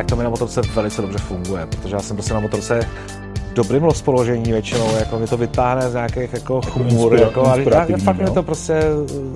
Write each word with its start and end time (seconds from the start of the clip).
tak 0.00 0.06
to 0.06 0.16
mi 0.16 0.24
na 0.24 0.30
motorce 0.30 0.60
velice 0.60 1.02
dobře 1.02 1.18
funguje, 1.18 1.66
protože 1.66 1.94
já 1.94 2.00
jsem 2.00 2.16
prostě 2.16 2.34
na 2.34 2.40
motorce 2.40 2.80
dobrým 3.54 3.84
rozpoložení 3.84 4.52
většinou, 4.52 4.96
jako 4.96 5.18
mi 5.18 5.26
to 5.26 5.36
vytáhne 5.36 5.90
z 5.90 5.94
nějakých 5.94 6.32
jako 6.32 6.60
chmůr, 6.60 7.14
jako, 7.14 7.46
ale 7.46 7.64
já, 7.70 7.98
fakt 8.04 8.16
mi 8.16 8.30
to 8.30 8.42
prostě 8.42 8.80
uh, 8.94 9.34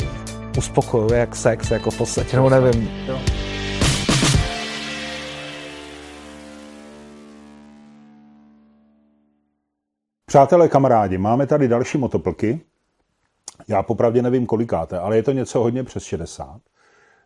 uspokojuje, 0.58 1.18
jak 1.20 1.36
sex, 1.36 1.70
jako 1.70 1.90
v 1.90 1.98
podstatě, 1.98 2.36
nebo 2.36 2.50
nevím. 2.50 2.90
Jo. 3.06 3.18
Přátelé, 10.26 10.68
kamarádi, 10.68 11.18
máme 11.18 11.46
tady 11.46 11.68
další 11.68 11.98
motoplky. 11.98 12.60
Já 13.68 13.82
popravdě 13.82 14.22
nevím 14.22 14.46
kolikáte, 14.46 14.98
ale 14.98 15.16
je 15.16 15.22
to 15.22 15.32
něco 15.32 15.60
hodně 15.60 15.84
přes 15.84 16.04
60. 16.04 16.60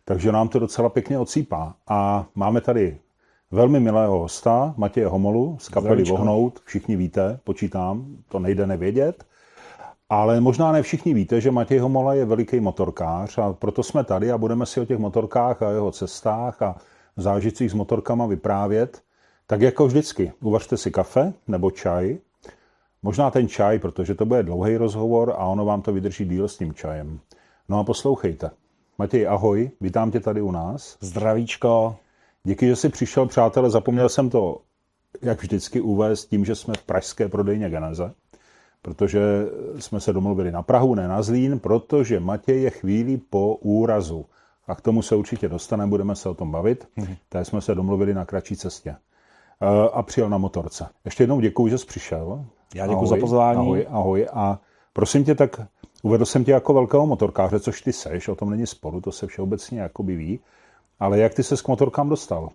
Takže 0.05 0.31
nám 0.31 0.47
to 0.47 0.59
docela 0.59 0.89
pěkně 0.89 1.19
ocípá. 1.19 1.75
A 1.87 2.25
máme 2.35 2.61
tady 2.61 2.99
velmi 3.51 3.79
milého 3.79 4.19
hosta, 4.19 4.73
Matěje 4.77 5.07
Homolu 5.07 5.57
z 5.59 5.69
kapely 5.69 6.03
Vohnout. 6.03 6.59
Všichni 6.65 6.95
víte, 6.95 7.39
počítám, 7.43 8.05
to 8.29 8.39
nejde 8.39 8.67
nevědět. 8.67 9.25
Ale 10.09 10.41
možná 10.41 10.71
ne 10.71 10.81
všichni 10.81 11.13
víte, 11.13 11.41
že 11.41 11.51
Matěj 11.51 11.79
Homola 11.79 12.13
je 12.13 12.25
veliký 12.25 12.59
motorkář 12.59 13.37
a 13.37 13.53
proto 13.53 13.83
jsme 13.83 14.03
tady 14.03 14.31
a 14.31 14.37
budeme 14.37 14.65
si 14.65 14.81
o 14.81 14.85
těch 14.85 14.97
motorkách 14.97 15.61
a 15.61 15.71
jeho 15.71 15.91
cestách 15.91 16.61
a 16.61 16.75
zážitcích 17.17 17.71
s 17.71 17.73
motorkama 17.73 18.25
vyprávět. 18.25 19.01
Tak 19.47 19.61
jako 19.61 19.87
vždycky, 19.87 20.31
uvařte 20.41 20.77
si 20.77 20.91
kafe 20.91 21.33
nebo 21.47 21.71
čaj, 21.71 22.17
Možná 23.03 23.31
ten 23.31 23.47
čaj, 23.47 23.79
protože 23.79 24.15
to 24.15 24.25
bude 24.25 24.43
dlouhý 24.43 24.77
rozhovor 24.77 25.33
a 25.37 25.45
ono 25.45 25.65
vám 25.65 25.81
to 25.81 25.93
vydrží 25.93 26.25
díl 26.25 26.47
s 26.47 26.57
tím 26.57 26.73
čajem. 26.73 27.19
No 27.69 27.79
a 27.79 27.83
poslouchejte. 27.83 28.51
Matěj, 28.97 29.27
ahoj, 29.27 29.71
vítám 29.81 30.11
tě 30.11 30.19
tady 30.19 30.41
u 30.41 30.51
nás. 30.51 30.97
Zdravíčko. 30.99 31.95
Díky, 32.43 32.67
že 32.67 32.75
jsi 32.75 32.89
přišel, 32.89 33.25
přátelé. 33.25 33.69
Zapomněl 33.69 34.09
jsem 34.09 34.29
to, 34.29 34.61
jak 35.21 35.41
vždycky, 35.41 35.81
uvést 35.81 36.25
tím, 36.25 36.45
že 36.45 36.55
jsme 36.55 36.73
v 36.73 36.83
pražské 36.83 37.27
prodejně 37.27 37.69
Geneze, 37.69 38.13
protože 38.81 39.21
jsme 39.79 39.99
se 39.99 40.13
domluvili 40.13 40.51
na 40.51 40.63
Prahu, 40.63 40.95
ne 40.95 41.07
na 41.07 41.21
Zlín, 41.21 41.59
protože 41.59 42.19
Matěj 42.19 42.61
je 42.61 42.69
chvíli 42.69 43.17
po 43.29 43.55
úrazu. 43.55 44.25
A 44.67 44.75
k 44.75 44.81
tomu 44.81 45.01
se 45.01 45.15
určitě 45.15 45.49
dostaneme, 45.49 45.89
budeme 45.89 46.15
se 46.15 46.29
o 46.29 46.33
tom 46.33 46.51
bavit. 46.51 46.87
Mm-hmm. 46.97 47.17
Tak 47.29 47.45
jsme 47.45 47.61
se 47.61 47.75
domluvili 47.75 48.13
na 48.13 48.25
kratší 48.25 48.55
cestě. 48.55 48.95
Eh, 49.61 49.89
a 49.93 50.03
přijel 50.03 50.29
na 50.29 50.37
motorce. 50.37 50.89
Ještě 51.05 51.23
jednou 51.23 51.39
děkuji, 51.39 51.67
že 51.67 51.77
jsi 51.77 51.85
přišel. 51.85 52.45
Já 52.75 52.87
děkuji 52.87 53.05
za 53.05 53.15
pozvání. 53.15 53.59
Ahoj, 53.59 53.87
ahoj. 53.89 54.27
A 54.33 54.59
prosím 54.93 55.23
tě, 55.23 55.35
tak 55.35 55.61
uvedl 56.03 56.25
jsem 56.25 56.43
tě 56.43 56.51
jako 56.51 56.73
velkého 56.73 57.07
motorkáře, 57.07 57.59
což 57.59 57.81
ty 57.81 57.93
seš, 57.93 58.27
o 58.27 58.35
tom 58.35 58.49
není 58.49 58.67
sporu, 58.67 59.01
to 59.01 59.11
se 59.11 59.27
všeobecně 59.27 59.79
jakoby 59.79 60.15
ví. 60.15 60.39
Ale 60.99 61.19
jak 61.19 61.33
ty 61.33 61.43
se 61.43 61.55
k 61.55 61.67
motorkám 61.67 62.09
dostal? 62.09 62.49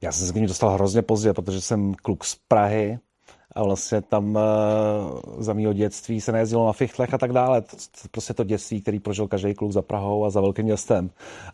Já 0.00 0.12
jsem 0.12 0.26
se 0.26 0.32
k 0.32 0.36
ní 0.36 0.46
dostal 0.46 0.70
hrozně 0.70 1.02
pozdě, 1.02 1.32
protože 1.32 1.60
jsem 1.60 1.94
kluk 1.94 2.24
z 2.24 2.36
Prahy, 2.48 2.98
a 3.56 3.62
vlastně 3.62 4.02
tam 4.02 4.34
uh, 4.34 4.40
za 5.38 5.52
mého 5.52 5.72
dětství 5.72 6.20
se 6.20 6.32
nejezdilo 6.32 6.66
na 6.66 6.72
fichtlech 6.72 7.14
a 7.14 7.18
tak 7.18 7.32
dále. 7.32 7.62
Prostě 8.10 8.34
to 8.34 8.44
dětství, 8.44 8.82
který 8.82 9.00
prožil 9.00 9.28
každý 9.28 9.54
kluk 9.54 9.72
za 9.72 9.82
Prahou 9.82 10.24
a 10.24 10.30
za 10.30 10.40
velkým 10.40 10.64
městem. 10.64 11.10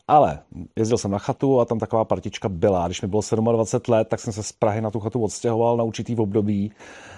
Ale 0.09 0.39
jezdil 0.77 0.99
jsem 0.99 1.11
na 1.11 1.19
chatu 1.19 1.61
a 1.61 1.65
tam 1.65 1.79
taková 1.79 2.05
partička 2.05 2.49
byla. 2.49 2.87
Když 2.87 3.03
mi 3.03 3.09
bylo 3.09 3.23
27 3.53 3.93
let, 3.95 4.09
tak 4.09 4.21
jsem 4.21 4.33
se 4.33 4.43
z 4.43 4.53
Prahy 4.53 4.81
na 4.81 4.91
tu 4.91 5.01
chatu 5.01 5.23
odstěhoval 5.23 5.77
na 5.77 5.85
určitý 5.85 6.17
období 6.17 6.73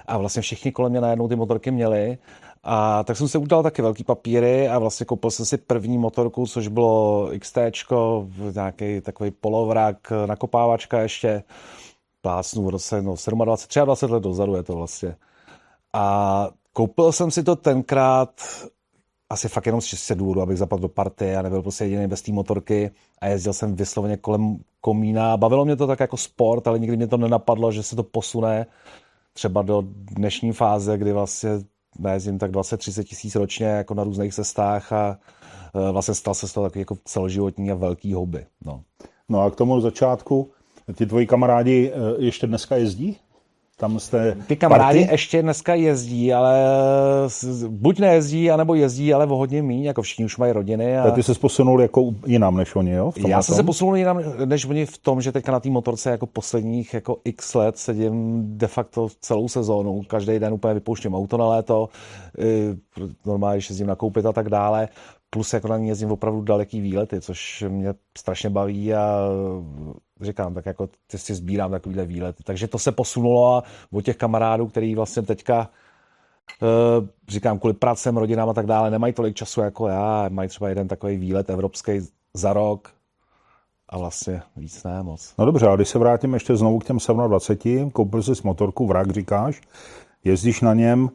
a 0.07 0.19
vlastně 0.19 0.43
všichni 0.43 0.73
kolem 0.73 0.93
mě 0.93 1.01
najednou 1.01 1.29
ty 1.29 1.37
motorky 1.37 1.71
měli. 1.71 2.19
A 2.67 3.05
tak 3.05 3.17
jsem 3.17 3.29
si 3.29 3.39
udal 3.39 3.63
taky 3.63 3.83
velký 3.83 4.05
papíry 4.05 4.69
a 4.69 4.79
vlastně 4.79 5.07
koupil 5.07 5.31
jsem 5.31 5.47
si 5.47 5.57
první 5.57 5.99
motorku, 5.99 6.47
což 6.47 6.69
bylo 6.69 7.29
XT, 7.39 7.59
nějaký 8.55 9.01
takový 9.01 9.31
polovrak, 9.31 10.13
nakopávačka 10.27 11.01
ještě 11.01 11.43
plácnu 12.23 12.65
v 12.65 12.69
roce 12.69 13.03
no, 13.03 13.15
27, 13.45 13.45
23 13.85 14.13
let 14.13 14.23
dozadu 14.23 14.55
je 14.55 14.63
to 14.63 14.77
vlastně. 14.77 15.17
A 15.93 16.49
koupil 16.73 17.13
jsem 17.13 17.31
si 17.31 17.43
to 17.43 17.57
tenkrát 17.57 18.31
asi 19.31 19.49
fakt 19.49 19.67
jenom 19.67 19.81
z 19.81 19.85
čistě 19.85 20.15
důvodu, 20.15 20.43
abych 20.43 20.59
zapadl 20.59 20.83
do 20.83 20.89
party 20.89 21.37
a 21.37 21.43
nebyl 21.43 21.63
prostě 21.63 21.85
jediný 21.85 22.07
bez 22.07 22.23
té 22.23 22.33
motorky 22.33 22.91
a 23.19 23.27
jezdil 23.27 23.53
jsem 23.53 23.77
vysloveně 23.77 24.17
kolem 24.17 24.59
komína. 24.81 25.37
Bavilo 25.37 25.65
mě 25.65 25.77
to 25.77 25.87
tak 25.87 26.01
jako 26.01 26.17
sport, 26.17 26.67
ale 26.67 26.79
nikdy 26.79 26.97
mě 26.97 27.07
to 27.07 27.17
nenapadlo, 27.17 27.73
že 27.73 27.83
se 27.83 27.97
to 27.97 28.03
posune 28.03 28.67
třeba 29.33 29.63
do 29.63 29.83
dnešní 29.87 30.53
fáze, 30.53 30.99
kdy 30.99 31.13
vlastně 31.13 31.51
nejezdím 31.99 32.39
tak 32.39 32.51
20-30 32.51 33.05
tisíc 33.05 33.35
ročně 33.35 33.67
jako 33.67 33.95
na 33.95 34.05
různých 34.05 34.35
cestách 34.35 34.93
a 34.93 35.19
e, 35.89 35.93
vlastně 35.93 36.15
stal 36.15 36.35
se 36.35 36.49
z 36.49 36.53
toho 36.53 36.67
takový 36.67 36.81
jako 36.81 36.97
celoživotní 37.05 37.71
a 37.71 37.75
velký 37.75 38.13
hobby. 38.13 38.47
No. 38.65 38.83
no 39.29 39.41
a 39.41 39.51
k 39.51 39.57
tomu 39.57 39.81
začátku 39.81 40.51
Ti 40.95 41.07
tvoji 41.07 41.27
kamarádi 41.27 41.93
eh, 41.93 42.25
ještě 42.25 42.47
dneska 42.47 42.77
jezdí? 42.77 43.17
Tam 43.79 44.01
jste 44.01 44.37
Ty 44.47 44.57
kamarádi 44.57 44.99
party? 44.99 45.13
ještě 45.13 45.43
dneska 45.43 45.75
jezdí, 45.75 46.33
ale 46.33 46.65
buď 47.69 47.99
nejezdí, 47.99 48.51
anebo 48.51 48.75
jezdí, 48.75 49.15
ale 49.15 49.27
o 49.27 49.37
hodně 49.37 49.63
míň, 49.63 49.85
jako 49.85 50.03
všichni 50.03 50.25
už 50.25 50.37
mají 50.37 50.53
rodiny. 50.53 50.99
A... 50.99 51.11
ty 51.11 51.23
se 51.23 51.35
posunul 51.35 51.83
jako 51.83 52.15
jinam 52.27 52.57
než 52.57 52.77
oni, 52.77 52.91
jo? 52.91 53.13
Já 53.27 53.43
jsem 53.43 53.55
se 53.55 53.63
posunul 53.63 53.97
jinam 53.97 54.21
než 54.45 54.67
oni 54.67 54.87
v 54.87 54.99
tom, 54.99 55.21
že 55.21 55.33
teďka 55.33 55.53
na 55.53 55.61
té 55.61 55.71
motorce 55.71 56.11
jako 56.11 56.27
posledních 56.27 56.95
jako 56.95 57.17
x 57.25 57.55
let 57.55 57.79
sedím 57.79 58.43
de 58.59 58.67
facto 58.67 59.09
celou 59.21 59.49
sezónu. 59.49 60.03
Každý 60.07 60.39
den 60.39 60.53
úplně 60.53 60.75
vypouštím 60.75 61.15
auto 61.15 61.37
na 61.37 61.49
léto, 61.49 61.89
normálně, 63.27 63.57
jezdím 63.57 63.87
nakoupit 63.87 64.27
a 64.27 64.33
tak 64.33 64.49
dále 64.49 64.89
plus 65.35 65.53
jako 65.53 65.69
na 65.69 65.79
ní 65.79 65.89
jezdím 65.89 66.13
opravdu 66.13 66.43
daleký 66.43 66.81
výlety, 66.81 67.21
což 67.21 67.65
mě 67.69 67.95
strašně 68.19 68.51
baví 68.51 68.95
a 68.95 69.19
říkám, 70.21 70.55
tak 70.55 70.67
jako 70.67 70.89
ty 71.07 71.19
si 71.19 71.35
sbírám 71.35 71.71
takovýhle 71.71 72.05
výlety. 72.05 72.43
Takže 72.43 72.69
to 72.69 72.79
se 72.79 72.93
posunulo 72.93 73.57
a 73.57 73.63
od 73.93 74.05
těch 74.05 74.17
kamarádů, 74.17 74.67
který 74.67 74.95
vlastně 74.95 75.23
teďka 75.23 75.71
Uh, 76.63 77.07
říkám, 77.29 77.59
kvůli 77.59 77.75
pracem, 77.75 78.17
rodinám 78.17 78.49
a 78.49 78.55
tak 78.55 78.67
dále, 78.67 78.91
nemají 78.91 79.13
tolik 79.13 79.37
času 79.37 79.61
jako 79.61 79.89
já, 79.89 80.29
mají 80.29 80.49
třeba 80.49 80.69
jeden 80.69 80.89
takový 80.89 81.17
výlet 81.17 81.51
evropský 81.51 81.93
za 82.35 82.53
rok 82.53 82.91
a 83.89 83.99
vlastně 83.99 84.43
víc 84.57 84.85
ne 84.85 85.03
moc. 85.03 85.35
No 85.39 85.45
dobře, 85.45 85.69
a 85.69 85.77
když 85.77 85.89
se 85.89 85.99
vrátím 85.99 86.35
ještě 86.35 86.57
znovu 86.57 86.79
k 86.79 86.85
těm 86.85 86.99
27, 87.27 87.91
koupil 87.91 88.23
jsi 88.23 88.33
motorku, 88.45 88.87
vrak 88.87 89.11
říkáš, 89.11 89.61
jezdíš 90.25 90.61
na 90.61 90.75
něm, 90.75 91.11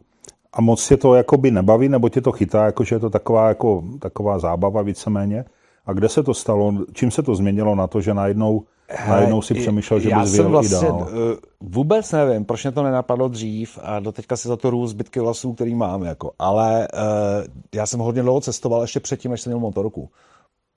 a 0.53 0.61
moc 0.61 0.87
tě 0.87 0.97
to 0.97 1.15
jakoby 1.15 1.51
nebaví, 1.51 1.89
nebo 1.89 2.09
tě 2.09 2.21
to 2.21 2.31
chytá, 2.31 2.65
jakože 2.65 2.95
je 2.95 2.99
to 2.99 3.09
taková, 3.09 3.47
jako, 3.47 3.83
taková 3.99 4.39
zábava 4.39 4.81
víceméně? 4.81 5.45
A 5.85 5.93
kde 5.93 6.09
se 6.09 6.23
to 6.23 6.33
stalo? 6.33 6.73
Čím 6.93 7.11
se 7.11 7.23
to 7.23 7.35
změnilo 7.35 7.75
na 7.75 7.87
to, 7.87 8.01
že 8.01 8.13
najednou, 8.13 8.63
Hele, 8.87 9.15
najednou 9.15 9.41
si 9.41 9.53
přemýšlel, 9.53 9.99
že 9.99 10.15
bys 10.15 10.31
vyjel 10.31 10.49
vlastně, 10.49 10.87
dál? 10.87 11.07
Eh, 11.09 11.37
vůbec 11.59 12.11
nevím, 12.11 12.45
proč 12.45 12.63
mě 12.63 12.71
to 12.71 12.83
nenapadlo 12.83 13.27
dřív 13.27 13.79
a 13.81 13.99
do 13.99 14.11
teďka 14.11 14.37
si 14.37 14.47
za 14.47 14.57
to 14.57 14.69
růst 14.69 14.89
zbytky 14.89 15.19
vlasů, 15.19 15.53
který 15.53 15.75
mám. 15.75 16.03
Jako. 16.03 16.31
Ale 16.39 16.87
uh, 16.93 16.99
já 17.75 17.85
jsem 17.85 17.99
hodně 17.99 18.21
dlouho 18.21 18.41
cestoval 18.41 18.81
ještě 18.81 18.99
předtím, 18.99 19.31
než 19.31 19.41
jsem 19.41 19.51
měl 19.51 19.59
motorku 19.59 20.09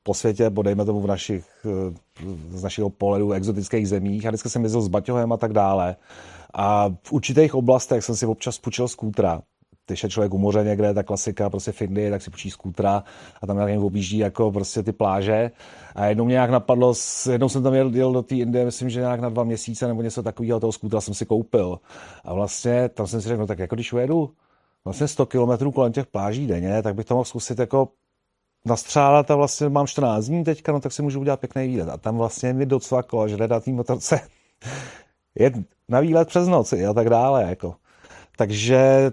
po 0.02 0.14
světě, 0.14 0.50
bodejme 0.50 0.84
tomu 0.84 1.00
v 1.00 1.06
našich, 1.06 1.44
eh, 1.64 1.94
z 2.50 2.62
našeho 2.62 2.90
pohledu 2.90 3.32
exotických 3.32 3.88
zemích 3.88 4.26
a 4.26 4.30
vždycky 4.30 4.50
jsem 4.50 4.62
jezdil 4.62 4.82
s 4.82 4.88
baťohem 4.88 5.32
a 5.32 5.36
tak 5.36 5.52
dále. 5.52 5.96
A 6.54 6.88
v 7.02 7.12
určitých 7.12 7.54
oblastech 7.54 8.04
jsem 8.04 8.16
si 8.16 8.26
občas 8.26 8.58
půjčil 8.58 8.88
skútra 8.88 9.42
když 9.86 10.02
je 10.02 10.08
člověk 10.08 10.34
u 10.34 10.38
moře 10.38 10.64
někde, 10.64 10.94
ta 10.94 11.02
klasika 11.02 11.50
prostě 11.50 11.72
v 11.72 11.82
Indii, 11.82 12.10
tak 12.10 12.22
si 12.22 12.30
počí 12.30 12.50
skútra 12.50 13.04
a 13.42 13.46
tam 13.46 13.56
nějakým 13.56 13.84
objíždí 13.84 14.18
jako 14.18 14.52
prostě 14.52 14.82
ty 14.82 14.92
pláže. 14.92 15.50
A 15.94 16.06
jednou 16.06 16.24
mě 16.24 16.32
nějak 16.32 16.50
napadlo, 16.50 16.94
jednou 17.32 17.48
jsem 17.48 17.62
tam 17.62 17.74
jel, 17.74 17.94
jel 17.94 18.12
do 18.12 18.22
té 18.22 18.34
Indie, 18.34 18.64
myslím, 18.64 18.90
že 18.90 19.00
nějak 19.00 19.20
na 19.20 19.28
dva 19.28 19.44
měsíce 19.44 19.88
nebo 19.88 20.02
něco 20.02 20.22
takového, 20.22 20.60
toho 20.60 20.72
skútra 20.72 21.00
jsem 21.00 21.14
si 21.14 21.26
koupil. 21.26 21.78
A 22.24 22.34
vlastně 22.34 22.88
tam 22.88 23.06
jsem 23.06 23.20
si 23.20 23.28
řekl, 23.28 23.40
no 23.40 23.46
tak 23.46 23.58
jako 23.58 23.74
když 23.74 23.92
ujedu 23.92 24.30
vlastně 24.84 25.08
100 25.08 25.26
kilometrů 25.26 25.72
kolem 25.72 25.92
těch 25.92 26.06
pláží 26.06 26.46
denně, 26.46 26.82
tak 26.82 26.94
bych 26.94 27.06
to 27.06 27.14
mohl 27.14 27.24
zkusit 27.24 27.58
jako 27.58 27.88
nastřálat 28.64 29.30
a 29.30 29.36
vlastně 29.36 29.68
mám 29.68 29.86
14 29.86 30.24
dní 30.24 30.44
teďka, 30.44 30.72
no 30.72 30.80
tak 30.80 30.92
si 30.92 31.02
můžu 31.02 31.20
udělat 31.20 31.40
pěkný 31.40 31.68
výlet. 31.68 31.88
A 31.88 31.96
tam 31.96 32.16
vlastně 32.16 32.52
mi 32.52 32.66
docvaklo, 32.66 33.28
že 33.28 33.36
na 33.36 33.60
té 33.60 33.70
motorce 33.70 34.20
je 35.34 35.52
na 35.88 36.00
výlet 36.00 36.28
přes 36.28 36.48
noc 36.48 36.72
a 36.72 36.92
tak 36.94 37.10
dále. 37.10 37.42
Jako. 37.42 37.74
Takže 38.36 39.12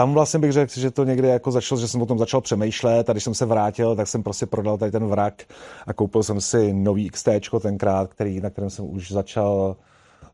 tam 0.00 0.14
vlastně 0.14 0.40
bych 0.40 0.52
řekl, 0.52 0.72
že 0.80 0.90
to 0.90 1.04
někdy 1.04 1.28
jako 1.28 1.50
začalo, 1.50 1.80
že 1.80 1.88
jsem 1.88 2.02
o 2.02 2.06
tom 2.06 2.18
začal 2.18 2.40
přemýšlet 2.40 3.10
a 3.10 3.12
když 3.12 3.24
jsem 3.24 3.34
se 3.34 3.46
vrátil, 3.46 3.96
tak 3.96 4.08
jsem 4.08 4.22
prostě 4.22 4.46
prodal 4.46 4.78
tady 4.78 4.92
ten 4.92 5.06
vrak 5.06 5.42
a 5.86 5.92
koupil 5.92 6.22
jsem 6.22 6.40
si 6.40 6.72
nový 6.72 7.10
XT 7.10 7.28
tenkrát, 7.62 8.10
který, 8.10 8.40
na 8.40 8.50
kterém 8.50 8.70
jsem 8.70 8.90
už 8.90 9.10
začal 9.10 9.76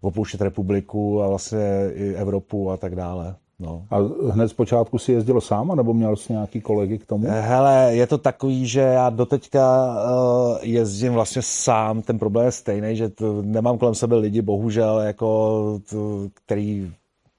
opouštět 0.01 0.41
republiku 0.41 1.23
a 1.23 1.29
vlastně 1.29 1.91
i 1.95 2.15
Evropu 2.15 2.71
a 2.71 2.77
tak 2.77 2.95
dále. 2.95 3.35
No. 3.59 3.87
A 3.91 3.97
hned 4.33 4.49
z 4.49 4.53
počátku 4.53 4.99
si 4.99 5.13
jezdil 5.13 5.41
sám, 5.41 5.77
nebo 5.77 5.95
měl 5.95 6.17
jsi 6.17 6.33
nějaký 6.33 6.61
kolegy 6.61 6.99
k 6.99 7.07
tomu? 7.07 7.27
Hele, 7.29 7.89
je 7.91 8.07
to 8.07 8.19
takový, 8.19 8.67
že 8.67 8.81
já 8.81 9.11
doteďka 9.11 9.87
uh, 9.87 10.59
jezdím 10.63 11.13
vlastně 11.13 11.43
sám. 11.43 12.03
Ten 12.03 12.19
problém 12.19 12.47
je 12.47 12.53
stejný, 12.53 12.97
že 12.97 13.09
to, 13.09 13.43
nemám 13.43 13.79
kolem 13.79 13.95
sebe 13.95 14.17
lidi, 14.17 14.43
bohužel, 14.43 15.01
jako, 15.01 15.81
to, 15.91 16.29
který 16.45 16.93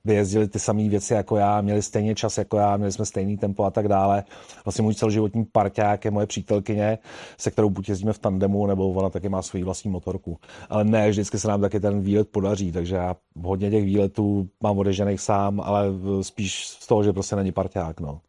vyjezdili 0.08 0.48
ty 0.48 0.60
samé 0.60 0.90
věci 0.90 1.14
jako 1.14 1.38
já, 1.38 1.62
měli 1.62 1.82
stejně 1.82 2.16
čas 2.16 2.38
jako 2.38 2.58
já, 2.58 2.78
měli 2.78 2.92
jsme 2.92 3.06
stejný 3.06 3.38
tempo 3.38 3.64
a 3.64 3.72
tak 3.72 3.88
dále. 3.88 4.24
Vlastně 4.66 4.82
můj 4.82 4.96
celoživotní 4.96 5.46
parťák 5.46 6.06
je 6.06 6.12
moje 6.12 6.28
přítelkyně, 6.28 6.98
se 7.38 7.52
kterou 7.52 7.70
buď 7.70 7.90
jezdíme 7.90 8.14
v 8.14 8.20
tandemu, 8.20 8.68
nebo 8.68 8.92
ona 8.92 9.10
taky 9.10 9.30
má 9.30 9.42
svou 9.42 9.64
vlastní 9.64 9.92
motorku. 9.92 10.38
Ale 10.70 10.84
ne, 10.84 11.10
vždycky 11.10 11.40
se 11.40 11.48
nám 11.48 11.62
taky 11.62 11.80
ten 11.80 12.02
výlet 12.02 12.28
podaří, 12.32 12.72
takže 12.72 12.96
já 12.96 13.16
hodně 13.44 13.72
těch 13.72 13.84
výletů 13.84 14.50
mám 14.64 14.78
odežených 14.78 15.22
sám, 15.22 15.62
ale 15.62 15.86
spíš 16.22 16.68
z 16.68 16.88
toho, 16.88 17.04
že 17.04 17.14
prostě 17.14 17.36
není 17.36 17.52
parťák. 17.52 18.00
No. 18.00 18.20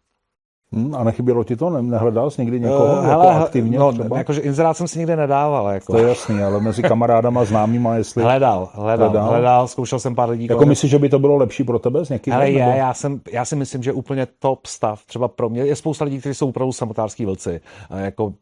Hmm, 0.72 0.94
a 0.94 1.04
nechybělo 1.04 1.44
ti 1.44 1.56
to? 1.56 1.70
Nehledal 1.70 2.30
jsi 2.30 2.40
někdy 2.40 2.60
někoho 2.60 2.84
uh, 2.84 3.04
hele, 3.04 3.26
jako 3.26 3.44
aktivně? 3.44 3.78
No, 3.78 3.92
třeba? 3.92 4.18
jakože 4.18 4.40
inzerát 4.40 4.76
jsem 4.76 4.88
si 4.88 4.98
nikdy 4.98 5.16
nedával. 5.16 5.68
Jako. 5.68 5.92
To 5.92 5.98
je 5.98 6.08
jasný, 6.08 6.42
ale 6.42 6.60
mezi 6.60 6.82
kamarádama 6.82 7.44
známýma, 7.44 7.96
jestli... 7.96 8.22
Hledal, 8.22 8.68
hledal, 8.72 9.10
hledal, 9.10 9.28
hledal 9.28 9.68
zkoušel 9.68 9.98
jsem 9.98 10.14
pár 10.14 10.30
lidí. 10.30 10.44
Jako 10.44 10.54
kolem... 10.54 10.68
myslíš, 10.68 10.90
že 10.90 10.98
by 10.98 11.08
to 11.08 11.18
bylo 11.18 11.36
lepší 11.36 11.64
pro 11.64 11.78
tebe 11.78 12.04
s 12.04 12.08
někým? 12.08 12.32
Ale 12.32 12.50
je, 12.50 12.58
já, 12.58 12.94
jsem, 12.94 13.20
já 13.32 13.44
si 13.44 13.56
myslím, 13.56 13.82
že 13.82 13.92
úplně 13.92 14.26
top 14.38 14.66
stav, 14.66 15.06
třeba 15.06 15.28
pro 15.28 15.48
mě, 15.48 15.62
je 15.62 15.76
spousta 15.76 16.04
lidí, 16.04 16.18
kteří 16.18 16.34
jsou 16.34 16.48
opravdu 16.48 16.72
samotárský 16.72 17.24
vlci. 17.24 17.60
Jako 17.96 18.32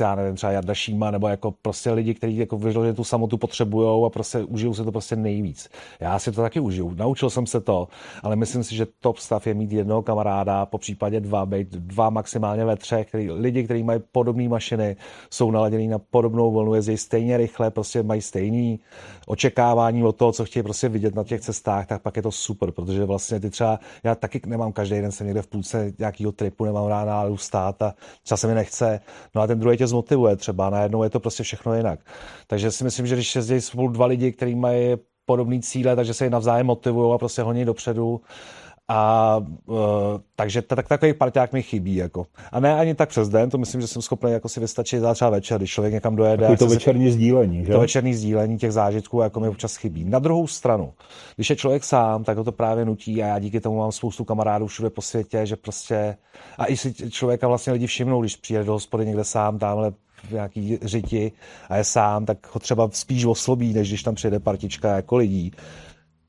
já 0.00 0.14
nevím, 0.14 0.34
třeba 0.34 0.52
Jarda 0.52 0.74
Šíma, 0.74 1.10
nebo 1.10 1.28
jako 1.28 1.54
prostě 1.62 1.90
lidi, 1.90 2.14
kteří 2.14 2.36
jako 2.36 2.58
vyloženě 2.58 2.94
tu 2.94 3.04
samotu 3.04 3.36
potřebují 3.36 4.06
a 4.06 4.10
prostě 4.10 4.38
užijou 4.38 4.74
si 4.74 4.84
to 4.84 4.92
prostě 4.92 5.16
nejvíc. 5.16 5.70
Já 6.00 6.18
si 6.18 6.32
to 6.32 6.42
taky 6.42 6.60
užiju, 6.60 6.94
naučil 6.94 7.30
jsem 7.30 7.46
se 7.46 7.60
to, 7.60 7.88
ale 8.22 8.36
myslím 8.36 8.64
si, 8.64 8.76
že 8.76 8.86
top 9.00 9.18
stav 9.18 9.46
je 9.46 9.54
mít 9.54 9.72
jednoho 9.72 10.02
kamaráda, 10.02 10.66
po 10.66 10.78
případě 10.78 11.20
dva, 11.20 11.46
být 11.46 11.68
dva 11.68 12.10
maximálně 12.10 12.64
ve 12.64 12.76
třech, 12.76 13.08
který, 13.08 13.30
lidi, 13.30 13.64
kteří 13.64 13.82
mají 13.82 14.00
podobné 14.12 14.48
mašiny, 14.48 14.96
jsou 15.30 15.50
naladění 15.50 15.88
na 15.88 15.98
podobnou 15.98 16.52
vlnu, 16.52 16.74
jezdí 16.74 16.96
stejně 16.96 17.36
rychle, 17.36 17.70
prostě 17.70 18.02
mají 18.02 18.22
stejný 18.22 18.80
očekávání 19.26 20.04
od 20.04 20.16
toho, 20.16 20.32
co 20.32 20.44
chtějí 20.44 20.62
prostě 20.62 20.88
vidět 20.88 21.14
na 21.14 21.24
těch 21.24 21.40
cestách, 21.40 21.86
tak 21.86 22.02
pak 22.02 22.16
je 22.16 22.22
to 22.22 22.32
super, 22.32 22.70
protože 22.70 23.04
vlastně 23.04 23.40
ty 23.40 23.50
třeba, 23.50 23.80
já 24.04 24.14
taky 24.14 24.40
nemám 24.46 24.72
každý 24.72 25.00
den 25.00 25.12
se 25.12 25.24
někde 25.24 25.42
v 25.42 25.46
půlce 25.46 25.92
nějakého 25.98 26.32
tripu, 26.32 26.64
nemám 26.64 26.86
rád 26.86 27.06
stát 27.36 27.82
a 27.82 27.94
třeba 28.22 28.36
se 28.36 28.46
mi 28.46 28.54
nechce. 28.54 29.00
No 29.34 29.42
a 29.42 29.46
ten 29.46 29.58
druhý 29.66 29.78
tě 29.78 29.86
zmotivuje 29.86 30.36
třeba, 30.36 30.70
najednou 30.70 31.02
je 31.02 31.10
to 31.10 31.20
prostě 31.20 31.42
všechno 31.42 31.74
jinak. 31.74 32.00
Takže 32.46 32.70
si 32.70 32.84
myslím, 32.84 33.06
že 33.06 33.14
když 33.14 33.36
jezdí 33.36 33.60
spolu 33.60 33.88
dva 33.88 34.06
lidi, 34.06 34.32
kteří 34.32 34.54
mají 34.54 34.96
podobné 35.24 35.60
cíle, 35.60 35.96
takže 35.96 36.14
se 36.14 36.24
je 36.24 36.30
navzájem 36.30 36.66
motivují 36.66 37.14
a 37.14 37.18
prostě 37.18 37.42
honí 37.42 37.64
dopředu, 37.64 38.20
a 38.88 39.36
uh, 39.66 39.76
takže 40.36 40.62
tak, 40.62 40.88
takový 40.88 41.12
parťák 41.12 41.52
mi 41.52 41.62
chybí. 41.62 41.96
Jako. 41.96 42.26
A 42.52 42.60
ne 42.60 42.74
ani 42.74 42.94
tak 42.94 43.08
přes 43.08 43.28
den, 43.28 43.50
to 43.50 43.58
myslím, 43.58 43.80
že 43.80 43.86
jsem 43.86 44.02
schopný 44.02 44.32
jako 44.32 44.48
si 44.48 44.60
vystačit 44.60 45.00
za 45.00 45.14
třeba 45.14 45.30
večer, 45.30 45.58
když 45.58 45.70
člověk 45.70 45.94
někam 45.94 46.16
dojede. 46.16 46.42
Takový 46.42 46.58
to 46.58 46.66
večerní 46.66 47.10
sdílení, 47.10 47.64
že? 47.64 47.72
To 47.72 47.80
večerní 47.80 48.14
sdílení 48.14 48.58
těch 48.58 48.72
zážitků 48.72 49.20
jako 49.20 49.40
mi 49.40 49.48
občas 49.48 49.76
chybí. 49.76 50.04
Na 50.04 50.18
druhou 50.18 50.46
stranu, 50.46 50.92
když 51.36 51.50
je 51.50 51.56
člověk 51.56 51.84
sám, 51.84 52.24
tak 52.24 52.38
ho 52.38 52.44
to 52.44 52.52
právě 52.52 52.84
nutí 52.84 53.22
a 53.22 53.26
já 53.26 53.38
díky 53.38 53.60
tomu 53.60 53.78
mám 53.78 53.92
spoustu 53.92 54.24
kamarádů 54.24 54.66
všude 54.66 54.90
po 54.90 55.02
světě, 55.02 55.46
že 55.46 55.56
prostě 55.56 56.16
a 56.58 56.66
i 56.66 56.76
si 56.76 57.10
člověka 57.10 57.48
vlastně 57.48 57.72
lidi 57.72 57.86
všimnou, 57.86 58.20
když 58.20 58.36
přijde 58.36 58.64
do 58.64 58.72
hospody 58.72 59.06
někde 59.06 59.24
sám, 59.24 59.58
tamhle 59.58 59.92
v 60.24 60.32
nějaký 60.32 60.78
řiti 60.82 61.32
a 61.68 61.76
je 61.76 61.84
sám, 61.84 62.26
tak 62.26 62.54
ho 62.54 62.60
třeba 62.60 62.88
spíš 62.92 63.24
oslobí, 63.24 63.72
než 63.72 63.88
když 63.88 64.02
tam 64.02 64.14
přijde 64.14 64.40
partička 64.40 64.96
jako 64.96 65.16
lidí. 65.16 65.52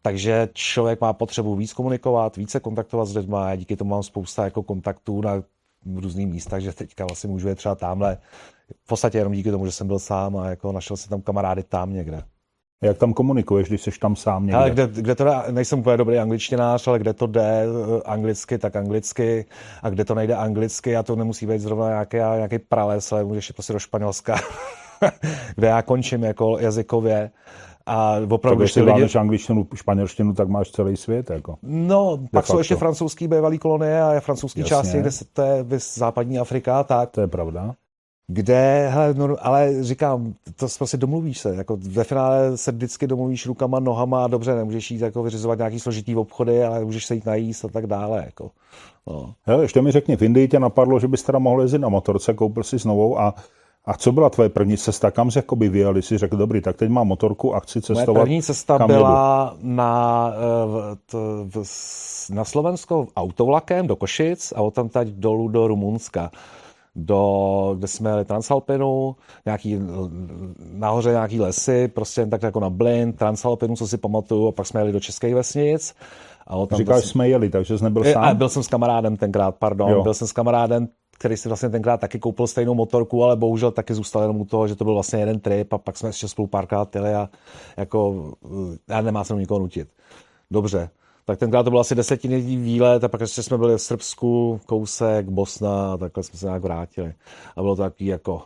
Takže 0.02 0.50
člověk 0.54 1.02
má 1.02 1.14
potřebu 1.14 1.56
víc 1.56 1.74
komunikovat, 1.74 2.38
více 2.38 2.60
kontaktovat 2.60 3.08
s 3.08 3.16
lidmi. 3.16 3.38
Já 3.48 3.56
díky 3.56 3.76
tomu 3.76 3.92
mám 3.92 4.04
spousta 4.04 4.44
jako 4.44 4.64
kontaktů 4.64 5.22
na 5.22 5.44
různých 5.96 6.28
místech, 6.28 6.64
že 6.64 6.74
teďka 6.74 7.06
vlastně 7.06 7.30
můžu 7.30 7.48
je 7.48 7.56
třeba 7.56 7.76
tamhle. 7.76 8.18
V 8.84 8.88
podstatě 8.88 9.18
jenom 9.18 9.34
díky 9.34 9.52
tomu, 9.52 9.66
že 9.66 9.72
jsem 9.72 9.88
byl 9.88 10.00
sám 10.00 10.38
a 10.38 10.50
jako 10.50 10.72
našel 10.72 10.98
jsem 10.98 11.10
tam 11.10 11.22
kamarády 11.22 11.64
tam 11.64 11.94
někde. 11.94 12.24
Jak 12.82 12.98
tam 12.98 13.14
komunikuješ, 13.14 13.68
když 13.68 13.82
jsi 13.82 13.92
tam 14.00 14.16
sám 14.16 14.46
někde? 14.46 14.58
Ale 14.58 14.70
kde, 14.70 14.88
kde 14.88 15.16
to 15.16 15.24
jde, 15.24 15.32
nejsem 15.52 15.80
úplně 15.80 15.98
dobrý 15.98 16.20
angličtinář, 16.20 16.88
ale 16.88 17.00
kde 17.00 17.14
to 17.14 17.28
jde 17.28 17.64
eh, 17.64 18.02
anglicky, 18.06 18.58
tak 18.58 18.76
anglicky. 18.76 19.46
A 19.84 19.90
kde 19.90 20.06
to 20.06 20.16
nejde 20.16 20.36
anglicky, 20.36 20.96
a 20.96 21.04
to 21.04 21.16
nemusí 21.16 21.46
být 21.46 21.62
zrovna 21.62 21.88
nějaký, 21.88 22.18
nějaký 22.18 22.60
prales, 22.60 23.12
ale 23.12 23.24
můžeš 23.24 23.52
prostě 23.52 23.74
do 23.74 23.80
Španělska, 23.80 24.36
kde 25.56 25.68
já 25.68 25.82
končím 25.82 26.24
jako 26.24 26.60
jazykově. 26.60 27.32
A 27.88 28.16
opravdu, 28.30 28.60
když 28.60 28.74
si 28.74 28.82
lidi... 28.82 29.18
angličtinu, 29.18 29.68
španělštinu, 29.76 30.34
tak 30.34 30.48
máš 30.48 30.72
celý 30.72 30.98
svět. 30.98 31.30
Jako. 31.30 31.58
No, 31.64 32.18
pak 32.18 32.30
facto. 32.32 32.54
jsou 32.54 32.58
ještě 32.58 32.76
francouzský 32.76 33.28
bývalý 33.28 33.58
kolonie 33.58 34.02
a 34.02 34.14
je 34.14 34.20
francouzský 34.20 34.60
Jasně. 34.60 34.70
části, 34.70 35.00
kde 35.00 35.12
se, 35.12 35.26
to 35.34 35.42
je 35.42 35.66
západní 35.96 36.40
Afrika, 36.40 36.84
tak. 36.84 37.12
To 37.12 37.22
je 37.22 37.28
pravda. 37.28 37.76
Kde, 38.32 38.90
hele, 38.92 39.14
no, 39.14 39.36
ale 39.40 39.84
říkám, 39.84 40.34
to 40.56 40.68
prostě 40.78 40.98
domluvíš 40.98 41.40
se, 41.40 41.56
jako 41.56 41.78
ve 41.82 42.04
finále 42.04 42.58
se 42.58 42.72
vždycky 42.72 43.08
domluvíš 43.08 43.46
rukama, 43.46 43.80
nohama 43.80 44.24
a 44.24 44.28
dobře, 44.28 44.56
nemůžeš 44.56 44.92
jít 44.92 45.02
jako 45.02 45.24
vyřizovat 45.24 45.58
nějaký 45.58 45.80
složitý 45.80 46.16
obchody, 46.16 46.64
ale 46.64 46.86
můžeš 46.86 47.06
se 47.06 47.16
jít 47.16 47.26
najíst 47.26 47.66
a 47.66 47.68
tak 47.68 47.88
dále, 47.88 48.24
jako. 48.26 48.52
No. 49.08 49.34
Hele, 49.44 49.64
ještě 49.64 49.82
mi 49.82 49.92
řekni, 49.92 50.18
v 50.18 50.22
Indii 50.22 50.48
tě 50.48 50.60
napadlo, 50.60 51.00
že 51.00 51.08
bys 51.08 51.24
teda 51.24 51.40
mohl 51.40 51.62
jezdit 51.62 51.80
na 51.80 51.90
motorce, 51.90 52.34
koupil 52.34 52.64
si 52.64 52.78
znovu 52.78 53.20
a 53.20 53.36
a 53.88 53.94
co 53.94 54.12
byla 54.12 54.30
tvoje 54.30 54.50
první 54.50 54.78
cesta? 54.78 55.12
Kam 55.12 55.32
jsi 55.32 55.38
jakoby 55.38 55.70
vyjel? 55.70 55.96
Jsi 55.98 56.18
řekl, 56.18 56.38
dobrý, 56.38 56.62
tak 56.62 56.76
teď 56.76 56.90
mám 56.90 57.08
motorku 57.08 57.56
a 57.56 57.60
chci 57.60 57.82
cestovat. 57.82 58.08
Moje 58.08 58.24
první 58.24 58.42
cesta 58.42 58.78
Kam 58.78 58.88
byla 58.88 59.56
na, 59.62 60.32
eh, 60.34 60.66
v, 60.66 61.64
v, 61.64 62.30
na 62.30 62.44
Slovensko 62.46 63.08
autovlakem 63.16 63.88
do 63.88 63.96
Košic 63.96 64.54
a 64.56 64.72
tam 64.72 64.90
teď 64.90 65.08
dolů 65.08 65.48
do 65.48 65.68
Rumunska 65.68 66.32
do, 66.98 67.76
kde 67.78 67.88
jsme 67.88 68.10
jeli 68.10 68.26
Transalpinu, 68.26 69.16
nějaký, 69.46 69.80
nahoře 70.74 71.10
nějaký 71.10 71.40
lesy, 71.40 71.88
prostě 71.88 72.22
jen 72.22 72.30
tak 72.30 72.44
jako 72.44 72.60
na 72.60 72.70
Blind, 72.70 73.18
Transalpinu, 73.18 73.76
co 73.76 73.88
si 73.88 73.98
pamatuju, 73.98 74.48
a 74.48 74.52
pak 74.52 74.68
jsme 74.68 74.80
jeli 74.80 74.92
do 74.92 75.00
Českých 75.00 75.36
vesnic. 75.36 75.96
A 76.48 76.66
tam 76.66 76.78
Říkáš, 76.78 77.06
jsme 77.06 77.30
jeli, 77.30 77.50
takže 77.50 77.78
jsi 77.78 77.84
nebyl 77.84 78.04
sám? 78.04 78.24
A 78.24 78.34
byl 78.34 78.50
jsem 78.50 78.64
s 78.64 78.68
kamarádem 78.68 79.18
tenkrát, 79.18 79.56
pardon, 79.56 79.90
jo. 79.90 80.04
byl 80.04 80.14
jsem 80.14 80.28
s 80.28 80.32
kamarádem, 80.32 80.88
který 81.18 81.38
si 81.38 81.48
vlastně 81.48 81.70
tenkrát 81.70 82.00
taky 82.00 82.20
koupil 82.20 82.48
stejnou 82.48 82.74
motorku, 82.74 83.24
ale 83.24 83.36
bohužel 83.36 83.72
taky 83.72 83.94
zůstal 83.94 84.22
jenom 84.22 84.42
u 84.42 84.46
toho, 84.46 84.68
že 84.68 84.76
to 84.76 84.84
byl 84.84 84.94
vlastně 84.94 85.20
jeden 85.20 85.40
trip 85.40 85.74
a 85.74 85.78
pak 85.78 85.98
jsme 85.98 86.10
ještě 86.10 86.28
spolu 86.28 86.48
párkrát 86.48 86.96
jeli 86.96 87.14
a 87.14 87.30
jako 87.78 88.32
já 88.90 89.02
nemá 89.02 89.24
se 89.24 89.36
nikoho 89.36 89.60
nutit. 89.60 89.88
Dobře, 90.52 90.90
tak 91.26 91.40
tenkrát 91.40 91.64
to 91.64 91.70
bylo 91.70 91.82
asi 91.82 91.96
desetiletý 91.96 92.58
výlet 92.58 93.04
a 93.04 93.08
pak 93.08 93.22
ještě 93.22 93.44
jsme 93.44 93.58
byli 93.58 93.78
v 93.78 93.82
Srbsku, 93.82 94.60
kousek, 94.66 95.30
Bosna 95.30 95.94
a 95.94 95.98
takhle 95.98 96.24
jsme 96.24 96.40
se 96.40 96.46
nějak 96.46 96.64
vrátili. 96.64 97.14
A 97.56 97.62
bylo 97.62 97.76
to 97.76 97.82
takový 97.82 98.06
jako, 98.06 98.42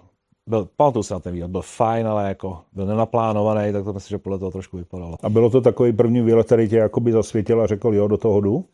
byl, 0.47 0.67
pamatuju 0.75 1.03
se 1.03 1.13
na 1.13 1.19
ten 1.19 1.33
výlet, 1.33 1.51
byl 1.51 1.61
fajn, 1.61 2.07
ale 2.07 2.27
jako 2.27 2.59
byl 2.73 2.85
nenaplánovaný, 2.85 3.73
tak 3.73 3.83
to 3.83 3.93
myslím, 3.93 4.15
že 4.15 4.17
podle 4.17 4.39
toho 4.39 4.51
trošku 4.51 4.77
vypadalo. 4.77 5.15
A 5.23 5.29
bylo 5.29 5.49
to 5.49 5.61
takový 5.61 5.93
první 5.93 6.21
výlet, 6.21 6.45
který 6.45 6.69
tě 6.69 6.77
jakoby 6.77 7.11
zasvětil 7.11 7.61
a 7.61 7.67
řekl, 7.67 7.93
jo, 7.93 8.07
do 8.07 8.17
toho 8.17 8.41
jdu? 8.41 8.65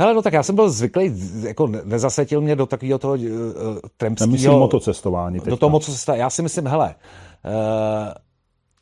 Hele, 0.00 0.14
no 0.14 0.22
tak 0.22 0.32
já 0.32 0.42
jsem 0.42 0.54
byl 0.54 0.70
zvyklý, 0.70 1.12
jako 1.46 1.66
nezasetil 1.66 2.40
mě 2.40 2.56
do 2.56 2.66
takového 2.66 2.98
toho 2.98 3.14
uh, 3.14 3.20
trampského... 3.96 4.26
Nemyslím 4.30 4.52
motocestování 4.52 5.38
teďka. 5.38 5.50
Do 5.50 5.56
toho 5.56 5.70
motocestování. 5.70 6.20
Já 6.20 6.30
si 6.30 6.42
myslím, 6.42 6.66
hele, 6.66 6.94
uh, 7.44 7.52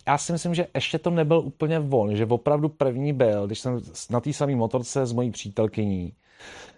já 0.07 0.19
si 0.19 0.33
myslím, 0.33 0.55
že 0.55 0.67
ještě 0.75 0.99
to 0.99 1.11
nebyl 1.11 1.39
úplně 1.39 1.83
on, 1.91 2.17
že 2.17 2.27
opravdu 2.27 2.69
první 2.69 3.13
byl, 3.13 3.47
když 3.47 3.61
jsem 3.61 3.81
na 4.11 4.21
té 4.21 4.33
samé 4.33 4.57
motorce 4.57 5.07
s 5.07 5.13
mojí 5.13 5.31
přítelkyní 5.31 6.13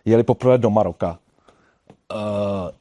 jeli 0.04 0.23
poprvé 0.23 0.59
do 0.59 0.70
Maroka. 0.70 1.18
Uh, 2.14 2.18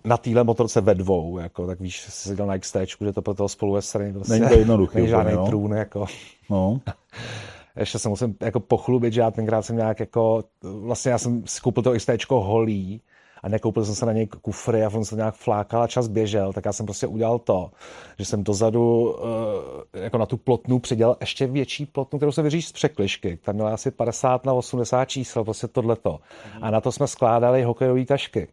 na 0.05 0.17
téhle 0.17 0.43
motorce 0.43 0.81
ve 0.81 0.95
dvou, 0.95 1.37
jako, 1.37 1.67
tak 1.67 1.79
víš, 1.79 2.05
jsi 2.09 2.35
dal 2.35 2.47
na 2.47 2.57
XT, 2.57 2.77
že 3.01 3.13
to 3.13 3.21
pro 3.21 3.33
toho 3.33 3.49
spolu 3.49 3.75
je 3.75 3.81
strany, 3.81 4.13
prostě, 4.13 4.33
není 4.33 4.47
to 4.47 4.59
jednoduché. 4.59 4.95
Není 4.99 5.09
žádný 5.09 5.33
no. 5.33 5.47
trůn, 5.47 5.71
jako. 5.71 6.05
No. 6.49 6.81
ještě 7.79 7.99
se 7.99 8.09
musím 8.09 8.35
jako 8.41 8.59
pochlubit, 8.59 9.13
že 9.13 9.21
já 9.21 9.31
tenkrát 9.31 9.61
jsem 9.61 9.75
nějak 9.75 9.99
jako, 9.99 10.43
vlastně 10.63 11.11
já 11.11 11.17
jsem 11.17 11.43
si 11.47 11.61
koupil 11.61 11.83
to 11.83 11.93
XT 11.93 12.29
holý, 12.29 13.01
a 13.43 13.49
nekoupil 13.49 13.85
jsem 13.85 13.95
se 13.95 14.05
na 14.05 14.13
něj 14.13 14.27
kufry 14.27 14.83
a 14.83 14.89
on 14.93 15.05
se 15.05 15.15
nějak 15.15 15.35
flákal 15.35 15.81
a 15.81 15.87
čas 15.87 16.07
běžel, 16.07 16.53
tak 16.53 16.65
já 16.65 16.73
jsem 16.73 16.85
prostě 16.85 17.07
udělal 17.07 17.39
to, 17.39 17.71
že 18.19 18.25
jsem 18.25 18.43
dozadu 18.43 19.11
uh, 19.11 20.01
jako 20.01 20.17
na 20.17 20.25
tu 20.25 20.37
plotnu 20.37 20.79
přidělal 20.79 21.17
ještě 21.19 21.47
větší 21.47 21.85
plotnu, 21.85 22.19
kterou 22.19 22.31
se 22.31 22.41
vyříš 22.41 22.67
z 22.67 22.71
překlišky. 22.71 23.37
Tam 23.37 23.55
měla 23.55 23.73
asi 23.73 23.91
50 23.91 24.45
na 24.45 24.53
80 24.53 25.05
čísel, 25.05 25.43
prostě 25.43 25.67
tohleto. 25.67 26.19
A 26.61 26.71
na 26.71 26.81
to 26.81 26.91
jsme 26.91 27.07
skládali 27.07 27.63
hokejové 27.63 28.05
tašky. 28.05 28.47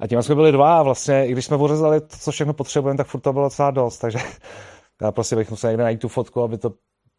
A 0.00 0.06
tím 0.06 0.22
jsme 0.22 0.34
byli 0.34 0.52
dva 0.52 0.78
a 0.78 0.82
vlastně, 0.82 1.26
i 1.26 1.32
když 1.32 1.44
jsme 1.44 1.58
pořezali 1.58 2.00
to, 2.00 2.16
co 2.20 2.30
všechno 2.30 2.52
potřebujeme, 2.52 2.96
tak 2.96 3.06
furt 3.06 3.20
to 3.20 3.32
bylo 3.32 3.46
docela 3.46 3.70
dost. 3.70 3.98
Takže 3.98 4.18
já 5.02 5.12
prostě 5.12 5.36
bych 5.36 5.50
musel 5.50 5.70
někde 5.70 5.84
najít 5.84 6.00
tu 6.00 6.08
fotku, 6.08 6.42
aby 6.42 6.58
to 6.58 6.70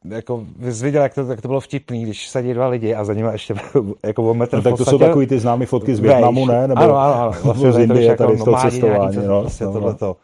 jako 0.10 0.44
viděl, 0.58 1.04
jak 1.04 1.14
to, 1.14 1.22
jak 1.22 1.42
to 1.42 1.48
bylo 1.48 1.60
vtipný, 1.60 2.04
když 2.04 2.28
sedí 2.28 2.54
dva 2.54 2.68
lidi 2.68 2.96
a 2.96 3.04
za 3.04 3.14
nimi 3.14 3.30
ještě 3.32 3.56
jako 4.04 4.24
o 4.24 4.34
metr 4.34 4.56
no, 4.56 4.62
tak 4.62 4.78
to 4.78 4.86
jsou 4.86 4.98
takový 4.98 5.28
ty 5.28 5.40
známé 5.40 5.66
fotky 5.66 5.96
z 5.96 6.00
Větnamu, 6.00 6.46
ne? 6.46 6.68
Nebo, 6.68 6.82
ano, 6.82 6.98
ano, 6.98 7.22
ano. 7.22 7.32
Vlastně 7.44 7.72
z 7.72 7.80
Indie, 7.80 8.16
tady 8.16 8.38
z 8.38 8.44
toho 8.44 8.58
cestování. 8.62 9.18
No, 9.28 9.42
prostě 9.42 9.64
no, 9.64 9.74
tohleto. 9.74 10.06
No. 10.06 10.16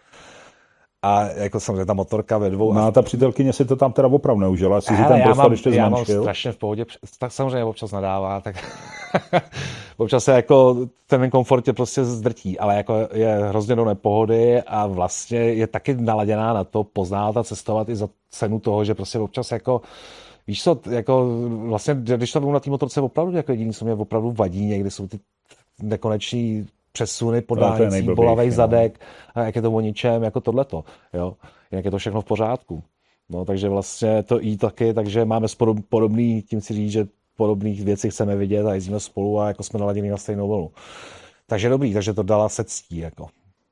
A 1.03 1.23
jako 1.23 1.59
samozřejmě 1.59 1.85
ta 1.85 1.93
motorka 1.93 2.37
ve 2.37 2.49
dvou. 2.49 2.73
No 2.73 2.81
a 2.81 2.91
ta 2.91 3.01
přítelkyně 3.01 3.53
si 3.53 3.65
to 3.65 3.75
tam 3.75 3.93
teda 3.93 4.07
opravdu 4.07 4.41
neužila, 4.41 4.75
jestli 4.75 4.95
si 4.95 5.03
tam 5.03 5.21
prostor 5.21 5.51
ještě 5.51 5.69
Já 5.69 5.89
mám 5.89 6.05
strašně 6.05 6.51
v 6.51 6.57
pohodě, 6.57 6.85
tak 7.19 7.31
samozřejmě 7.31 7.63
občas 7.63 7.91
nadává, 7.91 8.41
tak 8.41 8.55
občas 9.97 10.23
se 10.23 10.31
jako 10.31 10.77
ten 11.07 11.29
komfort 11.29 11.65
tě 11.65 11.73
prostě 11.73 12.03
zdrtí, 12.05 12.59
ale 12.59 12.75
jako 12.75 13.07
je 13.13 13.37
hrozně 13.47 13.75
do 13.75 13.85
nepohody 13.85 14.61
a 14.61 14.87
vlastně 14.87 15.39
je 15.39 15.67
taky 15.67 15.93
naladěná 15.93 16.53
na 16.53 16.63
to 16.63 16.83
poznat 16.83 17.37
a 17.37 17.43
cestovat 17.43 17.89
i 17.89 17.95
za 17.95 18.09
cenu 18.29 18.59
toho, 18.59 18.85
že 18.85 18.95
prostě 18.95 19.19
občas 19.19 19.51
jako 19.51 19.81
víš 20.47 20.63
co, 20.63 20.79
jako 20.89 21.29
vlastně, 21.67 21.95
když 21.95 22.31
to 22.31 22.39
na 22.39 22.59
té 22.59 22.69
motorce 22.69 23.01
opravdu 23.01 23.37
jako 23.37 23.51
jediný, 23.51 23.73
co 23.73 23.85
mě 23.85 23.93
opravdu 23.93 24.31
vadí 24.31 24.65
někdy, 24.65 24.91
jsou 24.91 25.07
ty 25.07 25.19
nekoneční 25.81 26.67
přesuny 26.91 27.41
po 27.41 27.55
dálnici, 27.55 28.01
bolavej 28.01 28.47
no. 28.47 28.55
zadek, 28.55 28.99
a 29.35 29.43
jak 29.43 29.55
je 29.55 29.61
to 29.61 29.71
o 29.71 29.81
ničem, 29.81 30.23
jako 30.23 30.41
tohleto, 30.41 30.83
jo. 31.13 31.33
Jak 31.71 31.85
je 31.85 31.91
to 31.91 31.97
všechno 31.97 32.21
v 32.21 32.25
pořádku. 32.25 32.83
No, 33.29 33.45
takže 33.45 33.69
vlastně 33.69 34.23
to 34.23 34.43
i 34.43 34.57
taky, 34.57 34.93
takže 34.93 35.25
máme 35.25 35.47
podobný, 35.89 36.41
tím 36.41 36.61
si 36.61 36.73
říct, 36.73 36.91
že 36.91 37.07
podobných 37.37 37.83
věcí 37.83 38.09
chceme 38.09 38.35
vidět 38.35 38.65
a 38.65 38.73
jezdíme 38.73 38.99
spolu 38.99 39.39
a 39.39 39.47
jako 39.47 39.63
jsme 39.63 39.79
naladěni 39.79 40.09
na 40.09 40.17
stejnou 40.17 40.47
vlnu. 40.47 40.71
Takže 41.47 41.69
dobrý, 41.69 41.93
takže 41.93 42.13
to 42.13 42.23
dala 42.23 42.49
se 42.49 42.63
ctí, 42.63 42.97
jako. 42.97 43.27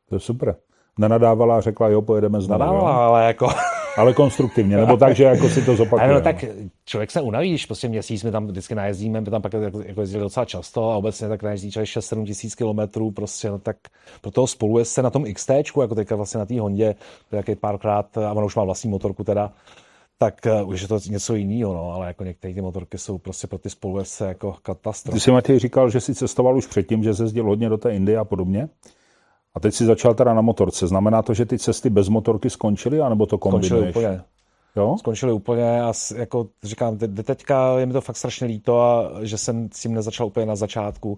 To 0.09 0.15
je 0.15 0.19
super. 0.19 0.55
Nenadávala 0.99 1.57
a 1.57 1.61
řekla, 1.61 1.87
jo, 1.87 2.01
pojedeme 2.01 2.41
znovu. 2.41 2.59
Nadávala, 2.59 2.91
jo? 2.91 2.97
ale 2.97 3.27
jako... 3.27 3.47
Ale 3.99 4.13
konstruktivně, 4.13 4.77
nebo 4.77 4.97
tak, 4.97 5.15
že 5.15 5.23
jako 5.23 5.49
si 5.49 5.61
to 5.61 5.75
zopakuje. 5.75 6.13
No, 6.13 6.21
tak 6.21 6.45
člověk 6.85 7.11
se 7.11 7.21
unaví, 7.21 7.49
když 7.49 7.65
prostě 7.65 7.87
měsíc 7.87 8.23
my 8.23 8.31
tam 8.31 8.47
vždycky 8.47 8.75
najezdíme, 8.75 9.21
my 9.21 9.27
tam 9.31 9.41
pak 9.41 9.53
jako, 9.53 9.81
jako 9.81 10.01
jezdili 10.01 10.23
docela 10.23 10.45
často 10.45 10.91
a 10.91 10.97
obecně 10.97 11.27
tak 11.27 11.43
najezdí 11.43 11.71
člověk 11.71 11.89
6-7 11.89 12.25
tisíc 12.25 12.55
kilometrů, 12.55 13.11
prostě 13.11 13.49
no, 13.49 13.59
tak 13.59 13.77
pro 14.21 14.31
toho 14.31 14.47
spolu 14.47 14.85
se 14.85 15.01
na 15.01 15.09
tom 15.09 15.25
XT, 15.33 15.51
jako 15.81 15.95
teďka 15.95 16.15
vlastně 16.15 16.37
na 16.37 16.45
té 16.45 16.61
Hondě, 16.61 16.95
taky 17.29 17.55
párkrát, 17.55 18.17
a 18.17 18.33
ono 18.33 18.45
už 18.45 18.55
má 18.55 18.63
vlastní 18.63 18.89
motorku 18.89 19.23
teda, 19.23 19.51
tak 20.17 20.33
uh, 20.61 20.69
už 20.69 20.81
je 20.81 20.87
to 20.87 20.99
něco 21.09 21.35
jiného, 21.35 21.73
no, 21.73 21.91
ale 21.91 22.07
jako 22.07 22.23
některé 22.23 22.53
ty 22.53 22.61
motorky 22.61 22.97
jsou 22.97 23.17
prostě 23.17 23.47
pro 23.47 23.57
ty 23.57 23.69
spolujezdce 23.69 24.27
jako 24.27 24.55
katastrofa. 24.61 25.15
Ty 25.15 25.19
jsi 25.19 25.31
Matěj 25.31 25.59
říkal, 25.59 25.89
že 25.89 26.01
jsi 26.01 26.15
cestoval 26.15 26.57
už 26.57 26.67
předtím, 26.67 27.03
že 27.03 27.13
se 27.13 27.23
jezdil 27.23 27.45
hodně 27.45 27.69
do 27.69 27.77
té 27.77 27.95
Indie 27.95 28.17
a 28.17 28.23
podobně. 28.23 28.69
A 29.59 29.61
teď 29.61 29.75
si 29.75 29.85
začal 29.85 30.13
teda 30.13 30.33
na 30.33 30.41
motorce. 30.41 30.87
Znamená 30.87 31.21
to, 31.21 31.33
že 31.33 31.45
ty 31.45 31.59
cesty 31.59 31.89
bez 31.89 32.09
motorky 32.09 32.49
skončily, 32.49 33.01
anebo 33.01 33.25
to 33.25 33.37
kombinuješ? 33.37 33.67
Skončily 33.69 33.89
úplně. 33.89 34.21
Jo? 34.75 34.95
Skončily 34.99 35.33
úplně 35.33 35.81
a 35.81 35.93
jako 36.15 36.47
říkám, 36.63 36.97
teďka 37.23 37.79
je 37.79 37.85
mi 37.85 37.93
to 37.93 38.01
fakt 38.01 38.17
strašně 38.17 38.47
líto, 38.47 38.81
a 38.81 39.09
že 39.21 39.37
jsem 39.37 39.69
s 39.73 39.81
tím 39.81 39.93
nezačal 39.93 40.27
úplně 40.27 40.45
na 40.45 40.55
začátku. 40.55 41.17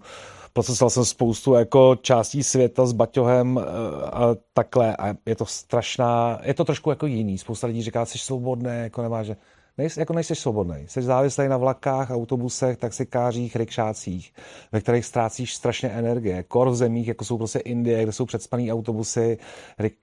Procesoval 0.52 0.90
jsem 0.90 1.04
spoustu 1.04 1.54
jako 1.54 1.96
částí 2.02 2.42
světa 2.42 2.86
s 2.86 2.92
baťohem 2.92 3.60
eh, 3.62 4.06
a 4.06 4.36
takhle 4.54 4.96
a 4.96 5.14
je 5.26 5.36
to 5.36 5.46
strašná, 5.46 6.40
je 6.42 6.54
to 6.54 6.64
trošku 6.64 6.90
jako 6.90 7.06
jiný. 7.06 7.38
Spousta 7.38 7.66
lidí 7.66 7.82
říká, 7.82 8.04
jsi 8.04 8.18
svobodný, 8.18 8.70
jako 8.82 9.02
nemáš, 9.02 9.26
že 9.26 9.36
nejsi, 9.78 10.00
jako 10.00 10.12
nejsi 10.12 10.34
svobodný. 10.34 10.84
Jsi 10.86 11.02
závislý 11.02 11.48
na 11.48 11.56
vlakách, 11.56 12.10
autobusech, 12.10 12.76
taxikářích, 12.76 13.56
rikšácích, 13.56 14.32
ve 14.72 14.80
kterých 14.80 15.04
ztrácíš 15.04 15.54
strašně 15.54 15.88
energie. 15.88 16.42
Kor 16.42 16.70
v 16.70 16.74
zemích, 16.74 17.08
jako 17.08 17.24
jsou 17.24 17.38
prostě 17.38 17.58
Indie, 17.58 18.02
kde 18.02 18.12
jsou 18.12 18.26
předspaný 18.26 18.72
autobusy, 18.72 19.38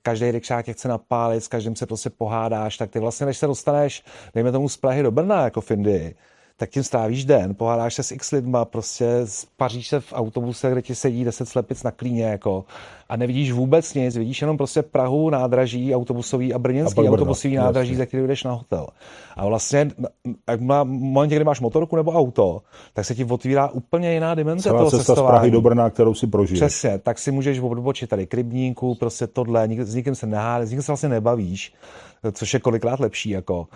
každý 0.01 0.31
rikšák 0.31 0.65
tě 0.65 0.73
chce 0.73 0.87
napálit, 0.87 1.43
s 1.43 1.47
každým 1.47 1.75
se 1.75 1.85
prostě 1.85 2.09
pohádáš, 2.09 2.77
tak 2.77 2.89
ty 2.89 2.99
vlastně, 2.99 3.25
než 3.25 3.37
se 3.37 3.47
dostaneš, 3.47 4.03
dejme 4.33 4.51
tomu 4.51 4.69
z 4.69 4.77
Prahy 4.77 5.03
do 5.03 5.11
Brna, 5.11 5.43
jako 5.43 5.61
v 5.61 5.71
Indii, 5.71 6.15
tak 6.59 6.69
tím 6.69 6.83
strávíš 6.83 7.25
den, 7.25 7.55
pohádáš 7.55 7.93
se 7.93 8.03
s 8.03 8.11
x 8.11 8.31
lidma, 8.31 8.65
prostě 8.65 9.25
paříš 9.57 9.87
se 9.87 9.99
v 9.99 10.13
autobuse, 10.13 10.71
kde 10.71 10.81
ti 10.81 10.95
sedí 10.95 11.23
10 11.23 11.49
slepic 11.49 11.83
na 11.83 11.91
klíně, 11.91 12.23
jako, 12.23 12.65
a 13.09 13.15
nevidíš 13.15 13.51
vůbec 13.51 13.93
nic, 13.93 14.17
vidíš 14.17 14.41
jenom 14.41 14.57
prostě 14.57 14.81
Prahu, 14.81 15.29
nádraží 15.29 15.95
autobusový 15.95 16.53
a 16.53 16.59
brněnský 16.59 17.07
a 17.07 17.11
autobusový 17.11 17.53
Brno, 17.53 17.65
nádraží, 17.65 17.95
za 17.95 18.05
který 18.05 18.27
jdeš 18.27 18.43
na 18.43 18.51
hotel. 18.51 18.87
A 19.35 19.45
vlastně, 19.45 19.91
jak 20.49 20.61
má, 20.61 20.83
momentě, 20.83 21.35
kdy 21.35 21.43
máš 21.43 21.59
motorku 21.59 21.95
nebo 21.95 22.11
auto, 22.11 22.61
tak 22.93 23.05
se 23.05 23.15
ti 23.15 23.25
otvírá 23.25 23.69
úplně 23.69 24.13
jiná 24.13 24.35
dimenze 24.35 24.63
Celá 24.63 24.79
toho 24.79 24.91
cesta 24.91 25.03
cestování. 25.03 25.27
z 25.27 25.31
Prahy 25.31 25.51
do 25.51 25.61
Brna, 25.61 25.89
kterou 25.89 26.13
si 26.13 26.27
prožiješ. 26.27 26.59
Přesně, 26.59 26.97
tak 26.97 27.19
si 27.19 27.31
můžeš 27.31 27.59
odbočit 27.59 28.09
tady 28.09 28.27
k 28.27 28.33
rybníku, 28.33 28.95
prostě 28.95 29.27
tohle, 29.27 29.67
s 29.79 29.95
nikým 29.95 30.15
se 30.15 30.27
nehádáš, 30.27 30.67
s 30.67 30.71
nikým 30.71 30.83
se 30.83 30.91
vlastně 30.91 31.09
nebavíš 31.09 31.73
což 32.31 32.53
je 32.53 32.59
kolikrát 32.59 32.99
lepší. 32.99 33.29
Jako. 33.29 33.67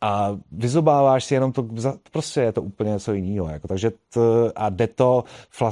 A 0.00 0.38
vyzobáváš 0.52 1.24
si 1.24 1.34
jenom 1.34 1.52
to, 1.52 1.68
prostě 2.12 2.40
je 2.40 2.52
to 2.52 2.62
úplně 2.62 2.90
něco 2.90 3.12
jiného. 3.12 3.48
Jako. 3.48 3.68
Takže 3.68 3.90
t, 3.90 4.20
a 4.56 4.68
jde 4.68 4.86
to 4.86 5.24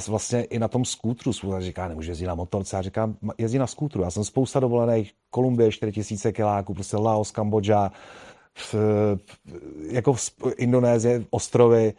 vlastně 0.09 0.45
i 0.45 0.59
na 0.59 0.69
tom 0.69 0.85
skútru. 0.85 1.33
Spousta 1.33 1.61
říká, 1.61 1.89
nemůže 1.89 2.11
jezdit 2.11 2.27
na 2.27 2.35
motorce. 2.35 2.77
Já 2.77 2.83
říkám, 2.83 3.17
jezdí 3.39 3.59
na 3.59 3.67
skútru. 3.67 4.03
Já 4.03 4.11
jsem 4.11 4.25
spousta 4.25 4.61
dovolených, 4.61 5.13
Kolumbie 5.31 5.73
4000 5.73 6.33
kiláků, 6.33 6.75
prostě 6.75 6.97
Laos, 6.97 7.31
Kambodža, 7.31 7.91
jako 9.91 10.17
Indonésie, 10.57 11.25
ostrovy, 11.31 11.93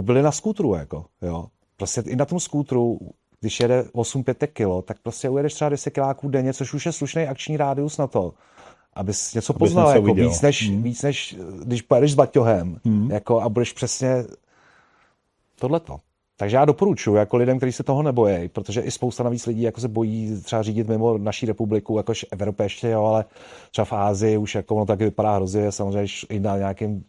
byli 0.00 0.22
na 0.22 0.32
skútru. 0.32 0.74
Jako, 0.74 1.04
jo. 1.22 1.46
Prostě 1.76 2.00
i 2.00 2.16
na 2.16 2.24
tom 2.24 2.40
skútru 2.40 2.98
když 3.40 3.60
jede 3.60 3.82
8-5 3.82 4.46
kilo, 4.46 4.82
tak 4.82 4.96
prostě 5.02 5.28
ujedeš 5.28 5.54
třeba 5.54 5.68
10 5.68 5.90
kiláků 5.90 6.28
denně, 6.28 6.54
což 6.54 6.74
už 6.74 6.86
je 6.86 6.92
slušný 6.92 7.22
akční 7.22 7.56
rádius 7.56 7.98
na 7.98 8.06
to, 8.06 8.34
abys 8.98 9.34
něco 9.34 9.52
abys 9.52 9.58
poznal, 9.58 9.86
něco 9.86 10.08
jako 10.08 10.14
víc 10.14 10.40
než, 10.40 10.68
hmm. 10.68 10.82
víc 10.82 11.02
než 11.02 11.36
když 11.64 11.82
pojedeš 11.82 12.12
s 12.12 12.14
baťohem 12.14 12.80
hmm. 12.84 13.10
jako, 13.10 13.40
a 13.40 13.48
budeš 13.48 13.72
přesně 13.72 14.24
tohleto. 15.58 16.00
Takže 16.36 16.56
já 16.56 16.64
doporučuji 16.64 17.14
jako 17.14 17.36
lidem, 17.36 17.56
kteří 17.56 17.72
se 17.72 17.82
toho 17.82 18.02
nebojí, 18.02 18.48
protože 18.48 18.80
i 18.80 18.90
spousta 18.90 19.24
navíc 19.24 19.46
lidí 19.46 19.62
jako 19.62 19.80
se 19.80 19.88
bojí 19.88 20.40
třeba 20.42 20.62
řídit 20.62 20.88
mimo 20.88 21.18
naší 21.18 21.46
republiku, 21.46 21.96
jakož 21.96 22.26
Evropě 22.30 22.66
ještě, 22.66 22.88
jo, 22.88 23.04
ale 23.04 23.24
třeba 23.70 23.84
v 23.84 23.92
Ázii 23.92 24.36
už 24.36 24.54
jako 24.54 24.74
ono 24.74 24.86
taky 24.86 25.04
vypadá 25.04 25.34
hrozně, 25.34 25.72
samozřejmě 25.72 26.08
i 26.28 26.40
na 26.40 26.56
nějakém 26.56 27.04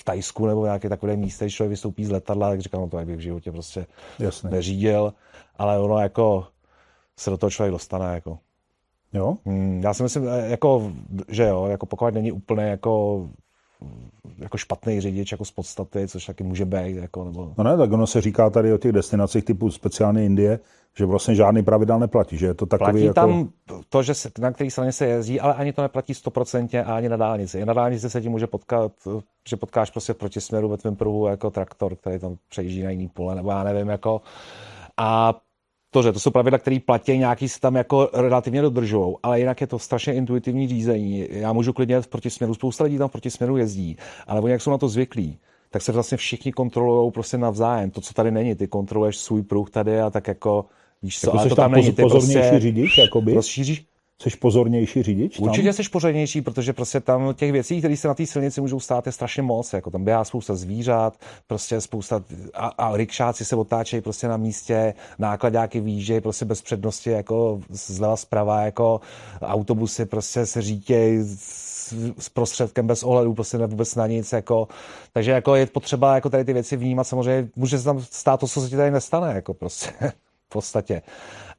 v 0.00 0.04
Tajsku 0.04 0.46
nebo 0.46 0.64
nějaké 0.64 0.88
takové 0.88 1.16
místě, 1.16 1.44
když 1.44 1.54
člověk 1.54 1.70
vystoupí 1.70 2.04
z 2.04 2.10
letadla, 2.10 2.48
tak 2.50 2.60
říkám, 2.60 2.80
no 2.80 2.88
to 2.88 2.98
jak 2.98 3.06
bych 3.06 3.16
v 3.16 3.20
životě 3.20 3.52
prostě 3.52 3.86
Jasně. 4.18 4.50
neřídil, 4.50 5.14
ale 5.56 5.78
ono 5.78 5.98
jako 5.98 6.46
se 7.16 7.30
do 7.30 7.36
toho 7.36 7.50
člověk 7.50 7.72
dostane. 7.72 8.14
Jako. 8.14 8.38
Jo? 9.12 9.36
Hmm, 9.44 9.80
já 9.84 9.94
si 9.94 10.02
myslím, 10.02 10.28
eh, 10.28 10.50
jako, 10.50 10.92
že 11.28 11.42
jo, 11.42 11.66
jako 11.66 11.86
pokud 11.86 12.14
není 12.14 12.32
úplně 12.32 12.62
jako 12.62 13.28
jako 14.38 14.56
špatný 14.56 15.00
řidič 15.00 15.32
jako 15.32 15.44
z 15.44 15.50
podstaty, 15.50 16.08
což 16.08 16.26
taky 16.26 16.44
může 16.44 16.64
být. 16.64 16.96
Jako, 16.96 17.24
nebo... 17.24 17.54
No 17.58 17.64
ne, 17.64 17.76
tak 17.76 17.92
ono 17.92 18.06
se 18.06 18.20
říká 18.20 18.50
tady 18.50 18.72
o 18.72 18.78
těch 18.78 18.92
destinacích 18.92 19.44
typu 19.44 19.70
speciálně 19.70 20.24
Indie, 20.24 20.60
že 20.96 21.06
vlastně 21.06 21.34
žádný 21.34 21.62
pravidel 21.62 21.98
neplatí, 21.98 22.36
že 22.36 22.46
je 22.46 22.54
to 22.54 22.66
takový 22.66 22.90
Platí 22.90 23.04
jako... 23.04 23.14
tam 23.14 23.48
to, 23.88 24.02
že 24.02 24.14
se, 24.14 24.30
na 24.38 24.52
který 24.52 24.70
straně 24.70 24.92
se 24.92 25.06
jezdí, 25.06 25.40
ale 25.40 25.54
ani 25.54 25.72
to 25.72 25.82
neplatí 25.82 26.14
stoprocentně 26.14 26.84
a 26.84 26.96
ani 26.96 27.08
na 27.08 27.16
dálnici. 27.16 27.58
I 27.58 27.64
na 27.64 27.72
dálnici 27.72 28.10
se 28.10 28.20
ti 28.20 28.28
může 28.28 28.46
potkat, 28.46 28.92
že 29.48 29.56
potkáš 29.56 29.90
prostě 29.90 30.14
proti 30.14 30.40
směru 30.40 30.68
ve 30.68 30.76
tvém 30.76 30.96
pruhu 30.96 31.26
jako 31.26 31.50
traktor, 31.50 31.96
který 31.96 32.18
tam 32.18 32.36
přejíždí 32.48 32.82
na 32.82 32.90
jiný 32.90 33.08
pole, 33.08 33.34
nebo 33.34 33.50
já 33.50 33.64
nevím, 33.64 33.88
jako 33.88 34.20
a 34.96 35.34
to, 35.92 36.02
že 36.02 36.12
to 36.12 36.20
jsou 36.20 36.30
pravidla, 36.30 36.58
které 36.58 36.78
platí, 36.86 37.18
nějaký 37.18 37.48
se 37.48 37.60
tam 37.60 37.74
jako 37.74 38.10
relativně 38.12 38.62
dodržují, 38.62 39.14
ale 39.22 39.38
jinak 39.38 39.60
je 39.60 39.66
to 39.66 39.78
strašně 39.78 40.14
intuitivní 40.14 40.68
řízení. 40.68 41.26
Já 41.30 41.52
můžu 41.52 41.72
klidně 41.72 42.00
v 42.00 42.08
protisměru, 42.08 42.54
spousta 42.54 42.84
lidí 42.84 42.98
tam 42.98 43.08
v 43.08 43.12
protisměru 43.12 43.56
jezdí, 43.56 43.96
ale 44.26 44.40
oni 44.40 44.52
jak 44.52 44.62
jsou 44.62 44.70
na 44.70 44.78
to 44.78 44.88
zvyklí, 44.88 45.38
tak 45.70 45.82
se 45.82 45.92
vlastně 45.92 46.16
všichni 46.16 46.52
kontrolují 46.52 47.10
prostě 47.10 47.38
navzájem. 47.38 47.90
To, 47.90 48.00
co 48.00 48.14
tady 48.14 48.30
není, 48.30 48.54
ty 48.54 48.66
kontroluješ 48.66 49.16
svůj 49.16 49.42
pruh 49.42 49.70
tady 49.70 50.00
a 50.00 50.10
tak 50.10 50.28
jako 50.28 50.64
víš 51.02 51.20
co, 51.20 51.26
jako 51.26 51.38
ale 51.38 51.48
to 51.48 51.54
tam, 51.54 51.64
tam 51.64 51.72
není. 51.72 51.92
Ty 51.92 52.02
prostě 52.02 52.52
řidič, 52.56 52.98
jakoby? 52.98 53.34
Rozšíříš, 53.34 53.84
Jsi 54.22 54.36
pozornější 54.36 55.02
řidič? 55.02 55.36
Tam? 55.36 55.48
Určitě 55.48 55.72
jsi 55.72 55.82
pozornější, 55.82 56.40
protože 56.40 56.72
prostě 56.72 57.00
tam 57.00 57.34
těch 57.34 57.52
věcí, 57.52 57.78
které 57.78 57.96
se 57.96 58.08
na 58.08 58.14
té 58.14 58.26
silnici 58.26 58.60
můžou 58.60 58.80
stát, 58.80 59.06
je 59.06 59.12
strašně 59.12 59.42
moc. 59.42 59.72
Jako 59.72 59.90
tam 59.90 60.04
běhá 60.04 60.24
spousta 60.24 60.54
zvířat, 60.54 61.16
prostě 61.46 61.80
spousta 61.80 62.24
a, 62.54 62.66
a 62.66 62.96
rikšáci 62.96 63.44
se 63.44 63.56
otáčejí 63.56 64.02
prostě 64.02 64.28
na 64.28 64.36
místě, 64.36 64.94
nákladáky 65.18 65.80
výjíždějí 65.80 66.20
prostě 66.20 66.44
bez 66.44 66.62
přednosti, 66.62 67.10
jako 67.10 67.60
zleva 67.70 68.16
zprava, 68.16 68.62
jako 68.62 69.00
autobusy 69.42 70.06
prostě 70.06 70.46
se 70.46 70.62
řítějí 70.62 71.18
s 72.18 72.28
prostředkem 72.28 72.86
bez 72.86 73.02
ohledu 73.02 73.34
prostě 73.34 73.58
ne 73.58 73.66
vůbec 73.66 73.94
na 73.94 74.06
nic, 74.06 74.32
jako, 74.32 74.68
takže 75.12 75.30
jako 75.30 75.54
je 75.54 75.66
potřeba 75.66 76.14
jako 76.14 76.30
tady 76.30 76.44
ty 76.44 76.52
věci 76.52 76.76
vnímat, 76.76 77.04
samozřejmě 77.04 77.48
může 77.56 77.78
se 77.78 77.84
tam 77.84 78.00
stát 78.00 78.40
to, 78.40 78.48
co 78.48 78.60
se 78.60 78.68
ti 78.68 78.76
tady 78.76 78.90
nestane, 78.90 79.34
jako 79.34 79.54
prostě 79.54 79.90
v 80.46 80.52
podstatě. 80.52 81.02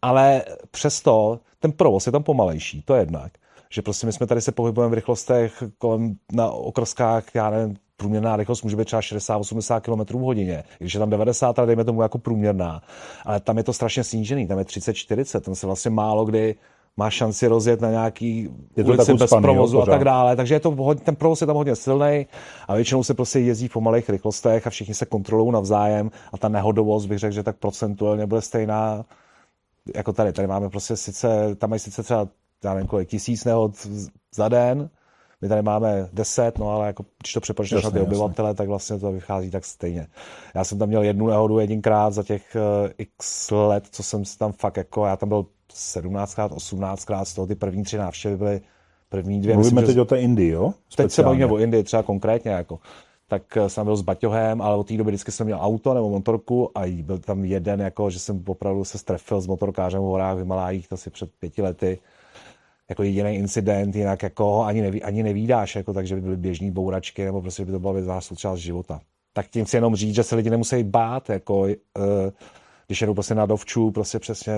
Ale 0.04 0.44
přesto 0.72 1.40
ten 1.60 1.72
provoz 1.72 2.06
je 2.06 2.12
tam 2.12 2.24
pomalejší, 2.24 2.82
to 2.82 2.94
je 2.94 3.02
jednak. 3.02 3.32
Že 3.70 3.82
prostě 3.82 4.06
my 4.06 4.14
jsme 4.14 4.28
tady 4.28 4.42
se 4.42 4.52
pohybujeme 4.52 4.92
v 4.92 4.94
rychlostech 4.94 5.64
kolem 5.78 6.16
na 6.32 6.52
okrskách, 6.52 7.24
já 7.36 7.50
nevím, 7.50 7.76
průměrná 7.98 8.36
rychlost 8.36 8.64
může 8.64 8.76
být 8.76 8.86
třeba 8.86 9.02
60-80 9.02 9.82
km 9.82 10.18
v 10.18 10.22
hodině, 10.22 10.64
když 10.80 10.94
je 10.94 11.00
tam 11.00 11.10
90, 11.10 11.60
ale 11.60 11.66
dejme 11.66 11.84
tomu 11.84 12.02
jako 12.02 12.18
průměrná. 12.18 12.82
Ale 13.26 13.40
tam 13.40 13.58
je 13.58 13.64
to 13.64 13.74
strašně 13.74 14.04
snížený, 14.04 14.48
tam 14.48 14.58
je 14.60 14.66
30-40, 14.66 15.40
tam 15.40 15.56
se 15.56 15.66
vlastně 15.66 15.92
málo 15.92 16.26
kdy 16.26 16.56
má 16.98 17.10
šanci 17.10 17.48
rozjet 17.48 17.82
na 17.82 17.90
nějaký 17.90 18.50
je 18.78 18.84
to 18.84 18.90
ulici 18.90 19.14
bez 19.14 19.32
provozu 19.42 19.78
jo, 19.78 19.84
a 19.84 19.86
tak 19.86 20.04
dále. 20.04 20.36
Takže 20.36 20.56
je 20.56 20.60
to, 20.60 20.96
ten 21.04 21.16
provoz 21.16 21.42
je 21.42 21.48
tam 21.48 21.56
hodně 21.56 21.76
silný 21.76 22.28
a 22.68 22.76
většinou 22.76 23.04
se 23.04 23.14
prostě 23.14 23.40
jezdí 23.40 23.68
v 23.68 23.74
pomalých 23.74 24.10
rychlostech 24.10 24.68
a 24.68 24.70
všichni 24.70 24.94
se 24.94 25.06
kontrolují 25.06 25.52
navzájem 25.52 26.12
a 26.34 26.38
ta 26.38 26.50
nehodovost 26.50 27.06
bych 27.06 27.20
řekl, 27.20 27.34
že 27.34 27.44
tak 27.44 27.58
procentuálně 27.58 28.26
bude 28.26 28.42
stejná 28.42 29.06
jako 29.96 30.14
tady. 30.14 30.34
Tady 30.34 30.48
máme 30.48 30.70
prostě 30.70 30.96
sice, 30.96 31.56
tam 31.56 31.70
mají 31.70 31.80
sice 31.80 32.04
třeba, 32.04 32.28
já 32.64 32.74
nevím 32.74 32.88
kolik, 32.88 33.10
tisíc 33.10 33.46
nehod 33.46 33.88
za 34.36 34.50
den, 34.50 34.90
my 35.44 35.50
tady 35.50 35.62
máme 35.62 36.10
10, 36.14 36.58
no 36.58 36.70
ale 36.70 36.88
jako, 36.88 37.06
když 37.22 37.34
to 37.34 37.42
přepočteš 37.42 37.84
na 37.84 37.92
ty 37.92 38.00
obyvatele, 38.00 38.50
jasně. 38.50 38.58
tak 38.58 38.68
vlastně 38.68 39.00
to 39.00 39.12
vychází 39.12 39.52
tak 39.52 39.66
stejně. 39.66 40.08
Já 40.56 40.64
jsem 40.64 40.78
tam 40.78 40.90
měl 40.90 41.04
jednu 41.04 41.28
nehodu 41.28 41.60
jedinkrát 41.60 42.14
za 42.14 42.24
těch 42.24 42.56
uh, 42.56 42.90
x 42.98 43.52
let, 43.52 43.84
co 43.92 44.04
jsem 44.04 44.24
tam 44.38 44.52
fakt 44.52 44.78
jako, 44.78 45.06
já 45.06 45.18
tam 45.18 45.30
byl 45.30 45.46
17krát, 45.74 46.50
18krát, 46.50 47.26
z 47.26 47.34
toho 47.34 47.48
ty 47.48 47.56
první 47.56 47.84
tři 47.84 47.98
návštěvy 47.98 48.38
byly 48.38 48.62
první 49.10 49.42
dvě. 49.42 49.56
Mluvíme 49.56 49.82
myslím, 49.82 49.88
teď 49.88 49.96
že... 49.96 50.02
o 50.02 50.06
té 50.06 50.20
Indii, 50.20 50.50
jo? 50.50 50.74
Speciálně. 50.90 51.08
Teď 51.08 51.12
se 51.12 51.24
bavíme 51.24 51.46
o 51.46 51.58
Indii 51.58 51.84
třeba 51.84 52.04
konkrétně, 52.04 52.52
jako 52.52 52.80
tak 53.28 53.58
jsem 53.68 53.86
byl 53.86 53.96
s 53.96 54.02
Baťohem, 54.02 54.62
ale 54.62 54.76
od 54.76 54.88
té 54.88 54.98
doby 54.98 55.12
vždycky 55.12 55.32
jsem 55.32 55.46
měl 55.46 55.60
auto 55.62 55.94
nebo 55.94 56.10
motorku 56.10 56.78
a 56.78 57.04
byl 57.04 57.20
tam 57.20 57.46
jeden, 57.46 57.82
jako, 57.82 58.10
že 58.10 58.20
jsem 58.20 58.44
opravdu 58.48 58.84
se 58.84 58.98
strefil 58.98 59.42
s 59.42 59.48
motorkářem 59.48 60.02
v 60.02 60.06
horách 60.06 60.36
v 60.36 60.40
Himalájích 60.40 60.94
asi 60.94 61.10
před 61.10 61.30
pěti 61.40 61.62
lety. 61.62 62.00
Jako 62.90 63.04
jediný 63.04 63.36
incident, 63.36 63.96
jinak 63.96 64.24
jako 64.24 64.64
ani, 64.64 64.82
neví, 64.82 65.04
ani 65.04 65.24
nevídáš, 65.24 65.76
jako, 65.76 65.94
takže 65.94 66.16
by 66.16 66.22
byly 66.22 66.38
běžní 66.38 66.72
bouračky, 66.72 67.26
nebo 67.26 67.42
prostě 67.42 67.66
by 67.66 67.72
to 67.72 67.80
byla 67.80 67.94
věc 67.94 68.06
součást 68.20 68.60
života. 68.60 69.02
Tak 69.34 69.48
tím 69.48 69.66
chci 69.66 69.78
jenom 69.78 69.96
říct, 69.96 70.16
že 70.16 70.24
se 70.24 70.36
lidi 70.36 70.50
nemusí 70.50 70.84
bát, 70.84 71.30
jako, 71.30 71.60
uh, 71.60 71.70
když 72.88 73.02
jedou 73.02 73.14
prostě 73.14 73.36
na 73.36 73.46
dovču, 73.46 73.92
prostě 73.92 74.20
přesně 74.20 74.54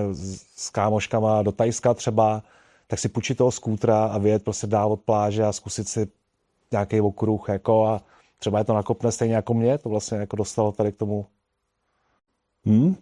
s 0.56 0.70
kámoškama 0.70 1.42
do 1.42 1.52
Tajska 1.52 1.94
třeba, 1.94 2.42
tak 2.86 2.98
si 2.98 3.08
půjčit 3.08 3.38
toho 3.38 3.50
skútra 3.50 4.04
a 4.04 4.18
vyjet 4.18 4.44
prostě 4.44 4.66
dál 4.66 4.92
od 4.92 5.00
pláže 5.00 5.42
a 5.42 5.52
zkusit 5.52 5.88
si 5.88 6.08
nějaký 6.72 7.00
okruh, 7.00 7.48
jako 7.48 7.86
a 7.86 8.02
třeba 8.38 8.58
je 8.58 8.64
to 8.64 8.74
nakopne 8.74 9.12
stejně 9.12 9.34
jako 9.34 9.54
mě, 9.54 9.78
to 9.78 9.88
vlastně 9.88 10.18
jako 10.18 10.36
dostalo 10.36 10.72
tady 10.72 10.92
k 10.92 10.96
tomu. 10.96 11.26
Hmm. 12.64 12.96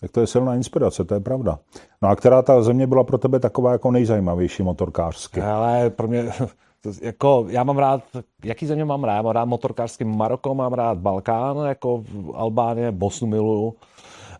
Tak 0.00 0.10
to 0.10 0.20
je 0.20 0.26
silná 0.26 0.54
inspirace, 0.54 1.04
to 1.04 1.14
je 1.14 1.20
pravda. 1.20 1.58
No 2.02 2.08
a 2.08 2.16
která 2.16 2.42
ta 2.42 2.62
země 2.62 2.86
byla 2.86 3.04
pro 3.04 3.18
tebe 3.18 3.40
taková 3.40 3.72
jako 3.72 3.90
nejzajímavější 3.90 4.62
motorkářsky? 4.62 5.40
Ale 5.40 5.90
pro 5.90 6.08
mě, 6.08 6.24
jako, 7.02 7.46
já 7.48 7.64
mám 7.64 7.78
rád, 7.78 8.02
jaký 8.44 8.66
země 8.66 8.84
mám 8.84 9.04
rád? 9.04 9.22
Mám 9.22 9.32
rád 9.32 9.44
motorkářský 9.44 10.04
Maroko, 10.04 10.54
mám 10.54 10.72
rád 10.72 10.98
Balkán, 10.98 11.56
jako 11.56 12.04
Albánie, 12.34 12.92
Bosnu 12.92 13.26
miluju 13.26 13.74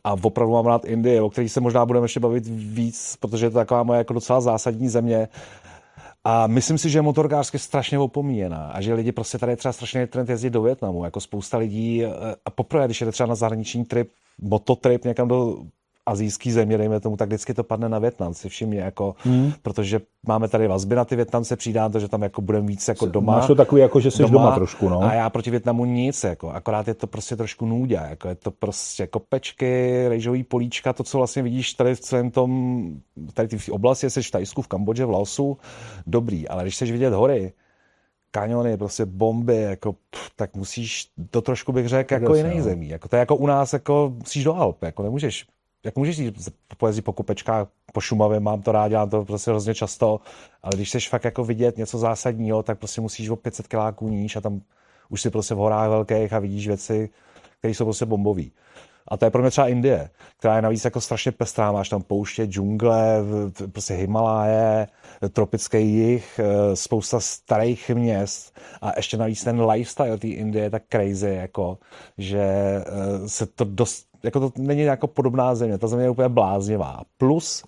a 0.05 0.13
opravdu 0.23 0.53
mám 0.53 0.67
rád 0.67 0.85
Indii, 0.85 1.21
o 1.21 1.31
který 1.31 1.49
se 1.49 1.61
možná 1.61 1.87
budeme 1.87 2.05
ještě 2.05 2.21
bavit 2.21 2.47
víc, 2.47 3.17
protože 3.21 3.47
je 3.47 3.51
to 3.51 3.59
taková 3.59 3.83
moje 3.83 3.99
jako 3.99 4.13
docela 4.13 4.41
zásadní 4.41 4.89
země. 4.89 5.29
A 6.25 6.47
myslím 6.47 6.79
si, 6.79 6.91
že 6.91 6.99
je 6.99 7.03
motorkářsky 7.03 7.59
strašně 7.59 7.99
opomíjená 7.99 8.67
a 8.67 8.81
že 8.81 8.95
lidi 8.95 9.13
prostě 9.13 9.39
tady 9.39 9.53
je 9.53 9.57
třeba 9.57 9.73
strašně 9.73 10.07
trend 10.07 10.29
jezdit 10.29 10.51
do 10.51 10.63
Větnamu. 10.63 11.05
Jako 11.05 11.21
spousta 11.21 11.59
lidí, 11.59 12.05
eh, 12.05 12.09
a 12.45 12.51
poprvé, 12.51 12.85
když 12.85 13.01
jde 13.01 13.13
třeba 13.13 13.27
na 13.27 13.35
zahraniční 13.35 13.85
trip, 13.85 14.11
mototrip 14.41 15.05
někam 15.05 15.29
do 15.29 15.57
azijský 16.07 16.53
země, 16.53 16.79
dejme 16.79 17.01
tomu, 17.01 17.17
tak 17.17 17.29
vždycky 17.29 17.55
to 17.55 17.65
padne 17.65 17.89
na 17.89 17.99
Větnam, 17.99 18.35
si 18.35 18.49
všimně, 18.49 18.81
jako, 18.81 19.15
hmm. 19.19 19.53
protože 19.63 20.01
máme 20.27 20.49
tady 20.49 20.69
vazby 20.69 20.95
na 20.95 21.05
ty 21.05 21.17
Větnamce, 21.17 21.57
přijde 21.57 21.81
to, 21.93 22.01
že 22.01 22.09
tam 22.09 22.23
jako 22.23 22.41
budeme 22.41 22.67
víc 22.67 22.89
jako 22.89 23.07
doma. 23.07 23.37
Máš 23.37 23.47
to 23.47 23.55
takový, 23.55 23.81
jako, 23.81 24.01
že 24.01 24.11
jsi 24.11 24.23
doma, 24.23 24.33
doma 24.33 24.55
trošku, 24.55 24.89
no. 24.89 25.03
A 25.03 25.15
já 25.15 25.31
proti 25.31 25.51
Větnamu 25.51 25.85
nic, 25.85 26.25
jako, 26.25 26.51
akorát 26.51 26.89
je 26.89 26.95
to 26.95 27.07
prostě 27.07 27.37
trošku 27.37 27.67
nůdě, 27.67 28.01
jako 28.11 28.29
je 28.29 28.35
to 28.35 28.51
prostě 28.51 29.07
kopečky, 29.07 30.05
rejžový 30.09 30.45
políčka, 30.45 30.93
to, 30.93 31.03
co 31.03 31.19
vlastně 31.19 31.43
vidíš 31.43 31.75
tady 31.75 31.95
v 31.95 32.01
celém 32.01 32.31
tom, 32.31 32.83
tady 33.35 33.59
v 33.59 33.69
oblasti, 33.69 34.11
jsi 34.11 34.23
v 34.23 34.31
Tajsku, 34.31 34.63
v 34.63 34.69
Kambodži, 34.69 35.05
v 35.05 35.11
Laosu, 35.11 35.59
dobrý, 36.07 36.49
ale 36.49 36.63
když 36.63 36.75
chceš 36.75 36.93
vidět 36.93 37.13
hory, 37.13 37.53
kaniony, 38.31 38.77
prostě 38.77 39.07
bomby, 39.07 39.57
jako, 39.57 39.93
pff, 39.93 40.31
tak 40.37 40.57
musíš, 40.57 41.09
to 41.31 41.41
trošku 41.41 41.73
bych 41.73 41.89
řekl, 41.89 42.15
jako 42.15 42.35
jiný 42.35 42.59
no. 42.59 42.65
zemí. 42.65 42.89
Jako, 42.89 43.09
to 43.09 43.17
je 43.17 43.21
jako 43.21 43.37
u 43.37 43.47
nás, 43.47 43.73
jako 43.73 44.13
musíš 44.19 44.45
do 44.45 44.55
Alp, 44.55 44.83
jako 44.83 45.03
nemůžeš 45.03 45.47
jak 45.85 45.97
můžeš 45.97 46.19
jít 46.19 46.49
pojezdit 46.79 47.03
po 47.03 47.13
kopečkách, 47.13 47.69
po 47.93 48.01
Šumavě, 48.01 48.41
mám 48.41 48.63
to 48.63 48.73
rád, 48.73 48.89
dělám 48.89 49.11
to 49.11 49.25
prostě 49.25 49.51
hrozně 49.51 49.75
často, 49.75 50.21
ale 50.63 50.73
když 50.75 50.89
chceš 50.89 51.09
fakt 51.09 51.25
jako 51.25 51.45
vidět 51.45 51.77
něco 51.77 51.99
zásadního, 51.99 52.63
tak 52.63 52.79
prostě 52.79 53.01
musíš 53.01 53.29
o 53.29 53.37
500 53.37 53.69
kiláků 53.69 54.09
níž 54.09 54.37
a 54.37 54.41
tam 54.41 54.61
už 55.09 55.23
si 55.23 55.31
prostě 55.31 55.55
v 55.55 55.59
horách 55.59 55.89
velkých 55.89 56.33
a 56.33 56.39
vidíš 56.39 56.67
věci, 56.67 57.11
které 57.59 57.75
jsou 57.75 57.85
prostě 57.85 58.07
bombové. 58.07 58.43
A 59.09 59.17
to 59.17 59.25
je 59.25 59.31
pro 59.31 59.43
mě 59.43 59.51
třeba 59.51 59.69
Indie, 59.69 60.11
která 60.39 60.57
je 60.57 60.63
navíc 60.63 60.85
jako 60.85 61.01
strašně 61.01 61.33
pestrá. 61.33 61.73
Máš 61.73 61.89
tam 61.89 62.03
pouště, 62.03 62.45
džungle, 62.45 63.19
prostě 63.73 63.95
Himaláje, 63.95 64.87
tropický 65.33 65.95
jih, 65.95 66.41
eh, 66.43 66.77
spousta 66.77 67.21
starých 67.21 67.91
měst 67.91 68.61
a 68.81 68.93
ještě 68.97 69.17
navíc 69.17 69.45
ten 69.45 69.63
lifestyle 69.63 70.19
té 70.19 70.29
Indie 70.29 70.65
je 70.65 70.71
tak 70.71 70.83
crazy, 70.89 71.35
jako, 71.35 71.79
že 72.19 72.41
eh, 72.41 73.29
se 73.29 73.47
to 73.47 73.65
dost 73.65 74.12
jako 74.23 74.41
to 74.41 74.63
není 74.63 74.83
jako 74.83 75.07
podobná 75.07 75.55
země, 75.55 75.79
ta 75.79 75.87
země 75.87 76.05
je 76.05 76.11
úplně 76.11 76.29
bláznivá. 76.29 77.01
Plus 77.19 77.65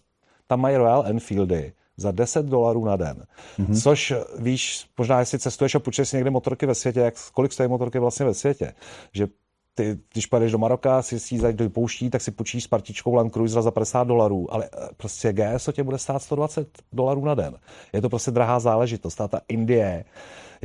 tam 0.46 0.61
mají 0.61 0.76
Royal 0.76 1.04
Enfieldy 1.06 1.73
za 1.96 2.11
10 2.11 2.46
dolarů 2.46 2.84
na 2.84 2.96
den. 2.96 3.25
Mm-hmm. 3.58 3.82
Což 3.82 4.12
víš, 4.38 4.87
možná 4.99 5.20
jestli 5.20 5.38
cestuješ 5.38 5.75
a 5.75 5.78
půjčeš 5.78 6.08
si 6.08 6.16
někde 6.16 6.30
motorky 6.30 6.66
ve 6.66 6.75
světě, 6.75 7.00
jak, 7.00 7.14
kolik 7.32 7.52
stojí 7.52 7.68
motorky 7.68 7.99
vlastně 7.99 8.26
ve 8.26 8.34
světě. 8.34 8.73
Že 9.12 9.26
ty, 9.75 9.99
když 10.12 10.26
pojedeš 10.26 10.52
do 10.52 10.58
Maroka, 10.58 11.02
si 11.02 11.21
si 11.21 11.38
zajít 11.38 11.56
do 11.56 11.71
pouští, 11.71 12.10
tak 12.10 12.23
si 12.23 12.30
půjčíš 12.30 12.64
s 12.64 12.67
partičkou 12.67 13.14
Land 13.14 13.32
Cruiser 13.32 13.62
za 13.62 13.71
50 13.71 14.04
dolarů, 14.04 14.54
ale 14.54 14.64
eh, 14.64 14.88
prostě 14.97 15.32
GSO 15.32 15.73
tě 15.73 15.82
bude 15.82 15.99
stát 15.99 16.23
120 16.23 16.69
dolarů 16.93 17.25
na 17.25 17.34
den. 17.34 17.54
Je 17.93 18.00
to 18.00 18.08
prostě 18.08 18.30
drahá 18.30 18.60
záležitost. 18.60 19.21
A 19.21 19.28
ta 19.28 19.40
Indie 19.49 20.04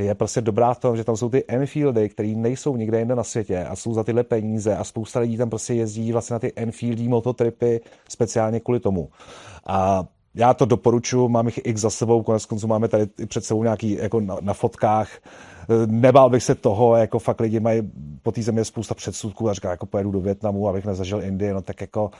je 0.04 0.14
prostě 0.14 0.40
dobrá 0.40 0.74
v 0.74 0.80
tom, 0.80 0.96
že 0.96 1.04
tam 1.04 1.16
jsou 1.16 1.28
ty 1.28 1.44
Enfieldy, 1.48 2.08
které 2.08 2.28
nejsou 2.28 2.76
nikde 2.76 2.98
jinde 2.98 3.14
na 3.14 3.24
světě 3.24 3.64
a 3.64 3.76
jsou 3.76 3.94
za 3.94 4.04
tyhle 4.04 4.24
peníze 4.24 4.76
a 4.76 4.84
spousta 4.84 5.20
lidí 5.20 5.36
tam 5.36 5.50
prostě 5.50 5.74
jezdí 5.74 6.12
vlastně 6.12 6.34
na 6.34 6.38
ty 6.38 6.52
Enfieldí 6.56 7.08
mototripy 7.08 7.80
speciálně 8.08 8.60
kvůli 8.60 8.80
tomu. 8.80 9.08
A 9.66 10.04
já 10.34 10.54
to 10.54 10.64
doporučuji, 10.64 11.28
mám 11.28 11.46
jich 11.46 11.60
x 11.64 11.80
za 11.80 11.90
sebou, 11.90 12.22
konec 12.22 12.46
konců 12.46 12.66
máme 12.66 12.88
tady 12.88 13.06
před 13.26 13.44
sebou 13.44 13.62
nějaký 13.62 13.90
jako 13.90 14.20
na, 14.20 14.36
na 14.40 14.54
fotkách. 14.54 15.08
Nebál 15.86 16.30
bych 16.30 16.42
se 16.42 16.54
toho, 16.54 16.96
jako 16.96 17.18
fakt 17.18 17.40
lidi 17.40 17.60
mají 17.60 17.82
po 18.22 18.32
té 18.32 18.42
země 18.42 18.64
spousta 18.64 18.94
předsudků 18.94 19.48
a 19.48 19.54
říká, 19.54 19.70
jako 19.70 19.86
pojedu 19.86 20.10
do 20.10 20.20
Větnamu, 20.20 20.68
abych 20.68 20.84
nezažil 20.84 21.22
Indii, 21.22 21.52
no 21.52 21.62
tak 21.62 21.80
jako 21.80 22.10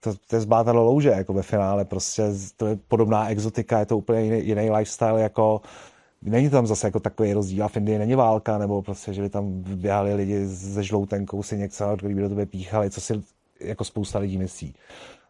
to, 0.00 0.14
to 0.28 0.36
je 0.36 0.40
zbátalo 0.40 0.84
louže, 0.84 1.08
jako 1.08 1.32
ve 1.32 1.42
finále, 1.42 1.84
prostě 1.84 2.22
to 2.56 2.66
je 2.66 2.78
podobná 2.88 3.28
exotika, 3.28 3.78
je 3.78 3.86
to 3.86 3.98
úplně 3.98 4.20
jiný, 4.20 4.46
jiný 4.46 4.70
lifestyle, 4.70 5.20
jako 5.22 5.60
Není 6.22 6.50
tam 6.50 6.66
zase 6.66 6.86
jako 6.86 7.00
takový 7.00 7.32
rozdíl 7.32 7.64
a 7.64 7.68
v 7.68 7.76
Indii 7.76 7.98
není 7.98 8.14
válka, 8.14 8.58
nebo 8.58 8.82
prostě, 8.82 9.12
že 9.12 9.22
by 9.22 9.28
tam 9.28 9.62
běhali 9.62 10.14
lidi 10.14 10.48
se 10.48 10.82
žloutenkou 10.82 11.42
si 11.42 11.58
něco, 11.58 11.84
který 11.96 12.14
by 12.14 12.22
do 12.22 12.28
tebe 12.28 12.46
píchali, 12.46 12.90
co 12.90 13.00
si 13.00 13.20
jako 13.60 13.84
spousta 13.84 14.18
lidí 14.18 14.38
myslí. 14.38 14.74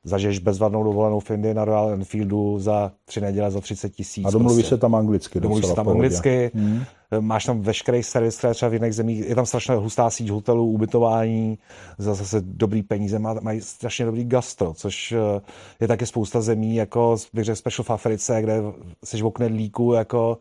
Zažiješ 0.04 0.38
bezvadnou 0.38 0.84
dovolenou 0.84 1.20
v 1.20 1.30
Indii 1.30 1.54
na 1.54 1.64
Royal 1.64 1.90
Enfieldu 1.90 2.58
za 2.58 2.92
tři 3.04 3.20
neděle 3.20 3.50
za 3.50 3.60
30 3.60 3.88
tisíc. 3.88 4.24
A 4.26 4.30
domluvíš 4.30 4.64
prostě. 4.64 4.74
se 4.74 4.80
tam 4.80 4.94
anglicky. 4.94 5.40
Domluvíš 5.40 5.66
se 5.66 5.74
tam 5.74 5.84
pohodě. 5.84 5.98
anglicky, 5.98 6.50
hmm. 6.54 6.82
máš 7.20 7.44
tam 7.44 7.60
veškerý 7.60 8.02
servis, 8.02 8.38
které 8.38 8.54
třeba 8.54 8.68
v 8.68 8.74
jiných 8.74 8.94
zemích, 8.94 9.28
je 9.28 9.34
tam 9.34 9.46
strašně 9.46 9.74
hustá 9.74 10.10
síť 10.10 10.28
hotelů, 10.28 10.66
ubytování, 10.66 11.58
za 11.98 12.14
zase 12.14 12.40
dobrý 12.40 12.82
peníze, 12.82 13.18
mají 13.18 13.60
strašně 13.60 14.04
dobrý 14.04 14.24
gastro, 14.24 14.74
což 14.74 15.12
eh, 15.12 15.40
je 15.80 15.88
také 15.88 16.06
spousta 16.06 16.40
zemí, 16.40 16.74
jako 16.76 17.16
bych 17.34 17.44
řekl 17.44 17.56
special 17.56 17.84
v 17.84 17.90
Africe, 17.90 18.42
kde 18.42 18.62
jsi 19.04 19.22
v 19.22 19.26
oknedlíku, 19.26 19.92
jako 19.92 20.38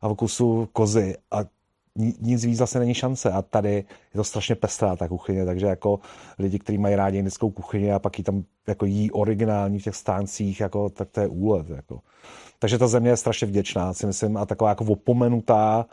a 0.00 0.08
v 0.08 0.14
kusu 0.14 0.68
kozy 0.72 1.14
a 1.30 1.44
nic 2.20 2.44
víc 2.44 2.58
zase 2.58 2.78
není 2.78 2.94
šance 2.94 3.30
a 3.30 3.42
tady 3.42 3.74
je 3.74 4.16
to 4.16 4.24
strašně 4.24 4.54
pestrá 4.54 4.96
ta 4.96 5.08
kuchyně, 5.08 5.44
takže 5.44 5.66
jako 5.66 6.00
lidi, 6.38 6.58
kteří 6.58 6.78
mají 6.78 6.94
rádi 6.94 7.18
indickou 7.18 7.50
kuchyni 7.50 7.92
a 7.92 7.98
pak 7.98 8.18
ji 8.18 8.24
tam 8.24 8.44
jako 8.66 8.86
jí 8.86 9.10
originální 9.10 9.78
v 9.78 9.82
těch 9.82 9.96
stáncích, 9.96 10.60
jako, 10.60 10.88
tak 10.88 11.08
to 11.10 11.20
je 11.20 11.28
úlet. 11.28 11.70
Jako. 11.70 12.00
Takže 12.58 12.78
ta 12.78 12.86
země 12.86 13.10
je 13.10 13.16
strašně 13.16 13.46
vděčná, 13.46 13.94
si 13.94 14.06
myslím, 14.06 14.36
a 14.36 14.46
taková 14.46 14.70
jako 14.70 14.84
opomenutá 14.84 15.86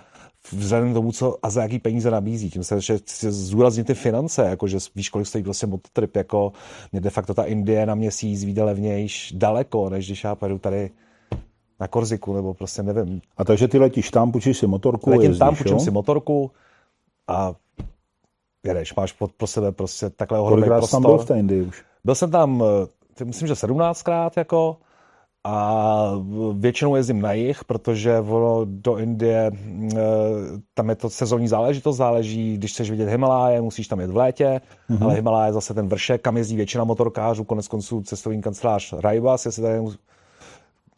vzhledem 0.52 0.91
k 0.91 0.94
tomu, 0.94 1.12
co 1.12 1.38
a 1.41 1.50
za 1.50 1.62
jaký 1.62 1.80
peníze 1.80 2.12
nabízí. 2.12 2.50
Tím 2.50 2.63
se 2.63 2.82
že 2.82 3.00
zúrazní 3.30 3.84
ty 3.84 3.94
finance, 3.94 4.46
jako 4.46 4.68
že 4.68 4.78
víš, 4.96 5.10
kolik 5.10 5.28
stojí 5.28 5.44
vlastně 5.44 5.68
mototrip, 5.68 6.15
jako 6.15 6.54
mě 6.91 7.02
de 7.02 7.10
facto 7.10 7.34
ta 7.34 7.44
Indie 7.44 7.86
na 7.86 7.96
měsíc 7.96 8.44
vyjde 8.44 8.63
levnějš 8.63 9.34
daleko, 9.36 9.89
než 9.89 10.06
když 10.06 10.24
já 10.24 10.36
pojedu 10.36 10.60
tady 10.60 10.91
na 11.80 11.88
Korziku, 11.88 12.34
nebo 12.34 12.54
prostě 12.54 12.84
nevím. 12.84 13.22
A 13.38 13.44
takže 13.44 13.68
ty 13.68 13.78
letíš 13.78 14.10
tam, 14.10 14.32
půjčíš 14.32 14.58
si 14.58 14.68
motorku, 14.68 15.10
Letím 15.10 15.24
jezdíš, 15.24 15.40
tam, 15.40 15.56
půjčím 15.56 15.80
si 15.80 15.92
motorku 15.92 16.52
a 17.28 17.54
jedeš, 18.66 18.96
máš 18.96 19.12
pod, 19.12 19.32
pro 19.32 19.48
sebe 19.48 19.72
prostě 19.72 20.10
takhle 20.10 20.40
ohromný 20.40 20.66
prostor. 20.66 20.90
tam 20.90 21.02
byl 21.02 21.18
v 21.18 21.26
té 21.26 21.40
Indii 21.40 21.62
už? 21.62 21.84
Byl 22.04 22.16
jsem 22.16 22.32
tam, 22.32 22.64
eh, 23.22 23.26
myslím, 23.26 23.48
že 23.48 23.56
17krát 23.56 24.32
jako 24.38 24.78
a 25.48 26.12
většinou 26.54 26.96
jezdím 26.96 27.22
na 27.22 27.34
jich, 27.34 27.64
protože 27.64 28.20
ono 28.20 28.62
do 28.66 28.98
Indie, 28.98 29.52
eh, 29.52 30.00
tam 30.74 30.90
je 30.90 30.96
to 30.96 31.10
sezónní 31.10 31.48
záležitost, 31.48 31.98
záleží, 31.98 32.58
když 32.58 32.72
chceš 32.72 32.90
vidět 32.90 33.10
Himaláje, 33.10 33.62
musíš 33.62 33.88
tam 33.88 34.00
jet 34.00 34.12
v 34.12 34.16
létě, 34.16 34.62
mm-hmm. 34.90 35.04
ale 35.04 35.14
Himaláje 35.14 35.50
je 35.50 35.54
zase 35.54 35.74
ten 35.74 35.88
vršek, 35.88 36.22
kam 36.22 36.38
jezdí 36.38 36.56
většina 36.56 36.84
motorkářů, 36.84 37.44
konec 37.44 37.68
konců 37.68 38.02
cestovní 38.02 38.42
kancelář 38.42 38.94
Raibas, 38.94 39.46
jestli 39.46 39.62
tady 39.62 39.80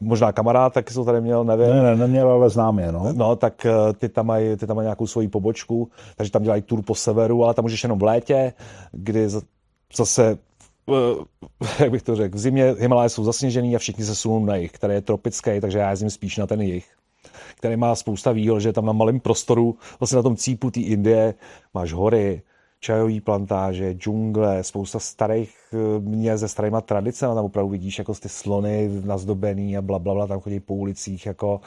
možná 0.00 0.32
kamarád, 0.32 0.72
taky 0.72 0.92
jsou 0.92 1.04
tady 1.04 1.20
měl, 1.20 1.44
nevím. 1.44 1.66
Ne, 1.66 1.82
ne, 1.82 1.96
neměl, 1.96 2.28
ale 2.28 2.50
znám 2.50 2.78
je, 2.78 2.92
no. 2.92 3.12
No, 3.12 3.36
tak 3.36 3.66
eh, 3.66 3.92
ty 3.92 4.08
tam 4.08 4.26
mají, 4.26 4.56
ty 4.56 4.66
tam 4.66 4.76
mají 4.76 4.86
nějakou 4.86 5.06
svoji 5.06 5.28
pobočku, 5.28 5.90
takže 6.16 6.32
tam 6.32 6.42
dělají 6.42 6.62
tour 6.62 6.82
po 6.82 6.94
severu, 6.94 7.44
ale 7.44 7.54
tam 7.54 7.64
můžeš 7.64 7.82
jenom 7.82 7.98
v 7.98 8.02
létě, 8.02 8.52
kdy 8.92 9.28
zase 9.96 10.38
eh, 10.88 10.92
jak 11.82 11.90
bych 11.90 12.02
to 12.02 12.16
řekl, 12.16 12.36
v 12.36 12.40
zimě 12.40 12.74
Himaláje 12.78 13.08
jsou 13.08 13.24
zasněžený 13.24 13.76
a 13.76 13.78
všichni 13.78 14.04
se 14.04 14.14
sunou 14.14 14.44
na 14.44 14.56
jich, 14.56 14.72
který 14.72 14.94
je 14.94 15.00
tropický, 15.00 15.60
takže 15.60 15.78
já 15.78 15.90
jezdím 15.90 16.10
spíš 16.10 16.36
na 16.36 16.46
ten 16.46 16.60
jich 16.60 16.98
který 17.56 17.76
má 17.76 17.94
spousta 17.94 18.32
výhod, 18.32 18.60
že 18.60 18.72
tam 18.72 18.86
na 18.86 18.92
malém 18.92 19.20
prostoru, 19.20 19.76
vlastně 20.00 20.16
na 20.16 20.22
tom 20.22 20.36
cípu 20.36 20.70
té 20.70 20.80
Indie, 20.80 21.34
máš 21.74 21.92
hory, 21.92 22.42
čajové 22.80 23.20
plantáže, 23.20 23.92
džungle, 23.92 24.64
spousta 24.64 24.98
starých 24.98 25.54
eh, 25.72 26.00
měst 26.00 26.40
se 26.40 26.48
starýma 26.48 26.80
tradicemi, 26.80 27.34
tam 27.34 27.44
opravdu 27.44 27.70
vidíš 27.70 27.98
jako 27.98 28.14
ty 28.14 28.28
slony 28.28 28.90
nazdobený 29.04 29.76
a 29.76 29.82
bla, 29.82 29.98
bla, 29.98 30.14
bla 30.14 30.26
tam 30.26 30.40
chodí 30.40 30.60
po 30.60 30.74
ulicích 30.74 31.26
jako 31.26 31.60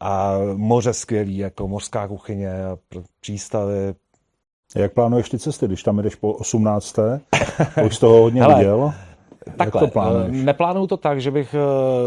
a 0.00 0.38
moře 0.54 0.92
skvělý, 0.92 1.38
jako 1.38 1.68
mořská 1.68 2.08
kuchyně, 2.08 2.50
přístavy. 3.20 3.94
Jak 4.76 4.92
plánuješ 4.92 5.28
ty 5.28 5.38
cesty, 5.38 5.66
když 5.66 5.82
tam 5.82 6.02
jdeš 6.02 6.14
po 6.14 6.32
18. 6.32 6.98
už 7.86 7.96
z 7.96 7.98
toho 7.98 8.22
hodně 8.22 8.42
Hele, 8.42 8.54
viděl? 8.54 8.94
Takhle, 9.56 9.82
Jak 9.84 9.92
to 9.92 10.00
eh, 10.02 10.28
neplánuju 10.30 10.86
to 10.86 10.96
tak, 10.96 11.20
že 11.20 11.30
bych, 11.30 11.54
eh, 11.54 11.58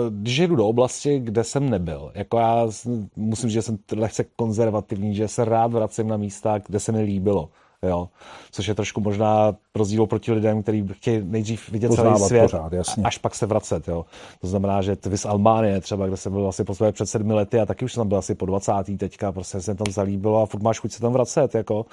když 0.10 0.40
jdu 0.40 0.56
do 0.56 0.68
oblasti, 0.68 1.20
kde 1.20 1.44
jsem 1.44 1.70
nebyl, 1.70 2.12
jako 2.16 2.40
já 2.40 2.68
musím 3.16 3.50
říct, 3.50 3.54
že 3.54 3.62
jsem 3.62 3.78
lehce 3.96 4.24
konzervativní, 4.36 5.16
že 5.16 5.28
se 5.28 5.46
rád 5.46 5.74
vracím 5.74 6.08
na 6.08 6.18
místa, 6.18 6.60
kde 6.68 6.80
se 6.80 6.92
mi 6.92 7.02
líbilo. 7.02 7.50
Jo. 7.86 8.10
Což 8.52 8.68
je 8.68 8.76
trošku 8.76 9.02
možná 9.02 9.56
rozdíl 9.76 10.08
proti 10.08 10.32
lidem, 10.32 10.64
kteří 10.64 10.88
chtějí 10.92 11.22
nejdřív 11.24 11.70
vidět 11.70 11.88
Poznávat 11.88 12.18
celý 12.18 12.28
svět, 12.28 12.42
pořád, 12.42 12.74
jasně. 12.74 13.04
až 13.04 13.18
pak 13.18 13.36
se 13.36 13.46
vracet. 13.46 13.88
Jo. 13.88 14.06
To 14.42 14.48
znamená, 14.48 14.82
že 14.82 14.96
ty 14.96 15.18
z 15.18 15.26
Albánie 15.26 15.82
třeba, 15.82 16.08
kde 16.08 16.18
jsem 16.18 16.32
byl 16.32 16.48
asi 16.48 16.64
po 16.64 16.76
své 16.76 16.92
před 16.92 17.06
sedmi 17.06 17.34
lety 17.34 17.60
a 17.60 17.66
taky 17.66 17.86
už 17.86 17.94
jsem 17.94 18.02
tam 18.02 18.08
byl 18.08 18.18
asi 18.18 18.36
po 18.36 18.46
20. 18.46 18.74
teďka, 18.98 19.32
prostě 19.32 19.62
se 19.62 19.76
tam 19.76 19.94
zalíbilo 19.94 20.42
a 20.42 20.46
furt 20.46 20.64
máš 20.64 20.80
chuť 20.80 20.92
se 20.92 21.02
tam 21.02 21.14
vracet, 21.14 21.56
jako 21.56 21.86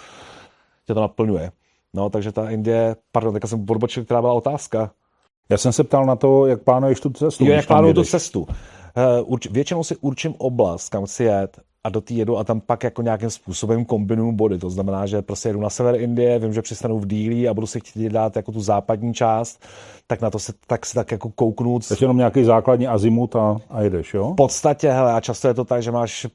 tě 0.86 0.94
to 0.94 1.00
naplňuje. 1.00 1.52
No, 1.94 2.10
takže 2.10 2.32
ta 2.32 2.50
Indie, 2.50 2.96
pardon, 3.12 3.32
teďka 3.34 3.48
jsem 3.48 3.60
odbočil, 3.70 4.04
která 4.04 4.20
byla 4.20 4.32
otázka. 4.32 4.90
Já 5.50 5.58
jsem 5.58 5.72
se 5.72 5.84
ptal 5.84 6.06
na 6.06 6.16
to, 6.16 6.46
jak 6.46 6.62
plánuješ 6.62 7.00
tu 7.00 7.10
cestu. 7.10 7.44
Jo, 7.44 7.52
jak 7.52 7.66
plánuju 7.66 7.94
tu 7.94 8.04
cestu. 8.04 8.46
Uh, 9.28 9.38
většinou 9.50 9.84
si 9.84 9.96
určím 9.96 10.34
oblast, 10.38 10.88
kam 10.88 11.04
chci 11.06 11.24
jet 11.24 11.60
a 11.84 11.88
do 11.88 12.00
té 12.00 12.14
jedu 12.14 12.38
a 12.38 12.44
tam 12.44 12.60
pak 12.60 12.84
jako 12.84 13.02
nějakým 13.02 13.30
způsobem 13.30 13.84
kombinuju 13.84 14.32
body. 14.32 14.58
To 14.58 14.70
znamená, 14.70 15.06
že 15.06 15.22
prostě 15.22 15.48
jedu 15.48 15.60
na 15.60 15.70
sever 15.70 16.00
Indie, 16.00 16.38
vím, 16.38 16.52
že 16.52 16.62
přistanu 16.62 16.98
v 16.98 17.06
Dílí 17.06 17.48
a 17.48 17.54
budu 17.54 17.66
si 17.66 17.80
chtít 17.80 18.08
dát 18.08 18.36
jako 18.36 18.52
tu 18.52 18.60
západní 18.60 19.14
část, 19.14 19.62
tak 20.06 20.20
na 20.20 20.30
to 20.30 20.38
se 20.38 20.52
tak, 20.66 20.86
se 20.86 20.94
tak 20.94 21.12
jako 21.12 21.30
kouknout. 21.30 21.88
Takže 21.88 22.04
jenom 22.04 22.16
nějaký 22.16 22.44
základní 22.44 22.86
azimut 22.86 23.36
a, 23.36 23.56
a 23.70 23.82
jedeš, 23.82 24.14
jo? 24.14 24.32
V 24.32 24.36
podstatě, 24.36 24.90
hele, 24.90 25.12
a 25.12 25.20
často 25.20 25.48
je 25.48 25.54
to 25.54 25.64
tak, 25.64 25.82
že 25.82 25.90
máš, 25.92 26.26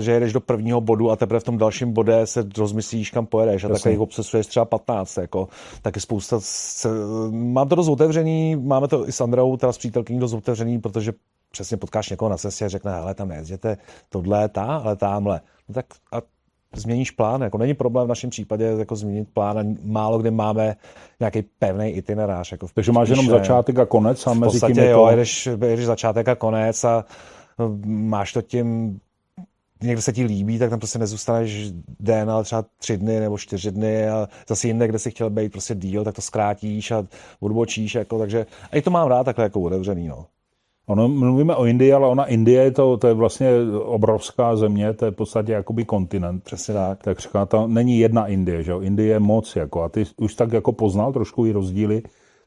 že 0.00 0.12
jedeš 0.12 0.32
do 0.32 0.40
prvního 0.40 0.80
bodu 0.80 1.10
a 1.10 1.16
teprve 1.16 1.40
v 1.40 1.44
tom 1.44 1.58
dalším 1.58 1.92
bodě 1.92 2.26
se 2.26 2.44
rozmyslíš, 2.58 3.10
kam 3.10 3.26
pojedeš 3.26 3.64
a 3.64 3.68
Jasně. 3.68 3.78
takových 3.80 4.00
obsesuješ 4.00 4.46
třeba 4.46 4.64
15, 4.64 5.16
jako, 5.16 5.48
taky 5.82 6.00
spousta, 6.00 6.36
se, 6.40 6.88
mám 7.30 7.68
to 7.68 7.74
dost 7.74 7.88
otevřený, 7.88 8.56
máme 8.56 8.88
to 8.88 9.08
i 9.08 9.12
s 9.12 9.20
Andreou, 9.20 9.56
teda 9.56 9.72
s 9.72 9.78
přítelkyní 9.78 10.20
dost 10.20 10.32
otevřený, 10.32 10.78
protože 10.78 11.12
přesně 11.52 11.76
potkáš 11.76 12.10
někoho 12.10 12.28
na 12.28 12.36
cestě 12.36 12.64
a 12.64 12.68
řekne, 12.68 12.92
hele, 12.92 13.14
tam 13.14 13.28
nejezděte 13.28 13.76
tohle, 14.08 14.48
ta, 14.48 14.64
ale 14.64 14.96
tamhle. 14.96 15.40
No 15.68 15.74
tak 15.74 15.86
a 16.12 16.22
změníš 16.74 17.10
plán. 17.10 17.42
Jako 17.42 17.58
není 17.58 17.74
problém 17.74 18.06
v 18.06 18.08
našem 18.08 18.30
případě 18.30 18.64
jako 18.64 18.96
změnit 18.96 19.28
plán 19.34 19.58
a 19.58 19.62
málo 19.84 20.18
kde 20.18 20.30
máme 20.30 20.76
nějaký 21.20 21.42
pevný 21.58 21.90
itinerář. 21.90 22.52
Jako 22.52 22.66
Takže 22.74 22.92
máš 22.92 23.08
jenom 23.08 23.28
začátek 23.28 23.78
a 23.78 23.86
konec 23.86 24.26
a 24.26 24.34
mezi 24.34 24.60
tím 24.60 24.78
je 24.78 24.84
to... 24.84 24.90
jo, 24.90 25.08
jedeš, 25.10 25.46
jedeš 25.46 25.86
začátek 25.86 26.28
a 26.28 26.34
konec 26.34 26.84
a 26.84 27.04
no, 27.58 27.78
máš 27.84 28.32
to 28.32 28.42
tím 28.42 29.00
někde 29.82 30.02
se 30.02 30.12
ti 30.12 30.24
líbí, 30.24 30.58
tak 30.58 30.70
tam 30.70 30.78
prostě 30.78 30.98
nezůstaneš 30.98 31.72
den, 32.00 32.30
ale 32.30 32.44
třeba 32.44 32.64
tři 32.78 32.96
dny 32.96 33.20
nebo 33.20 33.38
čtyři 33.38 33.72
dny 33.72 34.08
a 34.08 34.28
zase 34.48 34.66
jinde, 34.66 34.88
kde 34.88 34.98
si 34.98 35.10
chtěl 35.10 35.30
být 35.30 35.52
prostě 35.52 35.74
díl, 35.74 36.04
tak 36.04 36.14
to 36.14 36.22
zkrátíš 36.22 36.90
a 36.90 37.06
odbočíš, 37.40 37.94
jako, 37.94 38.18
takže 38.18 38.46
a 38.70 38.76
i 38.76 38.82
to 38.82 38.90
mám 38.90 39.08
rád 39.08 39.24
takhle 39.24 39.44
jako 39.44 39.60
otevřený, 39.60 40.08
no. 40.08 40.26
Ono, 40.86 41.08
mluvíme 41.08 41.56
o 41.56 41.64
Indii, 41.64 41.92
ale 41.92 42.06
ona 42.06 42.24
Indie 42.24 42.62
je 42.62 42.70
to, 42.70 42.96
to 42.96 43.06
je 43.06 43.14
vlastně 43.14 43.50
obrovská 43.84 44.56
země, 44.56 44.92
to 44.92 45.04
je 45.04 45.10
v 45.10 45.14
podstatě 45.14 45.52
jakoby 45.52 45.84
kontinent. 45.84 46.44
Přesně 46.44 46.74
tak. 46.74 47.02
Tak 47.02 47.20
říká, 47.20 47.46
to 47.46 47.66
není 47.66 47.98
jedna 47.98 48.26
Indie, 48.26 48.62
že 48.62 48.70
jo? 48.70 48.80
Indie 48.80 49.08
je 49.08 49.20
moc, 49.20 49.56
jako, 49.56 49.82
a 49.82 49.88
ty 49.88 50.04
už 50.16 50.34
tak 50.34 50.52
jako 50.52 50.72
poznal 50.72 51.12
trošku 51.12 51.46
i 51.46 51.52
rozdíly 51.52 52.02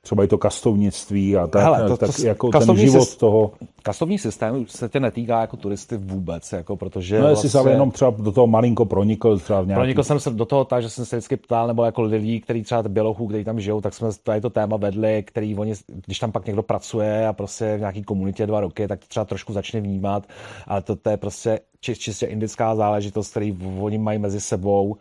třeba 0.06 0.24
i 0.24 0.28
to 0.28 0.38
kastovnictví 0.38 1.38
a 1.38 1.48
tak, 1.48 1.64
Hele, 1.64 1.88
to, 1.88 1.98
tak 1.98 2.16
to, 2.16 2.26
jako 2.26 2.50
ten 2.50 2.78
život 2.78 3.06
syst, 3.06 3.20
toho. 3.20 3.52
Kastovní 3.84 4.20
systém 4.20 4.66
se 4.68 4.90
tě 4.90 5.00
netýká 5.00 5.42
jako 5.42 5.58
turisty 5.58 5.98
vůbec, 5.98 6.52
jako 6.52 6.78
protože 6.78 7.20
No 7.20 7.28
jestli 7.28 7.50
vlastně, 7.50 7.70
se 7.70 7.76
jenom 7.76 7.92
třeba 7.92 8.14
do 8.18 8.32
toho 8.32 8.48
malinko 8.48 8.86
pronikl 8.86 9.40
třeba 9.40 9.62
v 9.62 9.68
nějaký... 9.68 9.80
Pronikl 9.80 10.04
jsem 10.04 10.20
se 10.20 10.30
do 10.30 10.46
toho 10.46 10.66
tak, 10.66 10.82
že 10.82 10.90
jsem 10.90 11.06
se 11.06 11.16
vždycky 11.16 11.38
ptal, 11.38 11.68
nebo 11.68 11.86
jako 11.86 12.02
lidí, 12.02 12.42
kteří 12.42 12.64
třeba 12.64 12.84
bělochů, 12.84 13.28
kteří 13.28 13.44
tam 13.44 13.60
žijou, 13.60 13.82
tak 13.82 13.94
jsme 13.94 14.10
tady 14.24 14.42
to 14.42 14.50
téma 14.50 14.78
vedli, 14.78 15.24
který 15.24 15.56
oni, 15.56 15.74
když 16.06 16.20
tam 16.20 16.32
pak 16.32 16.46
někdo 16.46 16.64
pracuje 16.64 17.28
a 17.28 17.34
prostě 17.34 17.78
v 17.78 17.80
nějaký 17.80 18.04
komunitě 18.04 18.48
dva 18.48 18.60
roky, 18.60 18.88
tak 18.88 19.00
to 19.00 19.08
třeba 19.08 19.26
trošku 19.26 19.54
začne 19.54 19.82
vnímat, 19.82 20.28
ale 20.68 20.82
to, 20.82 20.96
to 20.96 21.10
je 21.10 21.18
prostě 21.18 21.60
čistě 21.82 22.26
indická 22.26 22.76
záležitost, 22.76 23.32
který 23.32 23.58
oni 23.80 23.98
mají 23.98 24.20
mezi 24.20 24.42
sebou 24.42 24.98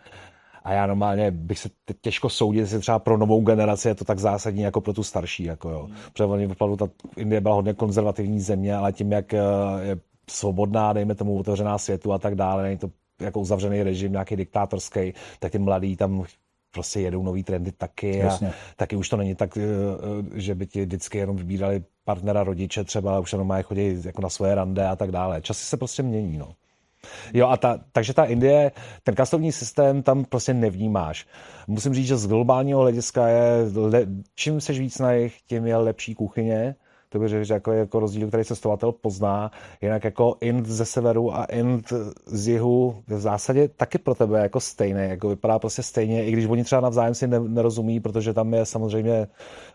a 0.64 0.72
já 0.72 0.86
normálně 0.86 1.30
bych 1.30 1.58
se 1.58 1.68
těžko 2.00 2.28
soudit, 2.28 2.60
jestli 2.60 2.78
třeba 2.78 2.98
pro 2.98 3.16
novou 3.18 3.40
generaci 3.40 3.88
je 3.88 3.94
to 3.94 4.04
tak 4.04 4.18
zásadní 4.18 4.62
jako 4.62 4.80
pro 4.80 4.92
tu 4.92 5.02
starší. 5.02 5.44
Jako 5.44 5.70
jo. 5.70 5.82
Hmm. 5.82 5.96
Protože 6.12 6.46
opravdu 6.48 6.76
ta 6.76 6.88
Indie 7.16 7.40
byla 7.40 7.54
hodně 7.54 7.74
konzervativní 7.74 8.40
země, 8.40 8.76
ale 8.76 8.92
tím, 8.92 9.12
jak 9.12 9.34
eh, 9.34 9.38
je 9.82 9.98
svobodná, 10.30 10.92
dejme 10.92 11.14
tomu 11.14 11.38
otevřená 11.38 11.78
světu 11.78 12.12
a 12.12 12.18
tak 12.18 12.34
dále, 12.34 12.62
není 12.62 12.78
to 12.78 12.90
jako 13.20 13.40
uzavřený 13.40 13.82
režim, 13.82 14.12
nějaký 14.12 14.36
diktátorský, 14.36 15.14
tak 15.38 15.52
ty 15.52 15.58
mladí 15.58 15.96
tam 15.96 16.24
prostě 16.74 17.00
jedou 17.00 17.22
nový 17.22 17.42
trendy 17.42 17.72
taky 17.72 18.22
a 18.22 18.24
Jasně. 18.24 18.52
taky 18.76 18.96
už 18.96 19.08
to 19.08 19.16
není 19.16 19.34
tak, 19.34 19.56
eh, 19.56 19.62
eh, 19.62 20.40
že 20.40 20.54
by 20.54 20.66
ti 20.66 20.84
vždycky 20.84 21.18
jenom 21.18 21.36
vybírali 21.36 21.84
partnera 22.04 22.44
rodiče 22.44 22.84
třeba, 22.84 23.20
už 23.20 23.32
jenom 23.32 23.48
mají 23.48 23.62
chodit 23.62 24.04
jako 24.04 24.22
na 24.22 24.28
svoje 24.28 24.54
rande 24.54 24.88
a 24.88 24.96
tak 24.96 25.10
dále. 25.10 25.42
Časy 25.42 25.64
se 25.64 25.76
prostě 25.76 26.02
mění, 26.02 26.38
no. 26.38 26.54
Jo, 27.34 27.48
a 27.48 27.56
ta, 27.56 27.78
takže 27.92 28.14
ta 28.14 28.24
Indie, 28.24 28.72
ten 29.02 29.14
kastovní 29.14 29.52
systém 29.52 30.02
tam 30.02 30.24
prostě 30.24 30.54
nevnímáš. 30.54 31.26
Musím 31.66 31.94
říct, 31.94 32.06
že 32.06 32.16
z 32.16 32.26
globálního 32.26 32.80
hlediska 32.80 33.28
je, 33.28 33.66
le, 33.76 34.06
čím 34.34 34.60
seš 34.60 34.78
víc 34.78 34.98
na 34.98 35.12
jich, 35.12 35.42
tím 35.46 35.66
je 35.66 35.76
lepší 35.76 36.14
kuchyně, 36.14 36.74
to 37.14 37.18
bych 37.18 37.28
řekl, 37.28 37.44
že 37.44 37.54
jako, 37.54 37.72
jako 37.72 38.00
rozdíl, 38.00 38.28
který 38.28 38.44
cestovatel 38.44 38.92
pozná. 38.92 39.50
Jinak 39.82 40.04
jako 40.04 40.36
Ind 40.40 40.66
ze 40.66 40.84
severu 40.84 41.34
a 41.34 41.44
Ind 41.44 41.92
z 42.26 42.48
jihu 42.48 43.02
v 43.06 43.20
zásadě 43.20 43.68
taky 43.68 43.98
pro 43.98 44.14
tebe 44.14 44.40
jako 44.40 44.60
stejné, 44.60 45.06
jako 45.06 45.28
vypadá 45.28 45.58
prostě 45.58 45.82
stejně, 45.82 46.24
i 46.24 46.32
když 46.32 46.46
oni 46.46 46.64
třeba 46.64 46.80
navzájem 46.80 47.14
si 47.14 47.26
nerozumí, 47.28 48.00
protože 48.00 48.32
tam 48.32 48.54
je 48.54 48.66
samozřejmě 48.66 49.26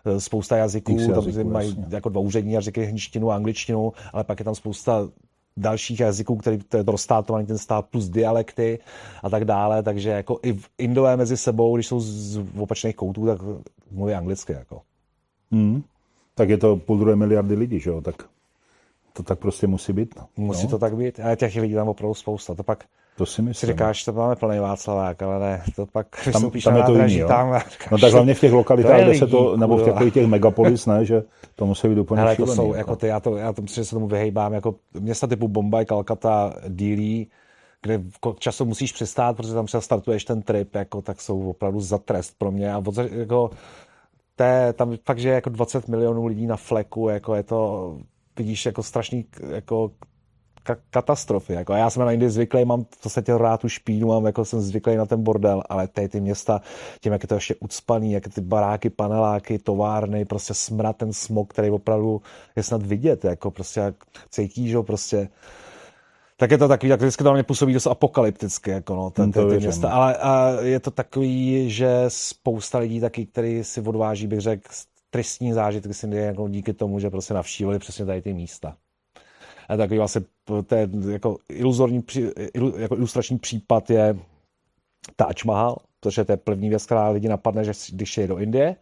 eh, 0.06 0.20
spousta 0.20 0.58
jazyků, 0.58 0.98
tam 0.98 1.26
jazyků, 1.26 1.50
mají 1.50 1.70
jasně. 1.70 1.86
jako 1.90 2.10
dva 2.10 2.22
úřední 2.22 2.54
jazyky, 2.54 2.84
hněčtinu 2.86 3.32
a 3.32 3.36
angličtinu, 3.36 3.94
ale 4.14 4.24
pak 4.24 4.40
je 4.40 4.46
tam 4.46 4.56
spousta 4.56 5.08
dalších 5.58 6.00
jazyků, 6.00 6.36
který 6.36 6.58
to 6.58 6.78
je 6.78 6.84
to 6.84 6.92
rozstátovaný 6.92 7.46
ten 7.46 7.58
stát 7.58 7.86
plus 7.86 8.10
dialekty 8.10 8.80
a 9.24 9.30
tak 9.30 9.46
dále, 9.46 9.84
takže 9.84 10.10
jako 10.10 10.40
i 10.44 10.54
v 10.54 10.70
Indové 10.78 11.18
mezi 11.18 11.38
sebou, 11.38 11.76
když 11.76 11.88
jsou 11.88 12.00
z 12.00 12.42
opačných 12.58 12.96
koutů, 12.96 13.26
tak 13.26 13.40
mluví 13.92 14.14
anglicky. 14.14 14.54
Jako. 14.54 14.82
Hmm. 15.52 15.84
Tak 16.36 16.50
je 16.50 16.58
to 16.58 16.76
půl 16.76 16.98
druhé 16.98 17.16
miliardy 17.16 17.56
lidí, 17.56 17.80
že 17.80 17.90
jo? 17.90 18.02
Tak 18.02 18.16
to 19.14 19.24
tak 19.24 19.40
prostě 19.40 19.68
musí 19.68 19.94
být. 19.94 20.16
No. 20.18 20.28
Musí 20.38 20.64
no. 20.64 20.70
to 20.70 20.78
tak 20.78 20.96
být. 20.96 21.20
A 21.20 21.36
těch 21.36 21.56
lidí 21.56 21.74
tam 21.74 21.90
opravdu 21.90 22.14
spousta. 22.14 22.56
To 22.56 22.64
pak 22.64 22.84
to 23.20 23.26
si 23.26 23.42
myslím. 23.42 23.68
Si 23.68 23.74
říkáš, 23.74 24.04
to 24.04 24.14
máme 24.14 24.36
plný 24.36 24.60
Václavák, 24.60 25.22
ale 25.22 25.40
ne, 25.40 25.64
to 25.76 25.86
pak 25.86 26.08
tam, 26.34 26.52
tam 26.64 26.76
je 26.78 26.84
to 26.84 26.96
jiný, 26.96 27.28
tam. 27.28 27.60
No 27.92 27.98
tak 27.98 28.14
hlavně 28.14 28.34
v 28.34 28.40
těch 28.40 28.52
lokalitách, 28.52 29.02
kde 29.02 29.16
se 29.16 29.28
to, 29.28 29.58
nebo 29.58 29.78
v 29.78 29.84
těch, 29.84 30.14
těch 30.14 30.28
megapolis, 30.28 30.86
ne, 30.86 31.06
že 31.06 31.24
to 31.56 31.66
musí 31.66 31.88
být 31.88 32.00
úplně 32.00 32.22
šílený, 32.22 32.38
to 32.38 32.48
jsou, 32.48 32.66
jako, 32.66 32.78
jako 32.78 32.96
ty, 32.96 33.08
já 33.08 33.20
to, 33.20 33.38
já 33.38 33.54
to 33.54 33.62
myslím, 33.62 33.84
že 33.84 33.86
se 33.86 33.96
tomu 33.96 34.08
vyhejbám, 34.08 34.54
jako 34.54 34.76
města 35.00 35.28
typu 35.28 35.48
Bombay, 35.48 35.86
Kalkata, 35.86 36.54
Dili, 36.68 37.28
kde 37.82 38.02
často 38.40 38.66
musíš 38.66 38.92
přistát, 38.92 39.38
protože 39.38 39.54
tam 39.54 39.66
třeba 39.66 39.82
startuješ 39.82 40.26
ten 40.26 40.42
trip, 40.42 40.76
jako, 40.76 41.02
tak 41.02 41.22
jsou 41.22 41.50
opravdu 41.50 41.80
za 41.80 41.98
trest 41.98 42.36
pro 42.38 42.52
mě. 42.52 42.74
A 42.74 42.78
od, 42.78 42.98
jako, 42.98 43.50
té, 44.36 44.74
tam 44.74 44.98
fakt, 45.06 45.20
že 45.20 45.30
je 45.30 45.36
jako 45.36 45.50
20 45.50 45.88
milionů 45.88 46.26
lidí 46.26 46.48
na 46.48 46.56
fleku, 46.58 47.10
jako 47.10 47.36
je 47.36 47.44
to, 47.44 47.98
vidíš 48.40 48.66
jako 48.66 48.84
strašný 48.84 49.26
jako 49.50 49.92
ka- 50.66 50.82
katastrofy. 50.90 51.54
Jako. 51.54 51.74
Já 51.74 51.90
jsem 51.90 52.06
na 52.06 52.12
Indii 52.12 52.30
zvyklý, 52.30 52.66
mám 52.66 52.84
v 52.84 53.02
podstatě 53.04 53.38
rád 53.38 53.62
tu 53.62 53.70
špínu, 53.70 54.08
mám, 54.08 54.26
jako 54.26 54.46
jsem 54.46 54.62
zvyklý 54.62 54.96
na 54.96 55.06
ten 55.06 55.24
bordel, 55.24 55.64
ale 55.70 55.88
tady 55.88 56.10
ty 56.10 56.22
města, 56.22 56.62
tím, 57.02 57.14
jak 57.14 57.24
je 57.24 57.28
to 57.28 57.36
ještě 57.36 57.56
ucpaný, 57.60 58.12
jak 58.12 58.28
ty 58.28 58.42
baráky, 58.42 58.90
paneláky, 58.90 59.60
továrny, 59.60 60.26
prostě 60.26 60.54
smrad, 60.54 60.98
ten 60.98 61.14
smog, 61.14 61.50
který 61.50 61.70
opravdu 61.70 62.22
je 62.56 62.64
snad 62.64 62.84
vidět, 62.84 63.26
jako 63.26 63.52
prostě 63.52 63.80
jak 63.80 63.96
cítíš 64.30 64.76
ho 64.76 64.84
prostě 64.84 65.30
tak 66.40 66.52
je 66.52 66.58
to 66.58 66.68
takový, 66.68 66.90
tak 66.90 67.00
vždycky 67.00 67.24
to 67.24 67.30
na 67.30 67.34
mě 67.34 67.44
působí 67.44 67.74
dost 67.74 67.88
apokalypticky, 67.88 68.72
jako 68.72 68.96
no, 68.96 69.10
ten, 69.10 69.32
ty, 69.32 69.40
ty 69.40 69.58
města. 69.58 69.92
Ale 69.92 70.18
a 70.18 70.52
je 70.62 70.80
to 70.80 70.92
takový, 70.92 71.70
že 71.70 72.06
spousta 72.08 72.78
lidí 72.78 73.00
taky, 73.00 73.26
který 73.26 73.64
si 73.64 73.82
odváží, 73.82 74.28
bych 74.28 74.40
řekl, 74.40 74.70
tristní 75.10 75.54
zážitky 75.54 75.94
si 75.94 76.16
jako 76.16 76.50
díky 76.50 76.74
tomu, 76.74 77.00
že 77.00 77.10
prostě 77.10 77.34
navštívili 77.34 77.80
přesně 77.80 78.06
tady 78.06 78.22
ty 78.22 78.34
místa 78.34 78.78
takový 79.78 79.98
vlastně 79.98 80.22
je 80.76 80.90
jako 81.12 81.38
iluzorní, 81.50 82.04
jako 82.78 82.96
ilustrační 82.96 83.40
případ 83.40 83.90
je 83.90 84.20
Taj 85.16 85.34
Mahal, 85.46 85.78
protože 86.00 86.26
to 86.26 86.32
je 86.32 86.38
první 86.38 86.70
věc, 86.70 86.86
která 86.86 87.10
lidi 87.10 87.28
napadne, 87.28 87.64
že 87.64 87.72
když 87.92 88.18
je 88.18 88.28
do 88.28 88.38
Indie, 88.38 88.76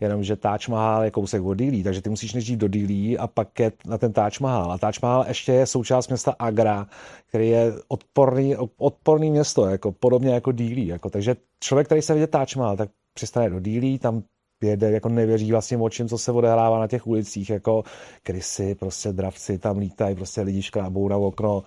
jenomže 0.00 0.36
Taj 0.36 0.58
Mahal 0.68 1.04
je 1.04 1.10
kousek 1.10 1.42
od 1.42 1.54
Dili, 1.54 1.82
takže 1.82 2.02
ty 2.02 2.10
musíš 2.10 2.32
nejdřív 2.34 2.58
do 2.58 2.68
Dili 2.68 3.18
a 3.18 3.26
pak 3.26 3.60
je 3.60 3.72
na 3.86 3.98
ten 3.98 4.12
Taj 4.12 4.30
Mahal. 4.40 4.72
A 4.72 4.78
Taj 4.78 4.92
Mahal 5.02 5.24
ještě 5.28 5.52
je 5.52 5.66
součást 5.66 6.08
města 6.08 6.34
Agra, 6.38 6.86
který 7.26 7.48
je 7.48 7.72
odporný, 7.88 8.56
odporný 8.76 9.30
město, 9.30 9.66
jako 9.66 9.92
podobně 9.92 10.34
jako 10.34 10.52
Dili. 10.52 10.86
Jako, 10.86 11.10
takže 11.10 11.36
člověk, 11.60 11.86
který 11.86 12.02
se 12.02 12.14
vidí 12.14 12.26
Taj 12.26 12.46
Mahal, 12.56 12.76
tak 12.76 12.90
přistane 13.14 13.50
do 13.50 13.60
Dili, 13.60 13.98
tam 13.98 14.22
jede, 14.62 14.90
jako 14.90 15.08
nevěří 15.08 15.52
vlastně 15.52 15.78
očím, 15.78 16.08
co 16.08 16.18
se 16.18 16.32
odehrává 16.32 16.78
na 16.78 16.86
těch 16.86 17.06
ulicích, 17.06 17.50
jako 17.50 17.82
krysy, 18.22 18.74
prostě 18.74 19.12
dravci 19.12 19.58
tam 19.58 19.78
lítají, 19.78 20.14
prostě 20.14 20.42
lidi 20.42 20.62
škrábou 20.62 21.08
na 21.08 21.16
okno 21.16 21.62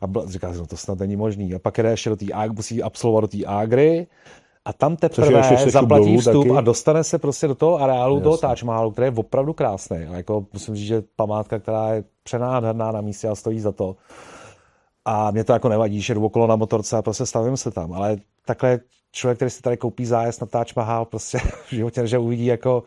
a 0.00 0.06
bl- 0.08 0.28
říká 0.28 0.52
no 0.52 0.66
to 0.66 0.76
snad 0.76 0.98
není 0.98 1.16
možný. 1.16 1.54
A 1.54 1.58
pak 1.58 1.78
jde 1.78 1.90
ještě 1.90 2.10
do 2.10 2.16
té 2.16 2.26
musí 2.52 2.82
absolvovat 2.82 3.22
do 3.22 3.28
té 3.38 3.46
Agry, 3.46 4.06
a 4.64 4.72
tam 4.72 4.96
teprve 4.96 5.42
zaplatí 5.70 6.04
dolů, 6.04 6.18
vstup 6.20 6.44
taky. 6.44 6.56
a 6.56 6.60
dostane 6.60 7.04
se 7.04 7.18
prostě 7.18 7.48
do 7.48 7.54
toho 7.54 7.76
areálu, 7.82 8.16
Jasne. 8.16 8.24
toho 8.24 8.36
Taj 8.36 8.56
Mahalu, 8.64 8.90
který 8.90 9.06
je 9.06 9.12
opravdu 9.16 9.52
krásný. 9.52 9.96
A 9.96 10.16
jako 10.16 10.46
musím 10.52 10.74
říct, 10.74 10.86
že 10.86 11.02
památka, 11.16 11.58
která 11.58 11.94
je 11.94 12.04
přenádherná 12.22 12.92
na 12.92 13.00
místě 13.00 13.28
a 13.28 13.34
stojí 13.34 13.60
za 13.60 13.72
to. 13.72 13.96
A 15.04 15.30
mě 15.30 15.44
to 15.44 15.52
jako 15.52 15.68
nevadí, 15.68 16.00
že 16.00 16.14
jdu 16.14 16.24
okolo 16.24 16.46
na 16.46 16.56
motorce 16.56 16.96
a 16.96 17.02
prostě 17.02 17.26
stavím 17.26 17.56
se 17.56 17.70
tam. 17.70 17.92
Ale 17.92 18.16
takhle 18.46 18.80
člověk, 19.14 19.38
který 19.38 19.50
si 19.50 19.62
tady 19.62 19.76
koupí 19.76 20.06
zájezd 20.06 20.40
na 20.40 20.46
Taj 20.46 20.64
Mahal, 20.76 21.04
prostě 21.04 21.38
v 21.68 21.72
životě, 21.72 22.06
že 22.06 22.18
uvidí 22.18 22.46
jako 22.46 22.82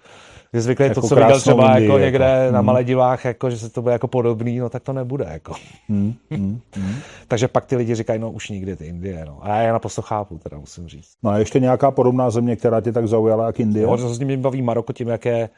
je 0.54 0.62
zvyklý 0.62 0.86
jako 0.86 1.02
to, 1.02 1.08
co 1.08 1.16
viděl 1.16 1.40
třeba 1.40 1.72
Indii, 1.74 1.90
jako 1.90 2.00
někde 2.00 2.26
jako. 2.26 2.54
na 2.54 2.60
hmm. 2.60 2.66
Maledivách, 2.66 3.26
jako, 3.26 3.50
že 3.50 3.58
se 3.58 3.70
to 3.70 3.82
bude 3.82 3.94
jako 3.94 4.08
podobný, 4.08 4.60
no 4.60 4.70
tak 4.70 4.84
to 4.84 4.94
nebude. 4.94 5.28
Jako. 5.32 5.54
Hmm. 5.90 6.14
Hmm. 6.32 6.60
Hmm. 6.76 6.96
Takže 7.28 7.48
pak 7.48 7.66
ty 7.66 7.76
lidi 7.76 7.96
říkají, 7.96 8.20
no 8.20 8.32
už 8.32 8.50
nikdy 8.50 8.76
ty 8.76 8.86
Indie. 8.86 9.26
No. 9.26 9.40
A 9.42 9.50
já 9.50 9.62
je 9.62 9.72
naprosto 9.72 10.02
chápu, 10.02 10.38
teda 10.38 10.58
musím 10.58 10.88
říct. 10.88 11.12
No 11.24 11.30
a 11.30 11.38
ještě 11.38 11.60
nějaká 11.60 11.92
podobná 11.92 12.30
země, 12.30 12.56
která 12.56 12.82
tě 12.82 12.92
tak 12.92 13.08
zaujala, 13.08 13.46
jak 13.46 13.60
Indie? 13.60 13.84
Jo, 13.84 13.98
to 13.98 14.14
s 14.14 14.20
ním 14.20 14.42
baví 14.42 14.62
Maroko 14.62 14.94
tím, 14.94 15.08
jak 15.08 15.26
je 15.26 15.50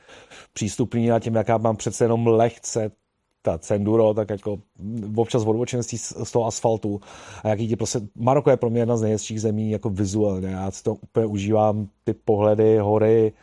přístupný 0.53 1.11
a 1.11 1.19
tím, 1.19 1.35
jaká 1.35 1.57
mám 1.57 1.75
přece 1.75 2.03
jenom 2.03 2.27
lehce 2.27 2.91
ta 3.41 3.57
cenduro, 3.57 4.13
tak 4.13 4.29
jako 4.29 4.57
občas 5.15 5.45
odvočenství 5.45 5.97
z 5.97 6.31
toho 6.31 6.45
asfaltu 6.45 7.01
a 7.43 7.47
jaký 7.47 7.67
ti 7.67 7.75
prostě, 7.75 8.01
Maroko 8.15 8.49
je 8.49 8.57
pro 8.57 8.69
mě 8.69 8.81
jedna 8.81 8.97
z 8.97 9.01
nejhezčích 9.01 9.41
zemí 9.41 9.71
jako 9.71 9.89
vizuálně, 9.89 10.47
já 10.47 10.71
si 10.71 10.83
to 10.83 10.95
úplně 10.95 11.25
užívám, 11.25 11.87
ty 12.03 12.13
pohledy, 12.13 12.77
hory, 12.77 13.33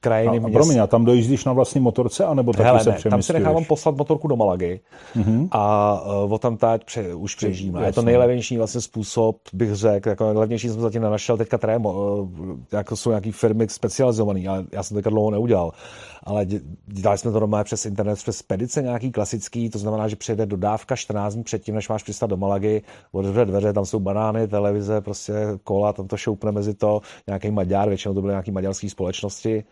krajiny. 0.00 0.38
A, 0.38 0.46
a 0.46 0.50
promiň, 0.50 0.78
a 0.78 0.86
tam 0.86 1.04
dojíždíš 1.04 1.44
na 1.44 1.52
vlastní 1.52 1.80
motorce, 1.80 2.24
anebo 2.24 2.52
taky 2.52 2.64
Hele, 2.64 2.80
se 2.80 2.90
ne, 2.90 2.98
tam 3.10 3.22
si 3.22 3.32
nechávám 3.32 3.64
poslat 3.64 3.96
motorku 3.96 4.28
do 4.28 4.36
Malagy 4.36 4.80
mm-hmm. 5.16 5.48
a 5.50 6.02
uh, 6.24 6.32
o 6.32 6.38
tam 6.38 6.56
teď 6.56 6.84
pře, 6.84 7.14
už 7.14 7.34
přežijím. 7.34 7.76
Je 7.76 7.92
to 7.92 8.02
nejlevnější 8.02 8.56
vlastně 8.56 8.80
způsob, 8.80 9.36
bych 9.52 9.74
řekl, 9.74 10.08
jako 10.08 10.32
levnější 10.32 10.68
jsem 10.68 10.80
zatím 10.80 11.02
nenašel, 11.02 11.36
teďka 11.36 11.58
trémo, 11.58 11.92
uh, 11.92 12.28
jako 12.72 12.96
jsou 12.96 13.10
nějaký 13.10 13.32
firmy 13.32 13.68
specializovaný, 13.68 14.48
ale 14.48 14.64
já 14.72 14.82
jsem 14.82 14.94
teďka 14.94 15.10
dlouho 15.10 15.30
neudělal 15.30 15.72
ale 16.26 16.46
dělali 16.86 17.18
jsme 17.18 17.32
to 17.32 17.40
doma 17.40 17.64
přes 17.64 17.86
internet, 17.86 18.18
přes 18.18 18.36
spedice 18.36 18.82
nějaký 18.82 19.12
klasický, 19.12 19.70
to 19.70 19.78
znamená, 19.78 20.08
že 20.08 20.16
přijede 20.16 20.46
dodávka 20.46 20.96
14 20.96 21.34
dní 21.34 21.42
předtím, 21.42 21.74
než 21.74 21.88
máš 21.88 22.02
přistat 22.02 22.26
do 22.26 22.36
Malagy, 22.36 22.82
otevře 23.12 23.44
dveře, 23.44 23.72
tam 23.72 23.84
jsou 23.84 24.00
banány, 24.00 24.48
televize, 24.48 25.00
prostě 25.00 25.32
kola, 25.64 25.92
tam 25.92 26.08
to 26.08 26.16
šoupne 26.16 26.52
mezi 26.52 26.74
to, 26.74 27.00
nějaký 27.26 27.50
Maďar, 27.50 27.88
většinou 27.88 28.14
to 28.14 28.20
byly 28.20 28.32
nějaký 28.32 28.50
maďarské 28.50 28.90
společnosti. 28.90 29.64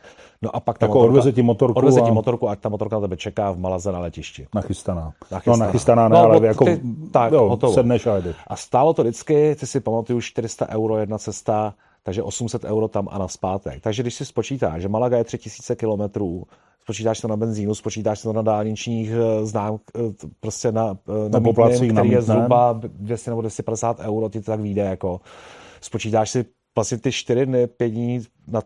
No 0.42 0.56
a 0.56 0.60
pak 0.60 0.78
ta 0.78 0.86
jako 0.86 0.98
motorka, 0.98 1.10
odveze 1.10 1.32
ti 1.32 1.42
motorku. 1.42 1.78
Odveze 1.78 2.00
ti 2.00 2.10
motorku, 2.10 2.48
ať 2.48 2.60
ta 2.60 2.68
motorka 2.68 2.96
na 2.96 3.00
tebe 3.00 3.16
čeká 3.16 3.50
v 3.50 3.58
Malaze 3.58 3.92
na 3.92 3.98
letišti. 3.98 4.46
Nachystaná. 4.54 5.12
nachystaná. 5.30 5.56
No 5.56 5.66
nachystaná 5.66 6.08
ne, 6.08 6.14
no, 6.14 6.22
ale 6.22 6.46
jako 6.46 6.64
ty, 6.64 6.80
tak, 7.10 7.32
jo, 7.32 7.58
sedneš 7.74 8.06
a 8.06 8.16
jdeš. 8.20 8.36
A 8.46 8.56
stálo 8.56 8.94
to 8.94 9.02
vždycky, 9.02 9.54
ty 9.54 9.66
si 9.66 9.80
pamatuju, 9.80 10.20
400 10.20 10.68
euro 10.68 10.98
jedna 10.98 11.18
cesta, 11.18 11.74
takže 12.04 12.22
800 12.22 12.64
euro 12.64 12.88
tam 12.88 13.08
a 13.10 13.18
na 13.18 13.28
zpátek. 13.28 13.82
Takže 13.82 14.02
když 14.02 14.14
si 14.14 14.24
spočítáš, 14.24 14.82
že 14.82 14.88
Malaga 14.88 15.18
je 15.18 15.24
3000 15.24 15.76
kilometrů, 15.76 16.46
spočítáš 16.82 17.20
to 17.20 17.28
na 17.28 17.36
benzínu, 17.36 17.74
spočítáš 17.74 18.22
to 18.22 18.32
na 18.32 18.42
dálničních 18.42 19.10
eh, 19.10 19.46
znám, 19.46 19.78
eh, 19.96 20.00
prostě 20.40 20.72
na, 20.72 20.98
eh, 21.08 21.28
na, 21.28 21.38
na 21.38 21.68
který 21.92 22.10
je 22.10 22.22
zhruba 22.22 22.72
200 22.72 23.30
nebo 23.30 23.40
250 23.40 24.00
euro, 24.00 24.28
ty 24.28 24.40
to 24.40 24.50
tak 24.50 24.60
vyjde, 24.60 24.82
jako 24.82 25.20
spočítáš 25.80 26.30
si 26.30 26.44
vlastně 26.74 26.98
ty 26.98 27.12
čtyři 27.12 27.46
dny, 27.46 27.66
pět 27.66 27.88
dní 27.88 28.20
na 28.46 28.62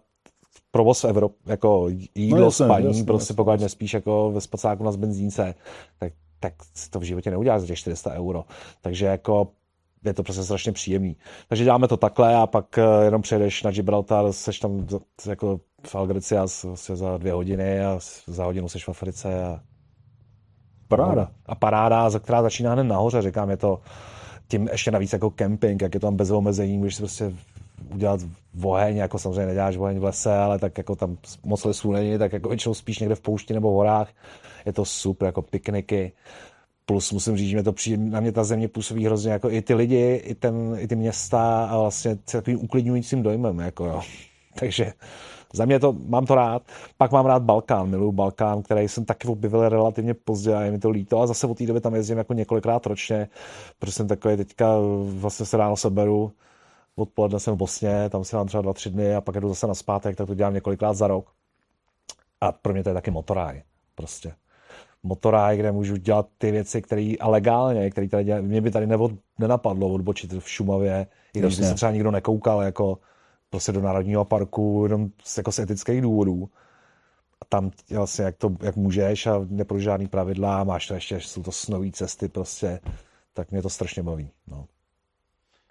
provoz 0.70 1.03
v 1.03 1.05
Evropě, 1.05 1.38
jako 1.46 1.88
jídlo, 2.14 2.38
no, 2.38 2.44
jasně, 2.44 2.64
spaní, 2.64 2.87
jasně, 2.87 3.05
prostě 3.05 3.22
jasně, 3.22 3.37
pokud 3.37 3.51
jasně. 3.51 3.64
nespíš 3.64 3.94
jako 3.94 4.31
ve 4.35 4.40
spacáku 4.40 4.85
na 4.85 4.92
benzínce, 4.92 5.55
tak, 5.98 6.12
tak 6.40 6.53
to 6.90 6.98
v 6.98 7.03
životě 7.03 7.31
neuděláš 7.31 7.61
za 7.61 7.66
těch 7.66 7.79
400 7.79 8.12
euro. 8.12 8.44
Takže 8.81 9.07
jako 9.07 9.48
je 10.04 10.14
to 10.14 10.22
prostě 10.22 10.42
strašně 10.42 10.72
příjemný. 10.72 11.16
Takže 11.48 11.64
děláme 11.64 11.88
to 11.88 11.96
takhle 11.96 12.37
a 12.37 12.46
pak 12.46 12.78
eh, 12.78 13.04
jenom 13.04 13.22
přejdeš 13.22 13.62
na 13.62 13.70
Gibraltar, 13.70 14.32
seš 14.32 14.58
tam 14.58 14.87
jako 15.26 15.61
v 15.87 15.94
Algricias 15.94 16.64
vlastně 16.64 16.96
za 16.96 17.18
dvě 17.18 17.32
hodiny 17.32 17.84
a 17.84 17.98
za 18.26 18.44
hodinu 18.44 18.68
seš 18.68 18.84
v 18.84 18.88
Africe 18.88 19.44
a 19.44 19.61
paráda. 20.88 21.30
A 21.46 21.54
paráda, 21.54 22.11
za 22.11 22.18
která 22.18 22.42
začíná 22.42 22.72
hned 22.72 22.84
nahoře, 22.84 23.22
říkám, 23.22 23.50
je 23.50 23.56
to 23.56 23.80
tím 24.48 24.68
ještě 24.72 24.90
navíc 24.90 25.12
jako 25.12 25.30
kemping, 25.30 25.82
jak 25.82 25.94
je 25.94 26.00
to 26.00 26.06
tam 26.06 26.16
bez 26.16 26.30
omezení, 26.30 26.78
můžeš 26.78 26.94
si 26.94 27.02
prostě 27.02 27.32
udělat 27.94 28.20
oheň, 28.62 28.96
jako 28.96 29.18
samozřejmě 29.18 29.46
neděláš 29.46 29.76
oheň 29.76 29.98
v 29.98 30.04
lese, 30.04 30.37
ale 30.37 30.58
tak 30.58 30.78
jako 30.78 30.96
tam 30.96 31.16
moc 31.44 31.64
lesů 31.64 31.92
není, 31.92 32.18
tak 32.18 32.32
jako 32.32 32.48
většinou 32.48 32.74
spíš 32.74 32.98
někde 32.98 33.14
v 33.14 33.20
poušti 33.20 33.54
nebo 33.54 33.70
v 33.70 33.74
horách. 33.74 34.08
Je 34.66 34.72
to 34.72 34.84
super, 34.84 35.26
jako 35.26 35.42
pikniky. 35.42 36.12
Plus 36.88 37.12
musím 37.12 37.37
říct, 37.37 37.48
že 37.48 37.57
mě 37.57 37.62
to 37.62 37.72
přijde, 37.72 38.03
na 38.11 38.20
mě 38.20 38.33
ta 38.33 38.44
země 38.44 38.68
působí 38.68 39.07
hrozně 39.07 39.33
jako 39.33 39.51
i 39.51 39.62
ty 39.62 39.74
lidi, 39.74 40.22
i, 40.24 40.35
ten, 40.35 40.77
i 40.79 40.88
ty 40.88 40.96
města 40.96 41.64
a 41.64 41.79
vlastně 41.79 42.16
takovým 42.16 42.64
uklidňujícím 42.64 43.22
dojmem. 43.22 43.59
Jako 43.59 43.87
jo. 43.87 44.01
Takže 44.61 44.92
za 45.53 45.64
mě 45.64 45.81
to, 45.81 45.92
mám 45.92 46.27
to 46.27 46.35
rád. 46.35 46.62
Pak 46.96 47.12
mám 47.12 47.27
rád 47.27 47.42
Balkán, 47.42 47.88
miluju 47.90 48.12
Balkán, 48.12 48.62
který 48.62 48.88
jsem 48.88 49.05
taky 49.05 49.29
objevil 49.29 49.68
relativně 49.68 50.14
pozdě 50.14 50.55
a 50.55 50.61
je 50.61 50.70
mi 50.70 50.79
to 50.79 50.90
líto. 50.90 51.20
A 51.20 51.27
zase 51.27 51.46
od 51.46 51.59
té 51.59 51.66
doby 51.66 51.81
tam 51.81 51.94
jezdím 51.94 52.18
jako 52.18 52.33
několikrát 52.33 52.87
ročně, 52.87 53.29
protože 53.79 53.92
jsem 53.92 54.09
takový 54.09 54.37
teďka 54.37 54.66
vlastně 55.05 55.46
se 55.46 55.57
ráno 55.57 55.77
seberu, 55.77 56.33
odpoledne 56.96 57.40
jsem 57.40 57.55
v 57.55 57.57
Bosně, 57.57 58.09
tam 58.11 58.24
se 58.24 58.37
mám 58.37 58.46
třeba 58.46 58.62
dva, 58.62 58.72
tři 58.72 58.90
dny 58.90 59.14
a 59.14 59.20
pak 59.20 59.40
jdu 59.40 59.48
zase 59.48 59.66
na 59.66 59.74
zpátek, 59.74 60.16
tak 60.16 60.27
to 60.27 60.35
dělám 60.35 60.55
několikrát 60.55 60.94
za 60.94 61.07
rok. 61.07 61.31
A 62.40 62.53
pro 62.53 62.72
mě 62.72 62.83
to 62.83 62.90
je 62.90 62.94
taky 62.94 63.11
motoráj. 63.11 63.62
Prostě 63.94 64.33
motoráj, 65.02 65.58
kde 65.58 65.72
můžu 65.72 65.96
dělat 65.96 66.28
ty 66.38 66.50
věci, 66.50 66.82
které 66.82 67.14
a 67.20 67.28
legálně, 67.28 67.90
které 67.90 68.08
tady 68.08 68.24
dělá, 68.24 68.40
mě 68.40 68.61
by 68.61 68.70
tady 68.70 68.87
nebo 68.87 69.11
nenapadlo 69.38 69.88
odbočit 69.88 70.32
v 70.32 70.50
Šumavě, 70.50 71.06
i 71.34 71.38
když 71.38 71.58
by 71.58 71.64
se 71.64 71.74
třeba 71.74 71.92
nikdo 71.92 72.11
nekoukal 72.11 72.62
jako 72.62 72.98
prostě 73.50 73.72
do 73.72 73.80
Národního 73.80 74.24
parku 74.24 74.82
jenom 74.82 75.08
z, 75.24 75.37
jako 75.38 75.52
z 75.52 75.58
etických 75.58 76.00
důvodů. 76.00 76.48
A 77.42 77.44
tam 77.48 77.70
vlastně 77.90 78.24
jak, 78.24 78.37
to, 78.37 78.52
jak 78.62 78.76
můžeš 78.76 79.26
a 79.26 79.46
neproč 79.48 79.82
žádný 79.82 80.08
pravidla, 80.08 80.64
máš 80.64 80.87
to 80.87 80.94
ještě, 80.94 81.20
jsou 81.20 81.42
to 81.42 81.52
snový 81.52 81.92
cesty 81.92 82.28
prostě, 82.28 82.80
tak 83.34 83.50
mě 83.50 83.62
to 83.62 83.68
strašně 83.68 84.02
baví. 84.02 84.30
No. 84.46 84.66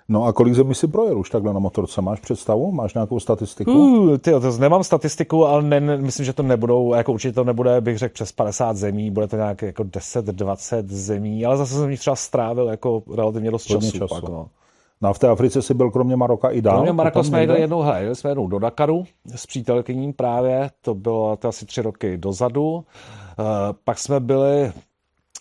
No 0.09 0.23
a 0.23 0.33
kolik 0.33 0.53
zemí 0.53 0.75
si 0.75 0.87
projel 0.87 1.19
už 1.19 1.29
takhle 1.29 1.53
na 1.53 1.59
motorce? 1.59 2.01
Máš 2.01 2.19
představu? 2.19 2.71
Máš 2.71 2.93
nějakou 2.93 3.19
statistiku? 3.19 3.71
Uh, 3.71 4.17
tyjo, 4.17 4.39
to 4.39 4.57
nemám 4.57 4.83
statistiku, 4.83 5.45
ale 5.45 5.63
ne, 5.63 5.79
ne, 5.79 5.97
myslím, 5.97 6.25
že 6.25 6.33
to 6.33 6.43
nebudou, 6.43 6.93
jako 6.93 7.13
určitě 7.13 7.33
to 7.33 7.43
nebude, 7.43 7.81
bych 7.81 7.97
řekl, 7.97 8.13
přes 8.13 8.31
50 8.31 8.77
zemí, 8.77 9.11
bude 9.11 9.27
to 9.27 9.35
nějak 9.35 9.61
jako 9.61 9.83
10-20 9.83 10.83
zemí, 10.87 11.45
ale 11.45 11.57
zase 11.57 11.73
jsem 11.73 11.89
jich 11.89 11.99
třeba 11.99 12.15
strávil 12.15 12.67
jako 12.67 13.03
relativně 13.15 13.51
dost 13.51 13.65
času. 13.65 13.91
času. 13.91 14.15
Pak, 14.15 14.23
no. 14.23 14.47
No 15.01 15.09
a 15.09 15.13
v 15.13 15.19
té 15.19 15.27
Africe 15.27 15.61
si 15.61 15.73
byl 15.73 15.91
kromě 15.91 16.15
Maroka 16.15 16.49
i 16.49 16.61
dál? 16.61 16.75
Kromě 16.75 16.93
Maroka 16.93 17.23
jsme 17.23 17.41
jeli 17.41 17.61
jednou, 17.61 17.81
hele, 17.81 18.01
jeli 18.01 18.15
jsme 18.15 18.29
jednou 18.29 18.47
do 18.47 18.59
Dakaru 18.59 19.03
s 19.35 19.45
přítelkyním 19.45 20.13
právě, 20.13 20.69
to 20.81 20.95
bylo 20.95 21.35
to 21.35 21.47
asi 21.47 21.65
tři 21.65 21.81
roky 21.81 22.17
dozadu. 22.17 22.73
Uh, 22.75 22.83
pak 23.83 23.99
jsme 23.99 24.19
byli 24.19 24.71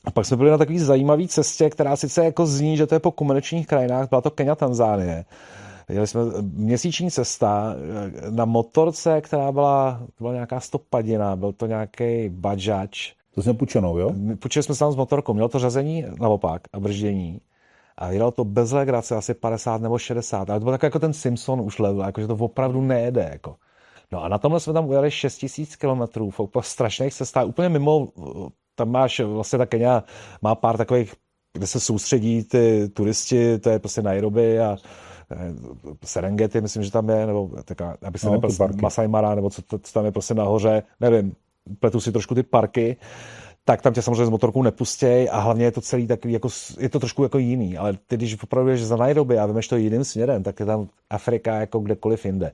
a 0.06 0.10
pak 0.10 0.26
jsme 0.26 0.36
byli 0.36 0.50
na 0.50 0.58
takové 0.58 0.78
zajímavé 0.78 1.28
cestě, 1.28 1.70
která 1.70 1.96
sice 1.96 2.24
jako 2.24 2.46
zní, 2.46 2.76
že 2.76 2.86
to 2.86 2.94
je 2.94 3.00
po 3.00 3.10
komerčních 3.10 3.66
krajinách, 3.66 4.08
byla 4.08 4.20
to 4.20 4.30
Kenya, 4.30 4.54
Tanzánie. 4.54 5.24
Jeli 5.88 6.06
jsme 6.06 6.20
měsíční 6.42 7.10
cesta 7.10 7.74
eh, 7.76 8.30
na 8.30 8.44
motorce, 8.44 9.20
která 9.20 9.52
byla, 9.52 10.00
to 10.18 10.24
byla 10.24 10.32
nějaká 10.32 10.60
stopadina, 10.60 11.36
byl 11.36 11.52
to 11.52 11.66
nějaký 11.66 12.28
bajač. 12.28 13.12
To 13.34 13.42
jsme 13.42 13.54
půjčenou, 13.54 13.98
jo? 13.98 14.12
Půjčili 14.38 14.62
jsme 14.62 14.74
se 14.74 14.78
tam 14.78 14.92
s 14.92 14.96
motorkou, 14.96 15.32
mělo 15.34 15.48
to 15.48 15.58
řazení 15.58 16.04
naopak 16.20 16.62
a 16.72 16.80
brždění. 16.80 17.40
A 17.98 18.10
jelo 18.10 18.30
to 18.30 18.44
bez 18.44 18.72
legrace 18.72 19.16
asi 19.16 19.34
50 19.34 19.80
nebo 19.80 19.98
60, 19.98 20.50
ale 20.50 20.60
to 20.60 20.64
byl 20.64 20.72
tak 20.72 20.82
jako 20.82 20.98
ten 20.98 21.12
Simpson 21.12 21.60
už 21.60 21.78
level, 21.78 22.06
jako 22.06 22.20
že 22.20 22.26
to 22.26 22.34
opravdu 22.34 22.80
nejede. 22.80 23.28
Jako. 23.32 23.56
No 24.12 24.24
a 24.24 24.28
na 24.28 24.38
tomhle 24.38 24.60
jsme 24.60 24.72
tam 24.72 24.88
ujeli 24.88 25.10
6000 25.10 25.76
km 25.76 26.02
v 26.60 26.66
strašných 26.66 27.14
cestách, 27.14 27.46
úplně 27.46 27.68
mimo 27.68 28.08
tam 28.76 28.90
máš 28.90 29.20
vlastně 29.20 29.58
ta 29.58 29.66
Kenya 29.66 30.04
má 30.42 30.54
pár 30.54 30.76
takových, 30.76 31.14
kde 31.52 31.66
se 31.66 31.80
soustředí 31.80 32.44
ty 32.44 32.88
turisti, 32.88 33.58
to 33.58 33.70
je 33.70 33.78
prostě 33.78 34.02
Nairobi 34.02 34.60
a 34.60 34.76
eh, 35.32 35.36
Serengeti, 36.04 36.60
myslím, 36.60 36.82
že 36.82 36.92
tam 36.92 37.08
je, 37.08 37.26
nebo 37.26 37.50
taká, 37.64 37.96
aby 38.02 38.18
se 38.18 38.26
no, 38.26 38.32
nepl, 38.32 38.48
Masai 38.82 39.08
Mara, 39.08 39.34
nebo 39.34 39.50
co, 39.50 39.62
co, 39.82 39.92
tam 39.92 40.04
je 40.04 40.12
prostě 40.12 40.34
nahoře, 40.34 40.82
nevím, 41.00 41.32
pletu 41.80 42.00
si 42.00 42.12
trošku 42.12 42.34
ty 42.34 42.42
parky, 42.42 42.96
tak 43.64 43.82
tam 43.82 43.92
tě 43.92 44.02
samozřejmě 44.02 44.26
s 44.26 44.30
motorkou 44.30 44.62
nepustěj 44.62 45.28
a 45.32 45.40
hlavně 45.40 45.64
je 45.64 45.72
to 45.72 45.80
celý 45.80 46.06
takový, 46.06 46.32
jako, 46.32 46.48
je 46.78 46.88
to 46.88 47.00
trošku 47.00 47.22
jako 47.22 47.38
jiný, 47.38 47.78
ale 47.78 47.98
ty, 48.06 48.16
když 48.16 48.42
opravdu 48.42 48.70
jdeš 48.70 48.84
za 48.84 48.96
Nairobi 48.96 49.38
a 49.38 49.46
vymeš 49.46 49.68
to 49.68 49.76
jiným 49.76 50.04
směrem, 50.04 50.42
tak 50.42 50.60
je 50.60 50.66
tam 50.66 50.88
Afrika 51.10 51.54
jako 51.54 51.78
kdekoliv 51.78 52.24
jinde. 52.24 52.52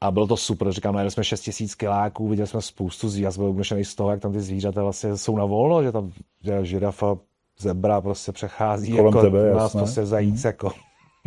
A 0.00 0.10
bylo 0.10 0.26
to 0.26 0.36
super, 0.36 0.72
říkám, 0.72 0.94
najeli 0.94 1.10
jsme 1.10 1.24
6 1.24 1.40
tisíc 1.40 1.74
kiláků, 1.74 2.28
viděli 2.28 2.46
jsme 2.46 2.62
spoustu 2.62 3.08
zvířat, 3.08 3.36
byl 3.36 3.46
uměšený 3.46 3.84
z 3.84 3.94
toho, 3.94 4.10
jak 4.10 4.20
tam 4.20 4.32
ty 4.32 4.40
zvířata 4.40 4.82
vlastně 4.82 5.16
jsou 5.16 5.36
na 5.36 5.44
volno, 5.44 5.82
že 5.82 5.92
tam 5.92 6.12
že 6.44 6.64
žirafa, 6.64 7.16
zebra 7.60 8.00
prostě 8.00 8.32
přechází 8.32 8.92
Kolem 8.92 9.06
jako 9.06 9.22
tebe, 9.22 9.50
nás 9.50 9.62
jasné. 9.62 9.78
prostě 9.80 10.06
zajíc, 10.06 10.44
mm. 10.44 10.48
jako. 10.48 10.70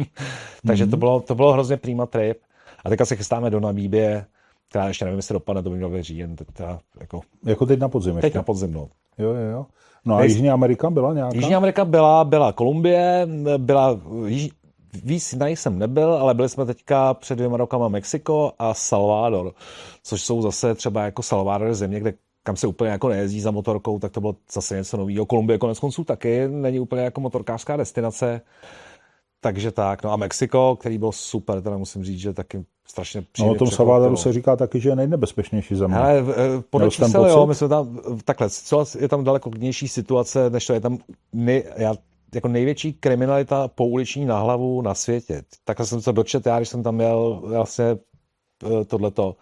Takže 0.68 0.86
mm. 0.86 0.92
to, 0.92 0.98
bylo, 0.98 1.20
to 1.20 1.36
bylo 1.36 1.54
hrozně 1.54 1.78
prima 1.78 2.06
trip. 2.06 2.38
A 2.86 2.90
teďka 2.90 3.06
se 3.06 3.16
chystáme 3.16 3.50
do 3.50 3.60
Namíbie, 3.60 4.26
která 4.70 4.88
ještě 4.88 5.06
nevím, 5.06 5.18
jestli 5.18 5.34
dopadne, 5.34 5.64
to 5.64 5.70
by 5.70 5.76
mělo 5.76 5.92
být 5.92 6.04
říjen, 6.04 6.36
teda 6.36 6.80
jako, 7.00 7.22
Jako 7.46 7.66
teď 7.66 7.80
na 7.80 7.90
podzim 7.90 8.16
ještě. 8.16 8.22
teď 8.22 8.36
na 8.36 8.44
podzim, 8.44 8.74
no. 8.74 8.90
Jo, 9.18 9.30
jo, 9.30 9.52
jo. 9.52 9.66
No 10.06 10.16
a 10.16 10.24
Jižní 10.24 10.50
Amerika 10.50 10.90
byla 10.90 11.14
nějaká? 11.14 11.36
Jižní 11.36 11.56
Amerika 11.56 11.86
byla, 11.86 12.24
byla 12.24 12.54
Kolumbie, 12.54 13.28
byla, 13.58 14.00
Již, 14.26 14.50
víc 14.94 15.34
na 15.34 15.48
jsem 15.48 15.80
nebyl, 15.80 16.14
ale 16.14 16.34
byli 16.34 16.50
jsme 16.50 16.66
teďka 16.66 17.14
před 17.14 17.36
dvěma 17.36 17.58
rokama 17.58 17.88
Mexiko 17.88 18.52
a 18.60 18.74
Salvador, 18.74 19.54
což 20.04 20.22
jsou 20.22 20.42
zase 20.42 20.76
třeba 20.76 21.04
jako 21.04 21.24
Salvador 21.24 21.74
země, 21.74 22.00
kde 22.00 22.14
kam 22.44 22.56
se 22.56 22.68
úplně 22.68 22.92
jako 22.92 23.10
nejezdí 23.10 23.42
za 23.42 23.52
motorkou, 23.52 24.00
tak 24.00 24.12
to 24.12 24.22
bylo 24.22 24.36
zase 24.52 24.76
něco 24.76 24.98
nového. 24.98 25.26
Kolumbie 25.26 25.58
konec 25.58 25.80
konců 25.80 26.04
taky 26.04 26.48
není 26.48 26.80
úplně 26.80 27.02
jako 27.02 27.22
motorkářská 27.22 27.78
destinace, 27.78 28.42
takže 29.42 29.72
tak. 29.72 30.04
No 30.04 30.12
a 30.12 30.16
Mexiko, 30.16 30.76
který 30.80 30.98
byl 30.98 31.12
super, 31.12 31.62
teda 31.62 31.78
musím 31.78 32.04
říct, 32.04 32.20
že 32.20 32.34
taky 32.34 32.66
strašně 32.88 33.22
No 33.22 33.28
příjemně 33.32 33.56
o 33.56 33.60
tom. 33.60 33.72
Salvadoru 33.72 34.18
se 34.18 34.34
říká 34.34 34.56
taky, 34.56 34.80
že 34.80 34.90
je 34.90 34.96
nejnebezpečnější 34.96 35.76
země. 35.76 35.96
Hele, 35.96 36.20
eh, 36.20 36.64
podle 36.70 36.90
čísel, 36.90 37.26
jo, 37.26 37.46
my 37.46 37.56
jsme 37.56 37.68
tam, 37.68 38.00
takhle, 38.26 38.50
co 38.50 38.86
je 39.00 39.08
tam 39.08 39.24
daleko 39.24 39.50
klidnější 39.50 39.88
situace, 39.88 40.50
než 40.50 40.68
to 40.68 40.74
je 40.74 40.80
tam 40.80 40.98
nej, 41.34 41.64
já, 41.78 41.96
jako 42.36 42.48
největší 42.48 42.94
kriminalita 42.94 43.68
pouliční 43.68 44.26
na 44.26 44.40
hlavu 44.40 44.82
na 44.82 44.94
světě. 44.94 45.44
Takhle 45.64 45.86
jsem 45.86 46.02
to 46.02 46.12
dočet, 46.12 46.46
já 46.46 46.58
když 46.58 46.70
jsem 46.70 46.84
tam 46.84 46.96
měl 46.96 47.42
vlastně 47.46 47.86
eh, 47.86 48.86
tohleto. 48.86 49.36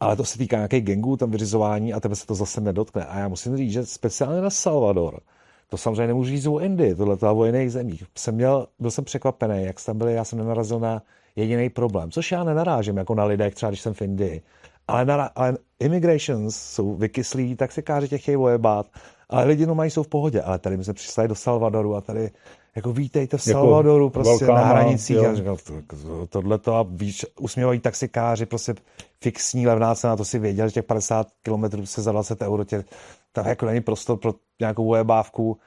Ale 0.00 0.16
to 0.16 0.24
se 0.24 0.38
týká 0.38 0.56
nějakých 0.56 0.84
gangů, 0.84 1.16
tam 1.16 1.30
vyřizování 1.30 1.92
a 1.92 2.00
tebe 2.00 2.16
se 2.16 2.26
to 2.26 2.34
zase 2.34 2.60
nedotkne. 2.60 3.06
A 3.06 3.18
já 3.18 3.28
musím 3.28 3.56
říct, 3.56 3.72
že 3.72 3.86
speciálně 3.86 4.40
na 4.40 4.50
Salvador, 4.50 5.20
to 5.68 5.76
samozřejmě 5.76 6.06
nemůžu 6.06 6.30
říct 6.30 6.46
o 6.46 6.58
Indii, 6.58 6.94
tohle 6.94 7.16
to 7.16 7.36
o 7.36 7.44
jiných 7.44 7.72
zemích. 7.72 8.04
Jsem 8.18 8.34
měl, 8.34 8.66
byl 8.78 8.90
jsem 8.90 9.04
překvapený, 9.04 9.64
jak 9.64 9.84
tam 9.84 9.98
byli, 9.98 10.14
já 10.14 10.24
jsem 10.24 10.38
nenarazil 10.38 10.80
na 10.80 11.02
jediný 11.36 11.70
problém, 11.70 12.10
což 12.10 12.32
já 12.32 12.44
nenarážím 12.44 12.96
jako 12.96 13.14
na 13.14 13.24
lidech, 13.24 13.54
třeba 13.54 13.70
když 13.70 13.80
jsem 13.80 13.94
v 13.94 14.02
Indii. 14.02 14.42
Ale, 14.88 15.04
na, 15.04 15.24
ale 15.24 15.56
immigrations 15.80 16.56
jsou 16.56 16.94
vykyslí, 16.94 17.56
tak 17.56 17.72
se 17.72 17.82
káže 17.82 18.08
těch 18.08 18.22
chtějí 18.22 18.36
ojebát, 18.36 18.86
ale 19.32 19.44
lidi 19.44 19.66
no 19.66 19.74
mají 19.74 19.90
jsou 19.90 20.02
v 20.02 20.08
pohodě. 20.08 20.42
Ale 20.42 20.58
tady 20.58 20.76
my 20.76 20.84
jsme 20.84 20.94
přišli 20.94 21.28
do 21.28 21.34
Salvadoru 21.34 21.96
a 21.96 22.00
tady 22.00 22.30
jako 22.76 22.92
vítejte 22.92 23.38
v 23.38 23.46
Jako 23.46 23.60
Salvadoru, 23.60 24.10
prostě 24.10 24.44
velká 24.44 24.54
na 24.62 24.68
hranicích. 24.68 25.16
jo. 25.16 25.22
Já 25.22 25.34
říkal, 25.34 25.56
to- 25.56 26.26
tohle 26.26 26.58
to 26.58 26.74
a 26.74 26.82
víš, 26.90 27.26
usměvají 27.40 27.80
taxikáři, 27.80 28.46
prostě 28.46 28.74
fixní 29.22 29.66
levná 29.66 29.94
cena, 29.94 30.16
to 30.16 30.24
si 30.24 30.38
věděl, 30.38 30.68
že 30.68 30.72
těch 30.74 30.84
50 30.84 31.26
kilometrů 31.42 31.86
se 31.86 32.02
za 32.02 32.12
20 32.12 32.42
euro 32.42 32.64
tě, 32.64 32.84
tam 33.32 33.46
jako 33.46 33.66
není 33.66 33.80
prostor 33.80 34.18
pro 34.18 34.34
nějakou 34.60 34.88
ojebávku. 34.88 35.58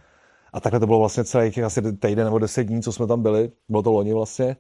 A 0.54 0.60
takhle 0.60 0.80
to 0.80 0.86
bylo 0.86 1.00
vlastně 1.00 1.24
celý 1.24 1.52
těch 1.52 1.64
asi 1.64 1.82
týden 1.82 2.26
nebo 2.26 2.40
deset 2.40 2.64
dní, 2.64 2.82
co 2.82 2.92
jsme 2.92 3.08
tam 3.08 3.22
byli. 3.24 3.52
Bylo 3.70 3.84
to 3.84 3.92
loni 3.92 4.14
vlastně. 4.14 4.56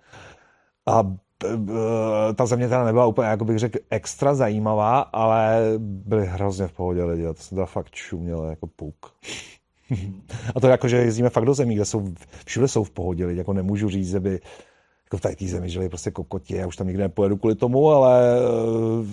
A 0.85 1.03
ta 2.35 2.45
země 2.45 2.67
teda 2.69 2.85
nebyla 2.85 3.05
úplně, 3.05 3.27
jako 3.27 3.45
bych 3.45 3.59
řekl, 3.59 3.79
extra 3.89 4.35
zajímavá, 4.35 4.99
ale 4.99 5.61
byli 5.79 6.25
hrozně 6.27 6.67
v 6.67 6.71
pohodě 6.71 7.03
lidi. 7.03 7.23
To 7.23 7.33
jsem 7.33 7.55
teda 7.55 7.65
fakt 7.65 7.91
čuměl 7.91 8.43
jako 8.43 8.67
puk. 8.67 8.95
A 10.55 10.59
to 10.59 10.67
jako, 10.67 10.87
že 10.87 10.97
jezdíme 10.97 11.29
fakt 11.29 11.45
do 11.45 11.53
zemí, 11.53 11.75
kde 11.75 11.85
jsou, 11.85 12.13
všude 12.45 12.67
jsou 12.67 12.83
v 12.83 12.89
pohodě 12.89 13.25
lidi, 13.25 13.37
jako 13.37 13.53
nemůžu 13.53 13.89
říct, 13.89 14.09
že 14.09 14.19
by 14.19 14.39
jako 15.05 15.17
v 15.17 15.21
tady 15.21 15.35
té 15.35 15.47
zemi 15.47 15.69
žili 15.69 15.89
prostě 15.89 16.11
kokoti, 16.11 16.55
já 16.55 16.67
už 16.67 16.75
tam 16.75 16.87
nikdy 16.87 17.03
nepojedu 17.03 17.37
kvůli 17.37 17.55
tomu, 17.55 17.89
ale 17.89 18.37
eh, 18.37 19.05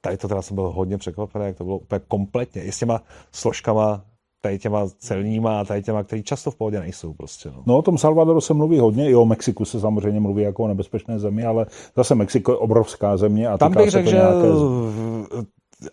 tady 0.00 0.16
to 0.16 0.28
teda 0.28 0.42
jsem 0.42 0.54
byl 0.54 0.70
hodně 0.70 0.98
překvapený, 0.98 1.44
jak 1.44 1.56
to 1.56 1.64
bylo 1.64 1.78
úplně 1.78 2.00
kompletně, 2.08 2.62
i 2.62 2.72
s 2.72 2.78
těma 2.78 3.02
složkama, 3.32 4.04
tady 4.42 4.58
těma 4.58 4.88
celníma 4.98 5.60
a 5.60 5.64
tady 5.64 5.82
těma, 5.82 6.02
který 6.02 6.22
často 6.22 6.50
v 6.50 6.56
pohodě 6.56 6.80
nejsou 6.80 7.12
prostě. 7.12 7.50
No. 7.50 7.62
No 7.66 7.78
o 7.78 7.82
tom 7.82 7.98
Salvadoru 7.98 8.40
se 8.40 8.54
mluví 8.54 8.78
hodně, 8.78 9.10
i 9.10 9.14
o 9.14 9.24
Mexiku 9.24 9.64
se 9.64 9.80
samozřejmě 9.80 10.20
mluví 10.20 10.42
jako 10.42 10.64
o 10.64 10.68
nebezpečné 10.68 11.18
zemi, 11.18 11.44
ale 11.44 11.66
zase 11.96 12.14
Mexiko 12.14 12.52
je 12.52 12.56
obrovská 12.56 13.16
země 13.16 13.48
a 13.48 13.58
Tam 13.58 13.72
bych 13.72 13.90
řekl, 13.90 14.04
to 14.04 14.10
že 14.10 14.16
nějaké... 14.16 14.48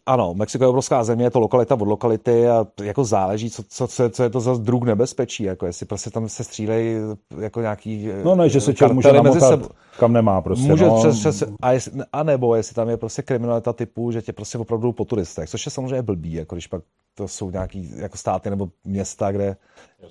ano, 0.05 0.33
Mexiko 0.33 0.63
je 0.63 0.67
obrovská 0.67 1.03
země, 1.03 1.25
je 1.25 1.29
to 1.29 1.39
lokalita 1.39 1.75
od 1.75 1.87
lokality 1.87 2.47
a 2.47 2.67
jako 2.83 3.03
záleží, 3.03 3.49
co, 3.49 3.63
co, 3.69 3.87
co, 3.87 4.03
je, 4.03 4.09
co 4.09 4.23
je 4.23 4.29
to 4.29 4.39
za 4.39 4.53
druh 4.53 4.83
nebezpečí, 4.83 5.43
jako 5.43 5.65
jestli 5.65 5.85
prostě 5.85 6.09
tam 6.09 6.29
se 6.29 6.43
střílejí 6.43 6.95
jako 7.39 7.61
nějaký 7.61 8.09
No 8.23 8.35
ne, 8.35 8.49
že 8.49 8.61
se 8.61 8.73
člověk 8.73 8.95
může 8.95 9.13
namotat, 9.13 9.49
sebou. 9.49 9.67
kam 9.99 10.13
nemá 10.13 10.41
prostě. 10.41 10.67
Může 10.67 10.85
no. 10.85 10.99
přes, 10.99 11.19
přes, 11.19 11.43
a, 11.61 11.71
jestli, 11.71 11.91
a 12.13 12.23
nebo 12.23 12.55
jestli 12.55 12.75
tam 12.75 12.89
je 12.89 12.97
prostě 12.97 13.21
kriminalita 13.21 13.73
typu, 13.73 14.11
že 14.11 14.21
tě 14.21 14.33
prostě 14.33 14.57
opravdu 14.57 14.91
po 14.91 15.05
turistech, 15.05 15.49
což 15.49 15.65
je 15.65 15.71
samozřejmě 15.71 16.01
blbý, 16.01 16.33
jako 16.33 16.55
když 16.55 16.67
pak 16.67 16.83
to 17.15 17.27
jsou 17.27 17.51
nějaký 17.51 17.91
jako 17.95 18.17
státy 18.17 18.49
nebo 18.49 18.69
města, 18.85 19.31
kde 19.31 19.55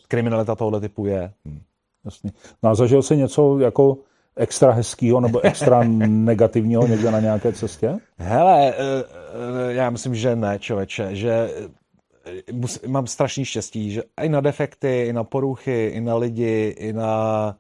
kriminalita 0.08 0.54
tohoto 0.54 0.80
typu 0.80 1.06
je. 1.06 1.32
Hm. 1.46 1.60
Jasný. 2.04 2.30
No 2.62 2.70
a 2.70 2.74
zažil 2.74 3.02
jsi 3.02 3.16
něco 3.16 3.58
jako 3.58 3.98
extra 4.38 4.72
hezkýho 4.72 5.20
nebo 5.20 5.40
extra 5.40 5.82
negativního 6.06 6.86
někde 6.86 7.10
na 7.10 7.20
nějaké 7.20 7.52
cestě? 7.52 7.98
Hele, 8.18 8.68
eh, 8.68 8.74
eh, 8.78 9.72
já 9.72 9.90
myslím, 9.90 10.14
že 10.14 10.36
ne, 10.36 10.58
člověče, 10.58 11.16
že 11.16 11.50
eh, 12.26 12.52
mus- 12.52 12.88
mám 12.88 13.06
strašný 13.06 13.44
štěstí, 13.44 13.90
že 13.90 14.02
i 14.22 14.28
na 14.28 14.40
defekty, 14.40 15.02
i 15.02 15.12
na 15.12 15.24
poruchy, 15.24 15.86
i 15.86 16.00
na 16.00 16.16
lidi, 16.16 16.74
i 16.78 16.92
na 16.92 17.56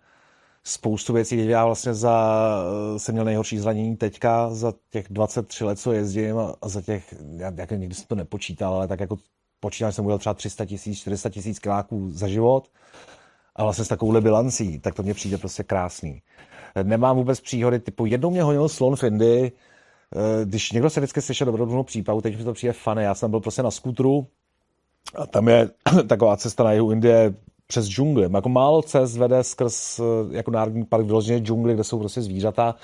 spoustu 0.64 1.12
věcí. 1.12 1.48
Já 1.48 1.66
vlastně 1.66 1.94
za, 1.94 2.48
jsem 2.96 3.12
měl 3.12 3.24
nejhorší 3.24 3.58
zranění 3.58 3.96
teďka 3.96 4.50
za 4.50 4.72
těch 4.90 5.06
23 5.10 5.64
let, 5.64 5.78
co 5.78 5.92
jezdím 5.92 6.38
a 6.38 6.54
a 6.62 6.68
za 6.68 6.82
těch, 6.82 7.14
já 7.36 7.52
jako 7.56 7.74
nikdy 7.74 7.94
jsem 7.94 8.06
to 8.08 8.14
nepočítal, 8.14 8.74
ale 8.74 8.88
tak 8.88 9.00
jako 9.00 9.16
počítal, 9.60 9.90
že 9.90 9.94
jsem 9.94 10.04
udělal 10.04 10.18
třeba 10.18 10.34
300 10.34 10.64
tisíc, 10.64 10.98
400 10.98 11.30
tisíc 11.30 11.58
kiláků 11.58 12.10
za 12.10 12.28
život 12.28 12.68
a 13.56 13.62
vlastně 13.62 13.84
s 13.84 13.88
takovouhle 13.88 14.20
bilancí, 14.20 14.78
tak 14.78 14.94
to 14.94 15.02
mně 15.02 15.14
přijde 15.14 15.38
prostě 15.38 15.62
krásný. 15.62 16.22
Nemám 16.82 17.16
vůbec 17.16 17.40
příhody, 17.40 17.78
typu 17.78 18.06
jednou 18.06 18.30
mě 18.30 18.42
honil 18.42 18.68
slon 18.68 18.96
v 18.96 19.04
Indii, 19.04 19.52
Eh, 20.16 20.44
když 20.44 20.72
někdo 20.72 20.90
se 20.90 21.00
vždycky 21.00 21.22
slyšel 21.22 21.44
dobrodružnou 21.44 21.82
přípravu, 21.82 22.20
teď 22.20 22.38
mi 22.38 22.44
to 22.44 22.52
přijde 22.52 22.72
fany. 22.72 23.02
Já 23.02 23.14
jsem 23.14 23.30
byl 23.30 23.40
prostě 23.40 23.62
na 23.62 23.70
skútru 23.70 24.26
a 25.14 25.26
tam 25.26 25.48
je 25.48 25.70
taková 26.06 26.36
cesta 26.36 26.64
na 26.64 26.72
jihu 26.72 26.90
Indie 26.90 27.34
přes 27.66 27.86
džungli. 27.86 28.28
Jako 28.34 28.48
málo 28.48 28.82
cest 28.82 29.16
vede 29.16 29.44
skrz 29.44 29.98
eh, 29.98 30.02
jako 30.36 30.50
národní 30.50 30.84
park 30.84 31.06
vyloženě 31.06 31.38
džungli, 31.38 31.74
kde 31.74 31.84
jsou 31.84 31.98
prostě 31.98 32.22
zvířata. 32.22 32.74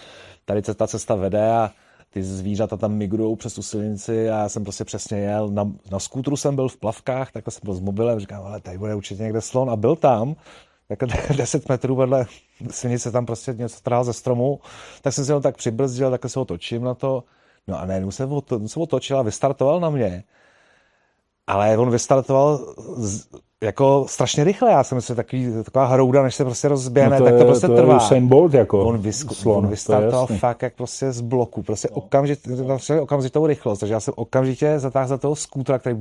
Tady 0.44 0.62
ta 0.62 0.86
cesta 0.86 1.14
vede 1.14 1.50
a 1.50 1.70
ty 2.10 2.22
zvířata 2.22 2.76
tam 2.76 2.94
migrují 2.94 3.36
přes 3.36 3.54
tu 3.54 3.62
silnici 3.62 4.30
a 4.30 4.38
já 4.38 4.48
jsem 4.48 4.64
prostě 4.64 4.84
přesně 4.84 5.18
jel. 5.18 5.48
Na, 5.48 5.72
na 5.90 5.98
skútru 5.98 6.36
jsem 6.36 6.54
byl 6.56 6.68
v 6.68 6.76
plavkách, 6.76 7.32
takhle 7.32 7.50
jsem 7.50 7.60
byl 7.64 7.74
s 7.74 7.80
mobilem, 7.80 8.20
říkám, 8.20 8.42
ale 8.42 8.60
tady 8.60 8.78
bude 8.78 8.94
určitě 8.94 9.22
někde 9.22 9.40
slon 9.40 9.70
a 9.70 9.76
byl 9.76 9.96
tam. 9.96 10.34
Takhle 10.88 11.36
10 11.36 11.68
metrů 11.68 11.96
vedle 11.96 12.26
silnice 12.70 13.10
tam 13.10 13.26
prostě 13.26 13.52
něco 13.52 13.80
trhal 13.80 14.04
ze 14.04 14.12
stromu, 14.12 14.60
tak 15.02 15.12
jsem 15.12 15.24
se 15.24 15.32
ho 15.32 15.40
tak 15.40 15.56
přibrzdil, 15.56 16.10
takhle 16.10 16.30
se 16.30 16.40
otočím 16.40 16.84
na 16.84 16.94
to. 16.94 17.24
No 17.68 17.80
a 17.80 17.86
najednou 17.86 18.10
se, 18.10 18.26
oto, 18.26 18.68
se 18.68 18.80
otočil 18.80 19.18
a 19.18 19.22
vystartoval 19.22 19.80
na 19.80 19.90
mě. 19.90 20.24
Ale 21.46 21.78
on 21.78 21.90
vystartoval 21.90 22.74
z, 22.96 23.26
jako 23.64 24.04
strašně 24.08 24.44
rychle. 24.44 24.70
Já 24.70 24.84
jsem 24.84 25.00
si 25.00 25.14
takový, 25.14 25.52
taková 25.64 25.86
hrouda, 25.86 26.22
než 26.22 26.34
se 26.34 26.44
prostě 26.44 26.68
rozběhne, 26.68 27.18
No 27.20 27.24
tak 27.24 27.38
to 27.38 27.44
prostě 27.44 27.66
to 27.66 27.76
trvá. 27.76 28.08
Je 28.14 28.20
Bolt 28.20 28.54
jako 28.54 28.84
On, 28.84 28.98
vysku, 28.98 29.34
slon, 29.34 29.56
on 29.56 29.64
to 29.64 29.70
vystartoval 29.70 30.26
fakt 30.26 30.62
jak 30.62 30.74
prostě 30.74 31.12
z 31.12 31.20
bloku, 31.20 31.62
prostě 31.62 31.88
okamžitě, 31.88 32.50
okamžitou 33.00 33.46
rychlost, 33.46 33.78
takže 33.78 33.94
já 33.94 34.00
jsem 34.00 34.14
okamžitě 34.16 34.78
zatáhl 34.78 35.08
za 35.08 35.18
toho 35.18 35.36
skútra, 35.36 35.78
který 35.78 35.96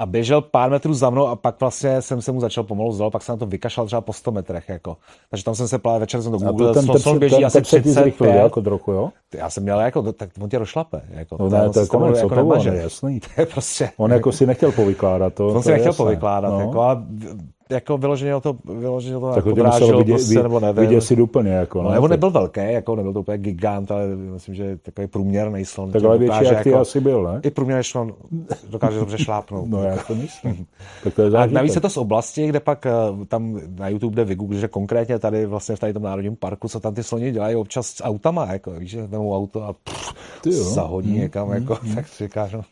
a 0.00 0.06
běžel 0.06 0.40
pár 0.40 0.70
metrů 0.70 0.94
za 0.94 1.10
mnou 1.10 1.26
a 1.26 1.36
pak 1.36 1.60
vlastně 1.60 2.02
jsem 2.02 2.22
se 2.22 2.32
mu 2.32 2.40
začal 2.40 2.64
pomalu 2.64 2.92
zdal, 2.92 3.10
pak 3.10 3.22
jsem 3.22 3.32
na 3.32 3.36
to 3.36 3.46
vykašlal 3.46 3.86
třeba 3.86 4.00
po 4.00 4.12
100 4.12 4.32
metrech, 4.32 4.68
jako. 4.68 4.96
Takže 5.30 5.44
tam 5.44 5.54
jsem 5.54 5.68
se 5.68 5.78
plál, 5.78 6.00
večer 6.00 6.22
jsem 6.22 6.32
to 6.32 6.38
A 6.46 6.50
googlil, 6.50 6.74
to 6.74 6.80
ten 6.80 6.86
tep, 6.86 7.18
běží 7.18 7.36
ten 7.36 7.44
asi 7.44 7.58
tep 7.58 7.66
se 7.66 7.80
ti 7.80 7.90
zrychlil 7.90 8.30
35, 8.30 8.42
jako 8.42 8.62
trochu, 8.62 8.92
jo? 8.92 9.10
Já 9.34 9.50
jsem 9.50 9.62
měl 9.62 9.80
jako, 9.80 10.12
tak 10.12 10.30
on 10.40 10.48
tě 10.48 10.58
rošlape, 10.58 11.00
jako. 11.10 11.36
No 11.40 11.48
ne, 11.48 11.70
to 11.70 11.80
je 11.80 11.86
konec, 11.86 12.16
jako 12.16 12.28
to 12.28 12.44
bylo, 12.44 12.54
jasný. 12.62 13.20
To 13.20 13.40
je 13.40 13.46
prostě, 13.46 13.90
On 13.96 14.10
jako 14.12 14.32
si 14.32 14.46
nechtěl 14.46 14.72
povykládat. 14.72 15.34
To, 15.34 15.46
on 15.48 15.52
to 15.54 15.62
si 15.62 15.70
nechtěl 15.70 15.88
jasné. 15.88 16.04
povykládat, 16.04 16.50
No. 16.50 16.60
jako, 16.60 16.80
a 16.80 17.02
jako 17.70 17.98
vyloženě 17.98 18.40
to, 18.40 18.56
vyloženě 18.64 19.14
to 19.14 19.26
Tak 19.28 19.36
jako 19.36 19.48
to 19.48 19.54
podráželo 19.56 19.98
vidět, 19.98 20.12
prostě, 20.14 20.42
nebo 20.42 20.60
nevím. 20.60 20.80
vidět 20.80 21.00
si 21.00 21.22
úplně. 21.22 21.50
Jako, 21.50 21.82
No, 21.82 21.90
nebo 21.90 22.08
nebyl 22.08 22.30
velký, 22.30 22.60
jako 22.72 22.96
nebyl 22.96 23.12
to 23.12 23.20
úplně 23.20 23.38
gigant, 23.38 23.90
ale 23.90 24.06
myslím, 24.16 24.54
že 24.54 24.76
takový 24.76 25.06
průměrný 25.06 25.64
slon. 25.64 25.90
Tak 25.92 26.00
tě 26.02 26.06
ale 26.08 26.18
větší 26.18 26.44
jak 26.44 26.62
ty 26.62 26.68
jako, 26.70 26.80
asi 26.80 27.00
byl, 27.00 27.22
ne? 27.22 27.40
I 27.42 27.50
průměrný 27.50 27.84
slon 27.84 28.14
dokáže 28.70 28.98
dobře 28.98 29.18
šlápnout. 29.18 29.68
No 29.68 29.82
já 29.82 29.96
to 29.96 30.14
myslím. 30.14 30.66
tak 31.04 31.14
to 31.14 31.22
je 31.22 31.28
A 31.28 31.30
zážitek. 31.30 31.54
navíc 31.54 31.74
je 31.74 31.80
to 31.80 31.90
z 31.90 31.96
oblasti, 31.96 32.46
kde 32.48 32.60
pak 32.60 32.86
eh, 32.86 32.90
tam 33.28 33.60
na 33.78 33.88
YouTube 33.88 34.16
jde 34.16 34.24
vygoogle, 34.24 34.58
že 34.58 34.68
konkrétně 34.68 35.18
tady 35.18 35.46
vlastně 35.46 35.76
v 35.76 35.78
tady 35.80 35.92
tom 35.92 36.02
národním 36.02 36.36
parku, 36.36 36.68
co 36.68 36.80
tam 36.80 36.94
ty 36.94 37.02
sloni 37.02 37.32
dělají 37.32 37.56
občas 37.56 37.86
s 37.86 38.02
autama, 38.04 38.52
jako, 38.52 38.70
víš, 38.70 38.96
vemou 39.20 39.36
auto 39.36 39.64
a 39.64 39.72
pff, 39.72 40.14
zahodí 40.50 41.12
někam, 41.12 41.52
jako, 41.52 41.78
tak 41.94 42.08
si 42.08 42.24
říkáš, 42.24 42.52
no. 42.52 42.62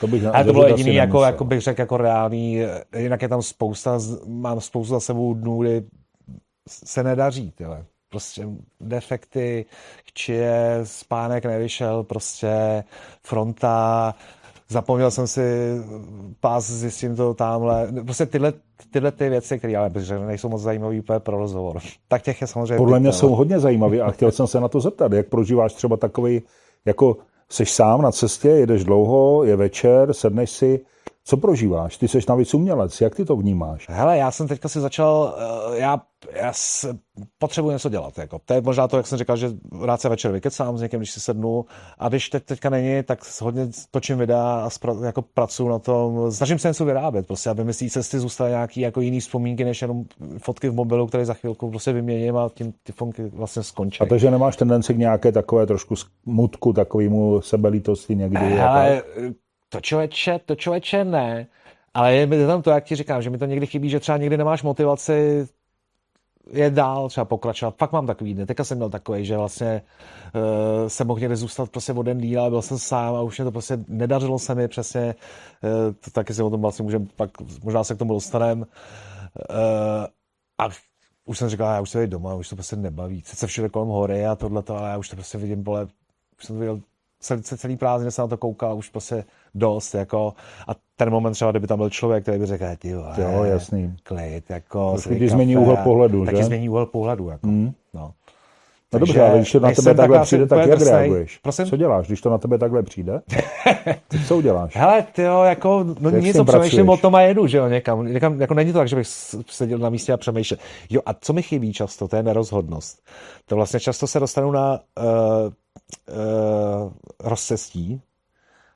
to 0.00 0.06
bych 0.06 0.24
Ale 0.24 0.44
to 0.44 0.52
bylo 0.52 0.66
jediný, 0.66 0.94
jako, 0.94 1.06
nemusel. 1.06 1.26
jako 1.26 1.44
bych 1.44 1.60
řekl, 1.60 1.80
jako 1.80 1.96
reálný, 1.96 2.62
eh, 2.62 2.84
jinak 2.98 3.22
je 3.22 3.28
tam 3.28 3.42
spousta, 3.42 3.98
mám 4.26 4.60
spoustu 4.60 4.94
za 4.94 5.00
sebou 5.00 5.34
dnů, 5.34 5.62
kdy 5.62 5.84
se 6.68 7.02
nedaří, 7.02 7.50
tyhle. 7.50 7.84
Prostě 8.08 8.46
defekty, 8.80 9.66
chčije, 10.04 10.80
spánek 10.84 11.44
nevyšel, 11.44 12.02
prostě 12.02 12.84
fronta, 13.22 14.14
zapomněl 14.68 15.10
jsem 15.10 15.26
si 15.26 15.42
pás, 16.40 16.70
zjistím 16.70 17.16
to 17.16 17.34
tamhle. 17.34 17.92
Prostě 18.04 18.26
tyhle, 18.26 18.52
tyhle 18.90 19.12
ty 19.12 19.28
věci, 19.28 19.58
které 19.58 19.76
ale 19.76 19.90
bych 19.90 20.02
řekl, 20.02 20.26
nejsou 20.26 20.48
moc 20.48 20.62
zajímavé 20.62 20.98
úplně 20.98 21.18
pro 21.20 21.38
rozhovor. 21.38 21.78
Tak 22.08 22.22
těch 22.22 22.40
je 22.40 22.46
samozřejmě 22.46 22.76
Podle 22.76 23.00
mě 23.00 23.12
jsou 23.12 23.34
hodně 23.34 23.60
zajímavý 23.60 24.00
a 24.00 24.10
chtěl 24.10 24.30
jsem 24.30 24.46
se 24.46 24.60
na 24.60 24.68
to 24.68 24.80
zeptat, 24.80 25.12
jak 25.12 25.28
prožíváš 25.28 25.72
třeba 25.72 25.96
takový 25.96 26.42
Jako 26.84 27.16
jsi 27.48 27.66
sám 27.66 28.02
na 28.02 28.12
cestě, 28.12 28.48
jedeš 28.48 28.84
dlouho, 28.84 29.44
je 29.44 29.56
večer, 29.56 30.12
sedneš 30.12 30.50
si, 30.50 30.80
co 31.26 31.36
prožíváš? 31.36 31.96
Ty 31.96 32.08
jsi 32.08 32.18
navíc 32.28 32.54
umělec, 32.54 33.00
jak 33.00 33.14
ty 33.14 33.24
to 33.24 33.36
vnímáš? 33.36 33.86
Hele, 33.88 34.18
já 34.18 34.30
jsem 34.30 34.48
teďka 34.48 34.68
si 34.68 34.80
začal, 34.80 35.34
eh, 35.38 35.78
já, 35.78 36.00
já 36.32 36.52
potřebuji 37.38 37.70
něco 37.70 37.88
dělat. 37.88 38.18
Jako. 38.18 38.40
To 38.44 38.54
je 38.54 38.60
možná 38.60 38.88
to, 38.88 38.96
jak 38.96 39.06
jsem 39.06 39.18
říkal, 39.18 39.36
že 39.36 39.50
rád 39.84 40.00
se 40.00 40.08
večer 40.08 40.32
vykecám 40.32 40.78
s 40.78 40.80
někým, 40.80 41.00
když 41.00 41.10
si 41.10 41.20
sednu. 41.20 41.64
A 41.98 42.08
když 42.08 42.28
teď, 42.28 42.44
teďka 42.44 42.70
není, 42.70 43.02
tak 43.02 43.18
hodně 43.40 43.68
točím 43.90 44.18
videa 44.18 44.62
a 44.64 44.70
spra, 44.70 44.94
jako 45.04 45.22
pracuji 45.22 45.68
na 45.68 45.78
tom. 45.78 46.32
Snažím 46.32 46.58
se 46.58 46.68
něco 46.68 46.84
vyrábět, 46.84 47.26
prostě, 47.26 47.50
aby 47.50 47.64
mi 47.64 47.72
z 47.72 47.78
té 47.78 47.90
cesty 47.90 48.18
zůstaly 48.18 48.50
nějaké 48.50 48.80
jako 48.80 49.00
jiné 49.00 49.20
vzpomínky, 49.20 49.64
než 49.64 49.82
jenom 49.82 50.04
fotky 50.38 50.68
v 50.68 50.74
mobilu, 50.74 51.06
které 51.06 51.24
za 51.24 51.34
chvilku 51.34 51.70
prostě 51.70 51.92
vyměním 51.92 52.36
a 52.36 52.48
tím 52.54 52.72
ty 52.82 52.92
fotky 52.92 53.22
vlastně 53.24 53.62
skončí. 53.62 54.00
A 54.00 54.06
takže 54.06 54.30
nemáš 54.30 54.56
tendenci 54.56 54.94
k 54.94 54.98
nějaké 54.98 55.32
takové 55.32 55.66
trošku 55.66 55.94
smutku, 55.96 56.72
takovému 56.72 57.40
sebelítosti 57.40 58.16
někdy? 58.16 58.38
Hele, 58.38 59.02
to 59.74 59.80
člověče, 59.80 60.40
to 60.46 60.54
člověče 60.54 61.04
ne, 61.04 61.46
ale 61.94 62.14
je 62.14 62.46
tam 62.46 62.62
to, 62.62 62.70
jak 62.70 62.84
ti 62.84 62.96
říkám, 62.96 63.22
že 63.22 63.30
mi 63.30 63.38
to 63.38 63.46
někdy 63.46 63.66
chybí, 63.66 63.88
že 63.90 64.00
třeba 64.00 64.18
někdy 64.18 64.36
nemáš 64.36 64.62
motivaci 64.62 65.46
je 66.52 66.70
dál 66.70 67.08
třeba 67.08 67.24
pokračovat. 67.24 67.74
Fakt 67.78 67.92
mám 67.92 68.06
takový 68.06 68.34
dny. 68.34 68.46
Teďka 68.46 68.64
jsem 68.64 68.78
měl 68.78 68.90
takový, 68.90 69.24
že 69.24 69.36
vlastně 69.36 69.82
uh, 70.34 70.88
jsem 70.88 71.06
mohl 71.06 71.20
někde 71.20 71.36
zůstat 71.36 71.70
prostě 71.70 71.92
o 71.92 72.02
den 72.02 72.18
díl, 72.18 72.40
ale 72.40 72.50
byl 72.50 72.62
jsem 72.62 72.78
sám 72.78 73.14
a 73.14 73.22
už 73.22 73.38
mě 73.38 73.44
to 73.44 73.52
prostě 73.52 73.78
nedařilo 73.88 74.38
se 74.38 74.54
mi 74.54 74.68
přesně. 74.68 75.14
Uh, 75.62 75.94
to 76.04 76.10
taky 76.10 76.34
si 76.34 76.42
o 76.42 76.50
tom 76.50 76.60
vlastně 76.60 76.82
můžeme 76.82 77.06
pak, 77.16 77.30
možná 77.62 77.84
se 77.84 77.94
k 77.94 77.98
tomu 77.98 78.14
dostaneme. 78.14 78.60
Uh, 78.60 78.66
a 80.58 80.68
už 81.24 81.38
jsem 81.38 81.48
říkal, 81.48 81.74
já 81.74 81.80
už 81.80 81.90
se 81.90 82.02
jít 82.02 82.10
doma, 82.10 82.34
už 82.34 82.48
to 82.48 82.56
prostě 82.56 82.76
nebaví. 82.76 83.22
Sice 83.26 83.46
všude 83.46 83.68
kolem 83.68 83.88
hory 83.88 84.26
a 84.26 84.36
tohle, 84.36 84.62
ale 84.68 84.90
já 84.90 84.98
už 84.98 85.08
to 85.08 85.16
prostě 85.16 85.38
vidím, 85.38 85.62
bole, 85.62 85.88
už 86.38 86.44
jsem 86.44 86.56
to 86.56 86.60
viděl 86.60 86.80
celý, 87.24 87.42
celý 87.42 87.76
prázdně 87.76 88.10
se 88.10 88.22
na 88.22 88.28
to 88.28 88.36
koukal, 88.36 88.76
už 88.76 88.88
prostě 88.88 89.24
dost, 89.54 89.94
jako, 89.94 90.34
a 90.68 90.72
ten 90.96 91.10
moment 91.10 91.32
třeba, 91.32 91.50
kdyby 91.50 91.66
tam 91.66 91.78
byl 91.78 91.90
člověk, 91.90 92.22
který 92.22 92.38
by 92.38 92.46
řekl, 92.46 92.64
ty 92.78 92.88
jo, 92.88 93.04
jo, 93.16 93.44
jasný. 93.44 93.96
klid, 94.02 94.50
jako, 94.50 94.96
Taky 95.08 95.28
změní 95.28 95.56
úhel 95.56 95.76
pohledu, 95.76 96.24
taky 96.24 96.36
že? 96.36 96.44
změní 96.44 96.68
úhel 96.68 96.86
pohledu, 96.86 97.28
jako, 97.28 97.46
mm. 97.46 97.72
no. 97.94 98.12
No 98.94 99.00
dobře, 99.00 99.22
ale 99.22 99.36
když 99.36 99.52
to 99.52 99.60
na 99.60 99.70
tebe 99.72 99.94
takhle 99.94 100.22
přijde, 100.22 100.46
tak 100.46 100.68
jak 100.68 100.82
reaguješ? 100.82 101.38
Prosím? 101.38 101.66
Co 101.66 101.76
děláš, 101.76 102.06
když 102.06 102.20
to 102.20 102.30
na 102.30 102.38
tebe 102.38 102.58
takhle 102.58 102.82
přijde? 102.82 103.20
co 104.26 104.36
uděláš? 104.36 104.76
Hele, 104.76 105.06
ty 105.12 105.22
jo, 105.22 105.42
jako, 105.42 105.84
no 106.00 106.10
jak 106.10 106.22
nic, 106.22 106.36
přemýšlím 106.46 106.88
o 106.88 106.96
tom 106.96 107.14
a 107.14 107.20
jedu, 107.20 107.46
že 107.46 107.58
jo, 107.58 107.68
někam. 107.68 108.06
někam. 108.06 108.40
Jako 108.40 108.54
není 108.54 108.72
to 108.72 108.78
tak, 108.78 108.88
že 108.88 108.96
bych 108.96 109.06
seděl 109.50 109.78
na 109.78 109.90
místě 109.90 110.12
a 110.12 110.16
přemýšlel. 110.16 110.58
Jo, 110.90 111.00
a 111.06 111.14
co 111.14 111.32
mi 111.32 111.42
chybí 111.42 111.72
často, 111.72 112.08
to 112.08 112.16
je 112.16 112.22
nerozhodnost. 112.22 113.02
To 113.46 113.56
vlastně 113.56 113.80
často 113.80 114.06
se 114.06 114.20
dostanu 114.20 114.50
na 114.50 114.72
uh, 114.72 115.52
uh, 116.08 116.92
rozcestí, 117.20 118.02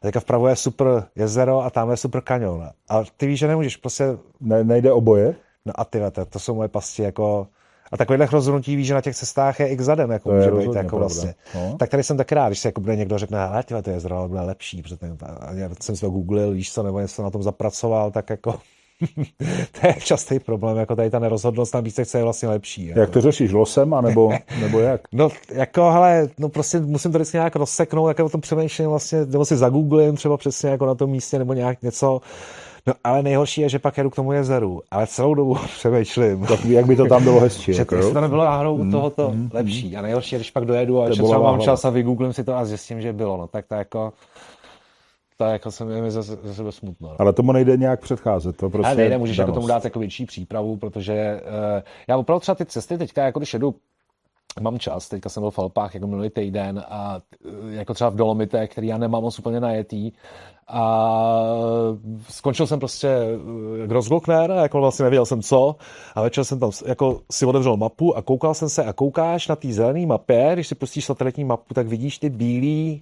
teďka 0.03 0.21
vpravo 0.21 0.49
je 0.49 0.57
super 0.57 0.87
jezero 1.17 1.61
a 1.65 1.71
tam 1.71 1.91
je 1.91 1.97
super 1.97 2.21
kanion. 2.21 2.71
A 2.89 3.03
ty 3.17 3.27
víš, 3.27 3.39
že 3.39 3.49
nemůžeš 3.49 3.77
prostě... 3.77 4.19
Ne, 4.41 4.65
nejde 4.65 4.93
oboje? 4.93 5.35
No 5.65 5.73
a 5.77 5.85
ty 5.85 6.01
to, 6.13 6.25
to 6.25 6.39
jsou 6.39 6.55
moje 6.55 6.69
pasti 6.69 7.03
jako... 7.03 7.47
A 7.93 7.97
takových 7.97 8.33
rozhodnutí 8.33 8.77
víš, 8.77 8.87
že 8.87 8.95
na 8.95 9.01
těch 9.01 9.17
cestách 9.17 9.61
je 9.61 9.69
x 9.69 9.85
zadem, 9.85 10.11
jako 10.11 10.29
to 10.29 10.35
může 10.37 10.51
být, 10.51 10.75
jako 10.75 10.99
vlastně. 10.99 11.35
No. 11.55 11.77
Tak 11.79 11.91
tady 11.91 12.03
jsem 12.03 12.17
tak 12.17 12.33
rád, 12.33 12.49
když 12.49 12.59
se 12.59 12.69
jako 12.69 12.81
bude 12.81 12.97
někdo 12.97 13.19
řekne, 13.19 13.47
hele, 13.47 13.63
tyhle, 13.63 13.83
to 13.83 13.91
jezero 13.91 14.29
bude 14.29 14.41
lepší, 14.41 14.83
protože 14.83 14.99
já 15.55 15.71
jsem 15.81 15.95
si 15.95 16.01
to 16.01 16.11
googlil, 16.11 16.51
víš 16.51 16.73
co, 16.73 16.83
nebo 16.83 17.01
něco 17.01 17.23
na 17.23 17.31
tom 17.31 17.43
zapracoval, 17.43 18.11
tak 18.11 18.31
jako 18.31 18.61
to 19.81 19.87
je 19.87 19.95
častý 19.99 20.39
problém, 20.39 20.77
jako 20.77 20.97
tady 20.97 21.11
ta 21.11 21.19
nerozhodnost 21.19 21.75
na 21.75 21.81
místech, 21.81 22.09
co 22.09 22.19
je 22.19 22.25
vlastně 22.25 22.49
lepší. 22.49 22.87
Jako. 22.87 23.01
Jak 23.01 23.11
to 23.11 23.21
řešíš, 23.21 23.53
losem, 23.53 23.95
anebo, 23.95 24.33
nebo 24.61 24.79
jak? 24.79 25.01
No, 25.13 25.29
jako, 25.53 25.91
hele, 25.91 26.29
no 26.39 26.49
prostě 26.49 26.81
musím 26.81 27.13
to 27.13 27.19
vždycky 27.19 27.37
nějak 27.37 27.57
rozseknout, 27.57 28.09
jak 28.09 28.21
o 28.21 28.29
tom 28.29 28.41
přemýšlím 28.41 28.89
vlastně, 28.89 29.27
nebo 29.27 29.45
si 29.45 29.57
zagooglím 29.57 30.17
třeba 30.17 30.37
přesně 30.37 30.71
jako 30.71 30.87
na 30.87 30.95
tom 30.95 31.11
místě, 31.11 31.39
nebo 31.39 31.53
nějak 31.53 31.83
něco, 31.83 32.21
No 32.89 32.95
ale 33.05 33.23
nejhorší 33.23 33.61
je, 33.61 33.69
že 33.69 33.79
pak 33.79 33.97
jedu 33.99 34.11
k 34.11 34.15
tomu 34.15 34.33
jezeru, 34.33 34.83
ale 34.91 35.07
celou 35.07 35.35
dobu 35.35 35.55
přemýšlím. 35.79 36.47
Tak, 36.47 36.65
jak 36.65 36.87
by 36.87 36.97
to 36.97 37.07
tam 37.07 37.25
bylo 37.25 37.41
hezčí. 37.41 37.73
že 37.73 37.81
jako, 37.81 38.13
to 38.13 38.21
nebylo 38.21 38.45
náhodou 38.45 38.79
mm, 38.79 38.91
tohoto 38.91 39.31
mm, 39.31 39.51
lepší. 39.53 39.97
A 39.97 40.03
nejhorší 40.03 40.35
je, 40.35 40.39
když 40.39 40.51
pak 40.51 40.65
dojedu 40.65 41.03
a 41.03 41.09
třeba 41.09 41.39
mám 41.39 41.61
čas 41.61 41.85
a 41.85 41.91
vygooglím 41.91 42.33
si 42.33 42.45
to 42.45 42.55
a 42.55 42.65
zjistím, 42.65 43.01
že 43.01 43.13
bylo. 43.13 43.37
No 43.37 43.47
tak 43.47 43.67
to 43.67 43.75
jako 43.75 44.13
tak 45.41 45.53
jako 45.53 45.71
se 45.71 45.85
mi 45.85 46.11
za, 46.11 46.23
za 46.23 46.55
sebe 46.55 46.73
smutno. 46.73 47.09
No. 47.09 47.17
Ale 47.19 47.33
tomu 47.33 47.53
nejde 47.53 47.77
nějak 47.77 48.01
předcházet. 48.01 48.57
To 48.57 48.71
prostě 48.71 48.87
Ale 48.87 48.97
nejde, 48.97 49.19
můžeš 49.19 49.37
jako 49.37 49.53
tomu 49.53 49.67
dát 49.67 49.85
jako 49.85 49.99
větší 49.99 50.27
přípravu, 50.27 50.77
protože 50.77 51.41
uh, 51.43 51.83
já 52.09 52.17
opravdu 52.17 52.41
třeba 52.41 52.55
ty 52.55 52.67
cesty 52.67 52.99
teďka, 52.99 53.25
jako 53.25 53.39
když 53.39 53.53
jedu 53.53 53.75
mám 54.61 54.79
čas, 54.79 55.09
teďka 55.09 55.29
jsem 55.29 55.41
byl 55.41 55.51
v 55.51 55.59
Alpách 55.59 55.95
jako 55.95 56.07
minulý 56.07 56.31
týden 56.31 56.85
a 56.89 57.21
uh, 57.45 57.73
jako 57.73 57.95
třeba 57.95 58.11
v 58.11 58.17
Dolomitech, 58.17 58.71
který 58.71 58.87
já 58.87 58.99
nemám 58.99 59.23
moc 59.23 59.39
úplně 59.39 59.61
najetý 59.61 60.13
a 60.69 61.13
skončil 62.29 62.67
jsem 62.67 62.79
prostě 62.79 63.09
Grossglockner, 63.87 64.51
jako 64.51 64.81
vlastně 64.81 65.03
nevěděl 65.03 65.27
jsem 65.27 65.43
co 65.43 65.77
a 66.15 66.23
večer 66.23 66.45
jsem 66.45 66.61
tam 66.61 66.71
jako 66.87 67.21
si 67.33 67.47
otevřel 67.47 67.77
mapu 67.77 68.17
a 68.17 68.23
koukal 68.23 68.55
jsem 68.55 68.69
se 68.69 68.85
a 68.85 68.93
koukáš 68.93 69.49
na 69.49 69.57
té 69.57 69.73
zelené 69.73 70.07
mapě, 70.07 70.51
když 70.53 70.69
si 70.69 70.75
pustíš 70.75 71.05
satelitní 71.05 71.45
mapu, 71.45 71.75
tak 71.75 71.87
vidíš 71.87 72.19
ty 72.19 72.31
bílé 72.31 73.01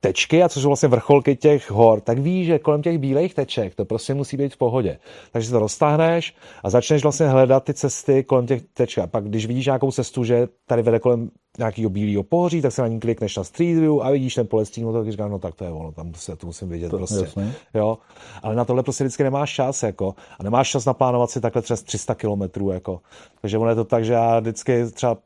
tečky, 0.00 0.42
a 0.42 0.48
což 0.48 0.62
jsou 0.62 0.68
vlastně 0.68 0.88
vrcholky 0.88 1.36
těch 1.36 1.70
hor, 1.70 2.00
tak 2.00 2.18
víš, 2.18 2.46
že 2.46 2.58
kolem 2.58 2.82
těch 2.82 2.98
bílých 2.98 3.34
teček 3.34 3.74
to 3.74 3.84
prostě 3.84 4.14
musí 4.14 4.36
být 4.36 4.54
v 4.54 4.56
pohodě. 4.56 4.98
Takže 5.32 5.50
to 5.50 5.58
roztáhneš 5.58 6.34
a 6.64 6.70
začneš 6.70 7.02
vlastně 7.02 7.28
hledat 7.28 7.64
ty 7.64 7.74
cesty 7.74 8.24
kolem 8.24 8.46
těch 8.46 8.62
teček. 8.62 9.04
A 9.04 9.06
pak, 9.06 9.24
když 9.24 9.46
vidíš 9.46 9.66
nějakou 9.66 9.92
cestu, 9.92 10.24
že 10.24 10.48
tady 10.66 10.82
vede 10.82 10.98
kolem 10.98 11.30
nějakého 11.58 11.90
bílého 11.90 12.22
pohoří, 12.22 12.62
tak 12.62 12.72
se 12.72 12.82
na 12.82 12.88
ní 12.88 13.00
klikneš 13.00 13.36
na 13.36 13.44
Street 13.44 13.78
View 13.78 14.02
a 14.02 14.10
vidíš 14.10 14.34
ten 14.34 14.46
polestín, 14.46 14.92
tak 14.92 15.10
říkáš, 15.10 15.30
no 15.30 15.38
tak 15.38 15.54
to 15.54 15.64
je 15.64 15.70
ono, 15.70 15.92
tam 15.92 16.14
se 16.14 16.36
to 16.36 16.46
musím 16.46 16.68
vidět 16.68 16.88
to, 16.88 16.96
prostě. 16.96 17.30
Jo? 17.74 17.98
Ale 18.42 18.54
na 18.54 18.64
tohle 18.64 18.82
prostě 18.82 19.04
vždycky 19.04 19.22
nemáš 19.22 19.54
čas, 19.54 19.82
jako, 19.82 20.14
a 20.38 20.42
nemáš 20.42 20.70
čas 20.70 20.84
naplánovat 20.84 21.30
si 21.30 21.40
takhle 21.40 21.62
třeba 21.62 21.76
300 21.76 22.14
kilometrů, 22.14 22.70
jako. 22.70 23.00
Takže 23.40 23.58
ono 23.58 23.70
je 23.70 23.76
to 23.76 23.84
tak, 23.84 24.04
že 24.04 24.12
já 24.12 24.40
vždycky 24.40 24.84
třeba 24.92 25.16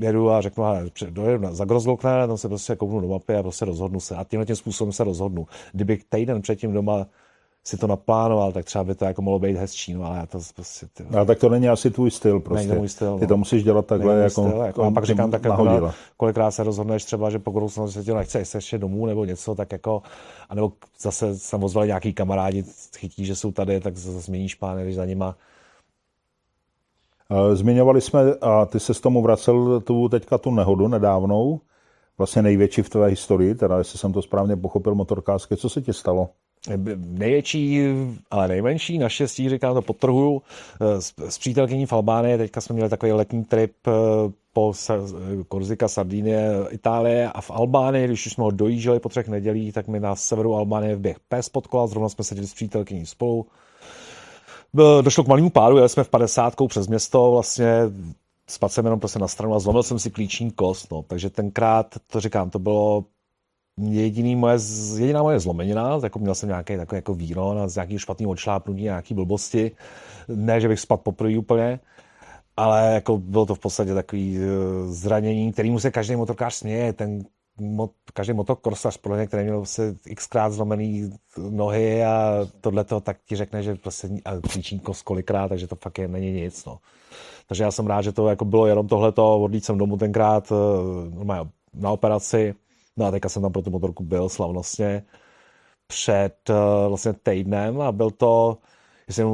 jedu 0.00 0.30
a 0.30 0.40
řeknu, 0.40 0.64
dojedu 1.10 1.54
za 1.54 1.64
Grozlokne, 1.64 2.26
tam 2.26 2.36
se 2.36 2.48
prostě 2.48 2.76
kouknu 2.76 3.00
do 3.00 3.08
mapy 3.08 3.34
a 3.34 3.42
prostě 3.42 3.64
rozhodnu 3.64 4.00
se. 4.00 4.16
A 4.16 4.24
tímhle 4.24 4.46
tím 4.46 4.56
způsobem 4.56 4.92
se 4.92 5.04
rozhodnu. 5.04 5.46
Kdyby 5.72 5.98
týden 6.08 6.42
předtím 6.42 6.72
doma 6.72 7.06
si 7.64 7.76
to 7.76 7.86
naplánoval, 7.86 8.52
tak 8.52 8.64
třeba 8.64 8.84
by 8.84 8.94
to 8.94 9.04
jako 9.04 9.22
mohlo 9.22 9.38
být 9.38 9.56
hezčí, 9.56 9.94
no 9.94 10.04
ale 10.04 10.16
já 10.16 10.26
to 10.26 10.38
prostě... 10.54 10.86
Ty... 10.92 11.04
No, 11.10 11.24
tak 11.24 11.38
to 11.38 11.48
není 11.48 11.68
asi 11.68 11.90
tvůj 11.90 12.10
styl 12.10 12.40
prostě. 12.40 12.68
Není 12.68 12.78
můj 12.78 12.88
styl, 12.88 13.18
Ty 13.18 13.26
to 13.26 13.34
no. 13.34 13.38
musíš 13.38 13.64
dělat 13.64 13.86
takhle 13.86 14.16
jako, 14.16 14.30
styl, 14.48 14.60
jako... 14.60 14.82
A 14.82 14.90
pak 14.90 15.04
říkám 15.04 15.30
tak 15.30 15.44
jako, 15.44 15.92
kolikrát 16.16 16.50
se 16.50 16.62
rozhodneš 16.62 17.04
třeba, 17.04 17.30
že 17.30 17.38
po 17.38 17.52
budoucnosti 17.52 17.98
se 17.98 18.04
tě 18.04 18.14
nechce 18.14 18.44
se 18.44 18.58
ještě 18.58 18.78
domů 18.78 19.06
nebo 19.06 19.24
něco, 19.24 19.54
tak 19.54 19.72
jako, 19.72 20.02
anebo 20.48 20.72
zase 21.00 21.38
se 21.38 21.56
ozvali 21.56 21.86
nějaký 21.86 22.12
kamarádi, 22.12 22.64
chytí, 22.98 23.24
že 23.24 23.36
jsou 23.36 23.52
tady, 23.52 23.80
tak 23.80 23.96
zase 23.96 24.20
změníš 24.20 24.54
plány, 24.54 24.82
když 24.82 24.96
za 24.96 25.04
nima 25.04 25.36
zmiňovali 27.54 28.00
jsme, 28.00 28.20
a 28.40 28.66
ty 28.66 28.80
se 28.80 28.94
s 28.94 29.00
tomu 29.00 29.22
vracel 29.22 29.80
tu 29.80 30.08
teďka 30.08 30.38
tu 30.38 30.50
nehodu 30.50 30.88
nedávnou, 30.88 31.60
vlastně 32.18 32.42
největší 32.42 32.82
v 32.82 32.90
tvé 32.90 33.08
historii, 33.08 33.54
teda 33.54 33.78
jestli 33.78 33.98
jsem 33.98 34.12
to 34.12 34.22
správně 34.22 34.56
pochopil, 34.56 34.94
motorkářské. 34.94 35.56
Co 35.56 35.68
se 35.68 35.82
ti 35.82 35.92
stalo? 35.92 36.28
Největší, 36.96 37.80
ale 38.30 38.48
nejmenší, 38.48 38.98
naštěstí, 38.98 39.48
říkám 39.48 39.74
to 39.74 39.82
potrhuju, 39.82 40.42
eh, 40.80 41.02
s, 41.02 41.12
s 41.28 41.38
přítelkyní 41.38 41.86
v 41.86 41.92
Albánii, 41.92 42.38
teďka 42.38 42.60
jsme 42.60 42.74
měli 42.74 42.90
takový 42.90 43.12
letní 43.12 43.44
trip 43.44 43.72
eh, 43.88 43.90
po 44.52 44.72
Korzika, 45.48 45.88
Sardinie, 45.88 46.52
Itálie 46.70 47.32
a 47.32 47.40
v 47.40 47.50
Albánii, 47.50 48.06
když 48.06 48.26
už 48.26 48.32
jsme 48.32 48.44
ho 48.44 48.50
dojížděli 48.50 49.00
po 49.00 49.08
třech 49.08 49.28
nedělích, 49.28 49.74
tak 49.74 49.88
mi 49.88 50.00
na 50.00 50.16
severu 50.16 50.54
Albánie 50.54 50.96
vběh 50.96 51.16
pes 51.28 51.48
pod 51.48 51.66
kola, 51.66 51.86
zrovna 51.86 52.08
jsme 52.08 52.24
seděli 52.24 52.46
s 52.46 52.54
přítelkyní 52.54 53.06
spolu, 53.06 53.46
došlo 55.02 55.24
k 55.24 55.28
malému 55.28 55.50
pádu, 55.50 55.76
jeli 55.76 55.88
jsme 55.88 56.04
v 56.04 56.08
50 56.08 56.54
přes 56.68 56.88
město, 56.88 57.30
vlastně 57.30 57.72
spadl 58.48 58.72
jsem 58.72 58.84
jenom 58.84 59.00
prostě 59.00 59.18
na 59.18 59.28
stranu 59.28 59.54
a 59.54 59.58
zlomil 59.58 59.82
jsem 59.82 59.98
si 59.98 60.10
klíční 60.10 60.50
kost, 60.50 60.92
no. 60.92 61.02
takže 61.02 61.30
tenkrát, 61.30 61.94
to 62.10 62.20
říkám, 62.20 62.50
to 62.50 62.58
bylo 62.58 63.04
jediný 63.80 64.36
moje, 64.36 64.58
jediná 64.98 65.22
moje 65.22 65.40
zlomenina, 65.40 65.98
jako 66.02 66.18
měl 66.18 66.34
jsem 66.34 66.48
nějaký 66.48 66.76
takový 66.76 66.96
jako 66.96 67.14
víron 67.14 67.58
a 67.58 67.68
z 67.68 67.74
nějaký 67.74 67.98
špatný 67.98 68.26
odšlápnutí, 68.26 68.82
nějaký 68.82 69.14
blbosti, 69.14 69.70
ne, 70.28 70.60
že 70.60 70.68
bych 70.68 70.80
spadl 70.80 71.02
poprvé 71.02 71.38
úplně, 71.38 71.80
ale 72.56 72.94
jako 72.94 73.18
bylo 73.18 73.46
to 73.46 73.54
v 73.54 73.58
podstatě 73.58 73.94
takový 73.94 74.38
eh, 74.38 74.42
zranění, 74.86 75.52
kterýmu 75.52 75.80
se 75.80 75.90
každý 75.90 76.16
motorkář 76.16 76.54
směje, 76.54 76.92
ten 76.92 77.24
mot, 77.60 77.92
každý 78.12 78.32
motokrosař 78.32 78.96
pro 78.96 79.16
ně, 79.16 79.26
který 79.26 79.44
měl 79.44 79.64
se 79.64 79.96
xkrát 80.16 80.52
zlomený 80.52 81.10
nohy 81.50 82.04
a 82.04 82.46
tohle 82.60 82.84
tak 82.84 83.16
ti 83.24 83.36
řekne, 83.36 83.62
že 83.62 83.74
prostě 83.74 84.08
kost 84.82 85.02
kolikrát, 85.02 85.48
takže 85.48 85.66
to 85.66 85.76
fakt 85.76 85.98
je, 85.98 86.08
není 86.08 86.32
nic. 86.32 86.64
No. 86.64 86.78
Takže 87.46 87.64
já 87.64 87.70
jsem 87.70 87.86
rád, 87.86 88.02
že 88.02 88.12
to 88.12 88.28
jako 88.28 88.44
bylo 88.44 88.66
jenom 88.66 88.88
tohleto, 88.88 89.40
odlít 89.40 89.64
jsem 89.64 89.78
domů 89.78 89.96
tenkrát 89.96 90.52
eh, 90.52 91.34
na 91.74 91.90
operaci, 91.90 92.54
no 92.96 93.06
a 93.06 93.10
teďka 93.10 93.28
jsem 93.28 93.42
tam 93.42 93.52
pro 93.52 93.62
tu 93.62 93.70
motorku 93.70 94.04
byl 94.04 94.28
slavnostně 94.28 95.02
před 95.86 96.50
eh, 96.50 96.88
vlastně 96.88 97.12
týdnem 97.12 97.80
a 97.80 97.92
byl 97.92 98.10
to, 98.10 98.58
jestli 99.08 99.24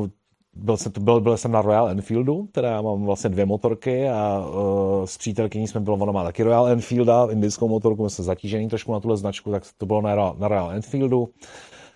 byl 0.57 0.77
jsem, 0.77 0.93
byl, 1.01 1.21
byl 1.21 1.37
jsem 1.37 1.53
na 1.53 1.63
Royal 1.63 1.89
Enfieldu, 1.89 2.49
teda 2.53 2.71
já 2.71 2.83
mám 2.83 3.05
vlastně 3.05 3.31
dvě 3.31 3.47
motorky 3.47 4.09
a 4.09 4.47
uh, 4.49 5.05
s 5.05 5.19
přítelkyní 5.19 5.69
jsme 5.69 5.81
bylo, 5.81 5.97
ona 5.97 6.13
má 6.13 6.25
taky 6.25 6.43
Royal 6.43 6.69
Enfielda, 6.69 7.27
indickou 7.31 7.69
motorku, 7.69 8.09
jsme 8.09 8.25
zatížený 8.25 8.69
trošku 8.69 8.93
na 8.93 9.01
tuhle 9.01 9.17
značku, 9.17 9.51
tak 9.51 9.63
to 9.79 9.87
bylo 9.87 10.01
na, 10.01 10.15
na 10.39 10.49
Royal 10.49 10.71
Enfieldu. 10.71 11.29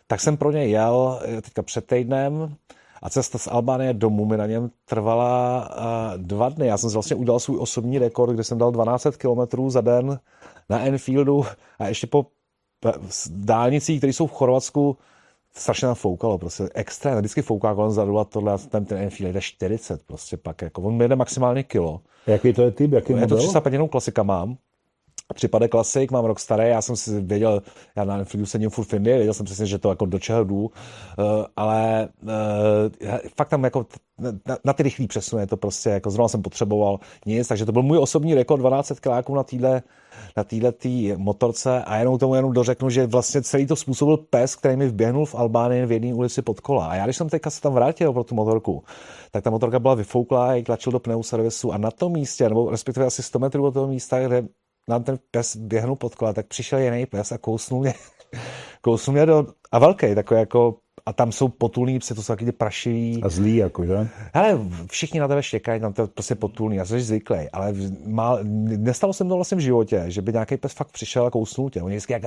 Tak 0.06 0.20
jsem 0.20 0.36
pro 0.36 0.50
něj 0.50 0.70
jel 0.70 1.20
teďka 1.42 1.62
před 1.62 1.86
týdnem 1.86 2.54
a 3.02 3.11
cesta 3.11 3.38
z 3.38 3.46
Albánie 3.46 3.94
domů 3.94 4.24
mi 4.24 4.36
na 4.36 4.46
něm 4.46 4.70
trvala 4.84 5.68
uh, 5.68 6.22
dva 6.22 6.48
dny. 6.48 6.66
Já 6.66 6.76
jsem 6.76 6.90
vlastně 6.90 7.16
udělal 7.16 7.40
svůj 7.40 7.58
osobní 7.61 7.98
rekord, 7.98 8.32
kde 8.32 8.44
jsem 8.44 8.58
dal 8.58 8.70
12 8.70 9.06
km 9.16 9.70
za 9.70 9.80
den 9.80 10.18
na 10.68 10.80
Enfieldu 10.80 11.44
a 11.78 11.88
ještě 11.88 12.06
po 12.06 12.26
dálnicích, 13.30 14.00
které 14.00 14.12
jsou 14.12 14.26
v 14.26 14.32
Chorvatsku, 14.32 14.96
strašně 15.55 15.86
nám 15.86 15.94
foukalo, 15.94 16.38
prostě 16.38 16.68
extrém, 16.74 17.18
vždycky 17.18 17.42
fouká 17.42 17.74
kolem 17.74 17.90
zadu 17.90 18.18
a 18.18 18.24
tohle, 18.24 18.59
ten, 18.59 18.84
ten 18.84 18.98
Enfield 18.98 19.34
jde 19.34 19.40
40 19.40 20.03
prostě 20.07 20.36
pak, 20.36 20.62
jako 20.62 20.82
on 20.82 21.03
jede 21.03 21.16
maximálně 21.16 21.62
kilo. 21.62 22.01
Jaký 22.26 22.53
to 22.53 22.62
je 22.62 22.70
typ, 22.70 22.92
jaký 22.92 23.12
Je 23.12 23.26
to 23.26 23.36
305 23.36 23.72
jenom 23.72 23.88
klasika 23.88 24.22
mám, 24.22 24.57
Připade 25.35 25.68
klasik, 25.68 26.11
mám 26.11 26.24
rok 26.24 26.41
starý, 26.41 26.68
já 26.68 26.83
jsem 26.83 26.97
si 26.97 27.20
věděl, 27.20 27.62
já 27.97 28.05
na 28.05 28.16
Netflixu 28.16 28.47
sedím 28.47 28.70
furt 28.70 28.85
v 28.85 28.93
Indii, 28.95 29.16
věděl 29.16 29.35
jsem 29.35 29.47
přesně, 29.47 29.66
že 29.66 29.78
to 29.78 29.89
jako 29.89 30.07
do 30.07 30.18
čeho 30.18 30.45
jdu, 30.45 30.61
uh, 30.64 30.70
ale 31.57 32.09
uh, 32.22 33.18
fakt 33.37 33.49
tam 33.49 33.64
jako 33.64 33.87
na, 34.18 34.59
na 34.64 34.72
ty 34.72 34.83
rychlý 34.83 35.07
přesuny 35.07 35.47
to 35.47 35.57
prostě, 35.57 35.91
jako 35.91 36.11
zrovna 36.11 36.28
jsem 36.28 36.43
potřeboval 36.43 36.99
nic, 37.26 37.49
takže 37.49 37.66
to 37.66 37.72
byl 37.72 37.83
můj 37.83 37.99
osobní 37.99 38.35
rekord 38.35 38.61
12 38.61 39.01
kiláků 39.01 39.35
na 39.35 39.43
téhle 39.43 39.83
na 40.37 40.45
téhle 40.45 40.72
tý 40.72 41.12
motorce 41.16 41.85
a 41.85 41.97
jenom 41.97 42.18
tomu 42.18 42.35
jenom 42.35 42.53
dořeknu, 42.53 42.91
že 42.91 43.07
vlastně 43.07 43.43
celý 43.43 43.66
to 43.66 43.76
způsobil 43.76 44.16
pes, 44.16 44.57
který 44.57 44.76
mi 44.76 44.89
vběhnul 44.89 45.26
v 45.26 45.35
Albánii 45.35 45.87
v 45.87 45.93
jedné 45.93 46.14
ulici 46.14 46.43
pod 46.43 46.61
kola. 46.61 46.87
A 46.87 46.95
já 46.95 47.05
když 47.05 47.16
jsem 47.16 47.28
teďka 47.28 47.51
se 47.51 47.61
tam 47.61 47.72
vrátil 47.72 48.12
pro 48.12 48.24
tu 48.24 48.35
motorku, 48.35 48.85
tak 49.31 49.45
ta 49.45 49.51
motorka 49.51 49.78
byla 49.78 49.95
vyfouklá, 49.95 50.55
jak 50.55 50.66
tlačil 50.66 50.93
do 50.93 51.01
pneuservisu 51.01 51.72
a 51.72 51.78
na 51.78 51.91
tom 51.91 52.12
místě, 52.12 52.49
nebo 52.49 52.70
respektive 52.70 53.07
asi 53.07 53.22
100 53.22 53.39
metrů 53.39 53.66
od 53.66 53.74
toho 53.74 53.87
místa, 53.87 54.20
kde 54.20 54.43
nám 54.91 55.05
ten 55.05 55.18
pes 55.30 55.57
běhnul 55.57 55.97
pod 55.97 56.14
kola, 56.14 56.32
tak 56.32 56.47
přišel 56.47 56.78
jiný 56.78 57.07
pes 57.07 57.32
a 57.32 57.38
kousnul 57.38 57.80
mě, 57.80 57.95
kousnul 58.80 59.14
mě 59.14 59.26
do, 59.26 59.47
a 59.72 59.78
velký, 59.78 60.14
takový 60.14 60.41
jako 60.41 60.76
a 61.07 61.12
tam 61.12 61.32
jsou 61.32 61.49
potulní 61.49 61.99
psy, 61.99 62.14
to 62.14 62.22
jsou 62.22 62.32
taky 62.32 62.45
ty 62.45 62.53
prašivý. 62.53 63.22
A 63.22 63.28
zlý, 63.28 63.57
jako, 63.57 63.86
že? 63.86 64.09
Ale 64.34 64.59
všichni 64.91 65.20
na 65.20 65.28
tebe 65.28 65.43
štěkají, 65.43 65.80
tam 65.80 65.93
to 65.93 66.03
je 66.03 66.09
prostě 66.09 66.34
potulný, 66.34 66.76
já 66.76 66.84
jsem 66.84 67.01
zvyklý, 67.01 67.51
ale 67.53 67.74
má, 68.07 68.38
nestalo 68.43 69.12
se 69.12 69.24
mi 69.24 69.30
to 69.30 69.36
vlastně 69.36 69.57
v 69.57 69.61
životě, 69.61 70.05
že 70.09 70.22
by 70.22 70.32
nějaký 70.32 70.57
pes 70.57 70.72
fakt 70.72 70.93
přišel 70.93 71.26
a 71.26 71.30
kousnul 71.30 71.70
tě. 71.70 71.82
Oni 71.82 71.95
vždycky 71.95 72.12
jak 72.12 72.22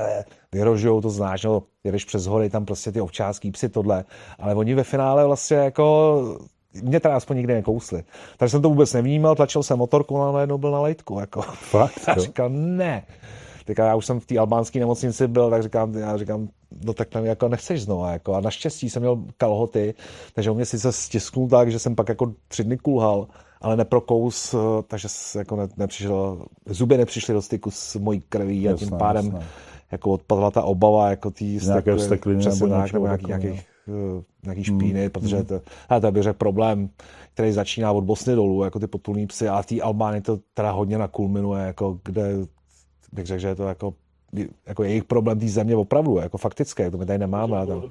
vyrožují, 0.52 1.02
to 1.02 1.10
znáš, 1.10 1.44
no, 1.44 1.64
jedeš 1.84 2.06
přes 2.06 2.26
hory, 2.26 2.50
tam 2.50 2.66
prostě 2.66 2.92
ty 2.92 3.02
ovčácký 3.02 3.52
psy, 3.52 3.70
tohle, 3.70 4.06
ale 4.40 4.56
oni 4.56 4.74
ve 4.76 4.84
finále 4.84 5.26
vlastně 5.26 5.58
jako 5.58 6.40
mě 6.82 7.00
teda 7.00 7.16
aspoň 7.16 7.38
nikdy 7.38 7.54
nekousli. 7.54 8.04
Takže 8.38 8.52
jsem 8.52 8.62
to 8.62 8.70
vůbec 8.70 8.94
nevnímal, 8.94 9.36
tlačil 9.36 9.64
jsem 9.64 9.78
motorku 9.78 10.22
a 10.22 10.32
najednou 10.32 10.58
byl 10.58 10.72
na 10.72 10.82
lejtku. 10.82 11.20
Jako. 11.20 11.42
Fakt? 11.42 12.00
A 12.08 12.16
říkal, 12.16 12.50
ne. 12.50 13.06
Tak 13.66 13.78
já 13.78 13.96
už 13.96 14.06
jsem 14.06 14.20
v 14.20 14.26
té 14.26 14.38
albánské 14.38 14.80
nemocnici 14.80 15.28
byl, 15.28 15.50
tak 15.50 15.64
říkám, 15.64 15.94
já 15.94 16.18
říkám, 16.18 16.48
no 16.86 16.94
tak 16.94 17.10
tam 17.10 17.26
jako 17.26 17.48
nechceš 17.48 17.84
znovu. 17.84 18.06
Jako. 18.06 18.34
A 18.34 18.42
naštěstí 18.42 18.90
jsem 18.90 19.02
měl 19.02 19.24
kalhoty, 19.38 19.94
takže 20.36 20.52
u 20.52 20.54
mě 20.54 20.66
sice 20.66 20.92
stisknul 20.92 21.50
tak, 21.50 21.72
že 21.72 21.80
jsem 21.80 21.96
pak 21.96 22.10
jako 22.10 22.34
tři 22.48 22.64
dny 22.64 22.78
kulhal, 22.78 23.28
ale 23.62 23.78
neprokous, 23.78 24.56
takže 24.88 25.08
jako 25.38 25.56
ne, 25.56 25.68
nepřišel, 25.78 26.46
zuby 26.66 26.98
nepřišly 26.98 27.34
do 27.34 27.42
styku 27.42 27.72
s 27.72 27.96
mojí 27.96 28.22
krví 28.30 28.70
a 28.70 28.74
tím 28.74 28.90
pádem 28.90 29.26
jasná. 29.26 29.40
jako 29.92 30.12
odpadla 30.12 30.52
ta 30.52 30.64
obava 30.64 31.10
jako 31.10 31.32
tý 31.32 31.60
stekliny 31.98 32.46
nebo, 32.46 32.68
nebo 32.68 33.06
nějaký, 33.06 33.28
nějakých 33.28 33.62
Eh, 33.62 33.73
nějaký 34.44 34.64
špíny, 34.64 35.04
mm. 35.04 35.10
protože 35.10 35.44
to, 35.44 35.62
to 36.02 36.12
bych 36.12 36.24
řekl 36.24 36.38
problém, 36.38 36.90
který 37.34 37.52
začíná 37.52 37.92
od 37.92 38.04
Bosny 38.04 38.36
dolů, 38.36 38.64
jako 38.64 38.80
ty 38.80 38.88
potulní 38.88 39.28
psy, 39.28 39.50
a 39.50 39.64
té 39.64 39.82
Albány 39.82 40.22
to 40.22 40.40
teda 40.54 40.72
hodně 40.72 40.98
nakulminuje, 40.98 41.66
jako 41.66 42.00
kde 42.04 42.34
bych 43.12 43.26
řekl, 43.26 43.40
že 43.40 43.48
je 43.48 43.56
to 43.56 43.64
jako, 43.64 43.94
jako 44.66 44.84
jejich 44.84 45.04
problém 45.04 45.40
té 45.40 45.48
země 45.48 45.76
opravdu, 45.76 46.18
jako 46.18 46.38
faktické, 46.38 46.92
to 46.92 46.98
my 46.98 47.06
tady 47.06 47.20
nemáme. 47.20 47.68
Tam. 47.68 47.84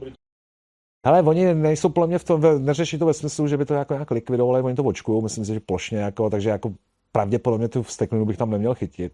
Ale 1.04 1.22
oni 1.22 1.54
nejsou 1.54 1.88
podle 1.88 2.06
mě 2.06 2.18
v 2.18 2.24
tom, 2.24 2.42
neřeší 2.58 2.98
to 2.98 3.06
ve 3.06 3.14
smyslu, 3.14 3.48
že 3.48 3.56
by 3.56 3.64
to 3.64 3.74
jako 3.74 3.94
nějak 3.94 4.10
likvidovali, 4.10 4.62
oni 4.62 4.74
to 4.74 4.84
očkují, 4.84 5.22
myslím 5.22 5.44
si, 5.44 5.54
že 5.54 5.60
plošně, 5.60 5.98
jako, 5.98 6.30
takže 6.30 6.50
jako 6.50 6.72
pravděpodobně 7.12 7.68
tu 7.68 7.82
vsteklinu 7.82 8.24
bych 8.24 8.36
tam 8.36 8.50
neměl 8.50 8.74
chytit 8.74 9.12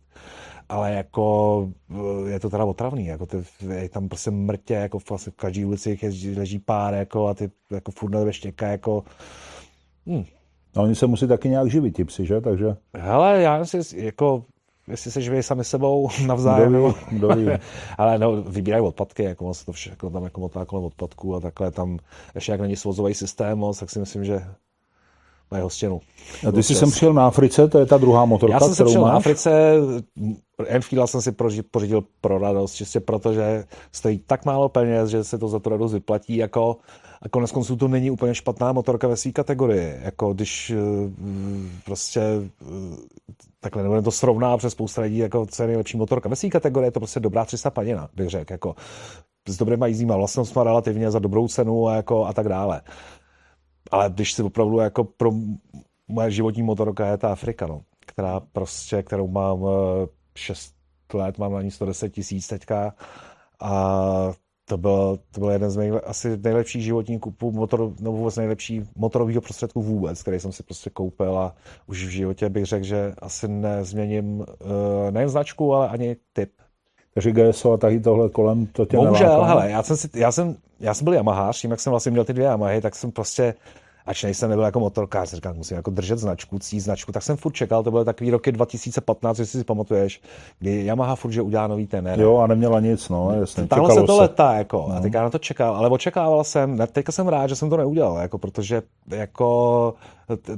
ale 0.69 0.93
jako 0.93 1.69
eh, 1.91 2.31
je 2.31 2.41
to 2.41 2.51
teda 2.51 2.65
otravný, 2.65 3.07
jako 3.07 3.27
ty, 3.27 3.37
je 3.75 3.89
tam 3.89 4.09
prostě 4.09 4.31
mrtě, 4.31 4.75
jako 4.75 4.99
vlastně 5.09 5.33
v 5.33 5.37
každý 5.37 5.65
ulici 5.65 5.99
leží 6.37 6.59
pár, 6.59 6.95
jako 6.95 7.29
a 7.29 7.35
ty 7.35 7.51
jako 7.71 7.91
furt 7.91 8.11
na 8.11 8.33
štěka, 8.33 8.67
jako 8.67 9.05
hm. 10.07 10.25
A 10.77 10.83
oni 10.83 10.95
se 10.95 11.07
musí 11.07 11.27
taky 11.27 11.49
nějak 11.49 11.71
živit, 11.71 11.97
ti 11.97 12.05
psi, 12.05 12.27
že? 12.27 12.41
Takže... 12.41 12.77
Hele, 12.95 13.43
já 13.43 13.65
si, 13.65 14.05
jako, 14.05 14.45
jestli 14.89 15.11
se 15.11 15.21
živí 15.21 15.43
sami 15.43 15.65
sebou 15.65 16.09
navzájem, 16.27 16.73
nebo... 16.73 16.95
ale 17.99 18.19
no, 18.19 18.43
vybírají 18.43 18.85
odpadky, 18.85 19.23
jako 19.23 19.45
moc 19.45 19.65
to 19.65 19.73
všechno 19.73 20.11
tam 20.11 20.25
jako 20.25 20.41
motá 20.41 20.65
kolem 20.65 20.85
odpadků 20.85 21.35
a 21.35 21.41
takhle 21.41 21.71
tam, 21.71 21.99
ještě 22.35 22.53
jak 22.53 22.61
není 22.61 22.77
svozový 22.77 23.15
systém 23.15 23.59
moc, 23.59 23.79
tak 23.79 23.91
si 23.91 23.99
myslím, 23.99 24.25
že 24.25 24.45
mají 25.51 25.63
hostěnu. 25.63 26.01
A 26.49 26.53
ty 26.53 26.63
jsi 26.63 26.75
sem 26.75 26.91
přijel 26.91 27.15
na 27.15 27.27
Africe, 27.27 27.69
to 27.69 27.79
je 27.79 27.87
ta 27.87 27.99
druhá 27.99 28.25
motorka, 28.25 28.55
Já 28.55 28.61
jsem 28.61 28.75
se 28.75 28.85
přijel 28.85 29.03
máš? 29.03 29.11
na 29.11 29.17
Africe, 29.17 29.75
Enfield 30.67 31.11
jsem 31.11 31.23
si 31.23 31.33
pořídil 31.71 32.05
pro 32.21 32.39
radost, 32.39 32.75
čistě 32.75 33.01
protože 33.01 33.65
stojí 33.93 34.19
tak 34.27 34.45
málo 34.45 34.69
peněz, 34.69 35.11
že 35.11 35.25
se 35.25 35.39
to 35.39 35.49
za 35.49 35.59
tu 35.59 35.71
radost 35.71 35.93
vyplatí, 35.93 36.37
jako 36.37 36.77
a 37.23 37.29
konec 37.29 37.53
konců 37.53 37.77
to 37.77 37.89
není 37.89 38.11
úplně 38.11 38.35
špatná 38.35 38.73
motorka 38.73 39.09
ve 39.09 39.17
své 39.17 39.33
kategorii. 39.33 39.99
Jako 40.03 40.33
když 40.33 40.71
eh, 40.71 40.77
prostě 41.85 42.21
eh, 42.21 42.65
takhle 43.61 43.83
nebudeme 43.83 44.05
to 44.05 44.11
srovná 44.11 44.57
přes 44.57 44.73
spousta 44.73 45.03
lidí, 45.03 45.19
jako 45.19 45.47
co 45.47 45.63
je 45.63 45.67
nejlepší 45.67 45.97
motorka. 45.97 46.29
Ve 46.29 46.37
své 46.37 46.49
kategorii 46.49 46.87
je 46.87 46.93
to 46.93 47.01
prostě 47.01 47.21
dobrá 47.21 47.45
300 47.45 47.71
panina, 47.71 48.09
bych 48.17 48.29
řekl. 48.29 48.53
Jako, 48.53 48.75
s 49.49 49.57
dobrýma 49.57 49.87
jízdníma 49.87 50.17
vlastnostma 50.17 50.65
relativně 50.65 51.11
za 51.11 51.19
dobrou 51.19 51.49
cenu 51.49 51.89
a, 51.89 51.95
jako, 51.95 52.27
a 52.27 52.33
tak 52.33 52.49
dále 52.49 52.81
ale 53.91 54.11
když 54.11 54.33
si 54.33 54.43
opravdu 54.43 54.79
jako 54.79 55.05
pro 55.05 55.33
moje 56.09 56.31
životní 56.31 56.63
motorka 56.63 57.07
je 57.07 57.17
ta 57.19 57.33
Afrika, 57.33 57.67
no, 57.67 57.83
která 58.07 58.41
prostě, 58.41 59.03
kterou 59.03 59.29
mám 59.29 59.67
6 60.37 60.75
eh, 61.15 61.17
let, 61.17 61.39
mám 61.39 61.53
na 61.53 61.63
ní 61.63 61.71
110 61.71 62.09
tisíc 62.09 62.49
teďka 62.49 62.95
a 63.61 64.33
to 64.69 64.79
byl, 64.79 65.19
to 65.31 65.41
byl 65.41 65.51
jeden 65.51 65.71
z 65.71 65.77
nejle, 65.77 66.01
asi 66.01 66.37
nejlepších 66.37 66.83
životních 66.83 67.21
kupů, 67.21 67.53
motor, 67.53 67.93
nebo 68.01 68.17
vůbec 68.17 68.37
nejlepší 68.37 68.83
motorového 68.97 69.41
prostředku 69.41 69.83
vůbec, 69.83 70.23
který 70.23 70.41
jsem 70.41 70.53
si 70.53 70.63
prostě 70.63 70.91
koupil 70.91 71.39
a 71.39 71.55
už 71.87 72.05
v 72.05 72.09
životě 72.09 72.49
bych 72.49 72.65
řekl, 72.65 72.85
že 72.85 73.15
asi 73.19 73.49
nezměním 73.49 74.41
uh, 74.41 74.47
nejen 75.11 75.29
značku, 75.29 75.75
ale 75.75 75.89
ani 75.89 76.17
typ. 76.33 76.53
Takže 77.19 77.33
GSO 77.33 77.73
a 77.73 77.77
taky 77.77 78.01
tohle 78.01 78.29
kolem 78.29 78.67
to 78.67 78.87
tě 78.87 78.97
Bohužel, 78.97 79.45
hele, 79.45 79.71
já 79.71 79.83
jsem, 79.83 79.97
si, 79.97 80.09
já 80.15 80.33
jsem 80.33 80.57
já 80.81 80.95
jsem 80.95 81.05
byl 81.05 81.15
Yamahář, 81.15 81.61
tím, 81.61 81.71
jak 81.71 81.81
jsem 81.81 81.91
vlastně 81.91 82.11
měl 82.11 82.25
ty 82.25 82.33
dvě 82.33 82.47
Yamahy, 82.47 82.81
tak 82.81 82.95
jsem 82.95 83.11
prostě, 83.11 83.55
ač 84.07 84.23
nejsem 84.23 84.51
nebyl 84.51 84.65
jako 84.65 84.81
motorkář, 84.81 85.35
říkám, 85.35 85.57
musím 85.57 85.77
jako 85.77 85.91
držet 85.91 86.19
značku, 86.19 86.59
cí 86.59 86.81
značku, 86.81 87.13
tak 87.13 87.23
jsem 87.23 87.37
furt 87.37 87.53
čekal, 87.53 87.83
to 87.83 87.91
byly 87.91 88.05
takový 88.05 88.31
roky 88.31 88.53
2015, 88.53 89.39
jestli 89.39 89.59
si 89.59 89.65
pamatuješ, 89.65 90.21
kdy 90.59 90.85
Yamaha 90.85 91.17
furt, 91.17 91.33
že 91.33 91.43
udělá 91.43 91.67
nový 91.67 91.87
tenér. 91.87 92.21
Jo, 92.21 92.37
a 92.37 92.47
neměla 92.47 92.81
nic, 92.81 93.09
no, 93.09 93.41
jasně. 93.41 93.67
Tam 93.67 93.91
se 93.91 94.03
to 94.03 94.15
se. 94.15 94.21
letá, 94.21 94.55
jako, 94.55 94.87
no. 94.89 94.97
a 94.97 95.01
teďka 95.01 95.23
na 95.23 95.31
to 95.31 95.39
čekal, 95.39 95.77
ale 95.77 95.89
očekával 95.89 96.45
jsem, 96.45 96.79
teďka 96.93 97.13
jsem 97.13 97.29
rád, 97.29 97.47
že 97.47 97.57
jsem 97.57 97.71
to 97.71 97.77
neudělal, 97.77 98.17
jako, 98.17 98.39
protože 98.39 98.83
jako 99.07 99.95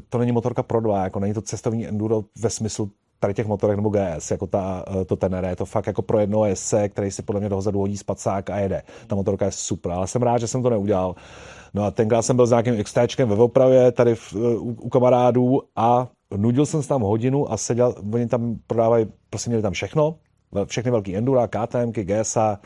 to 0.09 0.19
není 0.19 0.33
motorka 0.33 0.63
pro 0.63 0.81
dva, 0.81 1.05
jako 1.05 1.21
není 1.21 1.35
to 1.35 1.43
cestovní 1.43 1.89
enduro 1.89 2.25
ve 2.39 2.51
smyslu 2.51 2.91
tady 3.21 3.35
těch 3.35 3.47
motorech 3.47 3.77
nebo 3.77 3.91
GS, 3.91 4.31
jako 4.31 4.47
ta, 4.47 4.85
eh, 5.01 5.05
to 5.05 5.17
Tenere, 5.17 5.49
je 5.49 5.57
to 5.57 5.65
fakt 5.65 5.87
jako 5.87 6.03
pro 6.03 6.19
jednoho 6.19 6.45
jezdce, 6.45 6.89
který 6.89 7.11
si 7.11 7.23
podle 7.23 7.41
mě 7.41 7.49
dozadu 7.49 7.79
hodí 7.79 7.97
spacák 7.97 8.51
a 8.51 8.59
jede. 8.59 8.83
Ta 9.07 9.15
motorka 9.15 9.45
je 9.45 9.53
super, 9.53 9.93
ale 9.93 10.07
jsem 10.07 10.23
rád, 10.23 10.39
že 10.39 10.47
jsem 10.47 10.63
to 10.63 10.71
neudělal. 10.71 11.15
No 11.75 11.85
a 11.85 11.91
tenkrát 11.91 12.23
jsem 12.23 12.37
byl 12.37 12.47
s 12.47 12.51
nějakým 12.51 12.85
XTčkem 12.85 13.29
ve 13.29 13.35
opravě 13.35 13.93
tady 13.93 14.15
v, 14.15 14.35
eh, 14.35 14.57
u, 14.57 14.77
u, 14.81 14.89
kamarádů 14.89 15.61
a 15.77 16.09
nudil 16.37 16.67
jsem 16.67 16.83
se 16.83 16.89
tam 16.89 17.03
hodinu 17.03 17.53
a 17.53 17.57
seděl, 17.57 17.95
oni 18.13 18.27
tam 18.27 18.57
prodávají, 18.67 19.07
prostě 19.31 19.51
měli 19.51 19.63
tam 19.63 19.73
všechno, 19.73 20.15
všechny 20.65 20.91
velký 20.91 21.17
Endura, 21.17 21.49
KTMky, 21.49 22.05
GSA, 22.05 22.59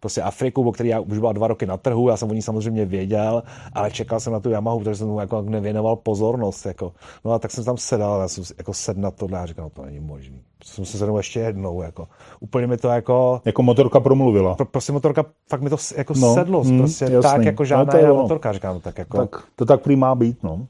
prostě 0.00 0.22
Afriku, 0.22 0.68
o 0.68 0.72
který 0.72 0.88
já 0.88 1.00
už 1.00 1.18
byla 1.18 1.32
dva 1.32 1.46
roky 1.46 1.66
na 1.66 1.76
trhu, 1.76 2.08
já 2.08 2.16
jsem 2.16 2.30
o 2.30 2.34
ní 2.34 2.42
samozřejmě 2.42 2.84
věděl, 2.84 3.42
ale 3.72 3.90
čekal 3.90 4.20
jsem 4.20 4.32
na 4.32 4.40
tu 4.40 4.50
Yamahu, 4.50 4.78
protože 4.78 4.94
jsem 4.94 5.08
mu 5.08 5.20
jako 5.20 5.42
nevěnoval 5.42 5.96
pozornost. 5.96 6.66
Jako. 6.66 6.92
No 7.24 7.32
a 7.32 7.38
tak 7.38 7.50
jsem 7.50 7.64
tam 7.64 7.76
sedal, 7.76 8.20
já 8.20 8.28
jsem 8.28 8.44
jako 8.58 8.74
sedl 8.74 9.00
na 9.00 9.10
tohle 9.10 9.38
a 9.38 9.46
říkal, 9.46 9.64
no 9.64 9.70
to 9.70 9.84
není 9.84 10.00
možný. 10.00 10.40
Jsem 10.64 10.84
se 10.84 10.98
sedl 10.98 11.16
ještě 11.16 11.40
jednou, 11.40 11.82
jako. 11.82 12.08
Úplně 12.40 12.66
mi 12.66 12.76
to 12.76 12.88
jako... 12.88 13.40
Jako 13.44 13.62
motorka 13.62 14.00
promluvila. 14.00 14.54
Pro, 14.54 14.66
prostě 14.66 14.92
motorka, 14.92 15.24
fakt 15.48 15.60
mi 15.60 15.70
to 15.70 15.76
jako 15.96 16.14
no, 16.16 16.34
sedlo, 16.34 16.64
mm, 16.64 16.78
prostě 16.78 17.04
jasný. 17.04 17.30
tak 17.30 17.44
jako 17.44 17.64
žádná 17.64 17.92
no, 17.94 18.00
jiná 18.00 18.12
motorka, 18.12 18.52
říkám, 18.52 18.80
tak 18.80 18.98
jako... 18.98 19.18
Tak, 19.18 19.44
to 19.56 19.64
tak 19.64 19.80
prý 19.80 19.96
má 19.96 20.14
být, 20.14 20.42
no. 20.42 20.66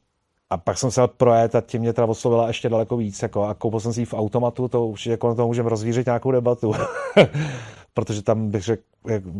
A 0.52 0.56
pak 0.56 0.78
jsem 0.78 0.90
se 0.90 1.00
projet 1.16 1.54
a 1.54 1.60
tím 1.60 1.80
mě 1.80 1.92
teda 1.92 2.06
oslovila 2.06 2.48
ještě 2.48 2.68
daleko 2.68 2.96
víc. 2.96 3.22
Jako, 3.22 3.42
a 3.42 3.54
koupil 3.54 3.80
jsem 3.80 3.92
si 3.92 4.00
ji 4.00 4.04
v 4.04 4.14
automatu, 4.14 4.68
to 4.68 4.86
už 4.86 5.06
jako 5.06 5.34
to 5.34 5.46
můžeme 5.46 5.70
rozvířit 5.70 6.06
nějakou 6.06 6.30
debatu. 6.30 6.72
Protože 7.94 8.22
tam 8.22 8.50
bych 8.50 8.62
řekl 8.62 8.82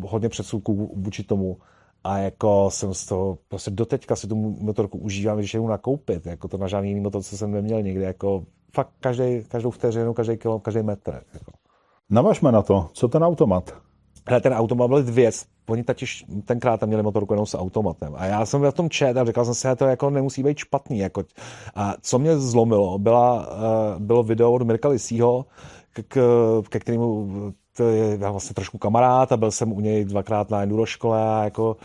hodně 0.03 0.29
předsudků 0.29 0.95
vůči 0.97 1.25
tomu. 1.25 1.59
a 2.05 2.19
jako 2.19 2.71
jsem 2.71 2.95
z 2.95 3.07
toho, 3.07 3.39
prostě 3.49 3.71
doteďka 3.71 4.17
si 4.17 4.27
tu 4.27 4.37
motorku 4.61 4.99
užívám, 4.99 5.39
když 5.39 5.55
jdu 5.55 5.67
nakoupit, 5.67 6.27
jako 6.27 6.49
to 6.49 6.59
na 6.59 6.69
žádný 6.69 6.89
jiný 6.89 7.01
motorce 7.01 7.37
jsem 7.37 7.51
neměl 7.51 7.83
nikdy, 7.83 8.05
jako 8.05 8.45
fakt 8.75 8.91
každý, 9.01 9.45
každou 9.49 9.71
vteřinu, 9.71 10.15
každý 10.15 10.37
kilo, 10.37 10.59
každý 10.59 10.83
metr. 10.83 11.23
Jako. 11.35 11.53
Navažme 12.11 12.53
na 12.53 12.63
to, 12.63 12.89
co 12.93 13.09
ten 13.09 13.25
automat? 13.25 13.75
Hele, 14.29 14.41
ten 14.41 14.53
automat 14.53 14.89
byl 14.89 15.03
věc, 15.03 15.47
oni 15.69 15.85
totiž 15.85 16.25
tenkrát 16.45 16.81
tam 16.81 16.89
měli 16.89 17.03
motorku 17.03 17.33
jenom 17.33 17.47
s 17.47 17.59
automatem. 17.59 18.15
A 18.17 18.27
já 18.27 18.47
jsem 18.47 18.61
v 18.61 18.73
tom 18.73 18.91
čet 18.91 19.17
a 19.17 19.25
říkal 19.25 19.45
jsem 19.45 19.55
si, 19.55 19.69
že 19.69 19.77
to 19.77 19.85
jako 19.85 20.11
nemusí 20.11 20.43
být 20.43 20.59
špatný. 20.59 20.99
Jako. 20.99 21.25
A 21.75 21.95
co 22.01 22.19
mě 22.19 22.39
zlomilo, 22.39 22.99
byla, 22.99 23.49
uh, 23.49 24.03
bylo 24.03 24.23
video 24.23 24.53
od 24.53 24.63
Mirka 24.63 24.89
Lisího, 24.89 25.47
k, 26.09 26.23
ke 26.69 26.79
kterému 26.79 27.29
je 27.85 28.17
vlastně 28.17 28.55
trošku 28.55 28.79
kamarád 28.79 29.33
a 29.33 29.37
byl 29.37 29.51
jsem 29.51 29.73
u 29.73 29.81
něj 29.81 30.05
dvakrát 30.05 30.51
na 30.51 30.63
enduro 30.63 30.87
škole 30.87 31.23
a 31.23 31.45
jako, 31.45 31.77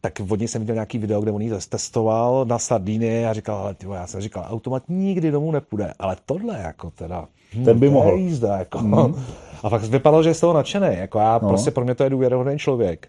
tak 0.00 0.12
od 0.28 0.38
něj 0.38 0.48
jsem 0.48 0.62
viděl 0.62 0.74
nějaký 0.74 0.98
video, 0.98 1.20
kde 1.20 1.32
on 1.32 1.42
ji 1.42 1.52
testoval 1.68 2.44
na 2.44 2.58
Sardíny 2.58 3.26
a 3.26 3.32
říkal, 3.32 3.56
ale 3.56 3.74
tyvo, 3.74 3.94
já 3.94 4.06
jsem 4.06 4.20
říkal, 4.20 4.46
automat 4.48 4.82
nikdy 4.88 5.30
domů 5.30 5.52
nepůjde, 5.52 5.92
ale 5.98 6.16
tohle 6.26 6.58
jako 6.58 6.90
teda, 6.90 7.28
hm, 7.54 7.64
ten 7.64 7.78
by 7.78 7.90
mohl. 7.90 8.16
Jízda, 8.16 8.58
jako. 8.58 8.78
Mm. 8.78 9.14
A 9.62 9.68
fakt 9.68 9.82
vypadalo, 9.82 10.22
že 10.22 10.30
je 10.30 10.34
z 10.34 10.40
toho 10.40 10.52
nadšený, 10.52 10.88
jako 10.90 11.18
já 11.18 11.38
no. 11.42 11.48
prostě 11.48 11.70
pro 11.70 11.84
mě 11.84 11.94
to 11.94 12.04
je 12.04 12.10
důvěryhodný 12.10 12.58
člověk. 12.58 13.08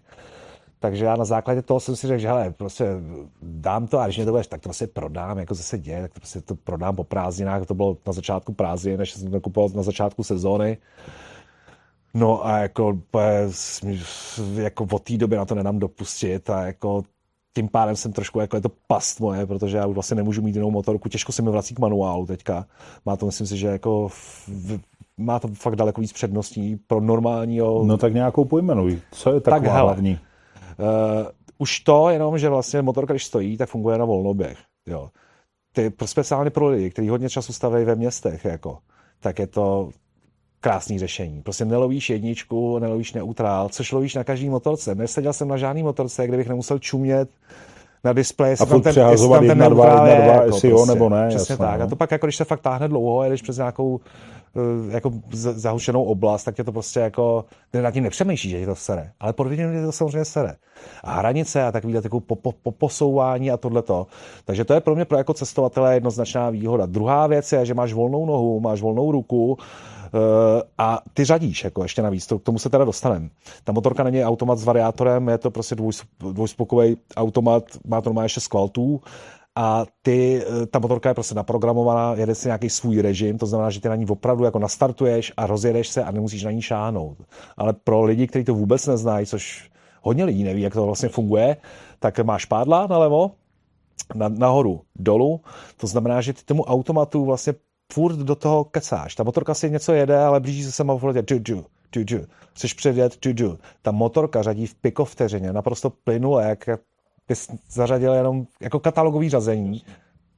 Takže 0.82 1.04
já 1.04 1.16
na 1.16 1.24
základě 1.24 1.62
toho 1.62 1.80
jsem 1.80 1.96
si 1.96 2.06
řekl, 2.06 2.20
že 2.20 2.28
hele, 2.28 2.50
prostě 2.50 2.86
dám 3.42 3.86
to 3.86 3.98
a 3.98 4.04
když 4.04 4.16
mě 4.16 4.26
to 4.26 4.30
budeš, 4.30 4.46
tak 4.46 4.60
to 4.60 4.68
prostě 4.68 4.86
prodám, 4.86 5.38
jako 5.38 5.54
se 5.54 5.78
děje, 5.78 6.02
tak 6.02 6.12
to 6.14 6.20
prostě 6.20 6.40
to 6.40 6.54
prodám 6.54 6.96
po 6.96 7.04
prázdninách, 7.04 7.66
to 7.66 7.74
bylo 7.74 7.96
na 8.06 8.12
začátku 8.12 8.52
prázdnin, 8.52 8.98
než 8.98 9.12
jsem 9.12 9.30
to 9.30 9.40
kupoval 9.40 9.70
na 9.74 9.82
začátku 9.82 10.22
sezóny. 10.22 10.78
No 12.14 12.46
a 12.46 12.58
jako, 12.58 12.98
jako 14.54 14.86
od 14.90 15.02
té 15.02 15.16
doby 15.16 15.36
na 15.36 15.44
to 15.44 15.54
nenám 15.54 15.78
dopustit 15.78 16.50
a 16.50 16.66
jako 16.66 17.02
tím 17.54 17.68
pádem 17.68 17.96
jsem 17.96 18.12
trošku, 18.12 18.40
jako 18.40 18.56
je 18.56 18.62
to 18.62 18.70
past 18.86 19.20
moje, 19.20 19.46
protože 19.46 19.76
já 19.76 19.86
už 19.86 19.94
vlastně 19.94 20.14
nemůžu 20.14 20.42
mít 20.42 20.54
jinou 20.54 20.70
motorku, 20.70 21.08
těžko 21.08 21.32
se 21.32 21.42
mi 21.42 21.50
vrací 21.50 21.74
k 21.74 21.78
manuálu 21.78 22.26
teďka. 22.26 22.66
Má 23.06 23.16
to, 23.16 23.26
myslím 23.26 23.46
si, 23.46 23.56
že 23.56 23.66
jako 23.66 24.08
v, 24.08 24.48
má 25.16 25.38
to 25.38 25.48
fakt 25.48 25.76
daleko 25.76 26.00
víc 26.00 26.12
předností 26.12 26.76
pro 26.76 27.00
normálního... 27.00 27.84
No 27.84 27.98
tak 27.98 28.14
nějakou 28.14 28.44
pojmenuj. 28.44 29.00
Co 29.10 29.32
je 29.32 29.40
taková 29.40 29.60
tak, 29.60 29.72
hele, 29.72 29.82
hlavní? 29.82 30.18
Uh, 30.78 31.26
už 31.58 31.80
to 31.80 32.10
jenom, 32.10 32.38
že 32.38 32.48
vlastně 32.48 32.82
motorka, 32.82 33.12
když 33.12 33.24
stojí, 33.24 33.56
tak 33.56 33.68
funguje 33.68 33.98
na 33.98 34.04
volnoběh. 34.04 34.58
Jo. 34.86 35.10
Ty, 35.72 35.92
speciálně 36.04 36.50
pro 36.50 36.68
lidi, 36.68 36.90
kteří 36.90 37.08
hodně 37.08 37.30
času 37.30 37.52
staví 37.52 37.84
ve 37.84 37.94
městech, 37.94 38.44
jako, 38.44 38.78
tak 39.20 39.38
je 39.38 39.46
to 39.46 39.90
krásný 40.62 40.98
řešení. 40.98 41.42
Prostě 41.42 41.64
nelovíš 41.64 42.10
jedničku, 42.10 42.78
nelovíš 42.78 43.12
neutrál, 43.12 43.68
což 43.68 43.92
lovíš 43.92 44.14
na 44.14 44.24
každý 44.24 44.48
motorce. 44.48 44.94
Neseděl 44.94 45.32
jsem 45.32 45.48
na 45.48 45.56
žádný 45.56 45.82
motorce, 45.82 46.26
kde 46.26 46.36
bych 46.36 46.48
nemusel 46.48 46.78
čumět 46.78 47.28
na 48.04 48.12
displeji, 48.12 48.56
a 48.60 48.64
furt 48.64 48.90
přehazovat 48.90 49.42
jedna, 49.42 49.68
dva, 49.68 50.08
jedna, 50.08 50.24
dva, 50.24 50.44
jestli 50.44 50.68
jo 50.68 50.76
prostě, 50.76 50.94
nebo 50.94 51.08
ne. 51.08 51.28
Přesně 51.28 51.52
jasná, 51.52 51.66
tak. 51.66 51.78
No. 51.78 51.84
A 51.84 51.88
to 51.88 51.96
pak, 51.96 52.10
jako 52.10 52.26
když 52.26 52.36
se 52.36 52.44
fakt 52.44 52.60
táhne 52.60 52.88
dlouho, 52.88 53.24
jedeš 53.24 53.42
přes 53.42 53.56
nějakou 53.56 54.00
Eh, 54.56 54.92
jako 54.92 55.12
zahušenou 55.32 56.04
oblast, 56.04 56.44
tak 56.44 56.58
je 56.58 56.64
to 56.64 56.72
prostě 56.72 57.00
jako, 57.00 57.44
ty 57.70 57.82
nad 57.82 57.90
tím 57.90 58.04
nepřemýšlíš, 58.04 58.50
že 58.50 58.58
je 58.58 58.66
to 58.66 58.74
sere. 58.74 59.10
Ale 59.20 59.32
pod 59.32 59.46
videem 59.46 59.74
je 59.74 59.86
to 59.86 59.92
samozřejmě 59.92 60.24
sere. 60.24 60.54
A 61.04 61.14
hranice 61.14 61.64
a 61.64 61.72
takovýhle 61.72 62.02
takovou 62.02 62.20
po, 62.20 62.36
po, 62.36 62.52
po, 62.52 62.70
posouvání 62.70 63.50
a 63.50 63.56
tohleto. 63.56 64.06
Takže 64.44 64.64
to 64.64 64.74
je 64.74 64.80
pro 64.80 64.94
mě 64.94 65.04
pro 65.04 65.18
jako 65.18 65.34
cestovatele 65.34 65.94
jednoznačná 65.94 66.50
výhoda. 66.50 66.86
Druhá 66.86 67.26
věc 67.26 67.52
je, 67.52 67.66
že 67.66 67.74
máš 67.74 67.92
volnou 67.92 68.26
nohu, 68.26 68.60
máš 68.60 68.80
volnou 68.80 69.12
ruku, 69.12 69.52
Uh, 69.52 69.91
a 70.78 71.00
ty 71.14 71.24
řadíš, 71.24 71.64
jako 71.64 71.82
ještě 71.82 72.02
navíc, 72.02 72.26
to, 72.26 72.38
k 72.38 72.42
tomu 72.42 72.58
se 72.58 72.70
teda 72.70 72.84
dostaneme. 72.84 73.28
Ta 73.64 73.72
motorka 73.72 74.04
není 74.04 74.24
automat 74.24 74.58
s 74.58 74.64
variátorem, 74.64 75.28
je 75.28 75.38
to 75.38 75.50
prostě 75.50 75.74
dvoj, 75.74 75.92
dvojspokový 76.18 76.96
automat, 77.16 77.64
má 77.86 78.00
to 78.00 78.10
normálně 78.10 78.28
6 78.28 78.48
kvaltů 78.48 79.00
a 79.56 79.84
ty, 80.02 80.42
eh, 80.62 80.66
ta 80.66 80.78
motorka 80.78 81.08
je 81.08 81.14
prostě 81.14 81.34
naprogramovaná, 81.34 82.14
jede 82.14 82.34
si 82.34 82.48
nějaký 82.48 82.70
svůj 82.70 83.00
režim, 83.00 83.38
to 83.38 83.46
znamená, 83.46 83.70
že 83.70 83.80
ty 83.80 83.88
na 83.88 83.96
ní 83.96 84.06
opravdu 84.06 84.44
jako 84.44 84.58
nastartuješ 84.58 85.32
a 85.36 85.46
rozjedeš 85.46 85.88
se 85.88 86.04
a 86.04 86.10
nemusíš 86.10 86.44
na 86.44 86.50
ní 86.50 86.62
šáhnout. 86.62 87.18
Ale 87.56 87.72
pro 87.72 88.02
lidi, 88.02 88.26
kteří 88.26 88.44
to 88.44 88.54
vůbec 88.54 88.86
neznají, 88.86 89.26
což 89.26 89.70
hodně 90.02 90.24
lidí 90.24 90.44
neví, 90.44 90.62
jak 90.62 90.72
to 90.72 90.86
vlastně 90.86 91.08
funguje, 91.08 91.56
tak 91.98 92.18
máš 92.18 92.44
pádla 92.44 92.86
nalevo, 92.86 93.30
na, 94.14 94.28
nahoru, 94.28 94.80
dolů, 94.96 95.40
to 95.76 95.86
znamená, 95.86 96.20
že 96.20 96.32
ty 96.32 96.44
tomu 96.44 96.64
automatu 96.64 97.24
vlastně 97.24 97.54
furt 97.92 98.16
do 98.16 98.34
toho 98.34 98.64
kecáš. 98.64 99.14
Ta 99.14 99.24
motorka 99.24 99.54
si 99.54 99.70
něco 99.70 99.92
jede, 99.92 100.18
ale 100.18 100.40
blíží 100.40 100.64
se 100.64 100.72
semafor, 100.72 101.14
tu, 101.22 101.40
tu, 101.40 101.64
tu, 101.90 102.04
tu. 102.04 102.16
Chceš 102.54 102.74
předjet, 102.74 103.16
tu, 103.16 103.34
tu. 103.34 103.58
Ta 103.82 103.90
motorka 103.90 104.42
řadí 104.42 104.66
v 104.66 104.74
piko 104.74 105.04
vteřině, 105.04 105.52
naprosto 105.52 105.90
plynule, 105.90 106.48
jak 106.48 106.68
bys 107.28 107.48
zařadil 107.70 108.12
jenom 108.12 108.46
jako 108.60 108.80
katalogový 108.80 109.30
řazení, 109.30 109.82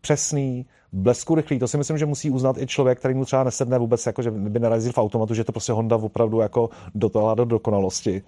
přesný, 0.01 0.67
blesku 0.93 1.35
rychlý. 1.35 1.59
To 1.59 1.69
si 1.69 1.79
myslím, 1.79 1.99
že 1.99 2.07
musí 2.07 2.31
uznat 2.31 2.59
i 2.59 2.67
člověk, 2.67 2.99
který 2.99 3.15
mu 3.15 3.25
třeba 3.25 3.45
nesedne 3.45 3.79
vůbec, 3.79 4.07
jako 4.07 4.23
že 4.23 4.31
by 4.31 4.59
narazil 4.59 4.93
v 4.93 4.99
automatu, 4.99 5.35
že 5.35 5.45
to 5.45 5.53
prostě 5.53 5.73
Honda 5.73 5.97
opravdu 5.97 6.41
jako 6.41 6.71
dotohla 6.95 7.35
do 7.35 7.45
dokonalosti. 7.45 8.23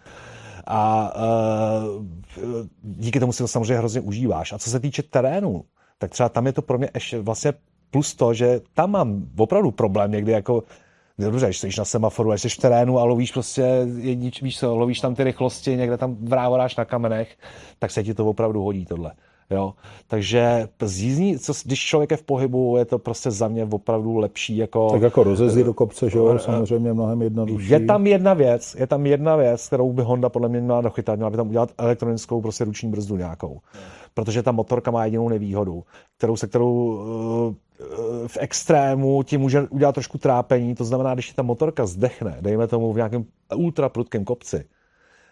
A 0.66 1.12
uh, 1.16 2.07
díky 2.83 3.20
tomu 3.20 3.33
si 3.33 3.39
to 3.39 3.49
samozřejmě 3.49 3.79
hrozně 3.79 4.01
užíváš. 4.01 4.53
A 4.53 4.59
co 4.59 4.70
se 4.70 4.81
týče 4.81 5.03
terénu, 5.03 5.64
tak 5.99 6.11
třeba 6.11 6.29
tam 6.29 6.47
je 6.47 6.53
to 6.53 6.62
pro 6.62 6.79
mě 6.79 6.91
ještě 6.95 7.20
vlastně 7.20 7.53
plus 7.97 8.14
to, 8.14 8.34
že 8.34 8.61
tam 8.74 8.90
mám 8.90 9.22
opravdu 9.38 9.70
problém 9.70 10.12
někdy 10.12 10.32
jako 10.32 10.62
dobře, 11.18 11.47
když 11.47 11.59
jsi 11.59 11.68
na 11.78 11.84
semaforu, 11.84 12.32
jsi 12.32 12.49
v 12.49 12.57
terénu 12.57 12.99
a 12.99 13.05
lovíš 13.05 13.32
prostě, 13.32 13.86
jednič, 13.97 14.42
víš 14.42 14.59
co, 14.59 14.76
lovíš 14.76 15.01
tam 15.01 15.14
ty 15.14 15.24
rychlosti, 15.24 15.76
někde 15.76 15.97
tam 15.97 16.16
vrávoráš 16.20 16.76
na 16.76 16.84
kamenech, 16.84 17.36
tak 17.78 17.90
se 17.90 18.05
ti 18.05 18.14
to 18.14 18.26
opravdu 18.26 18.62
hodí 18.62 18.86
tohle. 18.86 19.12
Jo? 19.51 19.74
Takže 20.07 20.68
z 20.82 21.03
jízdní, 21.03 21.38
co, 21.38 21.53
když 21.64 21.80
člověk 21.80 22.11
je 22.11 22.16
v 22.16 22.22
pohybu, 22.22 22.76
je 22.76 22.84
to 22.84 22.99
prostě 22.99 23.30
za 23.30 23.49
mě 23.49 23.64
opravdu 23.64 24.16
lepší. 24.16 24.57
Jako, 24.57 24.90
tak 24.90 25.03
jako 25.03 25.22
rozezdy 25.22 25.64
do 25.64 25.74
kopce, 25.74 26.11
že 26.11 26.18
jo, 26.18 26.32
eh, 26.36 26.38
samozřejmě 26.38 26.92
mnohem 26.92 27.22
jednodušší. 27.22 27.70
Je 27.70 27.80
tam 27.80 28.07
jedna 28.07 28.34
věc, 28.34 28.76
je 28.78 28.86
tam 28.86 29.07
jedna 29.07 29.36
věc, 29.36 29.66
kterou 29.66 29.92
by 29.92 30.03
Honda 30.03 30.28
podle 30.28 30.49
mě 30.49 30.61
měla 30.61 30.80
dochytat, 30.80 31.16
měla 31.16 31.30
by 31.30 31.36
tam 31.36 31.49
udělat 31.49 31.72
elektronickou 31.78 32.40
prostě 32.40 32.64
ruční 32.64 32.90
brzdu 32.90 33.16
nějakou. 33.16 33.61
Protože 34.14 34.42
ta 34.42 34.53
motorka 34.53 34.90
má 34.90 35.05
jedinou 35.05 35.28
nevýhodu, 35.28 35.84
kterou 36.16 36.36
se 36.36 36.47
kterou 36.47 37.01
v 38.27 38.37
extrému 38.41 39.22
ti 39.22 39.39
může 39.39 39.62
udělat 39.62 39.93
trošku 39.93 40.18
trápení, 40.18 40.74
to 40.74 40.85
znamená, 40.85 41.14
když 41.14 41.33
ta 41.33 41.43
motorka 41.43 41.87
zdechne, 41.87 42.39
dejme 42.41 42.66
tomu 42.66 42.93
v 42.93 42.97
nějakém 42.97 43.24
ultra 43.57 43.89
prudkém 43.89 44.24
kopci, 44.24 44.64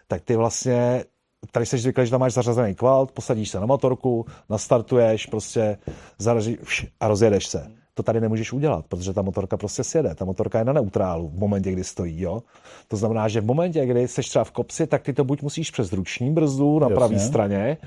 tak 0.07 0.21
ty 0.21 0.35
vlastně 0.35 1.03
tady 1.51 1.65
jsi 1.65 1.77
zvyklý, 1.77 2.05
že 2.05 2.11
tam 2.11 2.19
máš 2.19 2.33
zařazený 2.33 2.75
kvalt, 2.75 3.11
posadíš 3.11 3.49
se 3.49 3.59
na 3.59 3.65
motorku, 3.65 4.25
nastartuješ, 4.49 5.25
prostě 5.25 5.77
zaražíš 6.19 6.87
a 6.99 7.07
rozjedeš 7.07 7.47
se. 7.47 7.71
To 7.93 8.03
tady 8.03 8.21
nemůžeš 8.21 8.53
udělat, 8.53 8.85
protože 8.89 9.13
ta 9.13 9.21
motorka 9.21 9.57
prostě 9.57 9.83
sjede. 9.83 10.15
Ta 10.15 10.25
motorka 10.25 10.59
je 10.59 10.65
na 10.65 10.73
neutrálu 10.73 11.29
v 11.29 11.39
momentě, 11.39 11.71
kdy 11.71 11.83
stojí. 11.83 12.21
Jo? 12.21 12.43
To 12.87 12.97
znamená, 12.97 13.27
že 13.27 13.41
v 13.41 13.45
momentě, 13.45 13.85
kdy 13.85 14.07
jsi 14.07 14.21
třeba 14.21 14.43
v 14.43 14.51
kopci, 14.51 14.87
tak 14.87 15.03
ty 15.03 15.13
to 15.13 15.23
buď 15.23 15.41
musíš 15.41 15.71
přes 15.71 15.93
ruční 15.93 16.31
brzdu 16.33 16.79
na 16.79 16.89
pravé 16.89 17.19
straně, 17.19 17.77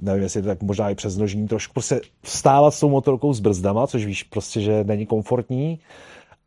nevím, 0.00 0.22
jestli 0.22 0.42
to 0.42 0.48
tak 0.48 0.62
možná 0.62 0.90
i 0.90 0.94
přes 0.94 1.16
nožní, 1.16 1.48
trošku 1.48 1.72
prostě 1.72 2.00
vstávat 2.22 2.74
s 2.74 2.80
tou 2.80 2.88
motorkou 2.88 3.32
s 3.32 3.40
brzdama, 3.40 3.86
což 3.86 4.04
víš 4.04 4.22
prostě, 4.22 4.60
že 4.60 4.84
není 4.84 5.06
komfortní. 5.06 5.78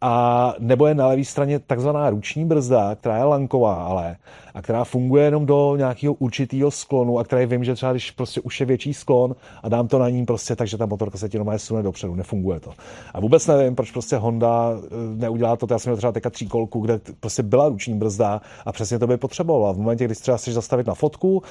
A 0.01 0.53
nebo 0.59 0.87
je 0.87 0.95
na 0.95 1.07
levé 1.07 1.25
straně 1.25 1.59
takzvaná 1.59 2.09
ruční 2.09 2.45
brzda, 2.45 2.95
která 2.95 3.17
je 3.17 3.23
lanková, 3.23 3.73
ale 3.73 4.15
a 4.53 4.61
která 4.61 4.83
funguje 4.83 5.25
jenom 5.25 5.45
do 5.45 5.75
nějakého 5.77 6.13
určitého 6.13 6.71
sklonu 6.71 7.19
a 7.19 7.23
která 7.23 7.45
vím, 7.45 7.63
že 7.63 7.75
třeba 7.75 7.91
když 7.91 8.11
prostě 8.11 8.41
už 8.41 8.59
je 8.59 8.65
větší 8.65 8.93
sklon 8.93 9.35
a 9.63 9.69
dám 9.69 9.87
to 9.87 9.99
na 9.99 10.09
ní 10.09 10.25
prostě, 10.25 10.55
takže 10.55 10.77
ta 10.77 10.85
motorka 10.85 11.17
se 11.17 11.29
ti 11.29 11.37
normálně 11.37 11.59
sune 11.59 11.83
dopředu, 11.83 12.15
nefunguje 12.15 12.59
to. 12.59 12.73
A 13.13 13.19
vůbec 13.19 13.47
nevím, 13.47 13.75
proč 13.75 13.91
prostě 13.91 14.15
Honda 14.15 14.71
eh, 14.73 14.87
neudělá 15.15 15.55
to, 15.55 15.67
já 15.71 15.79
jsem 15.79 15.89
měl 15.89 15.97
třeba 15.97 16.11
teďka 16.11 16.29
tříkolku, 16.29 16.79
kde 16.79 16.99
prostě 17.19 17.43
byla 17.43 17.69
ruční 17.69 17.93
brzda 17.93 18.41
a 18.65 18.71
přesně 18.71 18.99
to 18.99 19.07
by 19.07 19.17
potřebovala. 19.17 19.71
V 19.71 19.77
momentě, 19.77 20.05
kdy 20.05 20.15
třeba 20.15 20.37
chceš 20.37 20.53
zastavit 20.53 20.87
na 20.87 20.93
fotku, 20.93 21.43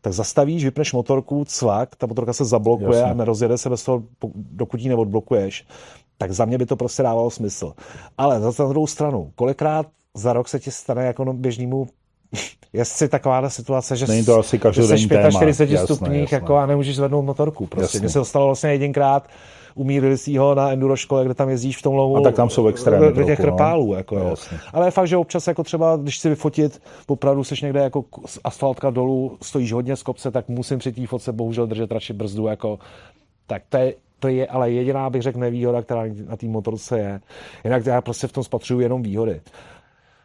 tak 0.00 0.12
zastavíš, 0.12 0.64
vypneš 0.64 0.92
motorku, 0.92 1.44
cvak, 1.44 1.96
ta 1.96 2.06
motorka 2.06 2.32
se 2.32 2.44
zablokuje 2.44 2.98
Jasně. 2.98 3.10
a 3.10 3.14
nerozjede 3.14 3.58
se 3.58 3.70
bez 3.70 3.82
toho, 3.82 4.02
dokud 4.34 4.80
ji 4.80 4.88
neodblokuješ. 4.88 5.66
Tak 6.18 6.32
za 6.32 6.44
mě 6.44 6.58
by 6.58 6.66
to 6.66 6.76
prostě 6.76 7.02
dávalo 7.02 7.30
smysl. 7.30 7.72
Ale 8.18 8.40
za 8.40 8.68
druhou 8.68 8.86
stranu, 8.86 9.32
kolikrát 9.34 9.86
za 10.14 10.32
rok 10.32 10.48
se 10.48 10.60
ti 10.60 10.70
stane 10.70 11.04
jako 11.04 11.24
no 11.24 11.32
běžnému 11.32 11.86
jestli 12.72 13.08
taková 13.08 13.50
situace, 13.50 13.96
že, 13.96 14.06
Není 14.06 14.24
to 14.24 14.38
asi 14.38 14.60
že 14.72 14.82
jsi 14.82 15.08
45 15.30 15.78
stupních 15.78 16.32
jako 16.32 16.56
a 16.56 16.66
nemůžeš 16.66 16.96
zvednout 16.96 17.22
motorku. 17.22 17.66
Prostě. 17.66 17.98
Mně 17.98 18.08
se 18.08 18.18
to 18.18 18.24
stalo 18.24 18.46
vlastně 18.46 18.70
jedinkrát, 18.70 19.28
umírili 19.74 20.18
si 20.18 20.36
ho 20.36 20.54
na 20.54 20.72
enduro 20.72 20.96
škole, 20.96 21.24
kde 21.24 21.34
tam 21.34 21.48
jezdíš 21.48 21.76
v 21.76 21.82
tom 21.82 21.94
lovu. 21.94 22.16
A 22.16 22.20
tak 22.20 22.34
tam 22.34 22.50
jsou 22.50 22.66
extrémy. 22.66 23.12
Do 23.12 23.24
těch 23.24 23.40
krpálů. 23.40 23.90
No. 23.90 23.96
Jako, 23.96 24.18
jo. 24.18 24.34
Ale 24.72 24.90
fakt, 24.90 25.08
že 25.08 25.16
občas 25.16 25.46
jako 25.46 25.62
třeba, 25.62 25.96
když 25.96 26.18
si 26.18 26.28
vyfotit, 26.28 26.82
opravdu 27.06 27.44
seš 27.44 27.60
někde 27.60 27.80
jako 27.80 28.04
asfaltka 28.44 28.90
dolů, 28.90 29.38
stojíš 29.42 29.72
hodně 29.72 29.96
z 29.96 30.02
kopce, 30.02 30.30
tak 30.30 30.48
musím 30.48 30.78
při 30.78 30.92
té 30.92 31.06
fotce 31.06 31.32
bohužel 31.32 31.66
držet 31.66 31.92
radši 31.92 32.12
brzdu. 32.12 32.46
Jako, 32.46 32.78
tak 33.46 33.62
to 33.68 33.76
je, 33.76 33.94
to 34.18 34.28
je 34.28 34.46
ale 34.46 34.70
jediná, 34.70 35.10
bych 35.10 35.22
řekl, 35.22 35.38
nevýhoda, 35.38 35.82
která 35.82 36.02
na 36.28 36.36
té 36.36 36.46
motorce 36.46 36.98
je. 36.98 37.20
Jinak 37.64 37.86
já 37.86 38.00
prostě 38.00 38.26
v 38.26 38.32
tom 38.32 38.44
spatřuju 38.44 38.80
jenom 38.80 39.02
výhody. 39.02 39.40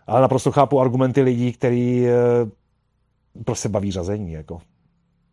Ale 0.07 0.21
naprosto 0.21 0.51
chápu 0.51 0.79
argumenty 0.79 1.21
lidí, 1.21 1.53
který 1.53 2.07
eh, 2.07 2.13
prostě 3.45 3.69
baví 3.69 3.91
řazení. 3.91 4.31
Jako. 4.31 4.61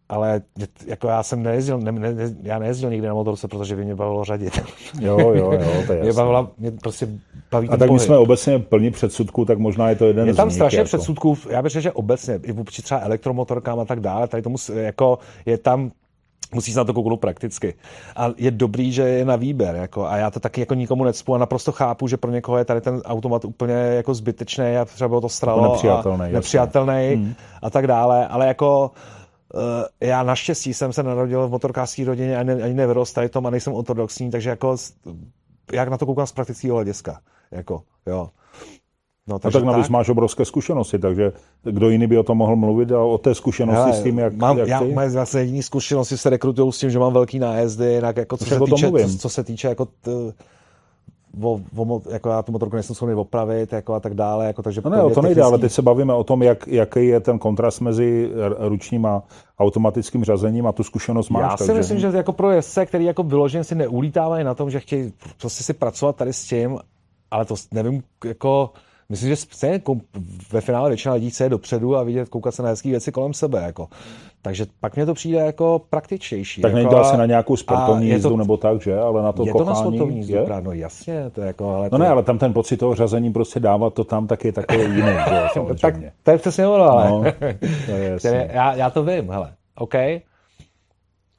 Ale 0.09 0.43
jako 0.87 1.09
já 1.09 1.23
jsem 1.23 1.43
nejezdil, 1.43 1.79
ne, 1.79 1.93
ne, 1.93 2.15
já 2.43 2.59
nejezdil 2.59 2.91
nikdy 2.91 3.07
na 3.07 3.15
motorce, 3.15 3.49
protože 3.49 3.77
by 3.77 3.85
mě 3.85 3.95
bavilo 3.95 4.25
řadit. 4.25 4.61
Jo, 5.01 5.19
jo, 5.19 5.35
jo, 5.35 5.83
to 5.87 5.93
je 5.93 6.03
mě, 6.03 6.13
bavila, 6.13 6.51
mě 6.59 6.71
prostě 6.71 7.09
baví 7.51 7.69
A 7.69 7.77
tak 7.77 7.91
my 7.91 7.99
jsme 7.99 8.19
obecně 8.19 8.59
plní 8.59 8.91
předsudků, 8.91 9.45
tak 9.45 9.59
možná 9.59 9.89
je 9.89 9.97
to 9.97 10.07
jeden 10.07 10.29
je 10.29 10.35
tam 10.35 10.51
z 10.51 10.53
nich, 10.53 10.55
strašně 10.55 10.79
jako. 10.79 10.87
předsudků, 10.87 11.39
já 11.51 11.63
bych 11.63 11.73
řekl, 11.73 11.83
že 11.83 11.93
obecně, 11.93 12.41
i 12.43 12.53
vůči 12.53 12.83
třeba 12.83 13.01
elektromotorkám 13.01 13.81
a 13.81 13.85
tak 13.85 14.01
dále, 14.01 14.29
tady 14.29 14.43
tomu 14.43 14.57
jako 14.75 15.19
je 15.47 15.59
tam 15.59 15.91
musí 16.55 16.73
se 16.73 16.79
na 16.79 16.85
to 16.85 16.95
kouknout 16.95 17.21
prakticky. 17.21 17.75
A 18.17 18.31
je 18.37 18.51
dobrý, 18.51 18.93
že 18.93 19.03
je 19.03 19.25
na 19.25 19.37
výběr. 19.37 19.75
Jako, 19.75 20.07
a 20.07 20.17
já 20.17 20.31
to 20.31 20.41
taky 20.41 20.61
jako 20.61 20.75
nikomu 20.75 21.05
necpu 21.05 21.35
a 21.35 21.39
naprosto 21.39 21.73
chápu, 21.73 22.09
že 22.09 22.17
pro 22.17 22.31
někoho 22.31 22.59
je 22.59 22.65
tady 22.65 22.81
ten 22.81 23.01
automat 23.05 23.45
úplně 23.45 23.75
jako 23.75 24.15
zbytečný 24.15 24.77
a 24.77 24.85
třeba 24.85 25.09
bylo 25.09 25.21
to 25.21 25.29
stralo 25.29 25.73
nepřijatelný, 25.73 26.25
a 26.25 26.33
nepřijatelný 26.33 27.15
hmm. 27.15 27.35
a 27.63 27.71
tak 27.71 27.87
dále. 27.87 28.29
Ale 28.29 28.47
jako 28.47 28.91
já 30.01 30.23
naštěstí 30.23 30.75
jsem 30.75 30.93
se 30.93 31.03
narodil 31.03 31.49
v 31.49 31.51
motorkářské 31.51 32.05
rodině 32.05 32.37
ani, 32.37 32.53
ani 32.53 32.75
nevyrost 32.75 33.15
tady 33.15 33.29
tom 33.29 33.47
a 33.47 33.51
nejsem 33.51 33.73
ortodoxní, 33.73 34.31
takže 34.31 34.51
jako 34.51 34.77
jak 35.73 35.89
na 35.89 35.99
to 35.99 36.07
koukám 36.07 36.27
z 36.27 36.33
praktického 36.33 36.75
hlediska. 36.75 37.21
Jako, 37.51 37.83
jo. 38.07 38.29
No, 39.29 39.39
takže 39.39 39.59
no 39.59 39.65
tak 39.65 39.73
navíc 39.73 39.87
tak. 39.87 39.91
máš 39.91 40.09
obrovské 40.09 40.45
zkušenosti, 40.45 40.99
takže 40.99 41.33
kdo 41.63 41.91
jiný 41.91 42.07
by 42.07 42.19
o 42.19 42.23
tom 42.23 42.39
mohl 42.39 42.57
mluvit 42.57 42.93
a 42.93 43.03
o 43.03 43.19
té 43.19 43.35
zkušenosti 43.35 43.81
Hele, 43.81 43.95
s 43.95 44.03
tím, 44.03 44.19
jak, 44.19 44.35
mám, 44.35 44.59
jak 44.59 44.69
já, 44.69 44.83
Moje 44.83 45.09
vlastně 45.09 45.41
jediný 45.41 45.63
zkušenosti 45.63 46.17
se 46.17 46.31
rekrutují 46.31 46.73
s 46.73 46.79
tím, 46.79 46.91
že 46.91 46.99
mám 46.99 47.13
velký 47.13 47.39
nájezdy, 47.39 47.93
jinak 47.93 48.17
jako 48.17 48.37
co, 48.37 48.45
se 48.45 48.61
týče, 48.61 48.91
co, 48.91 49.19
co 49.19 49.29
se 49.29 49.45
týče 49.45 49.69
jako 49.69 49.85
t, 49.85 50.11
o, 51.41 51.61
o, 51.77 52.01
jako 52.11 52.29
já 52.29 52.43
tu 52.43 52.53
motorku 52.53 52.77
nejsem 52.77 52.97
schopný 52.97 53.15
opravit 53.15 53.73
jako 53.73 53.95
a 53.95 54.01
tak 54.01 54.15
dále. 54.15 54.47
Jako, 54.47 54.63
takže 54.63 54.81
no 54.85 54.91
ne, 54.91 55.03
o 55.03 55.11
to 55.11 55.23
nejde, 55.23 55.43
ale 55.43 55.59
teď 55.59 55.73
se 55.73 55.83
bavíme 55.83 56.15
o 56.15 56.25
tom, 56.25 56.43
jak, 56.43 56.69
jaký 56.69 57.07
je 57.07 57.21
ten 57.21 57.39
kontrast 57.39 57.81
mezi 57.81 58.31
ručním 58.59 59.07
a 59.07 59.23
automatickým 59.59 60.25
řazením 60.25 60.67
a 60.67 60.73
tu 60.73 60.83
zkušenost 60.83 61.29
máš. 61.29 61.43
Já 61.43 61.57
si 61.57 61.67
takže... 61.67 61.79
myslím, 61.79 61.99
že 61.99 62.17
jako 62.17 62.33
pro 62.33 62.51
jezdce, 62.51 62.87
který 62.87 63.05
jako 63.05 63.23
vyloženě 63.23 63.65
si 63.65 63.75
neulítávají 63.75 64.45
na 64.45 64.55
tom, 64.55 64.71
že 64.71 64.81
chtějí 64.81 65.13
prostě 65.41 65.65
si 65.65 65.73
pracovat 65.73 66.17
tady 66.17 66.33
s 66.33 66.45
tím, 66.45 66.79
ale 67.31 67.45
to 67.45 67.55
nevím, 67.73 68.03
jako 68.25 68.71
Myslím, 69.13 69.29
že 69.29 69.37
stejně 69.37 69.81
ve 70.53 70.61
finále 70.61 70.91
většina 70.91 71.15
lidí 71.15 71.31
chce 71.31 71.49
dopředu 71.49 71.97
a 71.97 72.03
vidět, 72.03 72.29
koukat 72.29 72.55
se 72.55 72.63
na 72.63 72.69
hezké 72.69 72.89
věci 72.89 73.13
kolem 73.13 73.35
sebe. 73.35 73.63
Jako. 73.63 73.89
Takže 74.43 74.67
pak 74.81 74.97
mě 74.97 75.07
to 75.07 75.15
přijde 75.15 75.39
jako 75.39 75.83
praktičtější. 75.91 76.63
Tak 76.63 76.73
jako 76.73 76.77
nejde 76.77 77.01
asi 77.01 77.17
na 77.17 77.27
nějakou 77.27 77.57
sportovní 77.57 78.09
jízdu 78.09 78.29
to, 78.31 78.37
nebo 78.37 78.57
tak, 78.57 78.83
že? 78.83 78.99
Ale 78.99 79.23
na 79.23 79.33
to 79.33 79.47
je 79.47 79.53
kochání. 79.53 79.67
to 79.67 79.71
na 79.71 79.77
sportovní 79.77 80.17
jízdu, 80.17 80.35
je? 80.35 80.47
no 80.61 80.73
jasně. 80.73 81.31
To 81.31 81.41
je 81.41 81.47
jako, 81.47 81.71
ale 81.71 81.85
no 81.85 81.91
to... 81.91 81.99
ne, 81.99 82.09
ale 82.09 82.23
tam 82.23 82.39
ten 82.39 82.53
pocit 82.53 82.77
toho 82.77 82.95
řazení 82.95 83.33
prostě 83.33 83.61
dávat 83.61 83.95
to 83.95 84.05
tam 84.05 84.27
taky 84.27 84.49
je 84.49 84.53
takový 84.53 84.83
jiný, 84.83 85.13
že 85.55 85.61
Tak 85.81 85.95
to 86.23 86.31
je 86.31 86.39
přesně 86.39 86.67
ono, 86.67 86.85
ale 86.85 87.11
no, 87.11 87.23
to 88.23 88.29
je 88.29 88.51
já, 88.53 88.75
já, 88.75 88.91
to 88.91 89.05
vím, 89.05 89.31
hele, 89.31 89.53
OK. 89.79 89.95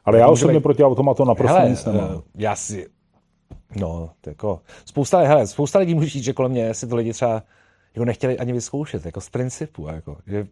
Ale 0.05 0.19
já 0.19 0.28
osobně 0.28 0.59
být... 0.59 0.63
proti 0.63 0.84
automatu 0.84 1.26
naprosto 1.26 1.57
hele, 1.57 1.69
nic 1.69 1.86
nemám. 1.86 2.21
Já 2.38 2.55
si, 2.55 2.88
no, 3.76 4.09
jako, 4.28 4.59
spousta, 4.86 5.19
hele, 5.19 5.47
spousta 5.47 5.80
lidí 5.80 5.95
může 5.95 6.09
říct, 6.09 6.24
že 6.24 6.34
kolem 6.34 6.51
mě 6.51 6.74
si 6.74 6.88
to 6.88 6.95
lidi 6.95 7.13
třeba 7.13 7.43
jako 7.96 8.06
nechtěli 8.06 8.39
ani 8.39 8.54
vyzkoušet, 8.54 9.06
jako 9.06 9.22
z 9.22 9.30
principu. 9.30 9.88
Jako, 9.88 10.18
že, 10.28 10.48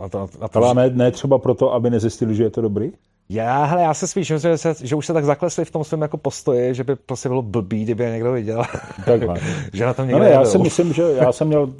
a 0.00 0.08
to, 0.08 0.28
a 0.40 0.48
to, 0.48 0.64
Ale 0.64 0.74
ne, 0.74 0.90
ne 0.90 1.10
třeba 1.10 1.38
proto, 1.38 1.72
aby 1.72 1.90
nezjistili, 1.90 2.34
že 2.34 2.42
je 2.42 2.50
to 2.50 2.60
dobrý? 2.60 2.92
Já, 3.28 3.64
hele, 3.64 3.82
já 3.82 3.94
se 3.94 4.06
spíš, 4.06 4.26
že, 4.26 4.58
se, 4.58 4.74
že 4.82 4.96
už 4.96 5.06
se 5.06 5.12
tak 5.12 5.24
zaklesli 5.24 5.64
v 5.64 5.70
tom 5.70 5.84
svém 5.84 6.02
jako 6.02 6.16
postoji, 6.16 6.74
že 6.74 6.84
by 6.84 6.96
prostě 6.96 7.28
bylo 7.28 7.42
blbý, 7.42 7.84
kdyby 7.84 8.04
je 8.04 8.10
někdo 8.10 8.32
viděl. 8.32 8.62
Takhle. 9.04 9.40
že 9.72 9.86
na 9.86 9.94
tom 9.94 10.06
někdo 10.06 10.18
no 10.18 10.24
ne, 10.24 10.30
já 10.30 10.44
si 10.44 10.58
myslím, 10.58 10.92
že 10.92 11.02
já 11.02 11.32
jsem 11.32 11.48
měl, 11.48 11.72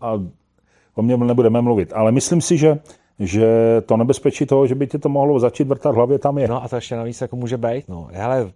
a 0.00 0.12
o 0.94 1.02
mě 1.02 1.16
nebudeme 1.16 1.60
mluvit, 1.60 1.92
ale 1.92 2.12
myslím 2.12 2.40
si, 2.40 2.58
že 2.58 2.78
že 3.18 3.46
to 3.86 3.96
nebezpečí 3.96 4.46
toho, 4.46 4.66
že 4.66 4.74
by 4.74 4.86
ti 4.86 4.98
to 4.98 5.08
mohlo 5.08 5.40
začít 5.40 5.68
vrtat 5.68 5.94
hlavě, 5.94 6.18
tam 6.18 6.38
je. 6.38 6.48
No 6.48 6.64
a 6.64 6.68
to 6.68 6.76
ještě 6.76 6.96
navíc 6.96 7.20
jako 7.20 7.36
může 7.36 7.56
být. 7.56 7.88
No. 7.88 8.08
Hele, 8.12 8.52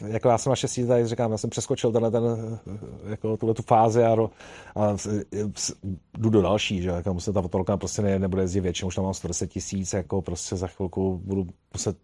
jako 0.00 0.28
já 0.28 0.38
jsem 0.38 0.50
naštěstí 0.50 0.86
tady 0.86 1.06
říkám, 1.06 1.32
já 1.32 1.38
jsem 1.38 1.50
přeskočil 1.50 1.92
tenhle 1.92 2.10
ten, 2.10 2.58
jako 3.06 3.36
tuhle 3.36 3.54
tu 3.54 3.62
fázi 3.62 4.04
a, 4.04 4.16
a, 4.76 4.96
jdu 6.18 6.30
do 6.30 6.42
další, 6.42 6.82
že 6.82 6.88
jako 6.88 7.14
musím 7.14 7.32
ta 7.32 7.42
fotolka 7.42 7.76
prostě 7.76 8.02
ne, 8.02 8.18
nebude 8.18 8.42
jezdit 8.42 8.60
většinou, 8.60 8.88
už 8.88 8.94
tam 8.94 9.04
mám 9.04 9.14
110 9.14 9.46
tisíc, 9.46 9.92
jako 9.92 10.22
prostě 10.22 10.56
za 10.56 10.66
chvilku 10.66 11.20
budu 11.24 11.46
muset 11.72 11.96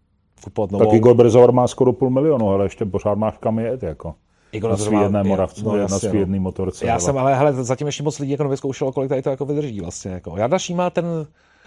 kupovat 0.43 0.71
novou. 0.71 0.85
Tak 0.85 0.93
Igor 0.93 1.15
Brezovar 1.15 1.51
má 1.51 1.67
skoro 1.67 1.93
půl 1.93 2.09
milionu, 2.09 2.49
ale 2.49 2.65
ještě 2.65 2.85
pořád 2.85 3.15
máš 3.15 3.37
kam 3.37 3.59
jet, 3.59 3.83
jako. 3.83 4.15
Igor 4.51 4.71
na 4.71 4.77
svý 4.77 4.97
jedné 4.99 5.23
moravce, 5.23 5.65
no, 5.65 5.77
na 5.77 5.99
svý 5.99 6.19
jedné 6.19 6.39
motorce. 6.39 6.85
Já 6.85 6.93
ale. 6.93 7.01
jsem, 7.01 7.17
ale 7.17 7.35
hele, 7.35 7.53
zatím 7.53 7.87
ještě 7.87 8.03
moc 8.03 8.19
lidí 8.19 8.31
jako 8.31 8.43
nevyzkoušelo, 8.43 8.91
kolik 8.91 9.09
tady 9.09 9.21
to 9.21 9.29
jako 9.29 9.45
vydrží 9.45 9.81
vlastně. 9.81 10.11
Jako. 10.11 10.37
Jarda 10.37 10.57
má 10.75 10.89
ten... 10.89 11.05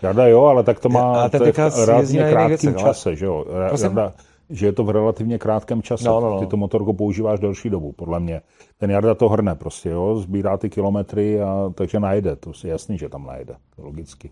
Jarda 0.03 0.27
jo, 0.27 0.45
ale 0.45 0.63
tak 0.63 0.81
to 0.81 0.89
má 0.89 1.23
a 1.23 1.29
ten 1.29 1.41
to 1.41 1.47
je 1.47 1.53
v 1.53 1.85
relativně 1.87 2.31
krátkém 2.31 2.75
čase, 2.75 3.17
že 3.17 3.27
jo. 3.27 3.45
Jarda, 3.83 4.13
že 4.51 4.67
je 4.67 4.73
to 4.73 4.85
v 4.85 4.91
relativně 4.91 5.39
krátkém 5.39 5.83
čase. 5.83 6.09
No, 6.09 6.21
no, 6.21 6.31
no. 6.31 6.41
Ty 6.41 6.47
to 6.47 6.57
motorku 6.57 6.93
používáš 6.93 7.41
delší 7.41 7.71
dobu, 7.71 7.93
podle 7.93 8.21
mě. 8.21 8.41
Ten 8.79 8.91
Jarda 8.91 9.15
to 9.15 9.29
hrne 9.29 9.55
prostě, 9.55 9.89
jo, 9.89 10.17
sbírá 10.17 10.57
ty 10.57 10.71
kilometry, 10.71 11.43
a, 11.43 11.71
takže 11.75 12.01
najde. 12.01 12.37
To 12.37 12.53
je 12.65 12.71
jasný, 12.71 12.99
že 12.99 13.09
tam 13.09 13.27
najde, 13.27 13.57
logicky. 13.79 14.31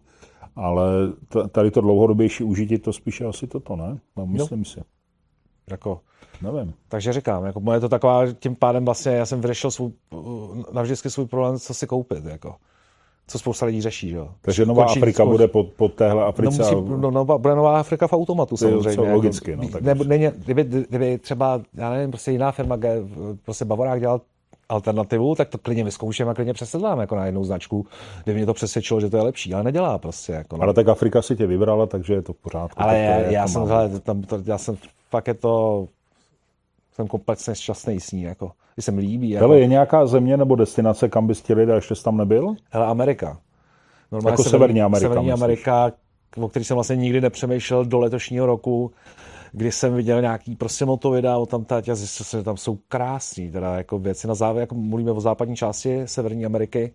Ale 0.57 0.85
tady 1.51 1.71
to 1.71 1.81
dlouhodobější 1.81 2.45
užití, 2.45 2.79
to 2.79 2.93
spíše 2.93 3.25
asi 3.25 3.47
toto, 3.47 3.77
ne? 3.77 3.99
No, 4.17 4.27
myslím 4.27 4.59
no. 4.59 4.65
si. 4.65 4.81
Jako, 5.71 6.01
Nevím. 6.43 6.75
Takže 6.89 7.13
říkám, 7.13 7.45
jako 7.45 7.61
moje 7.61 7.81
to 7.81 7.89
taková, 7.89 8.33
tím 8.33 8.57
pádem 8.57 8.85
vlastně 8.85 9.13
já 9.13 9.27
jsem 9.27 9.41
vyřešil 9.41 9.71
svůj, 9.71 9.93
navždycky 10.73 11.11
svůj 11.11 11.27
problém, 11.27 11.59
co 11.59 11.75
si 11.75 11.87
koupit, 11.87 12.25
jako 12.25 12.55
co 13.27 13.39
spousta 13.39 13.66
lidí 13.66 13.83
řeší. 13.83 14.11
Jo. 14.11 14.29
Takže 14.41 14.66
Nová 14.66 14.85
Končí, 14.85 15.01
Afrika 15.01 15.25
bude 15.25 15.49
pod, 15.49 15.66
pod 15.73 15.95
téhle 15.95 16.25
Africe. 16.25 16.62
No, 16.62 16.83
musí, 16.83 17.01
no, 17.01 17.11
no, 17.11 17.39
bude 17.39 17.55
Nová 17.55 17.81
Afrika 17.81 18.07
v 18.07 18.12
automatu 18.12 18.57
samozřejmě. 18.57 18.83
Co, 18.83 19.05
jako, 19.05 19.14
logicky. 19.14 19.57
No, 19.57 19.68
tak 19.68 19.83
ne, 19.83 19.95
ne, 19.95 20.33
kdyby, 20.45 20.64
kdyby, 20.64 21.18
třeba, 21.18 21.61
já 21.75 21.91
nevím, 21.91 22.11
prostě 22.11 22.33
jiná 22.33 22.53
firma, 22.53 22.79
prostě 23.45 23.64
Bavorák 23.64 24.01
dělal 24.01 24.20
alternativu, 24.68 25.35
tak 25.35 25.49
to 25.49 25.59
klidně 25.59 25.85
vyzkouším 25.85 26.29
a 26.29 26.35
klidně 26.35 26.53
přesedlám 26.53 27.01
jako 27.01 27.16
na 27.16 27.27
jednu 27.27 27.45
značku, 27.45 27.87
kde 28.25 28.35
mě 28.35 28.47
to 28.47 28.55
přesvědčilo, 28.55 29.01
že 29.01 29.11
to 29.11 29.16
je 29.16 29.23
lepší, 29.23 29.55
ale 29.55 29.64
nedělá 29.64 29.99
prostě. 29.99 30.33
Jako, 30.33 30.57
no. 30.57 30.62
Ale 30.62 30.75
tak 30.75 30.89
Afrika 30.89 31.23
si 31.23 31.37
tě 31.37 31.47
vybrala, 31.47 31.87
takže 31.87 32.14
je 32.14 32.23
to 32.23 32.33
v 32.33 32.37
pořádku. 32.37 32.83
Ale 32.83 32.99
já, 32.99 33.18
já, 33.18 33.31
jako 33.31 33.49
jsem, 33.49 33.62
hele, 33.62 33.89
tam, 34.01 34.23
to, 34.23 34.39
já 34.45 34.59
jsem, 34.59 34.77
fakt 35.11 35.29
je 35.29 35.35
to, 35.35 35.87
jsem 37.03 37.09
komplexně 37.09 37.55
šťastný 37.55 38.00
s 38.00 38.12
ní, 38.12 38.22
jako 38.22 38.53
když 38.74 38.84
se 38.84 38.92
mi 38.92 39.00
líbí. 39.00 39.34
Hele, 39.34 39.55
jako... 39.55 39.62
je 39.62 39.66
nějaká 39.66 40.07
země 40.07 40.36
nebo 40.36 40.57
destinace, 40.57 41.09
kam 41.09 41.26
bys 41.26 41.40
chtěli 41.40 41.72
a 41.72 41.74
ještě 41.74 41.94
jsi 41.94 42.05
tam 42.05 42.16
nebyl? 42.16 42.55
Hele, 42.70 42.86
Amerika. 42.86 43.38
Normálně 44.12 44.32
jako 44.32 44.42
Severní 44.42 44.82
Amerika. 44.82 45.09
Severní 45.09 45.26
myslíš? 45.26 45.42
Amerika, 45.42 45.92
o 46.36 46.48
který 46.48 46.64
jsem 46.64 46.74
vlastně 46.74 46.96
nikdy 46.96 47.20
nepřemýšlel 47.20 47.84
do 47.84 47.98
letošního 47.98 48.46
roku, 48.46 48.90
kdy 49.53 49.72
jsem 49.72 49.94
viděl 49.94 50.20
nějaký 50.20 50.57
prostě 50.57 50.84
motovidea 50.84 51.38
o 51.38 51.46
tam 51.46 51.64
tať 51.64 51.88
a 51.88 51.94
zjistil 51.94 52.24
jsem, 52.24 52.40
že 52.40 52.44
tam 52.44 52.57
jsou 52.57 52.78
krásní 52.88 53.50
teda 53.53 53.76
jako 53.76 53.98
věci 53.98 54.26
na 54.28 54.34
závěr, 54.34 54.61
jako 54.61 54.74
mluvíme 54.74 55.11
o 55.11 55.20
západní 55.20 55.57
části 55.57 56.03
Severní 56.05 56.46
Ameriky, 56.46 56.92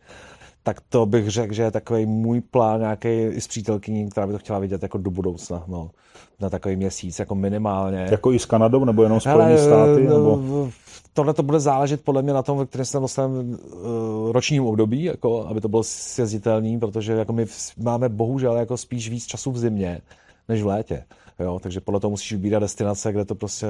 tak 0.67 0.81
to 0.89 1.05
bych 1.05 1.29
řekl, 1.29 1.53
že 1.53 1.63
je 1.63 1.71
takový 1.71 2.05
můj 2.05 2.41
plán 2.41 2.79
nějaký 2.79 3.07
i 3.09 3.41
s 3.41 3.47
přítelkyní, 3.47 4.09
která 4.09 4.27
by 4.27 4.33
to 4.33 4.39
chtěla 4.39 4.59
vidět 4.59 4.83
jako 4.83 4.97
do 4.97 5.11
budoucna, 5.11 5.63
no, 5.67 5.91
na 6.39 6.49
takový 6.49 6.75
měsíc, 6.75 7.19
jako 7.19 7.35
minimálně. 7.35 8.07
Jako 8.11 8.33
i 8.33 8.39
s 8.39 8.45
Kanadou, 8.45 8.85
nebo 8.85 9.03
jenom 9.03 9.19
Spojené 9.19 9.57
státy? 9.57 10.07
Nebo 10.07 10.69
tohle 11.13 11.33
to 11.33 11.43
bude 11.43 11.59
záležet 11.59 12.03
podle 12.03 12.21
mě 12.21 12.33
na 12.33 12.43
tom, 12.43 12.57
ve 12.57 12.65
kterém 12.65 12.85
jsem 12.85 13.07
svém 13.07 13.31
uh, 13.31 14.31
ročním 14.31 14.65
období, 14.65 15.03
jako, 15.03 15.47
aby 15.47 15.61
to 15.61 15.67
bylo 15.67 15.83
sjezditelný, 15.83 16.79
protože 16.79 17.13
jako 17.13 17.33
my 17.33 17.45
máme 17.77 18.09
bohužel 18.09 18.57
jako 18.57 18.77
spíš 18.77 19.09
víc 19.09 19.25
času 19.25 19.51
v 19.51 19.57
zimě, 19.57 20.01
než 20.49 20.63
v 20.63 20.65
létě. 20.65 21.03
Jo, 21.39 21.59
takže 21.63 21.81
podle 21.81 21.99
toho 21.99 22.11
musíš 22.11 22.31
vybírat 22.31 22.59
destinace, 22.59 23.11
kde 23.11 23.25
to 23.25 23.35
prostě 23.35 23.67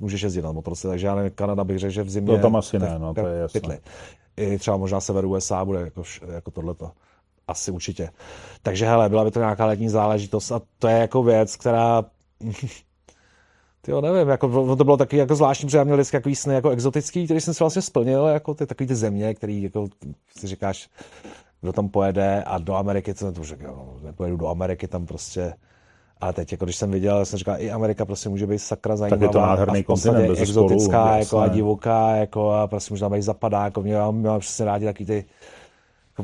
můžeš 0.00 0.22
jezdit 0.22 0.42
na 0.42 0.52
motorce. 0.52 0.88
Takže 0.88 1.06
já 1.06 1.14
nevím, 1.14 1.32
Kanada 1.34 1.64
bych 1.64 1.78
řekl, 1.78 1.92
že 1.92 2.02
v 2.02 2.10
zimě... 2.10 2.32
No 2.32 2.38
tam 2.38 2.56
asi 2.56 2.78
ne, 2.78 2.98
no, 2.98 3.14
to 3.14 3.26
je 3.26 3.40
jasné. 3.40 3.78
I 4.36 4.58
třeba 4.58 4.76
možná 4.76 5.00
sever 5.00 5.26
USA 5.26 5.64
bude 5.64 5.80
jako, 5.80 6.02
jako 6.34 6.50
tohleto. 6.50 6.90
Asi 7.48 7.70
určitě. 7.70 8.10
Takže 8.62 8.86
hele, 8.86 9.08
byla 9.08 9.24
by 9.24 9.30
to 9.30 9.38
nějaká 9.38 9.66
letní 9.66 9.88
záležitost 9.88 10.52
a 10.52 10.60
to 10.78 10.88
je 10.88 10.98
jako 10.98 11.22
věc, 11.22 11.56
která 11.56 12.04
Jo, 13.88 14.00
nevím, 14.00 14.28
jako, 14.28 14.76
to 14.76 14.84
bylo 14.84 14.96
taky 14.96 15.16
jako 15.16 15.34
zvláštní, 15.34 15.66
protože 15.66 15.78
já 15.78 15.84
měl 15.84 15.96
vždycky 15.96 16.16
takový 16.16 16.36
sny 16.36 16.54
jako 16.54 16.70
exotický, 16.70 17.24
který 17.24 17.40
jsem 17.40 17.54
si 17.54 17.62
vlastně 17.64 17.82
splnil, 17.82 18.26
jako 18.26 18.54
ty 18.54 18.66
takový 18.66 18.86
ty 18.86 18.94
země, 18.94 19.34
který 19.34 19.62
jako 19.62 19.88
si 20.38 20.46
říkáš, 20.46 20.90
kdo 21.60 21.72
tam 21.72 21.88
pojede 21.88 22.42
a 22.42 22.58
do 22.58 22.74
Ameriky, 22.74 23.14
co 23.14 23.32
to 23.32 23.44
řekl, 23.44 23.64
jo, 23.64 23.96
nepojedu 24.02 24.36
do 24.36 24.48
Ameriky, 24.48 24.88
tam 24.88 25.06
prostě 25.06 25.54
a 26.28 26.32
teď, 26.32 26.52
jako 26.52 26.64
když 26.64 26.76
jsem 26.76 26.90
viděl, 26.90 27.24
jsem 27.24 27.38
říkal, 27.38 27.56
i 27.58 27.70
Amerika 27.70 28.04
prostě 28.04 28.28
může 28.28 28.46
být 28.46 28.58
sakra 28.58 28.96
zajímavá. 28.96 29.20
Tak 29.20 29.22
je 29.22 29.32
to 29.32 29.40
nádherný 29.40 29.84
kontinent, 29.84 30.28
bez 30.28 30.40
exotická, 30.40 31.04
spolu, 31.04 31.18
jako 31.18 31.38
a 31.38 31.48
divoká, 31.48 32.16
jako 32.16 32.50
a 32.50 32.66
prostě 32.66 32.92
možná 32.92 33.08
být 33.08 33.22
zapadá, 33.22 33.64
jako 33.64 33.82
mě, 33.82 33.96
mám, 33.96 34.22
mám 34.22 34.40
přesně 34.40 34.64
rádi 34.64 34.84
taky 34.84 35.04
ty 35.04 35.24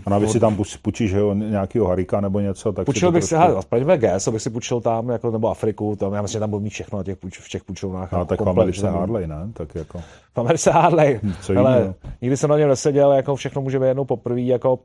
a 0.06 0.10
navíc 0.10 0.30
si 0.30 0.40
tam 0.40 0.56
půjčíš 0.82 1.14
nějakého 1.34 1.86
harika 1.86 2.20
nebo 2.20 2.40
něco, 2.40 2.72
tak 2.72 2.86
Půjčil 2.86 3.12
bych 3.12 3.24
si, 3.24 3.36
hele, 3.36 3.56
aspoň 3.56 3.84
GS, 3.96 4.28
bych 4.28 4.42
si 4.42 4.50
půjčil 4.50 4.80
tam, 4.80 5.08
jako, 5.08 5.30
nebo 5.30 5.50
Afriku, 5.50 5.96
tam, 5.96 6.12
já 6.12 6.22
myslím, 6.22 6.36
že 6.36 6.40
tam 6.40 6.50
budu 6.50 6.62
mít 6.62 6.70
všechno 6.70 6.98
na 6.98 7.04
těch, 7.04 7.18
v 7.30 7.48
těch 7.48 7.64
půjčovnách. 7.64 8.14
A 8.14 8.24
tak 8.24 8.40
v 8.40 8.48
Americe 8.48 8.90
Harley, 8.90 9.26
ne? 9.26 9.48
Tak 9.52 9.74
jako... 9.74 9.98
V 10.34 10.38
Americe 10.38 10.70
Harley, 10.70 11.20
hm, 11.22 11.32
Co 11.42 11.58
ale 11.58 11.94
nikdy 12.22 12.36
jsem 12.36 12.50
na 12.50 12.58
něm 12.58 12.68
neseděl, 12.68 13.12
jako 13.12 13.36
všechno 13.36 13.62
může 13.62 13.78
být 13.78 13.86
jednou 13.86 14.04
poprvé, 14.04 14.40
jako 14.40 14.78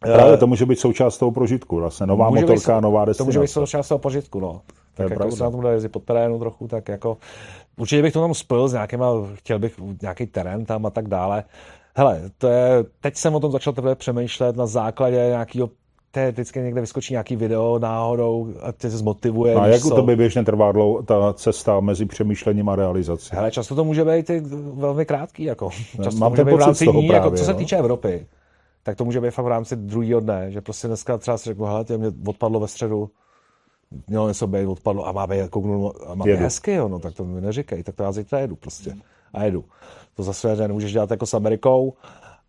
Právě 0.00 0.36
to 0.36 0.46
může 0.46 0.66
být 0.66 0.78
součást 0.78 1.18
toho 1.18 1.30
prožitku, 1.30 1.76
vlastně 1.76 2.06
nová 2.06 2.30
může 2.30 2.40
motorka, 2.40 2.76
být, 2.76 2.82
nová 2.82 3.04
destinace. 3.04 3.18
To 3.18 3.24
může 3.24 3.40
být 3.40 3.48
součást 3.48 3.88
toho 3.88 3.98
požitku, 3.98 4.40
no. 4.40 4.60
Tak 4.94 5.10
jako 5.10 5.30
se 5.30 5.44
na 5.44 5.50
tom 5.50 5.66
jezdit 5.66 5.88
pod 5.88 6.02
terénu 6.04 6.38
trochu, 6.38 6.68
tak 6.68 6.88
jako 6.88 7.16
určitě 7.76 8.02
bych 8.02 8.12
to 8.12 8.20
tam 8.20 8.34
spojil 8.34 8.68
s 8.68 8.72
nějakýma, 8.72 9.12
chtěl 9.34 9.58
bych 9.58 9.80
nějaký 10.02 10.26
terén 10.26 10.64
tam 10.64 10.86
a 10.86 10.90
tak 10.90 11.08
dále. 11.08 11.44
Hele, 11.96 12.22
to 12.38 12.48
je, 12.48 12.84
teď 13.00 13.16
jsem 13.16 13.34
o 13.34 13.40
tom 13.40 13.52
začal 13.52 13.72
teprve 13.72 13.94
přemýšlet 13.94 14.56
na 14.56 14.66
základě 14.66 15.16
nějakého 15.16 15.70
te 16.14 16.30
vždycky 16.30 16.60
někde 16.60 16.80
vyskočí 16.80 17.14
nějaký 17.14 17.36
video 17.36 17.78
náhodou 17.78 18.48
a 18.62 18.72
tě 18.72 18.90
se 18.90 18.98
zmotivuje. 18.98 19.54
A 19.54 19.66
jak 19.66 19.84
u 19.84 19.90
tebe 19.90 20.16
běžně 20.16 20.44
trvá 20.44 20.72
dlouho 20.72 21.02
ta 21.02 21.32
cesta 21.32 21.80
mezi 21.80 22.06
přemýšlením 22.06 22.68
a 22.68 22.76
realizací? 22.76 23.30
Hele, 23.32 23.50
často 23.50 23.74
to 23.74 23.84
může 23.84 24.04
být 24.04 24.30
velmi 24.74 25.06
krátký. 25.06 25.44
Jako. 25.44 25.70
Často 26.04 26.20
Mám 26.20 26.32
to 26.32 26.44
může 26.44 26.44
být 26.44 26.56
v 26.56 26.66
rámci 26.66 26.86
dní, 26.86 27.08
právě, 27.08 27.14
jako, 27.14 27.36
co 27.36 27.44
se 27.44 27.52
no. 27.52 27.58
týče 27.58 27.76
Evropy, 27.76 28.26
tak 28.84 28.96
to 28.96 29.04
může 29.04 29.20
být 29.20 29.30
fakt 29.30 29.44
v 29.44 29.48
rámci 29.48 29.76
druhého 29.76 30.20
dne, 30.20 30.50
že 30.50 30.60
prostě 30.60 30.88
dneska 30.88 31.18
třeba 31.18 31.38
si 31.38 31.44
řeknu, 31.44 31.64
hele, 31.64 31.84
mě 31.96 32.12
odpadlo 32.26 32.60
ve 32.60 32.68
středu, 32.68 33.10
mělo 34.06 34.28
něco 34.28 34.46
být, 34.46 34.66
odpadlo 34.66 35.06
a 35.06 35.12
má 35.12 35.26
být, 35.26 35.50
kouknu, 35.50 35.92
a 36.10 36.14
má 36.14 36.24
být 36.24 36.36
hezky, 36.36 36.72
jo, 36.72 36.88
no, 36.88 36.98
tak 36.98 37.14
to 37.14 37.24
mi 37.24 37.40
neříkej, 37.40 37.82
tak 37.82 37.94
to 37.94 38.02
já 38.02 38.12
zítra 38.12 38.38
jedu 38.38 38.56
prostě 38.56 38.96
a 39.32 39.44
jedu. 39.44 39.64
To 40.14 40.22
zase 40.22 40.56
nemůžeš 40.56 40.92
dělat 40.92 41.10
jako 41.10 41.26
s 41.26 41.34
Amerikou, 41.34 41.94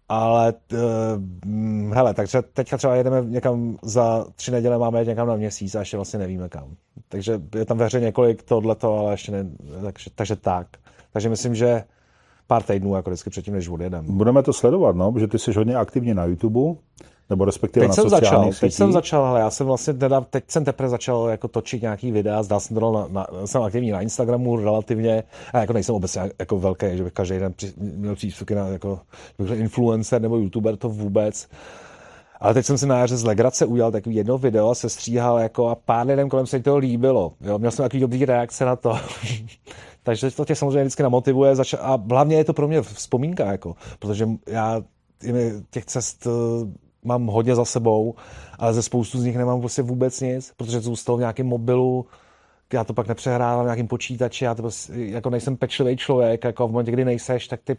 ale 0.09 0.53
uh, 0.73 1.93
hele, 1.93 2.13
takže 2.13 2.41
teďka 2.41 2.77
třeba 2.77 2.95
jedeme 2.95 3.21
někam 3.25 3.77
za 3.81 4.25
tři 4.35 4.51
neděle, 4.51 4.77
máme 4.77 4.99
jet 4.99 5.07
někam 5.07 5.27
na 5.27 5.35
měsíc 5.35 5.75
a 5.75 5.79
ještě 5.79 5.97
vlastně 5.97 6.19
nevíme 6.19 6.49
kam. 6.49 6.75
Takže 7.09 7.41
je 7.55 7.65
tam 7.65 7.77
ve 7.77 7.85
hře 7.85 7.99
několik 7.99 8.43
tohleto, 8.43 8.97
ale 8.97 9.13
ještě 9.13 9.31
ne, 9.31 9.45
takže, 9.81 10.09
takže 10.15 10.35
tak. 10.35 10.67
Takže 11.13 11.29
myslím, 11.29 11.55
že 11.55 11.83
pár 12.47 12.63
týdnů 12.63 12.95
jako 12.95 13.09
vždycky 13.09 13.29
předtím, 13.29 13.53
než 13.53 13.69
odjedeme. 13.69 14.07
Budeme 14.11 14.43
to 14.43 14.53
sledovat, 14.53 14.95
no, 14.95 15.11
protože 15.11 15.27
ty 15.27 15.39
jsi 15.39 15.53
hodně 15.53 15.75
aktivní 15.75 16.13
na 16.13 16.25
YouTube. 16.25 16.79
Nebo 17.29 17.45
respektive 17.45 17.83
teď 17.83 17.89
na 17.89 17.93
jsem 17.93 18.09
začal, 18.09 18.49
teď 18.59 18.73
jsem 18.73 18.91
začal, 18.91 19.25
ale 19.25 19.39
já 19.39 19.49
jsem 19.49 19.67
vlastně 19.67 19.93
teda, 19.93 20.21
teď 20.21 20.43
jsem 20.47 20.65
teprve 20.65 20.89
začal 20.89 21.27
jako 21.29 21.47
točit 21.47 21.81
nějaký 21.81 22.11
videa, 22.11 22.43
zdal 22.43 22.59
jsem 22.59 22.77
to 22.77 22.91
na, 22.91 23.07
na, 23.07 23.27
jsem 23.45 23.61
aktivní 23.61 23.91
na 23.91 24.01
Instagramu 24.01 24.55
relativně, 24.57 25.23
a 25.53 25.59
jako 25.59 25.73
nejsem 25.73 25.95
obecně 25.95 26.31
jako 26.39 26.59
velký, 26.59 26.85
že 26.93 27.03
bych 27.03 27.13
každý 27.13 27.39
den 27.39 27.53
při, 27.53 27.73
měl 27.77 28.15
příspěvky 28.15 28.55
na 28.55 28.67
jako 28.67 28.99
influencer 29.53 30.21
nebo 30.21 30.37
youtuber, 30.37 30.77
to 30.77 30.89
vůbec. 30.89 31.47
Ale 32.39 32.53
teď 32.53 32.65
jsem 32.65 32.77
si 32.77 32.85
na 32.85 32.99
jaře 32.99 33.17
z 33.17 33.23
Legrace 33.23 33.65
udělal 33.65 33.91
takový 33.91 34.15
jedno 34.15 34.37
video 34.37 34.69
a 34.69 34.75
se 34.75 34.89
stříhal 34.89 35.39
jako 35.39 35.67
a 35.69 35.75
pár 35.75 36.07
lidem 36.07 36.29
kolem 36.29 36.47
se 36.47 36.59
to 36.59 36.77
líbilo. 36.77 37.33
Jo? 37.41 37.59
Měl 37.59 37.71
jsem 37.71 37.85
takový 37.85 38.01
dobrý 38.01 38.25
reakce 38.25 38.65
na 38.65 38.75
to. 38.75 38.95
Takže 40.05 40.31
to 40.31 40.45
tě 40.45 40.55
samozřejmě 40.55 40.81
vždycky 40.81 41.03
namotivuje 41.03 41.55
a 41.79 41.97
hlavně 42.09 42.35
je 42.35 42.43
to 42.43 42.53
pro 42.53 42.67
mě 42.67 42.81
vzpomínka, 42.81 43.45
jako, 43.51 43.75
protože 43.99 44.29
já 44.47 44.81
těch 45.69 45.85
cest 45.85 46.27
mám 47.03 47.27
hodně 47.27 47.55
za 47.55 47.65
sebou, 47.65 48.15
ale 48.59 48.73
ze 48.73 48.81
spoustu 48.83 49.19
z 49.19 49.23
nich 49.23 49.37
nemám 49.37 49.59
prostě 49.59 49.81
vůbec 49.81 50.21
nic, 50.21 50.53
protože 50.57 50.79
zůstalo 50.79 51.17
v 51.17 51.19
nějakém 51.19 51.47
mobilu, 51.47 52.05
já 52.73 52.83
to 52.83 52.93
pak 52.93 53.07
nepřehrávám 53.07 53.65
nějakým 53.65 53.87
počítači, 53.87 54.45
já 54.45 54.55
to 54.55 54.61
prostě, 54.61 54.93
jako 54.95 55.29
nejsem 55.29 55.57
pečlivý 55.57 55.97
člověk, 55.97 56.43
jako 56.43 56.67
v 56.67 56.71
momentě, 56.71 56.91
kdy 56.91 57.05
nejseš, 57.05 57.47
tak 57.47 57.59
ty, 57.63 57.77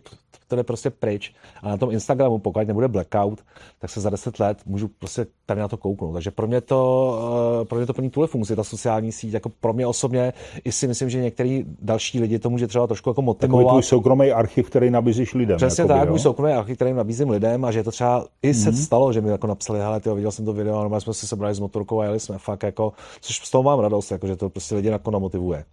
to 0.49 0.57
jde 0.57 0.63
prostě 0.63 0.91
pryč. 0.91 1.35
A 1.63 1.69
na 1.69 1.77
tom 1.77 1.91
Instagramu, 1.91 2.39
pokud 2.39 2.67
nebude 2.67 2.89
blackout, 2.89 3.41
tak 3.79 3.91
se 3.91 4.01
za 4.01 4.11
10 4.11 4.39
let 4.39 4.59
můžu 4.67 4.89
prostě 4.89 5.27
tady 5.47 5.61
na 5.61 5.69
to 5.69 5.77
kouknout. 5.77 6.13
Takže 6.13 6.31
pro 6.31 6.47
mě 6.47 6.61
to, 6.61 7.19
eh, 7.63 7.65
pro 7.65 7.79
mě 7.79 7.87
to 7.87 7.95
plní 7.95 8.11
tuhle 8.11 8.27
funkci, 8.27 8.57
ta 8.57 8.65
sociální 8.65 9.13
síť, 9.13 9.33
jako 9.33 9.49
pro 9.61 9.73
mě 9.73 9.87
osobně, 9.87 10.33
i 10.65 10.73
si 10.73 10.89
myslím, 10.89 11.11
že 11.11 11.23
některý 11.23 11.65
další 11.83 12.21
lidi 12.21 12.39
to 12.39 12.51
může 12.51 12.67
třeba 12.67 12.87
trošku 12.87 13.11
jako 13.11 13.23
motivovat. 13.23 13.63
Takový 13.63 13.73
tvůj 13.73 13.83
soukromý 13.83 14.33
archiv, 14.33 14.71
který 14.71 14.91
nabízíš 14.91 15.35
lidem. 15.35 15.57
Přesně 15.57 15.83
jakoby, 15.83 16.01
tak, 16.01 16.11
můj 16.11 16.19
soukromý 16.19 16.53
archiv, 16.53 16.77
který 16.77 16.93
nabízím 16.93 17.31
lidem 17.31 17.65
a 17.65 17.71
že 17.71 17.83
to 17.83 17.91
třeba 17.91 18.27
i 18.43 18.55
se 18.55 18.71
mm-hmm. 18.71 18.85
stalo, 18.85 19.13
že 19.13 19.21
mi 19.21 19.31
jako 19.31 19.47
napsali, 19.47 19.81
hele, 19.81 20.01
ty 20.01 20.11
viděl 20.11 20.31
jsem 20.31 20.45
to 20.45 20.53
video, 20.53 20.95
a 20.95 21.01
jsme 21.01 21.15
si 21.15 21.27
sebrali 21.27 21.55
s 21.55 21.61
motorkou 21.61 22.01
a 22.01 22.05
jeli 22.05 22.21
jsme 22.21 22.39
fakt 22.39 22.63
jako, 22.63 22.93
což 23.21 23.37
z 23.37 23.51
toho 23.51 23.63
mám 23.63 23.79
radost, 23.79 24.11
jako, 24.11 24.27
že 24.27 24.37
to 24.37 24.51
prostě 24.51 24.75
lidi 24.75 24.86
jako 24.93 25.11
namotivuje. 25.11 25.65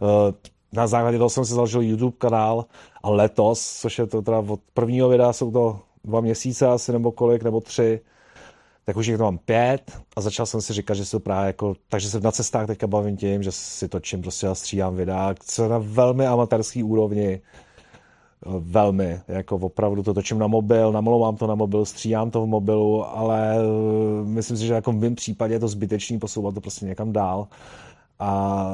Uh, 0.00 0.34
na 0.72 0.86
základě 0.86 1.18
toho 1.18 1.30
jsem 1.30 1.44
si 1.44 1.54
založil 1.54 1.82
YouTube 1.82 2.16
kanál 2.18 2.64
a 3.02 3.10
letos, 3.10 3.80
což 3.80 3.98
je 3.98 4.06
to 4.06 4.22
teda 4.22 4.38
od 4.38 4.60
prvního 4.74 5.08
videa, 5.08 5.32
jsou 5.32 5.50
to 5.50 5.80
dva 6.04 6.20
měsíce 6.20 6.66
asi 6.66 6.92
nebo 6.92 7.12
kolik, 7.12 7.42
nebo 7.42 7.60
tři, 7.60 8.00
tak 8.84 8.96
už 8.96 9.06
jich 9.06 9.18
mám 9.18 9.38
pět 9.38 9.92
a 10.16 10.20
začal 10.20 10.46
jsem 10.46 10.60
si 10.60 10.72
říkat, 10.72 10.94
že 10.94 11.10
to 11.10 11.20
právě 11.20 11.46
jako, 11.46 11.74
takže 11.88 12.10
se 12.10 12.20
na 12.20 12.32
cestách 12.32 12.66
teďka 12.66 12.86
bavím 12.86 13.16
tím, 13.16 13.42
že 13.42 13.52
si 13.52 13.88
točím 13.88 14.22
prostě 14.22 14.46
a 14.48 14.54
stříhám 14.54 14.96
videa, 14.96 15.34
co 15.40 15.68
na 15.68 15.78
velmi 15.78 16.26
amatérský 16.26 16.82
úrovni, 16.82 17.40
velmi, 18.46 19.20
jako 19.28 19.56
opravdu 19.56 20.02
to 20.02 20.14
točím 20.14 20.38
na 20.38 20.46
mobil, 20.46 20.92
namlouvám 20.92 21.36
to 21.36 21.46
na 21.46 21.54
mobil, 21.54 21.84
stříhám 21.84 22.30
to 22.30 22.42
v 22.42 22.46
mobilu, 22.46 23.04
ale 23.04 23.56
myslím 24.24 24.56
si, 24.56 24.66
že 24.66 24.74
jako 24.74 24.92
v 24.92 24.96
mém 24.96 25.14
případě 25.14 25.54
je 25.54 25.60
to 25.60 25.68
zbytečný 25.68 26.18
posouvat 26.18 26.54
to 26.54 26.60
prostě 26.60 26.86
někam 26.86 27.12
dál 27.12 27.48
a 28.18 28.64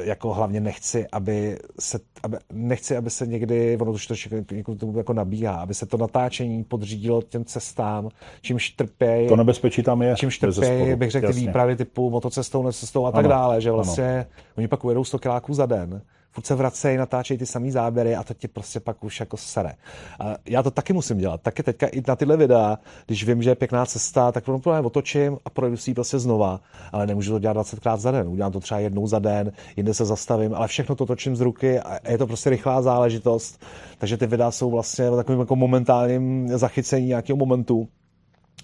eh, 0.00 0.08
jako 0.08 0.34
hlavně 0.34 0.60
nechci, 0.60 1.06
aby 1.12 1.58
se, 1.80 1.98
aby, 2.22 2.36
nechci, 2.52 2.96
aby 2.96 3.10
se 3.10 3.26
někdy, 3.26 3.78
ono 3.80 3.92
už 3.92 4.06
to 4.06 4.14
někomu 4.50 4.78
tomu 4.78 4.98
jako 4.98 5.12
nabíhá, 5.12 5.54
aby 5.54 5.74
se 5.74 5.86
to 5.86 5.96
natáčení 5.96 6.64
podřídilo 6.64 7.22
těm 7.22 7.44
cestám, 7.44 8.08
čímž 8.42 8.70
trpějí. 8.70 9.28
To 9.28 9.36
nebezpečí 9.36 9.82
tam 9.82 10.02
je. 10.02 10.16
Čímž 10.16 10.38
trpějí, 10.38 10.96
bych 10.96 11.10
řekl, 11.10 11.26
ty 11.26 11.32
výpravy 11.32 11.76
typu 11.76 12.10
motocestou, 12.10 12.62
necestou 12.62 13.06
a 13.06 13.12
tak 13.12 13.18
ano, 13.18 13.28
dále, 13.28 13.60
že 13.60 13.70
vlastně 13.70 14.14
ano. 14.14 14.24
oni 14.56 14.68
pak 14.68 14.84
ujedou 14.84 15.04
100 15.04 15.18
kiláků 15.18 15.54
za 15.54 15.66
den 15.66 16.02
furt 16.32 16.46
se 16.46 16.54
vracejí, 16.54 16.96
natáčejí 16.96 17.38
ty 17.38 17.46
samé 17.46 17.70
záběry 17.70 18.16
a 18.16 18.22
to 18.22 18.34
ti 18.34 18.48
prostě 18.48 18.80
pak 18.80 19.04
už 19.04 19.20
jako 19.20 19.36
sere. 19.36 19.74
A 20.20 20.34
já 20.46 20.62
to 20.62 20.70
taky 20.70 20.92
musím 20.92 21.18
dělat. 21.18 21.40
Taky 21.40 21.62
teďka 21.62 21.86
i 21.86 22.02
na 22.08 22.16
tyhle 22.16 22.36
videa, 22.36 22.78
když 23.06 23.24
vím, 23.24 23.42
že 23.42 23.50
je 23.50 23.54
pěkná 23.54 23.86
cesta, 23.86 24.32
tak 24.32 24.44
to 24.44 24.60
otočím 24.82 25.38
a 25.44 25.50
projedu 25.50 25.76
si 25.76 25.90
ji 25.90 25.94
prostě 25.94 26.18
znova. 26.18 26.60
Ale 26.92 27.06
nemůžu 27.06 27.32
to 27.32 27.38
dělat 27.38 27.56
20krát 27.56 27.96
za 27.96 28.10
den. 28.10 28.28
Udělám 28.28 28.52
to 28.52 28.60
třeba 28.60 28.80
jednou 28.80 29.06
za 29.06 29.18
den, 29.18 29.52
jinde 29.76 29.94
se 29.94 30.04
zastavím, 30.04 30.54
ale 30.54 30.68
všechno 30.68 30.94
to 30.94 31.06
točím 31.06 31.36
z 31.36 31.40
ruky 31.40 31.80
a 31.80 32.10
je 32.10 32.18
to 32.18 32.26
prostě 32.26 32.50
rychlá 32.50 32.82
záležitost. 32.82 33.64
Takže 33.98 34.16
ty 34.16 34.26
videa 34.26 34.50
jsou 34.50 34.70
vlastně 34.70 35.10
takovým 35.10 35.40
jako 35.40 35.56
momentálním 35.56 36.48
zachycení 36.48 37.06
nějakého 37.06 37.36
momentu, 37.36 37.88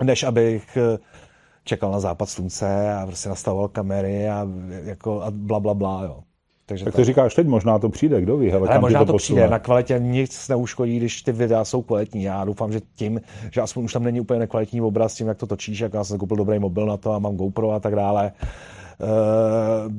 než 0.03 0.23
abych 0.23 0.77
eh, 0.77 0.99
čekal 1.65 1.93
na 1.93 2.01
západ 2.01 2.29
slunce 2.29 2.95
a 2.95 3.07
prostě 3.07 3.29
nastavoval 3.29 3.69
kamery 3.69 4.29
a, 4.29 4.47
jako, 4.85 5.23
a 5.23 5.31
bla, 5.31 5.61
bla, 5.61 5.75
bla, 5.75 6.05
jo. 6.05 6.23
Takže 6.69 6.85
tak 6.85 6.95
to 6.95 7.05
říkáš 7.05 7.35
teď, 7.35 7.47
možná 7.47 7.79
to 7.79 7.89
přijde, 7.89 8.21
kdo 8.21 8.37
ví. 8.37 8.51
Hele, 8.51 8.69
Ale 8.69 8.79
možná 8.79 9.05
to, 9.05 9.13
to 9.13 9.19
přijde, 9.19 9.49
na 9.49 9.59
kvalitě 9.59 9.99
nic 9.99 10.49
neuškodí, 10.49 10.97
když 10.97 11.23
ty 11.23 11.33
videa 11.33 11.65
jsou 11.65 11.83
kvalitní. 11.83 12.23
Já 12.23 12.45
doufám, 12.45 12.73
že 12.73 12.81
tím, 12.95 13.21
že 13.53 13.61
aspoň 13.61 13.85
už 13.85 13.93
tam 13.93 14.05
není 14.05 14.21
úplně 14.21 14.41
nekvalitní 14.41 14.81
obraz 14.81 15.15
tím, 15.15 15.29
jak 15.29 15.39
to 15.39 15.47
točíš, 15.47 15.81
jak 15.81 15.95
já 15.95 16.05
jsem 16.05 16.19
koupil 16.19 16.37
dobrý 16.37 16.59
mobil 16.59 16.87
na 16.87 16.97
to 16.97 17.13
a 17.13 17.19
mám 17.19 17.37
GoPro 17.37 17.71
a 17.71 17.81
tak 17.81 17.95
dále. 17.97 18.33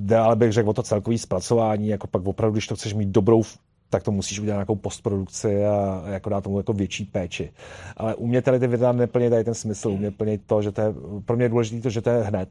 Uh, 0.09 0.17
ale 0.17 0.35
bych 0.35 0.51
řekl 0.51 0.69
o 0.69 0.73
to 0.73 0.83
celkový 0.83 1.17
zpracování, 1.17 1.87
jako 1.87 2.07
pak 2.07 2.27
opravdu, 2.27 2.53
když 2.53 2.67
to 2.67 2.75
chceš 2.75 2.93
mít 2.93 3.09
dobrou 3.09 3.43
tak 3.89 4.03
to 4.03 4.11
musíš 4.11 4.39
udělat 4.39 4.55
nějakou 4.55 4.75
postprodukci 4.75 5.65
a 5.65 6.03
jako 6.05 6.29
dát 6.29 6.43
tomu 6.43 6.57
jako 6.57 6.73
větší 6.73 7.05
péči. 7.05 7.51
Ale 7.97 8.15
u 8.15 8.27
mě 8.27 8.41
tady 8.41 8.59
ty 8.59 8.67
videa 8.67 8.91
neplně 8.91 9.29
tady 9.29 9.43
ten 9.43 9.53
smysl, 9.53 9.89
u 9.89 9.97
mě 9.97 10.11
plně 10.11 10.37
to, 10.37 10.61
že 10.61 10.71
to 10.71 10.81
je, 10.81 10.93
pro 11.25 11.35
mě 11.35 11.45
je 11.45 11.49
důležité 11.49 11.81
to, 11.81 11.89
že 11.89 12.01
to 12.01 12.09
je 12.09 12.23
hned 12.23 12.49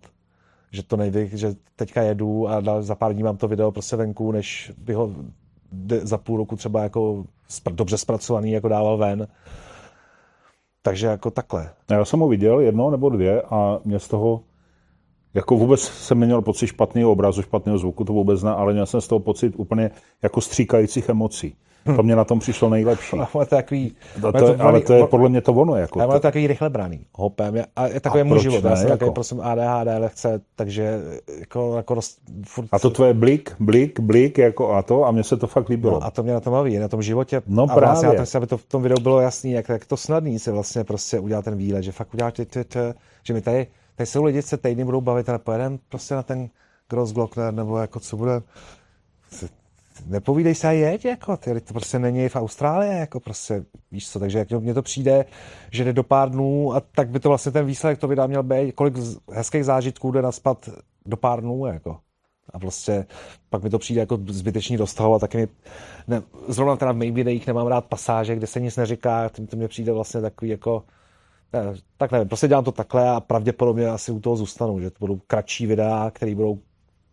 že 0.71 0.83
to 0.83 0.97
nejde, 0.97 1.27
že 1.27 1.55
teďka 1.77 2.03
jedu 2.03 2.49
a 2.49 2.63
za 2.83 2.95
pár 2.95 3.13
dní 3.13 3.23
mám 3.23 3.37
to 3.37 3.49
video 3.49 3.73
prostě 3.73 3.97
venku, 3.97 4.33
než 4.33 4.73
bych 4.79 4.97
ho 4.97 5.15
za 6.03 6.19
půl 6.19 6.37
roku 6.37 6.57
třeba 6.57 6.83
jako 6.83 7.25
dobře 7.71 7.99
zpracovaný 7.99 8.53
jako 8.53 8.69
dával 8.69 8.97
ven. 8.97 9.29
Takže 10.83 11.07
jako 11.07 11.31
takhle. 11.31 11.71
Já 11.91 12.05
jsem 12.05 12.21
ho 12.21 12.29
viděl 12.29 12.61
jedno 12.61 12.91
nebo 12.91 13.09
dvě 13.09 13.43
a 13.43 13.81
mě 13.85 13.99
z 13.99 14.09
toho 14.09 14.43
jako 15.35 15.57
vůbec 15.57 15.81
jsem 15.81 16.21
neměl 16.21 16.43
pocit 16.43 16.67
špatného 16.67 17.13
obrazu, 17.13 17.43
špatného 17.43 17.79
zvuku, 17.79 18.05
to 18.05 18.13
vůbec 18.13 18.43
ne, 18.43 18.51
ale 18.51 18.73
měl 18.73 18.87
jsem 18.87 19.01
z 19.01 19.09
toho 19.09 19.19
pocit 19.19 19.55
úplně 19.57 19.91
jako 20.23 20.41
stříkajících 20.41 21.09
emocí. 21.09 21.57
To 21.97 22.03
mě 22.03 22.17
na 22.17 22.25
tom 22.25 22.39
přišlo 22.39 22.69
nejlepší. 22.69 23.17
ale 23.35 23.47
to, 23.47 23.57
takový, 23.57 23.95
to, 24.21 24.33
to, 24.33 24.39
to, 24.39 24.63
ale 24.63 24.81
to 24.81 24.93
je 24.93 25.07
podle 25.07 25.29
mě 25.29 25.41
to 25.41 25.53
ono. 25.53 25.77
Jako 25.77 26.01
ale 26.01 26.09
to 26.09 26.15
je 26.15 26.21
takový 26.21 26.47
rychle 26.47 26.71
braný. 26.71 27.07
Hopem. 27.15 27.65
A 27.77 27.87
je 27.87 28.01
takový 28.01 28.25
můj 28.25 28.41
život. 28.41 28.65
Ne, 28.65 28.71
já 28.71 28.77
jsem 28.77 28.87
jako? 28.87 28.99
takový, 28.99 29.15
prosím, 29.15 29.41
ADHD 29.41 29.89
lehce, 29.99 30.41
takže 30.57 31.01
jako, 31.39 31.77
jako 31.77 31.95
roz, 31.95 32.17
furt... 32.47 32.69
A 32.73 32.79
to 32.79 32.91
tvoje 32.91 33.15
blik, 33.15 33.57
blik, 33.61 34.01
blik, 34.01 34.39
jako 34.39 34.73
a 34.73 34.83
to, 34.83 35.05
a 35.05 35.11
mně 35.11 35.25
se 35.25 35.37
to 35.37 35.47
fakt 35.47 35.69
líbilo. 35.69 35.93
No, 35.93 36.07
a 36.07 36.11
to 36.11 36.23
mě 36.23 36.33
na 36.33 36.41
tom 36.41 36.53
baví, 36.53 36.79
na 36.79 36.89
tom 36.89 37.03
životě. 37.03 37.43
No 37.47 37.63
a 37.63 37.67
právě. 37.67 37.87
Vlastně, 37.87 38.09
já 38.09 38.27
to, 38.33 38.39
aby 38.39 38.47
to 38.47 38.57
v 38.57 38.65
tom 38.65 38.83
videu 38.83 39.01
bylo 39.03 39.21
jasný, 39.21 39.53
jak, 39.53 39.69
jak 39.69 39.87
to 39.87 39.97
snadný 39.97 40.39
si 40.39 40.51
vlastně 40.51 40.85
prostě 40.85 41.21
udělat 41.21 41.45
ten 41.45 41.57
výlet, 41.57 41.83
že 41.83 41.93
fakt 41.93 42.15
udělat, 42.15 42.35
že 43.23 43.35
mi 43.35 43.41
tady, 43.41 43.67
tady 43.97 44.07
jsou 44.07 44.25
lidi, 44.25 44.43
se 44.43 44.57
týdny 44.57 44.85
budou 44.85 45.01
bavit, 45.01 45.29
ale 45.29 45.39
pojedeme 45.39 45.79
prostě 45.89 46.15
na 46.15 46.23
ten 46.23 46.49
Grossglockner, 46.91 47.55
nebo 47.55 47.79
jako 47.79 48.01
co 48.01 48.17
bude, 48.17 48.43
nepovídej 50.07 50.55
se 50.55 50.69
a 50.69 50.71
jeď, 50.71 51.05
jako, 51.05 51.37
ty, 51.37 51.61
to 51.61 51.73
prostě 51.75 51.99
není 51.99 52.29
v 52.29 52.37
Austrálii, 52.37 52.99
jako 52.99 53.21
prostě, 53.21 53.65
víš 53.93 54.11
co, 54.11 54.21
takže 54.21 54.39
jak 54.39 54.51
mně 54.51 54.75
to 54.75 54.83
přijde, 54.83 55.25
že 55.71 55.85
jde 55.85 55.93
do 55.93 56.03
pár 56.03 56.31
dnů 56.31 56.75
a 56.75 56.81
tak 56.81 57.09
by 57.09 57.21
to 57.21 57.29
vlastně 57.29 57.53
ten 57.53 57.67
výsledek 57.67 57.99
to 57.99 58.09
vydá 58.09 58.27
měl 58.27 58.43
být, 58.43 58.73
kolik 58.73 58.95
hezkých 59.33 59.65
zážitků 59.65 60.13
jde 60.13 60.23
naspat 60.23 60.69
do 61.07 61.17
pár 61.17 61.41
dnů, 61.41 61.67
jako. 61.67 61.99
A 62.53 62.59
prostě 62.59 63.07
pak 63.51 63.63
mi 63.63 63.71
to 63.71 63.79
přijde 63.79 64.01
jako 64.01 64.19
zbytečný 64.29 64.77
do 64.77 64.87
toho 64.87 65.15
a 65.15 65.19
taky 65.19 65.37
mi, 65.37 65.49
ne, 66.09 66.23
zrovna 66.49 66.77
teda 66.77 66.93
v 66.93 66.97
mých 66.97 67.13
videích 67.13 67.47
nemám 67.47 67.67
rád 67.67 67.85
pasáže, 67.85 68.37
kde 68.37 68.47
se 68.47 68.61
nic 68.61 68.77
neříká, 68.77 69.29
to, 69.29 69.47
to 69.47 69.57
mě 69.57 69.69
přijde 69.69 69.93
vlastně 69.93 70.21
takový 70.21 70.51
jako, 70.51 70.85
Ne, 71.53 71.75
tak 71.97 72.13
nevím, 72.13 72.29
prostě 72.29 72.49
dělám 72.49 72.65
to 72.65 72.73
takhle 72.73 73.11
a 73.11 73.21
pravděpodobně 73.21 73.89
asi 73.89 74.13
u 74.13 74.21
toho 74.21 74.37
zůstanu, 74.37 74.81
že 74.81 74.91
to 74.91 74.97
budou 75.01 75.21
kratší 75.27 75.67
videa, 75.67 76.11
které 76.11 76.35
budou 76.35 76.59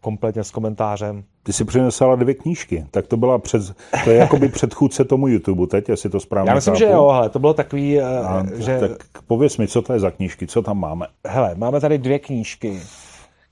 kompletně 0.01 0.43
s 0.43 0.51
komentářem. 0.51 1.23
Ty 1.45 1.53
si 1.53 1.65
přinesla 1.65 2.15
dvě 2.15 2.33
knížky, 2.33 2.85
tak 2.91 3.07
to 3.07 3.17
byla 3.17 3.39
před, 3.39 3.61
to 4.03 4.09
je 4.09 4.17
jakoby 4.17 4.49
předchůdce 4.49 5.05
tomu 5.05 5.27
YouTube 5.27 5.67
teď, 5.67 5.89
jestli 5.89 6.09
to 6.09 6.19
správně 6.19 6.49
Já 6.49 6.55
myslím, 6.55 6.73
chápu. 6.73 6.79
že 6.79 6.85
jo, 6.85 7.07
ale 7.07 7.29
to 7.29 7.39
bylo 7.39 7.53
takový, 7.53 7.99
eh, 7.99 8.03
A, 8.03 8.45
že... 8.55 8.79
Tak 8.79 8.91
pověz 9.27 9.57
mi, 9.57 9.67
co 9.67 9.81
to 9.81 9.93
je 9.93 9.99
za 9.99 10.11
knížky, 10.11 10.47
co 10.47 10.61
tam 10.61 10.79
máme? 10.79 11.07
Hele, 11.27 11.55
máme 11.55 11.79
tady 11.79 11.97
dvě 11.97 12.19
knížky, 12.19 12.81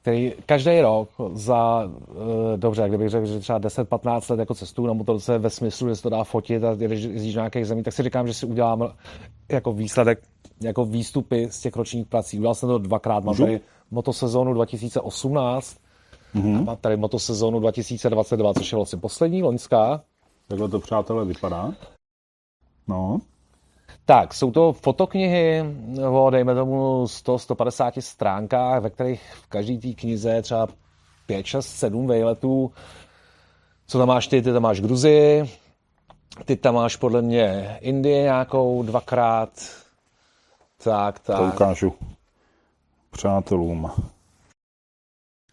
které 0.01 0.29
každý 0.45 0.81
rok 0.81 1.09
za, 1.33 1.83
uh, 1.83 2.15
dobře, 2.55 2.81
jak 2.81 2.91
kdybych 2.91 3.09
řekl, 3.09 3.25
že 3.25 3.39
třeba 3.39 3.59
10-15 3.59 4.31
let 4.31 4.39
jako 4.39 4.53
cestu 4.53 4.87
na 4.87 4.93
motorce 4.93 5.37
ve 5.37 5.49
smyslu, 5.49 5.89
že 5.89 5.95
se 5.95 6.03
to 6.03 6.09
dá 6.09 6.23
fotit 6.23 6.63
a 6.63 6.75
když 6.75 7.03
jezdíš 7.03 7.35
nějakých 7.35 7.65
zemí, 7.65 7.83
tak 7.83 7.93
si 7.93 8.03
říkám, 8.03 8.27
že 8.27 8.33
si 8.33 8.45
udělám 8.45 8.93
jako 9.49 9.73
výsledek, 9.73 10.19
jako 10.61 10.85
výstupy 10.85 11.47
z 11.51 11.59
těch 11.59 11.75
ročních 11.75 12.07
prací. 12.07 12.37
Udělal 12.37 12.55
jsem 12.55 12.69
to 12.69 12.77
dvakrát, 12.77 13.23
mám 13.23 13.35
tady 13.35 13.59
motosezónu 13.91 14.53
2018 14.53 15.82
mm-hmm. 16.36 16.69
a 16.69 16.75
tady 16.75 16.97
motosezónu 16.97 17.59
2022, 17.59 18.53
což 18.53 18.71
je 18.71 18.75
vlastně 18.75 18.99
poslední, 18.99 19.43
loňská. 19.43 20.01
Takhle 20.47 20.69
to, 20.69 20.79
přátelé, 20.79 21.25
vypadá. 21.25 21.73
No, 22.88 23.21
Tak, 24.05 24.34
jsou 24.34 24.51
to 24.51 24.73
fotoknihy 24.73 25.63
o, 26.09 26.29
dejme 26.29 26.55
tomu, 26.55 27.03
100-150 27.05 28.01
stránkách, 28.01 28.81
ve 28.81 28.89
kterých 28.89 29.34
v 29.36 29.47
každé 29.47 29.77
té 29.77 29.93
knize 29.93 30.41
třeba 30.41 30.67
5, 31.25 31.45
6, 31.45 31.67
7 31.67 32.07
vejletů. 32.07 32.71
Co 33.88 33.97
tam 33.97 34.07
máš 34.07 34.27
ty? 34.27 34.41
Ty 34.41 34.53
tam 34.53 34.63
máš 34.63 34.81
Gruzii, 34.81 35.49
ty 36.45 36.55
tam 36.55 36.75
máš 36.75 36.95
podle 36.95 37.21
mě 37.21 37.77
Indie 37.81 38.23
nějakou 38.23 38.84
dvakrát. 38.84 39.49
Tak, 40.84 41.19
to 41.19 41.31
tak. 41.31 41.53
ukážu 41.53 41.93
přátelům. 43.11 43.91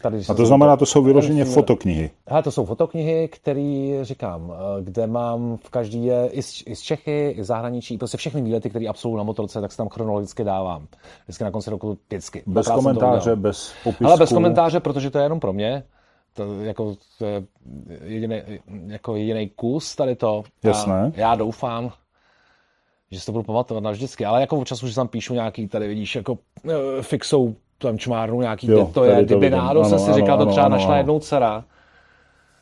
Tady 0.02 0.22
A 0.28 0.34
to 0.34 0.46
znamená, 0.46 0.76
to 0.76 0.86
jsou 0.86 1.02
vyloženě 1.02 1.44
fotoknihy. 1.44 2.10
Hele, 2.26 2.42
to 2.42 2.50
jsou 2.50 2.64
fotoknihy, 2.64 3.28
které 3.28 3.98
říkám, 4.02 4.52
eh, 4.52 4.82
kde 4.82 5.06
mám 5.06 5.58
v 5.64 5.70
každý 5.70 6.04
je 6.04 6.28
i 6.32 6.42
z, 6.42 6.62
i 6.66 6.76
z 6.76 6.80
Čechy, 6.80 7.30
i 7.30 7.44
z 7.44 7.46
zahraničí, 7.46 7.98
prostě 7.98 8.16
všechny 8.16 8.42
výlety, 8.42 8.70
které 8.70 8.88
absolvuju 8.88 9.18
na 9.18 9.24
motorce, 9.24 9.60
tak 9.60 9.72
se 9.72 9.76
tam 9.76 9.88
chronologicky 9.88 10.44
dávám. 10.44 10.86
Vždycky 11.24 11.44
na 11.44 11.50
konci 11.50 11.70
roku 11.70 11.98
vždycky. 12.06 12.42
Bez 12.46 12.66
to 12.66 12.74
komentáře, 12.74 13.36
bez 13.36 13.72
popisku. 13.84 14.06
Ale 14.06 14.16
bez 14.16 14.32
komentáře, 14.32 14.80
protože 14.80 15.10
to 15.10 15.18
je 15.18 15.24
jenom 15.24 15.40
pro 15.40 15.52
mě. 15.52 15.84
To, 16.34 16.60
jako, 16.62 16.96
to 17.18 17.24
je 17.24 17.42
jediný, 18.04 18.42
jako 18.86 19.16
jediný 19.16 19.48
kus 19.48 19.96
tady 19.96 20.16
to. 20.16 20.42
Jasné. 20.64 21.12
A 21.16 21.20
já 21.20 21.34
doufám, 21.34 21.92
že 23.10 23.20
si 23.20 23.26
to 23.26 23.32
budu 23.32 23.44
pamatovat 23.44 23.84
navždycky. 23.84 24.24
Ale 24.24 24.40
jako 24.40 24.56
občas 24.56 24.82
už 24.82 24.94
tam 24.94 25.08
píšu 25.08 25.34
nějaký, 25.34 25.68
tady 25.68 25.88
vidíš, 25.88 26.16
jako 26.16 26.38
eh, 26.68 27.02
fixou 27.02 27.54
tam 27.86 27.98
čmárnu 27.98 28.40
nějaký, 28.40 28.66
Jo, 28.70 28.90
to 28.94 29.04
je 29.04 29.16
to. 29.16 29.34
Dibinádo, 29.34 29.84
jsem 29.84 29.98
Ano, 29.98 30.06
si 30.06 30.12
říkal, 30.12 30.36
to 30.36 30.42
ano, 30.42 30.50
třeba 30.50 30.66
ano, 30.66 30.76
našla 30.76 30.88
ano. 30.90 30.96
jednou 30.96 31.20
dcera. 31.20 31.64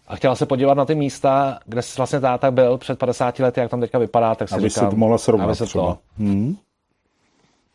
A 0.08 0.16
chtěla 0.16 0.34
se 0.34 0.46
podívat 0.46 0.74
na 0.74 0.84
ty 0.84 0.94
místa, 0.94 1.58
kde 1.66 1.80
vlastně 1.96 2.20
táta 2.20 2.50
byl 2.50 2.78
před 2.78 2.98
50 2.98 3.38
lety, 3.38 3.60
jak 3.60 3.70
tam 3.70 3.80
teďka 3.80 3.98
vypadá, 3.98 4.34
tak 4.34 4.48
si 4.48 4.54
Aby 4.54 4.70
si 4.70 4.74
říkám, 4.74 4.90
to 4.90 4.96
mohla 4.96 5.18
srovnat 5.18 5.44
aby 5.44 5.54
se 5.54 5.64
třeba. 5.66 5.84
to. 5.84 5.98
Hmm. 6.18 6.56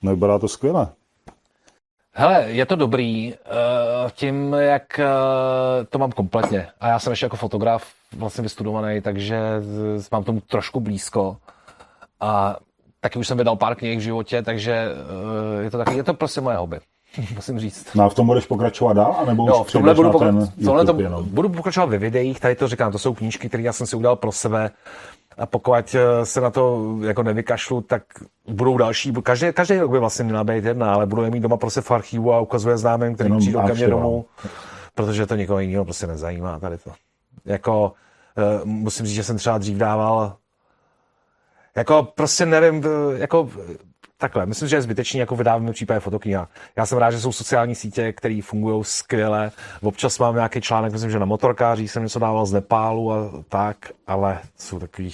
No, 0.01 0.11
vypadá 0.13 0.39
to 0.39 0.47
skvěle. 0.47 0.87
Hele, 2.15 2.43
je 2.47 2.65
to 2.65 2.75
dobrý, 2.75 3.33
uh, 3.33 4.09
tím, 4.11 4.53
jak 4.53 4.99
uh, 4.99 5.85
to 5.89 5.99
mám 5.99 6.11
kompletně. 6.11 6.67
A 6.79 6.87
já 6.87 6.99
jsem 6.99 7.11
ještě 7.11 7.25
jako 7.25 7.35
fotograf 7.37 7.87
vlastně 8.17 8.41
vystudovaný, 8.41 9.01
takže 9.01 9.39
mám 10.11 10.23
tomu 10.23 10.41
trošku 10.41 10.79
blízko. 10.79 11.37
A 12.19 12.55
taky 12.99 13.19
už 13.19 13.27
jsem 13.27 13.37
vydal 13.37 13.55
pár 13.55 13.75
knih 13.75 13.97
v 13.97 14.01
životě, 14.01 14.41
takže 14.41 14.87
uh, 15.57 15.61
je 15.63 15.71
to 15.71 15.77
taky, 15.77 15.95
je 15.97 16.03
to 16.03 16.13
prostě 16.13 16.41
moje 16.41 16.57
hobby, 16.57 16.79
musím 17.35 17.59
říct. 17.59 17.87
No 17.95 18.03
a 18.03 18.09
v 18.09 18.13
tom 18.13 18.27
budeš 18.27 18.45
pokračovat 18.45 18.93
dál, 18.93 19.15
anebo 19.19 19.45
No, 19.45 19.61
už 19.61 19.67
v 19.67 19.71
tomhle 19.71 19.93
budu, 19.93 20.07
na 20.07 20.13
pokra- 20.13 20.47
ten 20.55 20.65
tohle 20.65 20.85
to, 20.85 21.01
jenom? 21.01 21.29
budu 21.29 21.49
pokračovat 21.49 21.85
ve 21.89 21.97
videích, 21.97 22.39
tady 22.39 22.55
to 22.55 22.67
říkám, 22.67 22.91
to 22.91 22.99
jsou 22.99 23.13
knížky, 23.13 23.49
které 23.49 23.63
já 23.63 23.73
jsem 23.73 23.87
si 23.87 23.95
udělal 23.95 24.15
pro 24.15 24.31
sebe 24.31 24.71
a 25.37 25.45
pokud 25.45 25.73
eh, 25.95 26.25
se 26.25 26.41
na 26.41 26.49
to 26.49 26.95
jako 27.01 27.23
nevykašlu, 27.23 27.81
tak 27.81 28.03
budou 28.47 28.77
další, 28.77 29.13
každý, 29.23 29.53
každý 29.53 29.79
rok 29.79 29.91
by 29.91 29.99
vlastně 29.99 30.25
měla 30.25 30.43
být 30.43 30.63
jedna, 30.65 30.93
ale 30.93 31.05
budu 31.05 31.23
je 31.23 31.29
mít 31.31 31.39
doma 31.39 31.57
prostě 31.57 31.81
v 31.81 31.91
archivu 31.91 32.33
a 32.33 32.39
ukazuje 32.39 32.77
známým, 32.77 33.15
který 33.15 33.27
Jenom 33.27 33.39
přijdou 33.39 33.61
ke 33.61 33.73
mně 33.73 33.87
domů, 33.87 34.25
protože 34.95 35.25
to 35.25 35.35
nikoho 35.35 35.59
jiného 35.59 35.83
prostě 35.85 36.07
nezajímá 36.07 36.59
tady 36.59 36.77
to. 36.77 36.91
Jako, 37.45 37.91
eh, 38.37 38.61
musím 38.63 39.05
říct, 39.05 39.15
že 39.15 39.23
jsem 39.23 39.37
třeba 39.37 39.57
dřív 39.57 39.77
dával 39.77 40.35
jako 41.75 42.07
prostě 42.15 42.45
nevím, 42.45 42.83
eh, 42.85 43.19
jako 43.19 43.49
takhle, 44.23 44.45
myslím, 44.45 44.67
že 44.67 44.75
je 44.75 44.81
zbytečný 44.81 45.19
jako 45.19 45.35
vydávat 45.35 45.63
v 45.63 45.71
případě 45.71 45.99
fotokniha. 45.99 46.47
Já 46.75 46.85
jsem 46.85 46.97
rád, 46.97 47.11
že 47.11 47.19
jsou 47.19 47.31
sociální 47.31 47.75
sítě, 47.75 48.13
které 48.13 48.39
fungují 48.43 48.83
skvěle. 48.83 49.51
Občas 49.81 50.19
mám 50.19 50.35
nějaký 50.35 50.61
článek, 50.61 50.91
myslím, 50.91 51.11
že 51.11 51.19
na 51.19 51.25
motorkáří 51.25 51.87
jsem 51.87 52.03
něco 52.03 52.19
dával 52.19 52.45
z 52.45 52.53
Nepálu 52.53 53.11
a 53.11 53.31
tak, 53.49 53.77
ale 54.07 54.39
jsou 54.57 54.79
takový... 54.79 55.11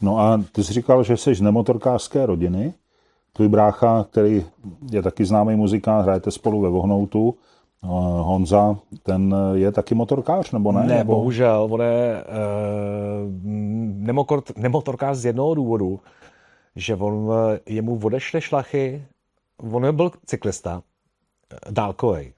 No 0.00 0.18
a 0.18 0.40
ty 0.52 0.64
jsi 0.64 0.72
říkal, 0.72 1.02
že 1.02 1.16
jsi 1.16 1.34
z 1.34 1.40
nemotorkářské 1.40 2.26
rodiny. 2.26 2.74
Tvůj 3.32 3.48
brácha, 3.48 4.06
který 4.10 4.46
je 4.90 5.02
taky 5.02 5.24
známý 5.24 5.56
muzikant, 5.56 6.02
hrajete 6.02 6.30
spolu 6.30 6.60
ve 6.60 6.68
Vohnoutu, 6.68 7.34
eh, 7.84 7.86
Honza, 8.22 8.76
ten 9.02 9.34
je 9.54 9.72
taky 9.72 9.94
motorkář, 9.94 10.52
nebo 10.52 10.72
ne? 10.72 10.86
Ne, 10.86 11.04
bohužel, 11.04 11.68
on 11.70 11.80
je 11.80 12.24
uh, 12.24 13.32
nemokor- 14.04 14.52
nemotorkář 14.56 15.16
z 15.16 15.24
jednoho 15.24 15.54
důvodu, 15.54 16.00
že 16.78 16.94
on, 16.94 17.30
eh, 17.32 17.60
jemu 17.66 18.00
odešly 18.02 18.40
šlachy, 18.40 19.04
on 19.56 19.96
byl 19.96 20.10
cyklista, 20.26 20.82
eh, 21.52 21.56
dálkovej. 21.70 22.32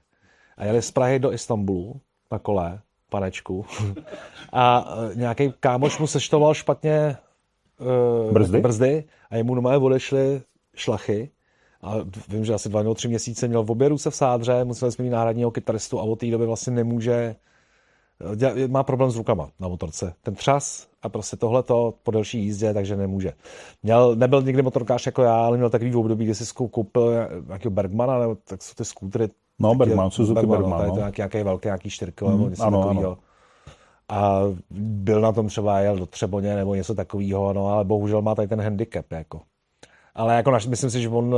A 0.57 0.65
jeli 0.65 0.81
z 0.81 0.91
Prahy 0.91 1.19
do 1.19 1.33
Istanbulu 1.33 2.01
na 2.31 2.39
kole, 2.39 2.81
panečku. 3.09 3.65
A 4.53 4.95
uh, 4.95 5.15
nějaký 5.15 5.53
kámoš 5.59 5.99
mu 5.99 6.07
seštoloval 6.07 6.53
špatně 6.53 7.17
uh, 8.27 8.33
Brzdy? 8.33 8.61
brzdy 8.61 9.03
a 9.29 9.35
jemu 9.35 9.55
normálně 9.55 9.77
odešly 9.77 10.41
šlachy. 10.75 11.29
A 11.81 11.95
vím, 12.27 12.45
že 12.45 12.53
asi 12.53 12.69
dva 12.69 12.83
nebo 12.83 12.93
tři 12.93 13.07
měsíce 13.07 13.47
měl 13.47 13.63
v 13.63 13.71
obě 13.71 13.89
ruce 13.89 14.09
v 14.09 14.15
sádře, 14.15 14.63
museli 14.63 14.91
jsme 14.91 15.03
mít 15.03 15.09
náhradního 15.09 15.51
kytaristu 15.51 15.99
a 15.99 16.03
od 16.03 16.19
té 16.19 16.31
doby 16.31 16.45
vlastně 16.45 16.73
nemůže 16.73 17.35
má 18.67 18.83
problém 18.83 19.11
s 19.11 19.15
rukama 19.15 19.49
na 19.59 19.67
motorce. 19.67 20.13
Ten 20.23 20.35
třas 20.35 20.87
a 21.01 21.09
prostě 21.09 21.37
tohleto 21.37 21.93
po 22.03 22.11
delší 22.11 22.39
jízdě, 22.39 22.73
takže 22.73 22.95
nemůže. 22.95 23.33
Měl, 23.83 24.15
nebyl 24.15 24.41
nikdy 24.41 24.61
motorkář 24.61 25.05
jako 25.05 25.23
já, 25.23 25.45
ale 25.45 25.57
měl 25.57 25.69
takový 25.69 25.95
období, 25.95 26.25
kdy 26.25 26.35
si 26.35 26.53
koupil 26.71 27.13
nějakého 27.47 27.71
Bergmana, 27.71 28.19
nebo 28.19 28.37
tak 28.43 28.61
jsou 28.61 28.73
ty 28.73 28.85
skútry. 28.85 29.29
No, 29.59 29.69
taky- 29.69 29.77
Bergman, 29.77 30.11
Suzuki 30.11 30.45
Bergman, 30.45 30.79
tady 30.79 30.89
no. 30.89 30.93
to 30.93 30.99
nějaký, 30.99 31.19
nějaký 31.21 31.43
velký, 31.43 31.67
nějaký 31.67 31.89
čtyřko, 31.89 32.29
nebo 32.29 32.49
něco 32.49 32.63
ano, 32.63 32.81
takového. 32.81 33.11
ano. 33.11 33.17
A 34.09 34.41
byl 34.79 35.21
na 35.21 35.31
tom 35.31 35.47
třeba, 35.47 35.79
jel 35.79 35.97
do 35.97 36.05
Třeboně 36.05 36.55
nebo 36.55 36.75
něco 36.75 36.95
takového, 36.95 37.53
no 37.53 37.67
ale 37.67 37.83
bohužel 37.83 38.21
má 38.21 38.35
tady 38.35 38.47
ten 38.47 38.61
handicap, 38.61 39.11
jako. 39.11 39.41
Ale 40.15 40.35
jako 40.35 40.51
naš, 40.51 40.67
myslím 40.67 40.89
si, 40.89 41.01
že 41.01 41.09
on, 41.09 41.35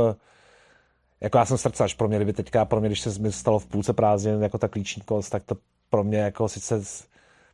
jako 1.20 1.38
já 1.38 1.44
jsem 1.44 1.58
srdcař, 1.58 1.94
pro 1.94 2.08
mě, 2.08 2.16
kdyby 2.16 2.32
teďka, 2.32 2.64
pro 2.64 2.80
mě, 2.80 2.88
když 2.88 3.00
se 3.00 3.18
mi 3.22 3.32
stalo 3.32 3.58
v 3.58 3.66
půlce 3.66 3.92
prázdnin 3.92 4.42
jako 4.42 4.58
ta 4.58 4.68
klíční 4.68 5.02
kost, 5.02 5.30
tak 5.30 5.42
to 5.42 5.54
pro 5.94 6.04
mě 6.04 6.18
jako 6.18 6.48
sice 6.48 6.80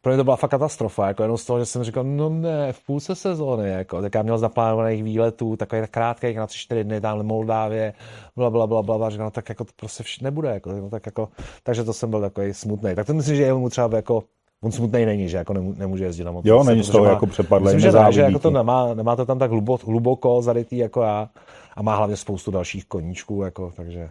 pro 0.03 0.11
mě 0.13 0.17
to 0.17 0.25
byla 0.25 0.37
fakt 0.37 0.51
katastrofa, 0.51 1.09
jako 1.09 1.23
jenom 1.23 1.39
z 1.39 1.45
toho, 1.45 1.59
že 1.59 1.67
jsem 1.67 1.85
říkal, 1.85 2.05
no 2.05 2.29
ne, 2.29 2.73
v 2.73 2.81
půlce 2.87 3.15
sezóny, 3.15 3.69
jako, 3.71 4.03
tak 4.03 4.15
já 4.15 4.23
měl 4.23 4.39
zaplánovaných 4.39 5.05
výletů, 5.05 5.57
takových 5.57 5.91
krátkých 5.91 6.37
na 6.37 6.47
3-4 6.47 6.85
dny 6.85 7.01
tam 7.01 7.19
v 7.19 7.23
Moldávě, 7.23 7.93
bla, 8.37 8.51
bla, 8.51 8.67
bla, 8.67 8.83
bla, 8.83 8.99
bla, 8.99 9.11
říkal, 9.11 9.27
no 9.27 9.31
tak 9.31 9.49
jako 9.49 9.65
to 9.65 9.71
prostě 9.77 10.03
vš- 10.03 10.23
nebude, 10.23 10.49
jako, 10.49 10.73
no, 10.73 10.91
tak 10.91 11.07
jako, 11.07 11.29
takže 11.63 11.85
to 11.85 11.93
jsem 11.93 12.11
byl 12.11 12.21
takový 12.21 12.55
smutný. 12.55 12.95
Tak 12.95 13.07
to 13.07 13.15
myslím, 13.15 13.37
že 13.37 13.55
mu 13.55 13.69
třeba 13.69 13.97
jako, 13.97 14.23
on 14.63 14.73
smutný 14.73 15.05
není, 15.05 15.29
že 15.29 15.37
jako 15.37 15.53
nemů- 15.53 15.75
nemůže 15.79 16.05
jezdit 16.05 16.25
na 16.25 16.33
motorce. 16.33 16.49
Jo, 16.49 16.65
není 16.65 16.83
z 16.83 16.91
toho 16.91 17.05
má- 17.05 17.11
jako 17.11 17.27
přepadlej, 17.27 17.75
Myslím, 17.75 17.93
že 17.93 17.99
ne, 17.99 18.13
že 18.13 18.21
jako 18.21 18.39
to 18.39 18.51
nemá, 18.51 18.95
nemá 18.95 19.17
to 19.17 19.27
tam 19.27 19.39
tak 19.39 19.51
hluboko, 19.51 19.87
hluboko 19.87 20.43
zarytý 20.43 20.77
jako 20.79 21.03
já 21.03 21.29
a 21.77 21.83
má 21.83 21.97
hlavně 21.97 22.17
spoustu 22.17 22.51
dalších 22.51 22.87
koníčků, 22.87 23.43
jako, 23.43 23.73
takže 23.77 24.11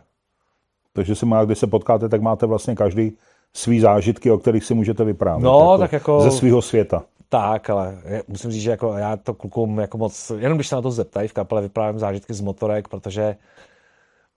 Takže 0.94 1.16
si 1.16 1.26
má, 1.26 1.46
když 1.46 1.58
se 1.60 1.68
potkáte, 1.68 2.10
tak 2.10 2.22
máte 2.22 2.46
vlastně 2.46 2.76
každý 2.76 3.18
svý 3.56 3.80
zážitky, 3.80 4.32
o 4.32 4.38
kterých 4.38 4.64
si 4.64 4.74
můžete 4.74 5.04
vyprávět. 5.04 5.44
No, 5.44 5.78
tak 5.78 5.92
jako- 5.92 6.22
Ze 6.22 6.32
svého 6.32 6.62
světa. 6.62 7.04
Tak, 7.30 7.70
ale 7.70 7.98
musím 8.28 8.52
říct, 8.52 8.62
že 8.62 8.72
jako 8.72 8.94
já 8.94 9.18
to 9.18 9.34
klukům 9.34 9.80
jako 9.80 9.98
moc, 9.98 10.32
jenom 10.38 10.58
když 10.58 10.68
se 10.68 10.76
na 10.76 10.82
to 10.82 10.92
zeptají 10.92 11.28
v 11.28 11.34
kapele, 11.34 11.62
vyprávím 11.62 12.00
zážitky 12.00 12.34
z 12.34 12.42
motorek, 12.42 12.88
protože 12.88 13.36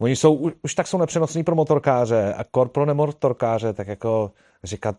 oni 0.00 0.16
jsou, 0.16 0.34
už, 0.34 0.52
už 0.62 0.74
tak 0.74 0.86
jsou 0.86 0.98
nepřenosní 0.98 1.44
pro 1.44 1.54
motorkáře 1.54 2.34
a 2.34 2.44
kor 2.44 2.68
pro 2.68 2.86
nemotorkáře, 2.86 3.72
tak 3.72 3.88
jako 3.88 4.30
říkat, 4.64 4.96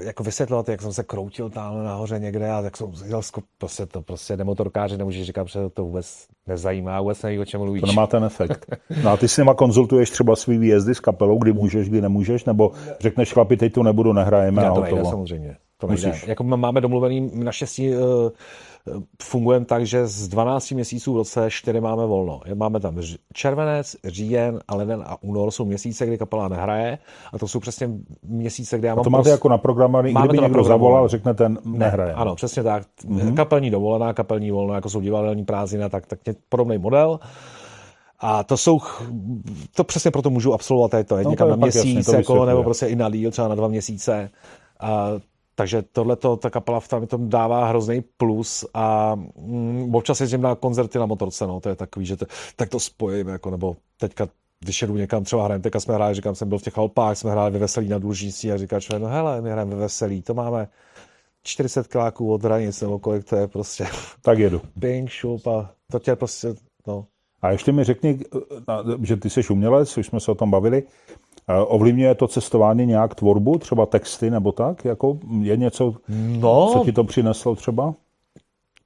jako 0.00 0.22
vysvětlovat, 0.22 0.68
jak 0.68 0.82
jsem 0.82 0.92
se 0.92 1.02
kroutil 1.02 1.50
tam 1.50 1.84
nahoře 1.84 2.18
někde 2.18 2.50
a 2.50 2.62
tak 2.62 2.76
jsem 2.76 2.92
jel 3.04 3.20
prostě 3.58 3.86
to 3.86 4.02
prostě 4.02 4.36
nemotorkáři 4.36 4.96
nemůžeš 4.96 5.26
říkat, 5.26 5.44
protože 5.44 5.70
to 5.74 5.84
vůbec 5.84 6.26
nezajímá, 6.46 7.00
vůbec 7.00 7.22
neví, 7.22 7.38
o 7.38 7.44
čem 7.44 7.60
mluvíš. 7.60 7.80
To 7.80 7.86
nemá 7.86 8.06
ten 8.06 8.24
efekt. 8.24 8.66
No 9.02 9.10
a 9.10 9.16
ty 9.16 9.28
s 9.28 9.36
nima 9.36 9.54
konzultuješ 9.54 10.10
třeba 10.10 10.36
svý 10.36 10.58
výjezdy 10.58 10.94
s 10.94 11.00
kapelou, 11.00 11.38
kdy 11.38 11.52
můžeš, 11.52 11.88
kdy 11.88 12.00
nemůžeš, 12.00 12.44
nebo 12.44 12.72
řekneš 13.00 13.32
chlapi, 13.32 13.56
teď 13.56 13.72
tu 13.72 13.82
nebudu, 13.82 14.12
nehrajeme 14.12 14.62
Ne, 14.62 14.68
a 14.68 14.74
to 14.74 14.80
nejde 14.80 15.04
samozřejmě. 15.04 15.56
To 15.78 15.86
nejde. 15.86 16.08
Musíš. 16.08 16.28
Jako 16.28 16.44
máme 16.44 16.80
domluvený, 16.80 17.30
naštěstí 17.34 17.90
uh, 17.90 17.98
fungujeme 19.22 19.64
tak, 19.64 19.86
že 19.86 20.06
z 20.06 20.28
12 20.28 20.70
měsíců 20.70 21.12
v 21.12 21.16
roce 21.16 21.50
4 21.50 21.80
máme 21.80 22.06
volno. 22.06 22.40
Máme 22.54 22.80
tam 22.80 22.98
červenec, 23.32 23.96
říjen 24.04 24.60
a 24.68 24.74
leden 24.74 25.02
a 25.06 25.22
únor 25.22 25.50
jsou 25.50 25.64
měsíce, 25.64 26.06
kdy 26.06 26.18
kapela 26.18 26.48
nehraje 26.48 26.98
a 27.32 27.38
to 27.38 27.48
jsou 27.48 27.60
přesně 27.60 27.90
měsíce, 28.22 28.78
kde 28.78 28.88
já 28.88 28.94
mám... 28.94 29.00
A 29.00 29.04
to 29.04 29.10
máte 29.10 29.22
prostě... 29.22 29.30
jako 29.30 29.48
naprogramovaný, 29.48 30.12
máme 30.12 30.28
kdyby 30.28 30.42
někdo 30.42 30.64
zavolal, 30.64 31.08
řeknete, 31.08 31.48
nehraje. 31.64 32.08
Ne, 32.08 32.14
ano, 32.14 32.34
přesně 32.34 32.62
tak. 32.62 32.82
Mm-hmm. 33.08 33.34
Kapelní 33.34 33.70
dovolená, 33.70 34.12
kapelní 34.12 34.50
volno, 34.50 34.74
jako 34.74 34.90
jsou 34.90 35.00
divadelní 35.00 35.44
prázdniny, 35.44 35.90
tak, 35.90 36.06
tak 36.06 36.18
podobný 36.48 36.78
model. 36.78 37.20
A 38.20 38.44
to 38.44 38.56
jsou, 38.56 38.78
to 39.76 39.84
přesně 39.84 40.10
proto 40.10 40.30
můžu 40.30 40.54
absolvovat 40.54 40.90
tady 40.90 41.04
to, 41.04 41.16
no, 41.16 41.30
někam 41.30 41.48
to 41.48 41.56
na 41.56 41.56
měsíc, 41.56 41.96
jasně, 41.96 42.16
jako, 42.16 42.44
nebo 42.44 42.62
prostě 42.62 42.86
i 42.86 42.96
na 42.96 43.10
díl, 43.10 43.30
třeba 43.30 43.48
na 43.48 43.54
dva 43.54 43.68
měsíce. 43.68 44.30
A 44.80 45.10
takže 45.54 45.82
tohle 45.82 46.16
ta 46.38 46.50
kapela 46.50 46.80
v 46.80 46.88
tam 46.88 47.06
tom 47.06 47.28
dává 47.28 47.66
hrozný 47.66 48.04
plus 48.16 48.66
a 48.74 49.14
mm, 49.14 49.94
občas 49.94 50.20
jezdím 50.20 50.40
na 50.40 50.54
koncerty 50.54 50.98
na 50.98 51.06
motorce, 51.06 51.46
no, 51.46 51.60
to 51.60 51.68
je 51.68 51.76
takový, 51.76 52.06
že 52.06 52.16
to, 52.16 52.26
tak 52.56 52.68
to 52.68 52.80
spojím, 52.80 53.28
jako, 53.28 53.50
nebo 53.50 53.76
teďka 53.98 54.28
když 54.60 54.82
jedu 54.82 54.96
někam, 54.96 55.24
třeba 55.24 55.44
hrajeme, 55.44 55.62
teďka 55.62 55.80
jsme 55.80 55.94
hráli, 55.94 56.14
říkám, 56.14 56.34
jsem 56.34 56.48
byl 56.48 56.58
v 56.58 56.62
těch 56.62 56.78
Alpách, 56.78 57.18
jsme 57.18 57.30
hráli 57.30 57.50
ve 57.50 57.58
Veselí 57.58 57.88
na 57.88 57.98
Dlužnici 57.98 58.52
a 58.52 58.56
říká 58.56 58.80
člověk, 58.80 59.02
no 59.02 59.08
hele, 59.08 59.40
my 59.40 59.50
hrajeme 59.50 59.74
ve 59.74 59.80
Veselí, 59.80 60.22
to 60.22 60.34
máme 60.34 60.68
40 61.42 61.88
kláků 61.88 62.32
od 62.32 62.44
hranic, 62.44 62.80
nebo 62.80 62.98
kolik 62.98 63.24
to 63.24 63.36
je 63.36 63.48
prostě. 63.48 63.86
Tak 64.22 64.38
jedu. 64.38 64.60
Bing, 64.76 65.10
šup 65.10 65.46
a 65.46 65.70
to 65.90 65.98
tě 65.98 66.16
prostě, 66.16 66.54
no. 66.86 67.06
A 67.42 67.50
ještě 67.50 67.72
mi 67.72 67.84
řekni, 67.84 68.18
že 69.02 69.16
ty 69.16 69.30
jsi 69.30 69.40
umělec, 69.50 69.98
už 69.98 70.06
jsme 70.06 70.20
se 70.20 70.30
o 70.30 70.34
tom 70.34 70.50
bavili, 70.50 70.82
Ovlivňuje 71.66 72.14
to 72.14 72.28
cestování 72.28 72.86
nějak 72.86 73.14
tvorbu, 73.14 73.58
třeba 73.58 73.86
texty 73.86 74.30
nebo 74.30 74.52
tak? 74.52 74.84
Jako 74.84 75.18
je 75.40 75.56
něco, 75.56 75.94
no, 76.38 76.70
co 76.72 76.84
ti 76.84 76.92
to 76.92 77.04
přineslo 77.04 77.54
třeba? 77.54 77.94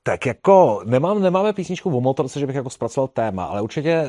Tak 0.02 0.26
jako 0.26 0.82
nemám, 0.84 1.22
nemáme 1.22 1.52
písničku 1.52 1.96
o 1.96 2.00
motorce, 2.00 2.40
že 2.40 2.46
bych 2.46 2.56
jako 2.56 2.70
zpracoval 2.70 3.08
téma, 3.08 3.44
ale 3.44 3.62
určitě 3.62 4.04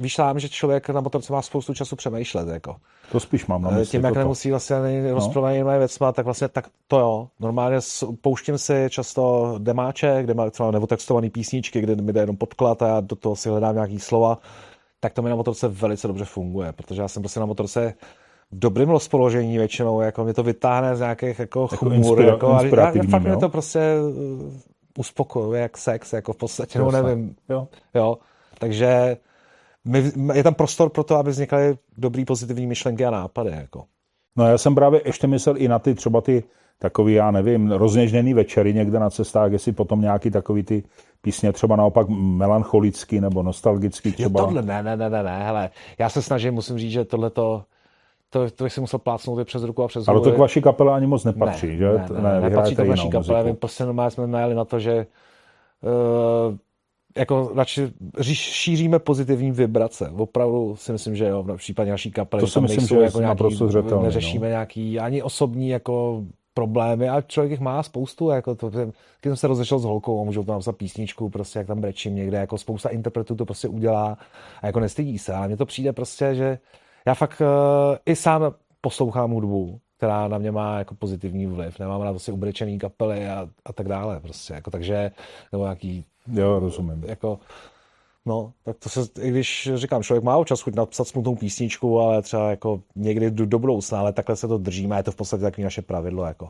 víš 0.00 0.20
že 0.36 0.48
člověk 0.48 0.88
na 0.88 1.00
motorce 1.00 1.32
má 1.32 1.42
spoustu 1.42 1.74
času 1.74 1.96
přemýšlet. 1.96 2.48
Jako. 2.48 2.76
To 3.12 3.20
spíš 3.20 3.46
mám 3.46 3.62
na 3.62 3.70
mysli. 3.70 3.86
Tím, 3.86 4.04
jak 4.04 4.16
nemusí 4.16 4.50
vlastně 4.50 4.76
no. 5.08 5.14
rozpravaný 5.14 5.62
věcma, 5.78 6.12
tak 6.12 6.24
vlastně 6.24 6.48
tak 6.48 6.68
to 6.86 6.98
jo. 6.98 7.28
Normálně 7.40 7.78
pouštím 8.20 8.58
si 8.58 8.86
často 8.90 9.54
demáče, 9.58 10.22
kde 10.22 10.34
má 10.34 10.50
třeba 10.50 10.70
nebo 10.70 10.86
textované 10.86 11.30
písničky, 11.30 11.80
kde 11.80 11.96
mi 11.96 12.12
jde 12.12 12.20
jenom 12.20 12.36
podklad 12.36 12.82
a 12.82 12.88
já 12.88 13.00
do 13.00 13.16
toho 13.16 13.36
si 13.36 13.48
hledám 13.48 13.74
nějaký 13.74 13.98
slova 13.98 14.38
tak 15.00 15.12
to 15.12 15.22
mi 15.22 15.30
na 15.30 15.36
motorce 15.36 15.68
velice 15.68 16.08
dobře 16.08 16.24
funguje, 16.24 16.72
protože 16.72 17.02
já 17.02 17.08
jsem 17.08 17.22
prostě 17.22 17.40
na 17.40 17.46
motorce 17.46 17.94
v 18.50 18.58
dobrém 18.58 18.88
rozpoložení 18.88 19.58
většinou, 19.58 20.00
jako 20.00 20.24
mě 20.24 20.34
to 20.34 20.42
vytáhne 20.42 20.96
z 20.96 21.00
nějakých 21.00 21.38
jako, 21.38 21.68
jako 21.72 21.76
chmur, 21.76 21.92
inspira- 21.92 22.26
jako, 22.26 22.48
a, 22.48 22.58
a, 22.58 23.10
fakt 23.10 23.22
mě 23.22 23.36
to 23.36 23.48
prostě 23.48 23.80
uh, 24.00 24.52
uspokojuje, 24.98 25.62
jak 25.62 25.78
sex, 25.78 26.12
jako 26.12 26.32
v 26.32 26.36
podstatě, 26.36 26.78
no 26.78 26.90
nevím. 26.90 27.36
Jo. 27.48 27.68
jo. 27.94 28.18
Takže 28.58 29.16
my, 29.84 30.12
je 30.34 30.42
tam 30.42 30.54
prostor 30.54 30.90
pro 30.90 31.04
to, 31.04 31.16
aby 31.16 31.30
vznikaly 31.30 31.78
dobrý 31.98 32.24
pozitivní 32.24 32.66
myšlenky 32.66 33.04
a 33.04 33.10
nápady. 33.10 33.50
Jako. 33.50 33.84
No 34.36 34.46
já 34.46 34.58
jsem 34.58 34.74
právě 34.74 35.02
ještě 35.04 35.26
myslel 35.26 35.54
i 35.58 35.68
na 35.68 35.78
ty 35.78 35.94
třeba 35.94 36.20
ty 36.20 36.44
takový, 36.78 37.14
já 37.14 37.30
nevím, 37.30 37.72
rozněžněný 37.72 38.34
večery 38.34 38.74
někde 38.74 38.98
na 38.98 39.10
cestách, 39.10 39.52
jestli 39.52 39.72
potom 39.72 40.00
nějaký 40.00 40.30
takový 40.30 40.62
ty 40.62 40.82
písně 41.22 41.52
třeba 41.52 41.76
naopak 41.76 42.06
melancholický 42.08 43.20
nebo 43.20 43.42
nostalgický 43.42 44.12
třeba. 44.12 44.40
Jo, 44.40 44.46
tohle, 44.46 44.62
ne, 44.62 44.82
ne, 44.82 44.96
ne, 44.96 45.10
ne, 45.10 45.22
ne, 45.22 45.44
hele, 45.44 45.70
já 45.98 46.08
se 46.08 46.22
snažím, 46.22 46.54
musím 46.54 46.78
říct, 46.78 46.92
že 46.92 47.04
tohle 47.04 47.30
to, 47.30 47.64
to, 48.30 48.50
to 48.50 48.70
si 48.70 48.80
musel 48.80 48.98
plácnout 48.98 49.46
přes 49.46 49.62
ruku 49.62 49.82
a 49.82 49.88
přes 49.88 50.08
Ale 50.08 50.20
to 50.20 50.32
k 50.32 50.38
vaší 50.38 50.62
kapele 50.62 50.92
ani 50.92 51.06
moc 51.06 51.24
nepatří, 51.24 51.66
ne, 51.66 51.76
že? 51.76 51.88
Ne, 51.88 52.06
ne, 52.10 52.22
ne, 52.22 52.40
ne 52.40 52.40
nepatří 52.40 52.76
to 52.76 52.84
k 52.84 52.88
vaší 52.88 53.10
kapele, 53.10 53.44
my 53.44 53.54
prostě 53.54 53.84
normálně 53.84 54.10
jsme 54.10 54.26
najeli 54.26 54.54
na 54.54 54.64
to, 54.64 54.78
že 54.78 55.06
uh, 55.82 56.56
jako 57.16 57.52
radši 57.54 57.92
šíříme 58.32 58.98
pozitivní 58.98 59.52
vibrace. 59.52 60.12
Opravdu 60.16 60.76
si 60.76 60.92
myslím, 60.92 61.16
že 61.16 61.28
jo, 61.28 61.42
v 61.42 61.56
případě 61.56 61.90
naší 61.90 62.10
kapely. 62.10 62.40
To 62.40 62.46
si 62.46 62.60
myslím, 62.60 62.86
že 62.86 62.96
jako 62.96 63.20
nějaký, 63.20 63.54
zřetelný, 63.54 64.04
neřešíme 64.04 64.46
no. 64.46 64.50
nějaký 64.50 65.00
ani 65.00 65.22
osobní 65.22 65.68
jako 65.68 66.24
problémy 66.58 67.08
a 67.08 67.20
člověk 67.20 67.50
jich 67.50 67.60
má 67.60 67.82
spoustu, 67.82 68.30
jako 68.30 68.54
to, 68.54 68.70
když 68.70 68.92
jsem 69.22 69.36
se 69.36 69.46
rozešel 69.46 69.78
s 69.78 69.84
holkou 69.84 70.20
a 70.20 70.24
můžou 70.24 70.44
tam 70.44 70.54
napsat 70.54 70.76
písničku, 70.76 71.30
prostě 71.30 71.58
jak 71.58 71.66
tam 71.66 71.80
brečím 71.80 72.14
někde, 72.14 72.38
jako 72.38 72.58
spousta 72.58 72.88
interpretů 72.88 73.34
to 73.34 73.44
prostě 73.44 73.68
udělá 73.68 74.18
a 74.62 74.66
jako 74.66 74.80
nestydí 74.80 75.18
se. 75.18 75.34
A 75.34 75.46
mně 75.46 75.56
to 75.56 75.66
přijde 75.66 75.92
prostě, 75.92 76.34
že 76.34 76.58
já 77.06 77.14
fakt 77.14 77.40
uh, 77.40 77.96
i 78.06 78.16
sám 78.16 78.52
poslouchám 78.80 79.30
hudbu, 79.30 79.80
která 79.96 80.28
na 80.28 80.38
mě 80.38 80.50
má 80.50 80.78
jako 80.78 80.94
pozitivní 80.94 81.46
vliv. 81.46 81.78
Nemám 81.78 82.00
rád 82.00 82.10
prostě 82.12 82.32
ubrečený 82.32 82.78
kapely 82.78 83.28
a, 83.28 83.48
a 83.64 83.72
tak 83.72 83.88
dále 83.88 84.20
prostě, 84.20 84.54
jako 84.54 84.70
takže, 84.70 85.10
nebo 85.52 85.64
nějaký... 85.64 86.04
Jo, 86.32 86.58
rozumím. 86.58 87.04
Jako, 87.06 87.38
No, 88.28 88.52
tak 88.64 88.76
to 88.78 88.88
se, 88.88 89.00
i 89.20 89.30
když 89.30 89.70
říkám, 89.74 90.02
člověk 90.02 90.24
má 90.24 90.36
občas 90.36 90.60
chuť 90.60 90.74
napsat 90.74 91.08
smutnou 91.08 91.34
písničku, 91.34 92.00
ale 92.00 92.22
třeba 92.22 92.50
jako 92.50 92.80
někdy 92.96 93.30
do, 93.30 93.46
do 93.46 93.58
budoucna, 93.58 94.00
ale 94.00 94.12
takhle 94.12 94.36
se 94.36 94.48
to 94.48 94.58
držíme 94.58 94.96
je 94.96 95.02
to 95.02 95.12
v 95.12 95.16
podstatě 95.16 95.42
takový 95.42 95.64
naše 95.64 95.82
pravidlo. 95.82 96.24
Jako. 96.24 96.48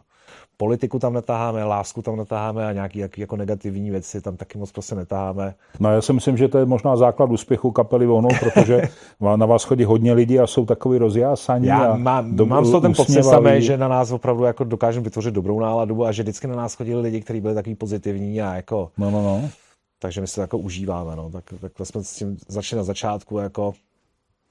Politiku 0.56 0.98
tam 0.98 1.12
netaháme, 1.12 1.64
lásku 1.64 2.02
tam 2.02 2.16
netaháme 2.16 2.66
a 2.66 2.72
nějaký 2.72 2.98
jak, 2.98 3.18
jako 3.18 3.36
negativní 3.36 3.90
věci 3.90 4.20
tam 4.20 4.36
taky 4.36 4.58
moc 4.58 4.72
prostě 4.72 4.94
netaháme. 4.94 5.54
No 5.80 5.92
já 5.92 6.02
si 6.02 6.12
myslím, 6.12 6.36
že 6.36 6.48
to 6.48 6.58
je 6.58 6.66
možná 6.66 6.96
základ 6.96 7.30
úspěchu 7.30 7.70
kapely 7.70 8.06
Vohnou, 8.06 8.28
protože 8.40 8.82
na 9.36 9.46
vás 9.46 9.64
chodí 9.64 9.84
hodně 9.84 10.12
lidí 10.12 10.40
a 10.40 10.46
jsou 10.46 10.66
takový 10.66 10.98
rozjásaní. 10.98 11.66
Já 11.66 11.84
a 11.84 11.96
mám, 11.96 12.36
do, 12.36 12.46
mám 12.46 12.64
toho 12.64 12.80
ten 12.80 12.92
pocit 12.94 13.22
samé, 13.22 13.60
že 13.60 13.76
na 13.76 13.88
nás 13.88 14.10
opravdu 14.10 14.44
jako 14.44 14.64
dokážeme 14.64 15.04
vytvořit 15.04 15.34
dobrou 15.34 15.60
náladu 15.60 16.04
a 16.04 16.12
že 16.12 16.22
vždycky 16.22 16.46
na 16.46 16.56
nás 16.56 16.74
chodili 16.74 17.00
lidi, 17.00 17.20
kteří 17.20 17.40
byli 17.40 17.54
takový 17.54 17.74
pozitivní 17.74 18.42
a 18.42 18.54
jako... 18.54 18.90
No, 18.98 19.10
no, 19.10 19.22
no 19.22 19.50
takže 19.98 20.20
my 20.20 20.26
se 20.26 20.34
to 20.34 20.40
jako 20.40 20.58
užíváme, 20.58 21.16
no. 21.16 21.30
Tak, 21.30 21.44
takhle 21.60 21.86
jsme 21.86 22.04
s 22.04 22.14
tím 22.14 22.36
začali 22.48 22.78
na 22.78 22.84
začátku, 22.84 23.38
jako 23.38 23.74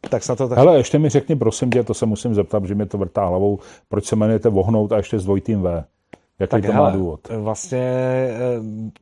tak 0.09 0.23
se 0.23 0.35
to 0.35 0.47
tak... 0.47 0.57
Hele, 0.57 0.77
ještě 0.77 0.99
mi 0.99 1.09
řekni, 1.09 1.35
prosím 1.35 1.71
tě, 1.71 1.83
to 1.83 1.93
se 1.93 2.05
musím 2.05 2.33
zeptat, 2.33 2.65
že 2.65 2.75
mi 2.75 2.85
to 2.85 2.97
vrtá 2.97 3.25
hlavou, 3.25 3.59
proč 3.89 4.05
se 4.05 4.15
jmenujete 4.15 4.49
Vohnout 4.49 4.91
a 4.91 4.97
ještě 4.97 5.19
s 5.19 5.23
dvojitým 5.23 5.61
V? 5.61 5.83
Jaký 6.39 6.51
tak 6.51 6.65
to 6.65 6.71
hele, 6.71 6.91
má 6.91 6.97
důvod? 6.97 7.19
Vlastně 7.37 7.79
eh, 7.79 8.37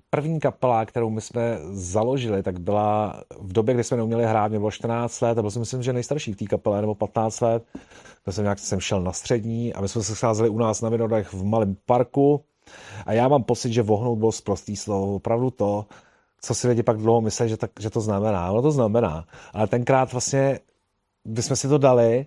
první 0.09 0.39
kapela, 0.39 0.85
kterou 0.85 1.09
my 1.09 1.21
jsme 1.21 1.57
založili, 1.71 2.43
tak 2.43 2.59
byla 2.59 3.21
v 3.39 3.53
době, 3.53 3.73
kdy 3.73 3.83
jsme 3.83 3.97
neuměli 3.97 4.25
hrát, 4.25 4.47
mě 4.47 4.59
bylo 4.59 4.71
14 4.71 5.21
let 5.21 5.37
a 5.37 5.41
byl 5.41 5.51
jsem 5.51 5.59
myslím, 5.59 5.83
že 5.83 5.93
nejstarší 5.93 6.33
v 6.33 6.35
té 6.35 6.45
kapele, 6.45 6.81
nebo 6.81 6.95
15 6.95 7.41
let. 7.41 7.63
To 8.25 8.31
jsem 8.31 8.43
nějak 8.43 8.59
jsem 8.59 8.79
šel 8.79 9.01
na 9.01 9.11
střední 9.11 9.73
a 9.73 9.81
my 9.81 9.87
jsme 9.87 10.03
se 10.03 10.15
scházeli 10.15 10.49
u 10.49 10.57
nás 10.57 10.81
na 10.81 10.89
Vinodech 10.89 11.33
v 11.33 11.43
malém 11.43 11.75
parku 11.85 12.41
a 13.05 13.13
já 13.13 13.27
mám 13.27 13.43
pocit, 13.43 13.73
že 13.73 13.81
vohnout 13.81 14.19
bylo 14.19 14.31
zprostý 14.31 14.75
slovo, 14.75 15.15
opravdu 15.15 15.51
to, 15.51 15.85
co 16.45 16.55
si 16.55 16.67
lidi 16.67 16.83
pak 16.83 16.97
dlouho 16.97 17.21
myslí, 17.21 17.49
že, 17.49 17.57
tak, 17.57 17.71
že 17.79 17.89
to 17.89 18.01
znamená. 18.01 18.51
Ono 18.51 18.61
to 18.61 18.71
znamená. 18.71 19.25
Ale 19.53 19.67
tenkrát 19.67 20.11
vlastně, 20.11 20.59
když 21.23 21.45
jsme 21.45 21.55
si 21.55 21.67
to 21.67 21.77
dali, 21.77 22.25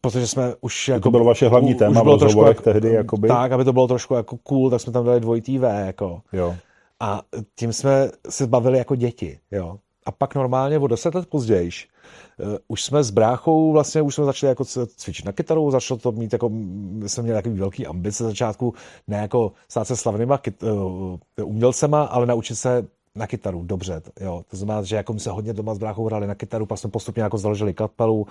protože 0.00 0.26
jsme 0.26 0.54
už... 0.60 0.88
Jako, 0.88 1.00
to 1.00 1.10
bylo 1.10 1.24
vaše 1.24 1.48
hlavní 1.48 1.74
téma 1.74 2.02
v 2.02 2.06
rozhovorech 2.06 2.60
tehdy, 2.60 2.92
jakoby. 2.92 3.28
Tak, 3.28 3.52
aby 3.52 3.64
to 3.64 3.72
bylo 3.72 3.88
trošku 3.88 4.14
jako 4.14 4.36
cool, 4.36 4.70
tak 4.70 4.80
jsme 4.80 4.92
tam 4.92 5.04
dali 5.04 5.20
dvojitý 5.20 5.58
V, 5.58 5.86
jako. 5.86 6.22
Jo. 6.32 6.56
A 7.00 7.22
tím 7.54 7.72
jsme 7.72 8.10
se 8.28 8.46
bavili 8.46 8.78
jako 8.78 8.96
děti, 8.96 9.38
jo. 9.50 9.76
A 10.06 10.10
pak 10.10 10.34
normálně 10.34 10.78
o 10.78 10.86
deset 10.86 11.14
let 11.14 11.26
později 11.28 11.70
uh, 11.70 12.56
už 12.68 12.84
jsme 12.84 13.04
s 13.04 13.10
bráchou 13.10 13.72
vlastně, 13.72 14.02
už 14.02 14.14
jsme 14.14 14.24
začali 14.24 14.48
jako 14.48 14.64
cvičit 14.96 15.26
na 15.26 15.32
kytaru, 15.32 15.70
začalo 15.70 15.98
to 15.98 16.12
mít 16.12 16.32
jako, 16.32 16.48
my 16.48 17.08
jsme 17.08 17.22
měli 17.22 17.38
takový 17.38 17.58
velký 17.58 17.86
ambice 17.86 18.24
začátku, 18.24 18.74
ne 19.08 19.16
jako 19.16 19.52
stát 19.68 19.86
se 19.86 19.96
slavnýma 19.96 20.38
kyt, 20.38 20.62
uh, 20.62 21.16
umělcema, 21.42 22.02
ale 22.02 22.26
naučit 22.26 22.54
se 22.54 22.86
na 23.16 23.26
kytaru, 23.26 23.62
dobře, 23.62 24.02
jo. 24.20 24.44
To 24.50 24.56
znamená, 24.56 24.82
že 24.82 24.96
jako 24.96 25.12
my 25.12 25.20
se 25.20 25.30
hodně 25.30 25.52
doma 25.52 25.74
s 25.74 25.78
bráchou 25.78 26.06
hráli 26.06 26.26
na 26.26 26.34
kytaru, 26.34 26.66
pak 26.66 26.78
jsme 26.78 26.90
postupně 26.90 27.22
jako 27.22 27.38
založili 27.38 27.74
kapelu 27.74 28.26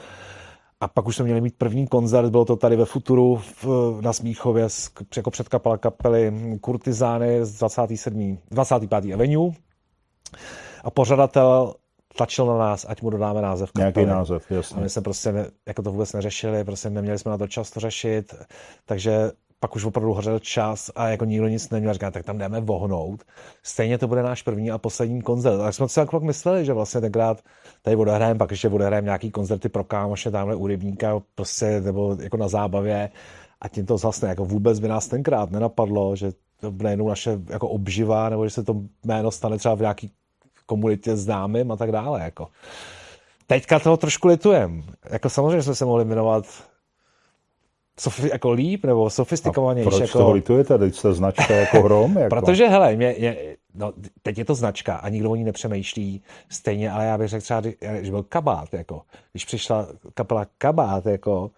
a 0.81 0.87
pak 0.87 1.07
už 1.07 1.15
jsme 1.15 1.25
měli 1.25 1.41
mít 1.41 1.57
první 1.57 1.87
koncert, 1.87 2.29
bylo 2.29 2.45
to 2.45 2.55
tady 2.55 2.75
ve 2.75 2.85
Futuru 2.85 3.41
v, 3.63 3.65
na 4.01 4.13
Smíchově, 4.13 4.67
jako 5.17 5.31
předkapela 5.31 5.77
kapely 5.77 6.33
Kurtizány 6.61 7.45
z 7.45 7.59
27. 7.59 8.37
25. 8.51 9.13
Avenue 9.13 9.51
a 10.83 10.91
pořadatel 10.91 11.73
tlačil 12.17 12.45
na 12.45 12.57
nás, 12.57 12.85
ať 12.89 13.01
mu 13.01 13.09
dodáme 13.09 13.41
název 13.41 13.71
kapely. 13.71 14.05
Nějaký 14.05 14.17
název, 14.17 14.51
jasně. 14.51 14.77
A 14.77 14.79
my 14.79 14.89
jsme 14.89 15.01
prostě 15.01 15.31
ne, 15.31 15.47
jako 15.67 15.81
to 15.81 15.91
vůbec 15.91 16.13
neřešili, 16.13 16.63
prostě 16.63 16.89
neměli 16.89 17.19
jsme 17.19 17.31
na 17.31 17.37
to 17.37 17.47
čas 17.47 17.71
to 17.71 17.79
řešit, 17.79 18.35
takže 18.85 19.31
pak 19.63 19.75
už 19.75 19.85
opravdu 19.85 20.13
hořel 20.13 20.39
čas 20.39 20.91
a 20.95 21.07
jako 21.07 21.25
nikdo 21.25 21.47
nic 21.47 21.69
neměl, 21.69 21.93
říká, 21.93 22.11
tak 22.11 22.25
tam 22.25 22.37
jdeme 22.37 22.61
vohnout. 22.61 23.23
Stejně 23.63 23.97
to 23.97 24.07
bude 24.07 24.23
náš 24.23 24.41
první 24.41 24.71
a 24.71 24.77
poslední 24.77 25.21
koncert. 25.21 25.57
Tak 25.57 25.73
jsme 25.73 25.89
si 25.89 25.99
jako 25.99 26.19
mysleli, 26.19 26.65
že 26.65 26.73
vlastně 26.73 27.01
tenkrát 27.01 27.41
tady 27.81 27.95
odehrajeme, 27.95 28.37
pak 28.37 28.51
ještě 28.51 28.69
odehrajeme 28.69 29.05
nějaký 29.05 29.31
koncerty 29.31 29.69
pro 29.69 29.83
kámoše 29.83 30.31
tamhle 30.31 30.55
u 30.55 30.67
rybníka, 30.67 31.21
prostě, 31.35 31.81
nebo 31.81 32.17
jako 32.19 32.37
na 32.37 32.47
zábavě 32.47 33.09
a 33.61 33.67
tím 33.67 33.85
to 33.85 33.97
zase 33.97 34.27
jako 34.27 34.45
vůbec 34.45 34.79
by 34.79 34.87
nás 34.87 35.07
tenkrát 35.07 35.51
nenapadlo, 35.51 36.15
že 36.15 36.31
to 36.59 36.87
jenom 36.87 37.07
naše 37.07 37.39
jako 37.49 37.67
obživa, 37.67 38.29
nebo 38.29 38.45
že 38.45 38.49
se 38.49 38.63
to 38.63 38.75
jméno 39.05 39.31
stane 39.31 39.57
třeba 39.57 39.75
v 39.75 39.79
nějaký 39.79 40.11
komunitě 40.65 41.15
známým 41.15 41.71
a 41.71 41.75
tak 41.75 41.91
dále. 41.91 42.23
Jako. 42.23 42.47
Teďka 43.47 43.79
toho 43.79 43.97
trošku 43.97 44.27
litujem. 44.27 44.83
Jako 45.09 45.29
samozřejmě 45.29 45.61
jsme 45.61 45.75
se 45.75 45.85
mohli 45.85 46.05
jmenovat 46.05 46.45
sofi, 47.99 48.29
jako 48.31 48.51
líp 48.51 48.85
nebo 48.85 49.09
sofistikovanější. 49.09 49.87
A 49.87 49.89
proč 49.89 50.01
jako... 50.01 50.17
toho 50.17 50.31
litujete? 50.31 50.77
Teď 50.77 50.95
se 50.95 51.13
značka 51.13 51.53
jako 51.53 51.81
hrom? 51.81 52.17
Jako... 52.17 52.35
Protože, 52.35 52.67
hele, 52.67 52.95
mě, 52.95 53.15
mě, 53.19 53.37
no, 53.75 53.93
teď 54.21 54.37
je 54.37 54.45
to 54.45 54.55
značka 54.55 54.95
a 54.95 55.09
nikdo 55.09 55.31
o 55.31 55.35
ní 55.35 55.43
nepřemýšlí 55.43 56.21
stejně, 56.49 56.91
ale 56.91 57.05
já 57.05 57.17
bych 57.17 57.27
řekl 57.29 57.41
třeba, 57.41 57.61
že 58.01 58.11
byl 58.11 58.23
kabát, 58.23 58.73
jako, 58.73 59.01
když 59.31 59.45
přišla 59.45 59.87
kapela 60.13 60.45
kabát, 60.57 61.05
jako, 61.05 61.51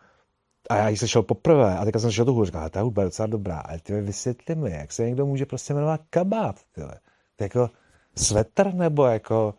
a 0.70 0.76
já 0.76 0.90
ji 0.90 0.98
slyšel 0.98 1.24
poprvé 1.24 1.78
a 1.78 1.86
teďka 1.86 2.00
jsem 2.00 2.10
slyšel 2.10 2.26
tu 2.26 2.32
hudbu, 2.32 2.46
říkal, 2.46 2.70
ta 2.70 2.82
hudba 2.82 3.02
je 3.02 3.06
docela 3.06 3.28
dobrá, 3.28 3.60
ale 3.60 3.80
ty 3.80 4.02
vysvětli 4.02 4.56
mi, 4.56 4.72
jak 4.72 4.92
se 4.92 5.06
někdo 5.06 5.26
může 5.26 5.46
prostě 5.46 5.74
jmenovat 5.74 6.02
kabát, 6.10 6.56
tyhle. 6.76 7.00
To 7.36 7.44
je 7.44 7.46
jako 7.46 7.70
svetr 8.16 8.74
nebo 8.74 9.06
jako 9.06 9.54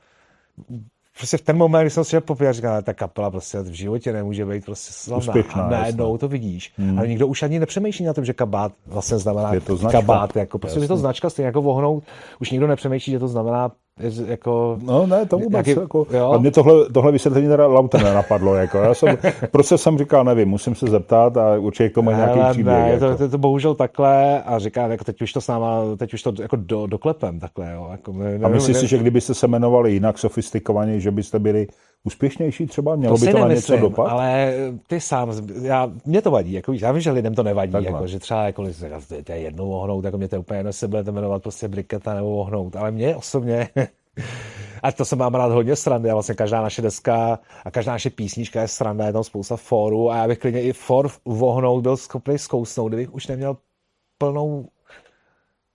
prostě 1.17 1.37
v 1.37 1.43
ten 1.43 1.57
moment, 1.57 1.83
kdy 1.83 1.91
jsem 1.91 2.05
si 2.05 2.21
poprvé 2.21 2.53
říkal, 2.53 2.83
ta 2.83 2.95
kapela 2.95 3.31
prostě 3.31 3.59
v 3.61 3.73
životě 3.73 4.13
nemůže 4.13 4.45
být 4.45 4.65
prostě 4.65 4.93
slavná. 4.93 5.35
Úspěšná, 5.35 5.63
a 5.63 5.71
najednou 5.71 6.19
to 6.19 6.29
vidíš. 6.29 6.73
Hmm. 6.77 6.99
Ale 6.99 7.09
nikdo 7.09 7.27
už 7.27 7.43
ani 7.43 7.59
nepřemýšlí 7.59 8.05
na 8.05 8.15
tom, 8.15 8.25
že 8.25 8.33
kabát 8.33 8.73
vlastně 8.87 9.19
znamená 9.19 9.55
je 9.55 9.61
to 9.61 9.79
kabát. 9.79 10.37
Jako, 10.37 10.59
prostě 10.59 10.81
je 10.81 10.89
to 10.89 10.97
značka, 10.97 11.31
stejně 11.31 11.47
jako 11.47 11.63
vohnout. 11.63 12.05
Už 12.41 12.51
nikdo 12.51 12.67
nepřemýšlí, 12.67 13.11
že 13.11 13.19
to 13.19 13.29
znamená 13.29 13.73
jako... 14.27 14.79
No 14.83 15.07
ne, 15.07 15.27
to 15.27 15.39
vůbec. 15.39 15.67
Jaký, 15.67 15.81
jako, 15.81 16.07
a 16.35 16.39
mě 16.39 16.51
tohle, 16.51 16.91
tohle 16.91 17.13
vysvětlení 17.13 17.49
teda 17.49 17.67
lauta 17.67 17.99
nenapadlo. 17.99 18.55
Jako. 18.55 18.79
Já 18.79 18.95
jsem, 18.95 19.19
prostě 19.51 19.79
jsem 19.79 19.99
říkal, 19.99 20.25
nevím, 20.25 20.49
musím 20.49 20.75
se 20.75 20.87
zeptat 20.87 21.37
a 21.37 21.59
určitě 21.59 21.89
k 21.89 21.95
tomu 21.95 22.11
je 22.11 22.17
nějaký 22.17 22.41
příběh. 22.51 22.77
Ne, 22.77 22.91
jako. 22.91 23.07
to, 23.07 23.17
to, 23.17 23.29
to, 23.29 23.39
bohužel 23.39 23.75
takhle 23.75 24.43
a 24.43 24.59
říká, 24.59 24.87
jako 24.87 25.05
teď 25.05 25.23
už 25.23 25.33
to 25.33 25.41
s 25.41 25.49
náma, 25.49 25.81
teď 25.97 26.15
už 26.15 26.23
to 26.23 26.33
jako 26.41 26.57
do, 26.57 26.87
doklepem 26.87 27.41
takhle. 27.41 27.73
Jo. 27.73 27.89
Jako, 27.91 28.13
nevím, 28.13 28.45
a 28.45 28.49
myslíš 28.49 28.77
si, 28.77 28.87
že 28.87 28.99
kdybyste 28.99 29.35
se 29.35 29.47
jmenovali 29.47 29.93
jinak 29.93 30.19
sofistikovaně, 30.19 31.01
že 31.01 31.11
byste 31.11 31.39
byli 31.39 31.67
úspěšnější 32.07 32.67
třeba? 32.67 32.97
Mělo 32.97 33.19
to 33.19 33.25
by 33.25 33.33
to 33.33 33.39
na 33.39 33.49
něco 33.49 33.77
dopad? 33.77 34.09
ale 34.09 34.55
ty 34.87 35.01
sám, 35.01 35.33
já, 35.63 35.91
mě 36.05 36.23
to 36.23 36.31
vadí, 36.31 36.53
jako, 36.53 36.73
já 36.73 36.93
vím, 36.93 37.01
že 37.01 37.11
lidem 37.11 37.35
to 37.35 37.43
nevadí, 37.43 37.85
jako, 37.85 38.07
že 38.07 38.19
třeba 38.19 38.45
jako, 38.45 38.65
to 39.25 39.33
je 39.33 39.39
jednou 39.39 39.71
ohnout, 39.71 40.05
jako 40.05 40.19
mě 40.19 40.29
to 40.29 40.41
úplně 40.41 40.59
jedno, 40.59 40.73
se 40.73 40.89
budete 40.89 41.13
jmenovat 41.13 41.43
prostě 41.43 41.69
briketa 41.69 42.15
nebo 42.15 42.37
ohnout, 42.37 42.77
ale 42.77 42.91
mě 42.91 43.17
osobně 43.17 43.69
a 44.83 44.93
to 44.93 45.05
se 45.05 45.17
mám 45.17 45.35
rád 45.35 45.53
hodně 45.53 45.77
srandy 45.77 46.11
a 46.11 46.15
vlastně 46.15 46.35
každá 46.35 46.63
naše 46.63 46.83
deska 46.83 47.39
a 47.65 47.71
každá 47.71 47.93
naše 47.93 48.11
písnička 48.11 48.61
je 48.61 48.69
sranda, 48.69 49.07
je 49.07 49.13
tam 49.13 49.25
spousta 49.25 49.57
fórů 49.57 50.11
a 50.11 50.17
já 50.17 50.29
bych 50.29 50.39
klidně 50.39 50.63
i 50.63 50.73
for 50.73 51.11
vohnout 51.25 51.83
byl 51.83 51.97
schopný 51.97 52.39
zkousnout, 52.39 52.89
kdybych 52.89 53.15
už 53.15 53.27
neměl 53.27 53.57
plnou 54.19 54.69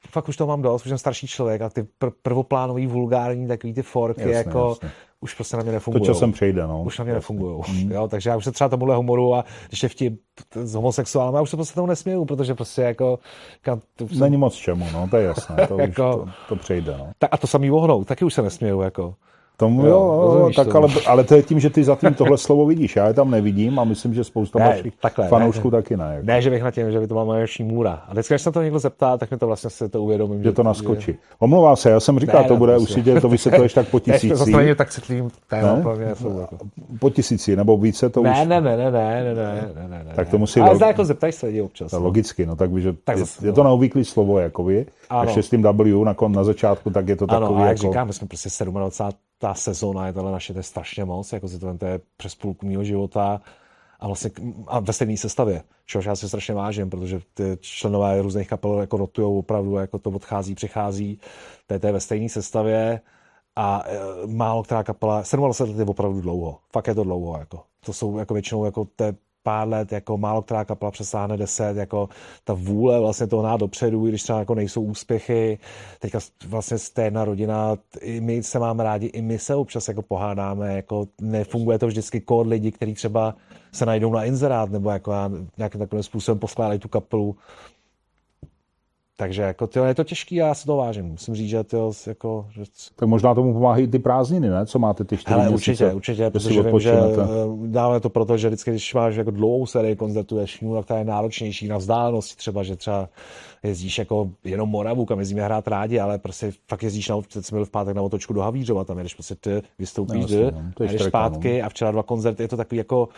fakt 0.10 0.30
už 0.30 0.38
to 0.38 0.48
mám 0.48 0.62
dost, 0.62 0.86
už 0.86 0.90
jsem 0.90 0.98
starší 0.98 1.28
člověk 1.28 1.62
a 1.62 1.70
ty 1.70 1.88
pr- 2.02 2.14
prvoplánový, 2.22 2.88
vulgární, 2.88 3.48
takový 3.48 3.74
ty 3.74 3.82
forky, 3.82 4.22
jasně, 4.22 4.36
jako 4.36 4.70
jasně. 4.70 4.92
už 5.22 5.34
prostě 5.34 5.58
na 5.58 5.64
mě 5.64 5.72
nefungují. 5.72 6.06
To 6.06 6.14
časem 6.14 6.32
přejde, 6.32 6.68
no. 6.68 6.84
Už 6.84 6.98
na 7.00 7.04
mě 7.04 7.14
nefungují. 7.14 7.64
Mm. 7.74 7.92
Jo, 7.92 8.08
takže 8.08 8.30
já 8.30 8.38
už 8.38 8.44
se 8.44 8.52
třeba 8.52 8.70
tomuhle 8.70 8.96
humoru 8.96 9.36
a 9.36 9.46
když 9.68 9.84
je 9.84 9.90
vtip 9.90 10.22
s 10.54 10.74
homosexuálem, 10.74 11.36
já 11.36 11.42
už 11.42 11.50
se 11.50 11.56
prostě 11.56 11.76
tomu 11.76 11.88
nesměju, 11.88 12.26
protože 12.26 12.56
prostě 12.56 12.82
jako... 12.82 13.20
Kam, 13.62 13.82
to 13.96 14.08
jsem... 14.08 14.20
Není 14.20 14.38
moc 14.38 14.56
čemu, 14.56 14.86
no, 14.94 15.08
to 15.12 15.18
je 15.18 15.24
jasné, 15.24 15.68
to, 15.68 15.78
jako, 15.82 16.18
už, 16.18 16.26
to, 16.26 16.30
to 16.50 16.56
přejde, 16.56 16.96
no. 16.98 17.12
Tak 17.20 17.30
a 17.34 17.38
to 17.38 17.48
samý 17.48 17.70
vohnout, 17.70 18.08
taky 18.08 18.26
už 18.26 18.34
se 18.34 18.42
nesměju, 18.42 18.82
jako. 18.82 19.16
Tomu 19.62 19.86
jo, 19.86 19.92
jo 19.92 20.52
tak 20.56 20.76
ale, 20.76 20.88
ale 21.08 21.24
to 21.24 21.36
je 21.36 21.44
tím, 21.44 21.60
že 21.60 21.70
ty 21.70 21.84
za 21.84 21.96
tím 21.96 22.14
tohle 22.14 22.38
slovo 22.38 22.66
vidíš. 22.66 22.96
Já 22.96 23.08
je 23.08 23.14
tam 23.14 23.32
nevidím 23.32 23.80
a 23.80 23.84
myslím, 23.84 24.14
že 24.14 24.24
spousta 24.24 24.60
ne, 24.60 24.66
vašich 24.66 24.94
takhle, 25.02 25.28
fanoušků 25.28 25.70
ne, 25.70 25.72
taky 25.72 25.98
ne. 25.98 26.12
Jako. 26.14 26.26
Ne, 26.26 26.42
že 26.42 26.50
bych 26.50 26.64
na 26.64 26.72
tím, 26.72 26.92
že 26.92 27.00
by 27.00 27.08
to 27.08 27.14
byla 27.14 27.24
moje 27.24 27.46
můra. 27.64 27.92
A 28.08 28.12
vždycky, 28.12 28.34
když 28.34 28.42
se 28.42 28.52
to 28.52 28.62
někdo 28.62 28.80
zeptá, 28.80 29.18
tak 29.18 29.32
mi 29.32 29.38
to 29.38 29.48
vlastně 29.48 29.70
se 29.70 29.90
to 29.90 30.04
uvědomím. 30.04 30.38
Že, 30.38 30.44
že 30.44 30.52
to 30.52 30.64
naskočí. 30.64 31.12
Že... 31.12 31.18
Omlouvám 31.40 31.76
se, 31.76 31.90
já 31.90 32.00
jsem 32.00 32.20
říkal, 32.20 32.42
ne, 32.42 32.48
to 32.48 32.58
bude 32.58 32.74
prostě. 32.74 32.94
určitě, 32.94 33.22
to 33.22 33.30
vysvětluješ 33.30 33.74
tak 33.74 33.88
po 33.88 34.00
tisíci. 34.00 34.52
Ne, 34.52 34.76
tak 34.76 34.90
citlivým 34.90 35.30
téma? 35.50 35.80
Jako. 36.00 36.48
Po 37.00 37.10
tisíci, 37.10 37.56
nebo 37.56 37.78
více 37.78 38.10
to 38.10 38.24
ne, 38.24 38.32
už... 38.32 38.38
Ne, 38.38 38.46
ne, 38.46 38.62
ne, 38.62 38.78
ne, 38.78 38.92
ne, 38.92 39.34
ne, 39.34 39.88
ne, 39.88 40.04
ne. 40.04 40.14
Tak 40.16 40.30
to 40.30 40.38
musí... 40.38 40.60
Ale 40.60 40.88
jako 40.88 41.06
zeptaj 41.06 41.32
se 41.32 41.46
lidi 41.46 41.62
občas. 41.62 41.92
Logicky, 41.92 42.46
no, 42.46 42.56
tak, 42.56 42.78
že 42.78 42.96
je 43.42 43.54
to 43.54 43.64
neobvyklý 43.64 44.06
slovo, 44.06 44.40
jako 44.40 44.64
vy. 44.64 44.86
A 45.10 45.28
s 45.28 45.50
tím 45.50 45.64
W 45.64 46.28
na 46.28 46.44
začátku, 46.44 46.90
tak 46.90 47.08
je 47.08 47.16
to 47.16 47.28
takový 47.28 47.56
Ano, 47.56 47.66
jak 47.66 47.78
říkám, 47.78 48.08
my 48.08 48.14
jsme 48.14 48.28
prostě 48.28 48.66
27 48.66 49.31
ta 49.42 49.54
sezóna 49.54 50.08
je 50.08 50.14
tohle 50.14 50.32
naše, 50.32 50.54
to 50.54 50.60
je 50.60 50.64
strašně 50.64 51.06
moc, 51.06 51.34
jako 51.34 51.48
si 51.48 51.60
to, 51.60 51.78
je 51.86 52.00
přes 52.18 52.36
půlku 52.36 52.66
mého 52.66 52.84
života 52.84 53.42
a 54.00 54.08
vlastně 54.08 54.32
a 54.68 54.80
ve 54.80 54.94
stejné 54.94 55.18
sestavě, 55.18 55.64
čehož 55.86 56.06
já 56.06 56.16
si 56.16 56.28
strašně 56.28 56.54
vážím, 56.54 56.90
protože 56.90 57.22
ty 57.34 57.58
členové 57.62 58.22
různých 58.22 58.48
kapel 58.48 58.80
jako 58.80 58.98
rotujou 58.98 59.40
opravdu, 59.40 59.76
jako 59.76 60.00
to 60.00 60.10
odchází, 60.10 60.56
přichází, 60.56 61.20
to 61.68 61.88
je, 61.88 61.94
ve 61.94 62.00
stejné 62.00 62.30
sestavě 62.30 63.02
a 63.56 63.84
e, 63.86 64.28
málo 64.28 64.64
která 64.64 64.84
kapela, 64.84 65.24
27 65.36 65.70
let 65.70 65.80
je 65.80 65.86
opravdu 65.86 66.22
dlouho, 66.22 66.60
fakt 66.74 66.88
je 66.88 66.96
to 66.96 67.04
dlouho, 67.04 67.40
jako. 67.40 67.64
To 67.86 67.94
jsou 67.94 68.18
jako 68.18 68.34
většinou 68.34 68.66
jako 68.66 68.86
te 68.96 69.16
pár 69.44 69.68
let, 69.68 69.92
jako 69.92 70.18
málo 70.18 70.42
která 70.42 70.66
kapela 70.66 70.92
přesáhne 70.92 71.38
deset, 71.38 71.78
jako 71.78 72.10
ta 72.44 72.54
vůle 72.54 73.00
vlastně 73.00 73.28
toho 73.28 73.44
ná 73.44 73.58
dopředu, 73.58 74.08
i 74.08 74.10
když 74.10 74.24
třeba 74.24 74.40
jako 74.40 74.56
nejsou 74.56 74.82
úspěchy. 74.82 75.60
Teďka 76.00 76.20
vlastně 76.48 76.78
jste 76.78 77.04
jedna 77.04 77.26
rodina, 77.26 77.78
i 78.02 78.22
my 78.22 78.44
se 78.44 78.60
máme 78.60 78.84
rádi, 78.84 79.06
i 79.06 79.22
my 79.22 79.40
se 79.40 79.56
občas 79.56 79.88
jako 79.88 80.02
pohádáme, 80.02 80.76
jako 80.76 81.08
nefunguje 81.22 81.80
to 81.80 81.88
vždycky 81.88 82.22
kód 82.22 82.48
lidi, 82.48 82.72
kteří 82.72 82.94
třeba 82.94 83.36
se 83.72 83.86
najdou 83.86 84.14
na 84.14 84.24
inzerát, 84.24 84.70
nebo 84.70 84.90
jako 84.90 85.14
nějakým 85.58 85.80
takovým 85.80 86.04
způsobem 86.04 86.40
poskládají 86.40 86.80
tu 86.80 86.88
kapelu 86.88 87.36
takže 89.22 89.42
jako, 89.42 89.68
tyjo, 89.68 89.86
je 89.86 89.96
to 89.96 90.04
těžký 90.04 90.36
já 90.36 90.54
si 90.54 90.66
to 90.66 90.76
vážím. 90.76 91.06
Musím 91.06 91.36
říct, 91.36 91.50
že, 91.50 91.64
tyjo, 91.64 91.92
jako, 92.08 92.48
že... 92.52 92.64
Tak 92.96 93.10
možná 93.10 93.36
tomu 93.36 93.54
pomáhají 93.54 93.88
ty 93.88 94.00
prázdniny, 94.00 94.50
ne? 94.50 94.66
Co 94.66 94.80
máte 94.80 95.04
ty 95.04 95.18
čtyři 95.18 95.40
měsíce? 95.40 95.54
Určitě, 95.54 95.94
určitě, 95.94 96.30
protože 96.30 96.62
vím, 96.64 96.80
že 96.80 96.92
eh, 96.92 97.18
dáme 97.68 98.00
to 98.00 98.10
proto, 98.10 98.38
že 98.38 98.48
vždycky, 98.48 98.72
když 98.72 98.94
máš 98.94 99.16
jako 99.16 99.32
dlouhou 99.32 99.66
sérii 99.66 99.96
koncertů, 99.96 100.38
je 100.38 100.46
tak 100.76 100.86
ta 100.86 100.98
je 100.98 101.06
náročnější 101.06 101.68
na 101.68 101.78
vzdálenosti 101.78 102.36
třeba, 102.38 102.64
že 102.64 102.76
třeba 102.76 103.10
jezdíš 103.64 104.00
jako 104.00 104.30
jenom 104.44 104.70
Moravu, 104.70 105.06
kam 105.06 105.20
jezdíme 105.20 105.42
hrát 105.42 105.68
rádi, 105.68 106.00
ale 106.00 106.18
prostě 106.18 106.52
fakt 106.70 106.84
jezdíš 106.84 107.10
na, 107.10 107.22
teď 107.34 107.46
jsme 107.46 107.56
byli 107.56 107.66
v 107.66 107.72
pátek 107.72 107.96
na 107.96 108.02
otočku 108.02 108.34
do 108.34 108.42
Havířova, 108.42 108.84
tam 108.84 108.98
jedeš 108.98 109.14
prostě 109.14 109.36
ty, 109.36 109.62
vystoupíš, 109.80 110.32
no, 110.32 110.52
no, 110.52 110.72
to 110.74 110.84
jdeš 110.84 111.04
zpátky 111.04 111.60
no. 111.60 111.66
a 111.66 111.70
včera 111.70 111.92
dva 111.92 112.04
koncerty, 112.04 112.44
je 112.44 112.48
to 112.48 112.58
takový 112.58 112.78
jako 112.78 113.10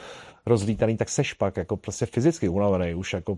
rozlítaný, 0.46 0.98
tak 0.98 1.10
seš 1.10 1.34
pak 1.34 1.58
jako 1.58 1.78
prostě 1.78 2.06
fyzicky 2.06 2.50
unavený, 2.50 2.94
už 2.94 3.14
jako 3.14 3.38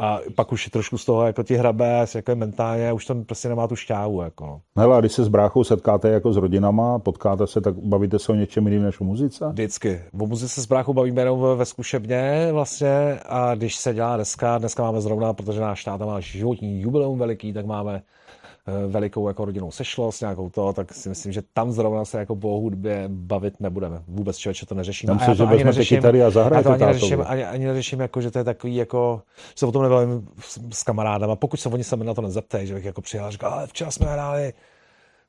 a 0.00 0.20
pak 0.34 0.52
už 0.52 0.66
je 0.66 0.70
trošku 0.70 0.98
z 0.98 1.04
toho 1.04 1.26
jako 1.26 1.42
ti 1.42 1.56
hrabe, 1.56 2.06
jako 2.14 2.30
je 2.30 2.34
mentálně, 2.34 2.92
už 2.92 3.06
to 3.06 3.14
prostě 3.14 3.48
nemá 3.48 3.68
tu 3.68 3.76
šťávu. 3.76 4.22
Jako. 4.22 4.46
No. 4.46 4.60
Hele, 4.82 4.96
a 4.96 5.00
když 5.00 5.12
se 5.12 5.24
s 5.24 5.28
bráchou 5.28 5.64
setkáte 5.64 6.08
jako 6.08 6.32
s 6.32 6.36
rodinama, 6.36 6.98
potkáte 6.98 7.46
se, 7.46 7.60
tak 7.60 7.74
bavíte 7.74 8.18
se 8.18 8.32
o 8.32 8.34
něčem 8.34 8.66
jiným 8.66 8.82
než 8.82 9.00
o 9.00 9.04
muzice? 9.04 9.48
Vždycky. 9.48 10.00
O 10.20 10.26
muzice 10.26 10.48
se 10.48 10.62
s 10.62 10.66
bráchou 10.66 10.92
bavíme 10.94 11.20
jenom 11.20 11.40
ve 11.56 11.64
zkušebně 11.64 12.48
vlastně 12.52 13.18
a 13.28 13.54
když 13.54 13.76
se 13.76 13.94
dělá 13.94 14.16
dneska, 14.16 14.58
dneska 14.58 14.82
máme 14.82 15.00
zrovna, 15.00 15.32
protože 15.32 15.60
náš 15.60 15.84
táta 15.84 16.06
má 16.06 16.20
životní 16.20 16.80
jubileum 16.80 17.18
veliký, 17.18 17.52
tak 17.52 17.66
máme 17.66 18.02
velikou 18.88 19.28
jako 19.28 19.44
rodinou 19.44 19.70
sešlost, 19.70 20.20
nějakou 20.20 20.50
to, 20.50 20.72
tak 20.72 20.94
si 20.94 21.08
myslím, 21.08 21.32
že 21.32 21.42
tam 21.52 21.72
zrovna 21.72 22.04
se 22.04 22.18
jako 22.18 22.36
po 22.36 22.60
hudbě 22.60 23.04
bavit 23.08 23.60
nebudeme. 23.60 24.02
Vůbec 24.08 24.36
člověče 24.36 24.66
to 24.66 24.74
neřešíme. 24.74 25.10
Tam 25.10 25.18
se, 25.18 25.34
že 25.34 25.44
ani 25.44 25.64
neřeším, 25.64 25.98
kytary 25.98 26.22
a 26.22 26.30
zahrajete 26.30 26.68
já 26.68 26.76
to 26.76 26.84
ani 26.84 26.92
neřeším, 26.92 27.24
ani, 27.26 27.44
ani 27.44 27.66
neřeším, 27.66 28.00
jako, 28.00 28.20
že 28.20 28.30
to 28.30 28.38
je 28.38 28.44
takový, 28.44 28.76
jako, 28.76 29.22
se 29.54 29.66
o 29.66 29.72
tom 29.72 29.82
nebavím 29.82 30.28
s, 30.40 30.60
s 30.72 30.82
kamarádama. 30.82 31.36
Pokud 31.36 31.56
se 31.56 31.68
oni 31.68 31.84
se 31.84 31.96
na 31.96 32.14
to 32.14 32.22
nezeptají, 32.22 32.66
že 32.66 32.74
bych 32.74 32.84
jako 32.84 33.00
přijel 33.00 33.24
a 33.24 33.30
říkal, 33.30 33.52
ale 33.52 33.66
včera 33.66 33.90
jsme 33.90 34.06
hráli 34.06 34.52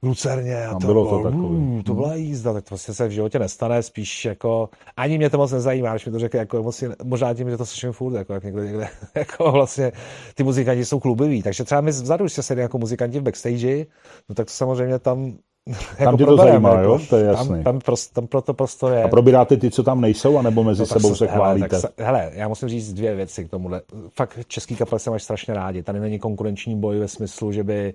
v 0.02 0.08
Lucerně 0.08 0.66
a 0.66 0.80
to, 0.80 0.88
bylo 0.88 1.10
to, 1.10 1.24
takový. 1.24 1.44
Uh, 1.44 1.82
to 1.82 1.94
byla 1.94 2.16
jízda, 2.16 2.54
tak 2.54 2.64
to 2.64 2.68
vlastně 2.70 2.94
se 2.94 3.08
v 3.08 3.12
životě 3.12 3.40
nestane, 3.40 3.84
spíš 3.84 4.26
jako, 4.26 4.70
ani 4.98 5.18
mě 5.18 5.30
to 5.30 5.38
moc 5.38 5.52
nezajímá, 5.52 5.92
když 5.92 6.06
mi 6.06 6.12
to 6.12 6.20
řekne, 6.20 6.40
jako 6.40 6.64
moc, 6.64 6.84
možná 7.04 7.34
tím, 7.34 7.50
že 7.50 7.58
to 7.58 7.66
slyším 7.66 7.92
furt, 7.92 8.14
jako, 8.14 8.34
jak 8.34 8.44
někde, 8.44 8.66
někde, 8.66 8.88
jako 9.16 9.52
vlastně 9.52 9.92
ty 10.36 10.44
muzikanti 10.44 10.86
jsou 10.86 11.00
klubiví, 11.00 11.44
takže 11.44 11.64
třeba 11.64 11.82
my 11.82 11.92
vzadu, 11.92 12.24
když 12.24 12.34
se 12.34 12.44
sedí 12.44 12.62
jako 12.62 12.78
muzikanti 12.78 13.20
v 13.20 13.24
backstage, 13.24 13.86
no 14.30 14.36
tak 14.36 14.48
to 14.48 14.54
samozřejmě 14.54 15.00
tam 15.00 15.34
jako 15.68 16.04
tam 16.04 16.18
tě 16.18 16.26
to 16.26 16.38
zajímá, 16.38 16.70
jako, 16.70 16.84
jo? 16.84 17.00
To 17.10 17.18
je 17.18 17.26
jasný. 17.26 17.56
Tam, 17.56 17.64
tam, 17.64 17.80
prost, 17.80 18.14
tam 18.14 18.28
proto 18.28 18.54
prostor 18.54 18.94
je. 18.94 19.04
A 19.04 19.08
probíráte 19.08 19.58
ty, 19.58 19.72
co 19.72 19.84
tam 19.84 20.02
nejsou, 20.02 20.38
anebo 20.38 20.64
mezi 20.64 20.80
no, 20.80 20.86
sebou 20.86 21.16
se 21.16 21.28
chválíte? 21.28 21.68
Hele, 21.72 21.82
tak, 21.82 21.92
hele, 21.98 22.32
já 22.34 22.48
musím 22.48 22.70
říct 22.70 22.94
dvě 22.94 23.16
věci 23.16 23.46
k 23.46 23.50
tomuhle. 23.50 23.82
Fakt 24.10 24.40
český 24.48 24.76
kapel 24.76 25.00
se 25.00 25.10
máš 25.10 25.24
strašně 25.24 25.54
rádi. 25.54 25.84
Tady 25.84 26.00
není 26.00 26.20
konkurenční 26.20 26.80
boj 26.80 27.00
ve 27.00 27.08
smyslu, 27.08 27.52
že 27.52 27.64
by 27.64 27.94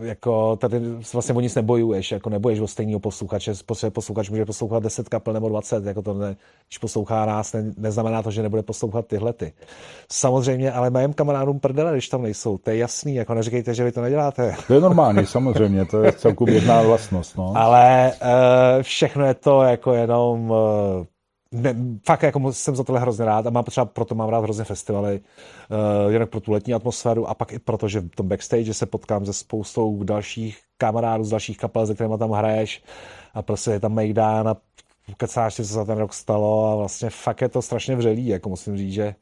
jako 0.00 0.56
tady 0.56 0.80
vlastně 1.12 1.34
o 1.34 1.40
nic 1.40 1.54
nebojuješ, 1.54 2.12
jako 2.12 2.30
neboješ 2.30 2.60
o 2.60 2.66
stejného 2.66 3.00
posluchače, 3.00 3.52
posluchač 3.92 4.30
může 4.30 4.44
poslouchat 4.44 4.82
10 4.82 5.08
kapel 5.08 5.34
nebo 5.34 5.48
20, 5.48 5.84
jako 5.84 6.02
to 6.02 6.14
ne, 6.14 6.36
když 6.68 6.78
poslouchá 6.78 7.26
nás, 7.26 7.52
ne, 7.52 7.72
neznamená 7.76 8.22
to, 8.22 8.30
že 8.30 8.42
nebude 8.42 8.62
poslouchat 8.62 9.06
tyhle 9.06 9.32
ty. 9.32 9.52
Samozřejmě, 10.12 10.72
ale 10.72 10.90
mém 10.90 11.12
kamarádům 11.12 11.60
prdele, 11.60 11.92
když 11.92 12.08
tam 12.08 12.22
nejsou, 12.22 12.58
to 12.58 12.70
je 12.70 12.76
jasný, 12.76 13.14
jako 13.14 13.34
neříkejte, 13.34 13.74
že 13.74 13.84
vy 13.84 13.92
to 13.92 14.02
neděláte. 14.02 14.54
To 14.66 14.74
je 14.74 14.80
normální, 14.80 15.26
samozřejmě, 15.26 15.84
to 15.84 16.02
je 16.02 16.12
celku 16.12 16.44
běžná 16.44 16.82
vlastnost. 16.82 17.36
No. 17.36 17.52
Ale 17.56 18.12
uh, 18.22 18.82
všechno 18.82 19.24
je 19.24 19.34
to 19.34 19.62
jako 19.62 19.94
jenom 19.94 20.50
uh, 20.50 20.56
ne, 21.52 21.74
fakt 22.06 22.22
jako 22.22 22.52
jsem 22.52 22.76
za 22.76 22.84
tohle 22.84 23.00
hrozně 23.00 23.24
rád 23.24 23.46
a 23.46 23.50
mám 23.50 23.64
třeba 23.64 23.84
proto 23.84 24.14
mám 24.14 24.28
rád 24.28 24.40
hrozně 24.40 24.64
festivaly, 24.64 25.20
uh, 26.04 26.12
jinak 26.12 26.30
pro 26.30 26.40
tu 26.40 26.52
letní 26.52 26.74
atmosféru 26.74 27.28
a 27.28 27.34
pak 27.34 27.52
i 27.52 27.58
proto, 27.58 27.88
že 27.88 28.00
v 28.00 28.08
tom 28.08 28.28
backstage 28.28 28.74
se 28.74 28.86
potkám 28.86 29.26
se 29.26 29.32
spoustou 29.32 30.04
dalších 30.04 30.58
kamarádů 30.78 31.24
z 31.24 31.30
dalších 31.30 31.58
kapel, 31.58 31.86
se 31.86 31.94
kterými 31.94 32.18
tam 32.18 32.30
hraješ 32.30 32.82
a 33.34 33.42
prostě 33.42 33.70
je 33.70 33.80
tam 33.80 33.94
Mejdan 33.94 34.48
a 34.48 34.56
kecáš 35.16 35.54
si, 35.54 35.64
co 35.64 35.74
za 35.74 35.84
ten 35.84 35.98
rok 35.98 36.14
stalo 36.14 36.72
a 36.72 36.76
vlastně 36.76 37.10
fakt 37.10 37.40
je 37.40 37.48
to 37.48 37.62
strašně 37.62 37.96
vřelý, 37.96 38.26
jako 38.26 38.48
musím 38.48 38.76
říct, 38.76 38.92
že 38.92 39.14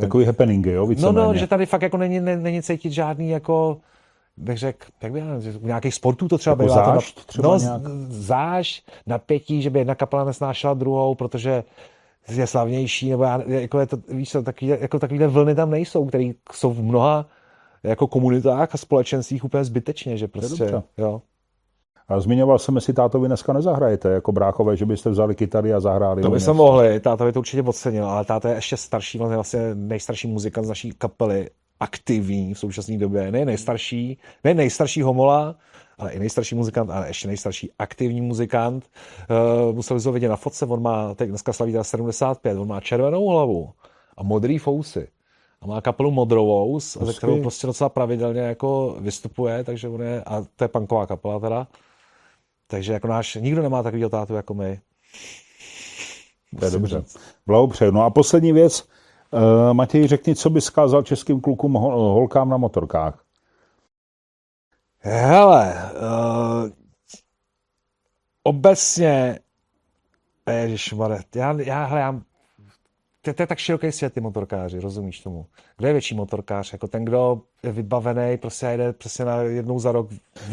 Takový 0.00 0.24
happening, 0.24 0.66
jo? 0.66 0.88
No, 0.98 1.12
no, 1.12 1.34
že 1.34 1.46
tady 1.46 1.66
fakt 1.66 1.82
jako 1.82 1.96
není, 1.96 2.20
není 2.20 2.62
cítit 2.62 2.92
žádný 2.92 3.30
jako 3.30 3.80
bych 4.36 4.58
řekl, 4.58 4.86
jak 5.02 5.12
by 5.12 5.18
já, 5.18 5.26
u 5.60 5.66
nějakých 5.66 5.94
sportů 5.94 6.28
to 6.28 6.38
třeba 6.38 6.52
Jako 6.52 6.62
bývá. 6.62 6.84
to 6.84 6.90
zášť 6.90 7.16
na, 7.16 7.22
třeba 7.26 7.48
no, 7.48 7.58
nějak? 7.58 7.82
záš, 8.08 8.82
napětí, 9.06 9.62
že 9.62 9.70
by 9.70 9.78
jedna 9.78 9.94
kapela 9.94 10.24
nesnášela 10.24 10.74
druhou, 10.74 11.14
protože 11.14 11.64
je 12.28 12.46
slavnější, 12.46 13.10
nebo 13.10 13.24
já, 13.24 13.42
jako 13.46 13.80
je 13.80 13.86
to, 13.86 13.96
víš 14.08 14.30
co, 14.30 14.42
takový, 14.42 14.68
jako 14.68 14.98
takovýhle 14.98 15.26
vlny 15.26 15.54
tam 15.54 15.70
nejsou, 15.70 16.06
které 16.06 16.30
jsou 16.52 16.72
v 16.72 16.82
mnoha 16.82 17.26
jako 17.82 18.06
komunitách 18.06 18.74
a 18.74 18.78
společenstvích 18.78 19.44
úplně 19.44 19.64
zbytečně, 19.64 20.16
že 20.16 20.28
prostě, 20.28 20.82
jo. 20.98 21.22
A 22.08 22.20
zmiňoval 22.20 22.58
jsem, 22.58 22.74
jestli 22.74 22.92
tátovi 22.92 23.28
dneska 23.28 23.52
nezahrajete 23.52 24.08
jako 24.08 24.32
bráchové, 24.32 24.76
že 24.76 24.86
byste 24.86 25.10
vzali 25.10 25.34
kytary 25.34 25.74
a 25.74 25.80
zahráli. 25.80 26.22
To 26.22 26.28
bychom 26.28 26.38
něco. 26.38 26.54
mohli, 26.54 27.00
táta 27.00 27.24
by 27.24 27.32
to 27.32 27.38
určitě 27.38 27.62
ocenil, 27.62 28.06
ale 28.06 28.24
táta 28.24 28.48
je 28.48 28.54
ještě 28.54 28.76
starší, 28.76 29.18
vlastně 29.18 29.60
nejstarší 29.74 30.28
muzikant 30.28 30.66
z 30.66 30.68
naší 30.68 30.92
kapely, 30.92 31.50
aktivní 31.84 32.54
v 32.54 32.58
současné 32.58 32.98
době, 32.98 33.32
ne 33.32 33.44
nejstarší, 33.44 34.18
ne 34.44 34.54
nejstarší 34.54 35.02
homola, 35.02 35.56
ale 35.98 36.12
i 36.12 36.18
nejstarší 36.18 36.54
muzikant, 36.54 36.90
ale 36.90 37.08
ještě 37.08 37.28
nejstarší 37.28 37.70
aktivní 37.78 38.20
muzikant. 38.20 38.90
Uh, 39.68 39.74
museli 39.74 40.00
jsme 40.00 40.12
vidět 40.12 40.28
na 40.28 40.36
fotce, 40.36 40.66
on 40.66 40.82
má, 40.82 41.14
teď 41.14 41.28
dneska 41.28 41.52
slaví 41.52 41.72
teda 41.72 41.84
75, 41.84 42.58
on 42.58 42.68
má 42.68 42.80
červenou 42.80 43.28
hlavu 43.28 43.72
a 44.16 44.22
modrý 44.22 44.58
fousy. 44.58 45.08
A 45.60 45.66
má 45.66 45.80
kapelu 45.80 46.10
Modrovou, 46.10 46.80
ze 46.80 47.12
kterou 47.12 47.40
prostě 47.40 47.66
docela 47.66 47.88
pravidelně 47.88 48.40
jako 48.40 48.96
vystupuje, 49.00 49.64
takže 49.64 49.88
on 49.88 50.02
je, 50.02 50.22
a 50.24 50.44
to 50.56 50.64
je 50.64 50.68
punková 50.68 51.06
kapela 51.06 51.40
teda. 51.40 51.66
Takže 52.66 52.92
jako 52.92 53.08
náš, 53.08 53.34
nikdo 53.34 53.62
nemá 53.62 53.82
takový 53.82 54.10
tátu 54.10 54.34
jako 54.34 54.54
my. 54.54 54.80
To 56.58 56.64
je 56.64 56.70
dobře. 56.70 57.04
Blahopřeju. 57.46 57.90
No 57.90 58.02
a 58.02 58.10
poslední 58.10 58.52
věc. 58.52 58.88
Uh, 59.30 59.72
Matěj, 59.72 60.08
řekni, 60.08 60.34
co 60.34 60.50
bys 60.50 60.64
zkázal 60.64 61.02
českým 61.02 61.40
klukům 61.40 61.72
hol- 61.72 62.14
holkám 62.14 62.48
na 62.48 62.56
motorkách. 62.56 63.24
Hele, 64.98 65.92
uh, 65.94 66.70
obecně, 68.42 69.38
ježišmarja, 70.50 71.18
já, 71.34 71.60
já, 71.60 71.98
já, 71.98 72.20
to, 73.24 73.32
to 73.34 73.42
je 73.42 73.46
tak 73.46 73.58
široký 73.58 73.92
svět, 73.92 74.12
ty 74.12 74.20
motorkáři, 74.20 74.80
rozumíš 74.80 75.20
tomu? 75.20 75.46
Kdo 75.78 75.86
je 75.86 75.92
větší 75.92 76.14
motorkář? 76.14 76.72
Jako 76.72 76.88
ten, 76.88 77.04
kdo 77.04 77.40
je 77.62 77.72
vybavený, 77.72 78.36
prostě 78.36 78.66
jede 78.66 78.92
prostě 78.92 79.24
na 79.24 79.36
jednou 79.42 79.78
za 79.78 79.92
rok. 79.92 80.08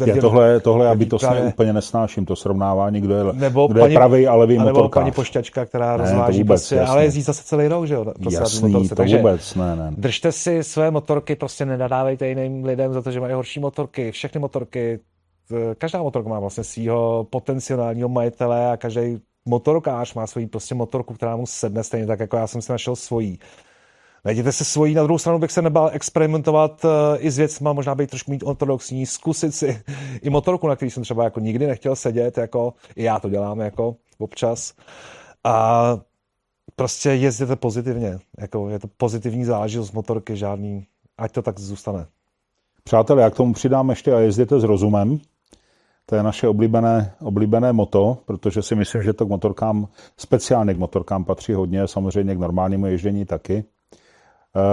Já 0.06 0.16
tohle, 0.20 0.60
tohle 0.60 0.86
já 0.86 0.94
bytostně 0.94 1.28
výpravě. 1.28 1.52
úplně 1.52 1.72
nesnáším, 1.72 2.24
to 2.24 2.36
srovnávání, 2.36 3.00
kdo 3.00 3.14
je, 3.14 3.24
nebo 3.32 3.66
kdo 3.66 3.80
paní, 3.80 3.92
je 3.92 3.98
pravý 3.98 4.26
a 4.26 4.34
levý 4.34 4.58
a 4.58 4.64
nebo 4.64 4.78
motorkář. 4.78 5.02
paní 5.02 5.12
pošťačka, 5.12 5.64
která 5.66 5.96
Ne, 5.96 6.02
rozváží 6.02 6.42
vůbec, 6.42 6.60
prostě, 6.60 6.80
ale 6.80 7.04
jezdí 7.04 7.22
zase 7.22 7.42
celý 7.44 7.68
rok, 7.68 7.86
že 7.86 7.94
jo? 7.94 8.04
Prostě 8.04 8.38
Jasný, 8.40 8.72
motorce. 8.72 8.88
to 8.88 8.94
Takže 8.94 9.16
vůbec, 9.16 9.54
ne, 9.54 9.76
ne. 9.76 9.92
Držte 9.96 10.32
si 10.32 10.64
své 10.64 10.90
motorky, 10.90 11.36
prostě 11.36 11.66
nenadávejte 11.66 12.28
jiným 12.28 12.64
lidem 12.64 12.92
za 12.92 13.02
to, 13.02 13.10
že 13.10 13.20
mají 13.20 13.32
horší 13.32 13.60
motorky. 13.60 14.10
Všechny 14.12 14.40
motorky, 14.40 15.00
každá 15.78 16.02
motorka 16.02 16.28
má 16.28 16.40
vlastně 16.40 16.64
svého 16.64 17.26
potenciálního 17.30 18.08
majitele 18.08 18.70
a 18.70 18.76
každý 18.76 19.18
motorkář 19.44 20.14
má 20.14 20.26
svoji 20.26 20.46
prostě 20.46 20.74
motorku, 20.74 21.14
která 21.14 21.36
mu 21.36 21.46
sedne 21.46 21.84
stejně 21.84 22.06
tak, 22.06 22.20
jako 22.20 22.36
já 22.36 22.46
jsem 22.46 22.62
si 22.62 22.72
našel 22.72 22.96
svojí. 22.96 23.38
Najděte 24.24 24.52
si 24.52 24.64
svojí, 24.64 24.94
na 24.94 25.02
druhou 25.02 25.18
stranu 25.18 25.38
bych 25.38 25.52
se 25.52 25.62
nebál 25.62 25.90
experimentovat 25.92 26.84
eh, 26.84 27.18
i 27.18 27.30
s 27.30 27.38
věcma, 27.38 27.72
možná 27.72 27.94
být 27.94 28.10
trošku 28.10 28.30
mít 28.30 28.42
ortodoxní, 28.46 29.06
zkusit 29.06 29.54
si 29.54 29.82
i 30.22 30.30
motorku, 30.30 30.68
na 30.68 30.76
který 30.76 30.90
jsem 30.90 31.02
třeba 31.02 31.24
jako 31.24 31.40
nikdy 31.40 31.66
nechtěl 31.66 31.96
sedět, 31.96 32.38
jako 32.38 32.74
i 32.96 33.02
já 33.02 33.20
to 33.20 33.28
dělám 33.28 33.60
jako 33.60 33.96
občas. 34.18 34.74
A 35.44 35.98
prostě 36.76 37.10
jezděte 37.10 37.56
pozitivně, 37.56 38.18
jako 38.38 38.68
je 38.68 38.78
to 38.78 38.88
pozitivní 38.96 39.44
záležitost 39.44 39.92
motorky, 39.92 40.36
žádný, 40.36 40.86
ať 41.18 41.32
to 41.32 41.42
tak 41.42 41.58
zůstane. 41.58 42.06
Přátelé, 42.84 43.22
já 43.22 43.30
k 43.30 43.36
tomu 43.36 43.52
přidám 43.52 43.90
ještě 43.90 44.12
a 44.14 44.18
jezděte 44.18 44.60
s 44.60 44.64
rozumem. 44.64 45.18
To 46.06 46.16
je 46.16 46.22
naše 46.22 46.48
oblíbené, 46.48 47.12
oblíbené 47.22 47.72
moto, 47.72 48.18
protože 48.24 48.62
si 48.62 48.74
myslím, 48.74 49.02
že 49.02 49.12
to 49.12 49.26
k 49.26 49.28
motorkám, 49.28 49.88
speciálně 50.16 50.74
k 50.74 50.78
motorkám 50.78 51.24
patří 51.24 51.52
hodně, 51.52 51.88
samozřejmě 51.88 52.34
k 52.34 52.38
normálnímu 52.38 52.86
ježdění 52.86 53.24
taky. 53.24 53.64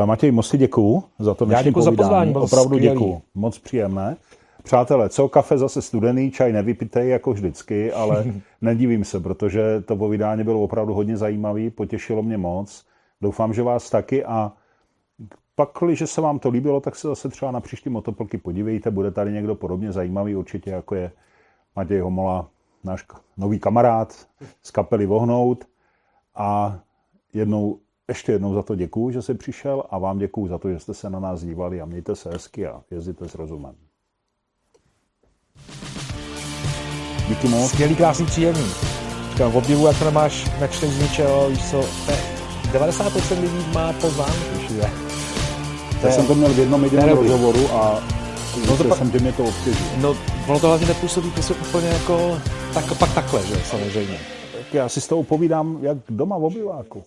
Eh, 0.03 0.05
Matěj, 0.05 0.31
moc 0.31 0.49
ti 0.51 0.57
děkuju 0.57 1.03
za 1.19 1.33
to 1.33 1.45
dnešní 1.45 1.63
děkuju 1.63 1.83
za 1.83 1.91
povídání. 1.91 2.07
pozvání, 2.09 2.31
bylo 2.31 2.43
Opravdu 2.45 2.75
skvělý. 2.75 2.93
děkuju. 2.93 3.21
Moc 3.35 3.59
příjemné. 3.59 4.15
Přátelé, 4.63 5.09
co 5.09 5.29
kafe 5.29 5.57
zase 5.57 5.81
studený, 5.81 6.31
čaj 6.31 6.53
nevypitej 6.53 7.09
jako 7.09 7.33
vždycky, 7.33 7.93
ale 7.93 8.25
nedivím 8.61 9.03
se, 9.03 9.19
protože 9.19 9.81
to 9.81 9.95
povídání 9.95 10.43
bylo 10.43 10.61
opravdu 10.61 10.93
hodně 10.93 11.17
zajímavý, 11.17 11.69
potěšilo 11.69 12.23
mě 12.23 12.37
moc. 12.37 12.83
Doufám, 13.21 13.53
že 13.53 13.63
vás 13.63 13.89
taky 13.89 14.25
a 14.25 14.51
pak, 15.59 15.69
když 15.85 16.03
se 16.05 16.21
vám 16.21 16.39
to 16.39 16.49
líbilo, 16.49 16.81
tak 16.81 16.95
se 16.95 17.07
zase 17.07 17.29
třeba 17.29 17.51
na 17.51 17.59
příští 17.59 17.89
motoplky 17.89 18.37
podívejte, 18.37 18.91
bude 18.91 19.11
tady 19.11 19.31
někdo 19.31 19.55
podobně 19.55 19.91
zajímavý, 19.91 20.35
určitě 20.35 20.69
jako 20.69 20.95
je 20.95 21.11
Matěj 21.75 21.99
Homola, 21.99 22.49
náš 22.83 23.05
nový 23.37 23.59
kamarád 23.59 24.27
z 24.63 24.71
kapely 24.71 25.05
Vohnout. 25.05 25.65
A 26.35 26.79
jednou, 27.33 27.79
ještě 28.07 28.31
jednou 28.31 28.53
za 28.53 28.63
to 28.63 28.75
děkuju, 28.75 29.11
že 29.11 29.21
jsi 29.21 29.33
přišel 29.33 29.83
a 29.89 29.97
vám 29.97 30.17
děkuju 30.17 30.47
za 30.47 30.57
to, 30.57 30.69
že 30.69 30.79
jste 30.79 30.93
se 30.93 31.09
na 31.09 31.19
nás 31.19 31.41
dívali 31.41 31.81
a 31.81 31.85
mějte 31.85 32.15
se 32.15 32.29
hezky 32.29 32.67
a 32.67 32.81
jezdíte 32.91 33.29
s 33.29 33.35
rozumem. 33.35 33.75
Díky 37.27 37.47
moc. 37.47 37.71
Skvělý, 37.71 37.95
krásný, 37.95 38.25
příjemný. 38.25 38.67
Říkám, 39.31 39.55
obdivu, 39.55 39.87
jak 39.87 39.99
to 39.99 40.05
nemáš, 40.05 40.59
nečteš 40.59 40.89
z 40.89 41.01
ničeho, 41.01 41.49
víš 41.49 41.71
co, 41.71 41.77
ne, 41.77 42.17
90% 42.71 43.41
lidí 43.41 43.73
má 43.73 43.93
poznámky 43.93 44.57
všude. 44.57 45.08
Já 46.03 46.11
jsem 46.11 46.27
to 46.27 46.35
měl 46.35 46.49
v 46.49 46.59
jednom 46.59 46.83
jediném 46.83 47.09
rozhovoru 47.09 47.67
a 47.73 48.03
No 48.67 48.77
to 48.77 48.83
pak- 48.83 48.97
jsem, 48.97 49.11
že 49.11 49.19
mě 49.19 49.31
to 49.31 49.43
obtěžuje. 49.43 49.89
No, 49.97 50.15
ono 50.47 50.59
to 50.59 50.67
hlavně 50.67 50.87
nepůsobí 50.87 51.31
prostě 51.31 51.53
úplně 51.53 51.87
jako, 51.87 52.37
tak, 52.73 52.97
pak 52.97 53.13
takhle, 53.13 53.45
že 53.45 53.55
samozřejmě. 53.69 54.17
Tak 54.57 54.73
já 54.73 54.89
si 54.89 55.01
s 55.01 55.07
tou 55.07 55.23
povídám 55.23 55.77
jak 55.81 55.97
doma 56.09 56.37
v 56.37 56.43
obyváku. 56.43 57.03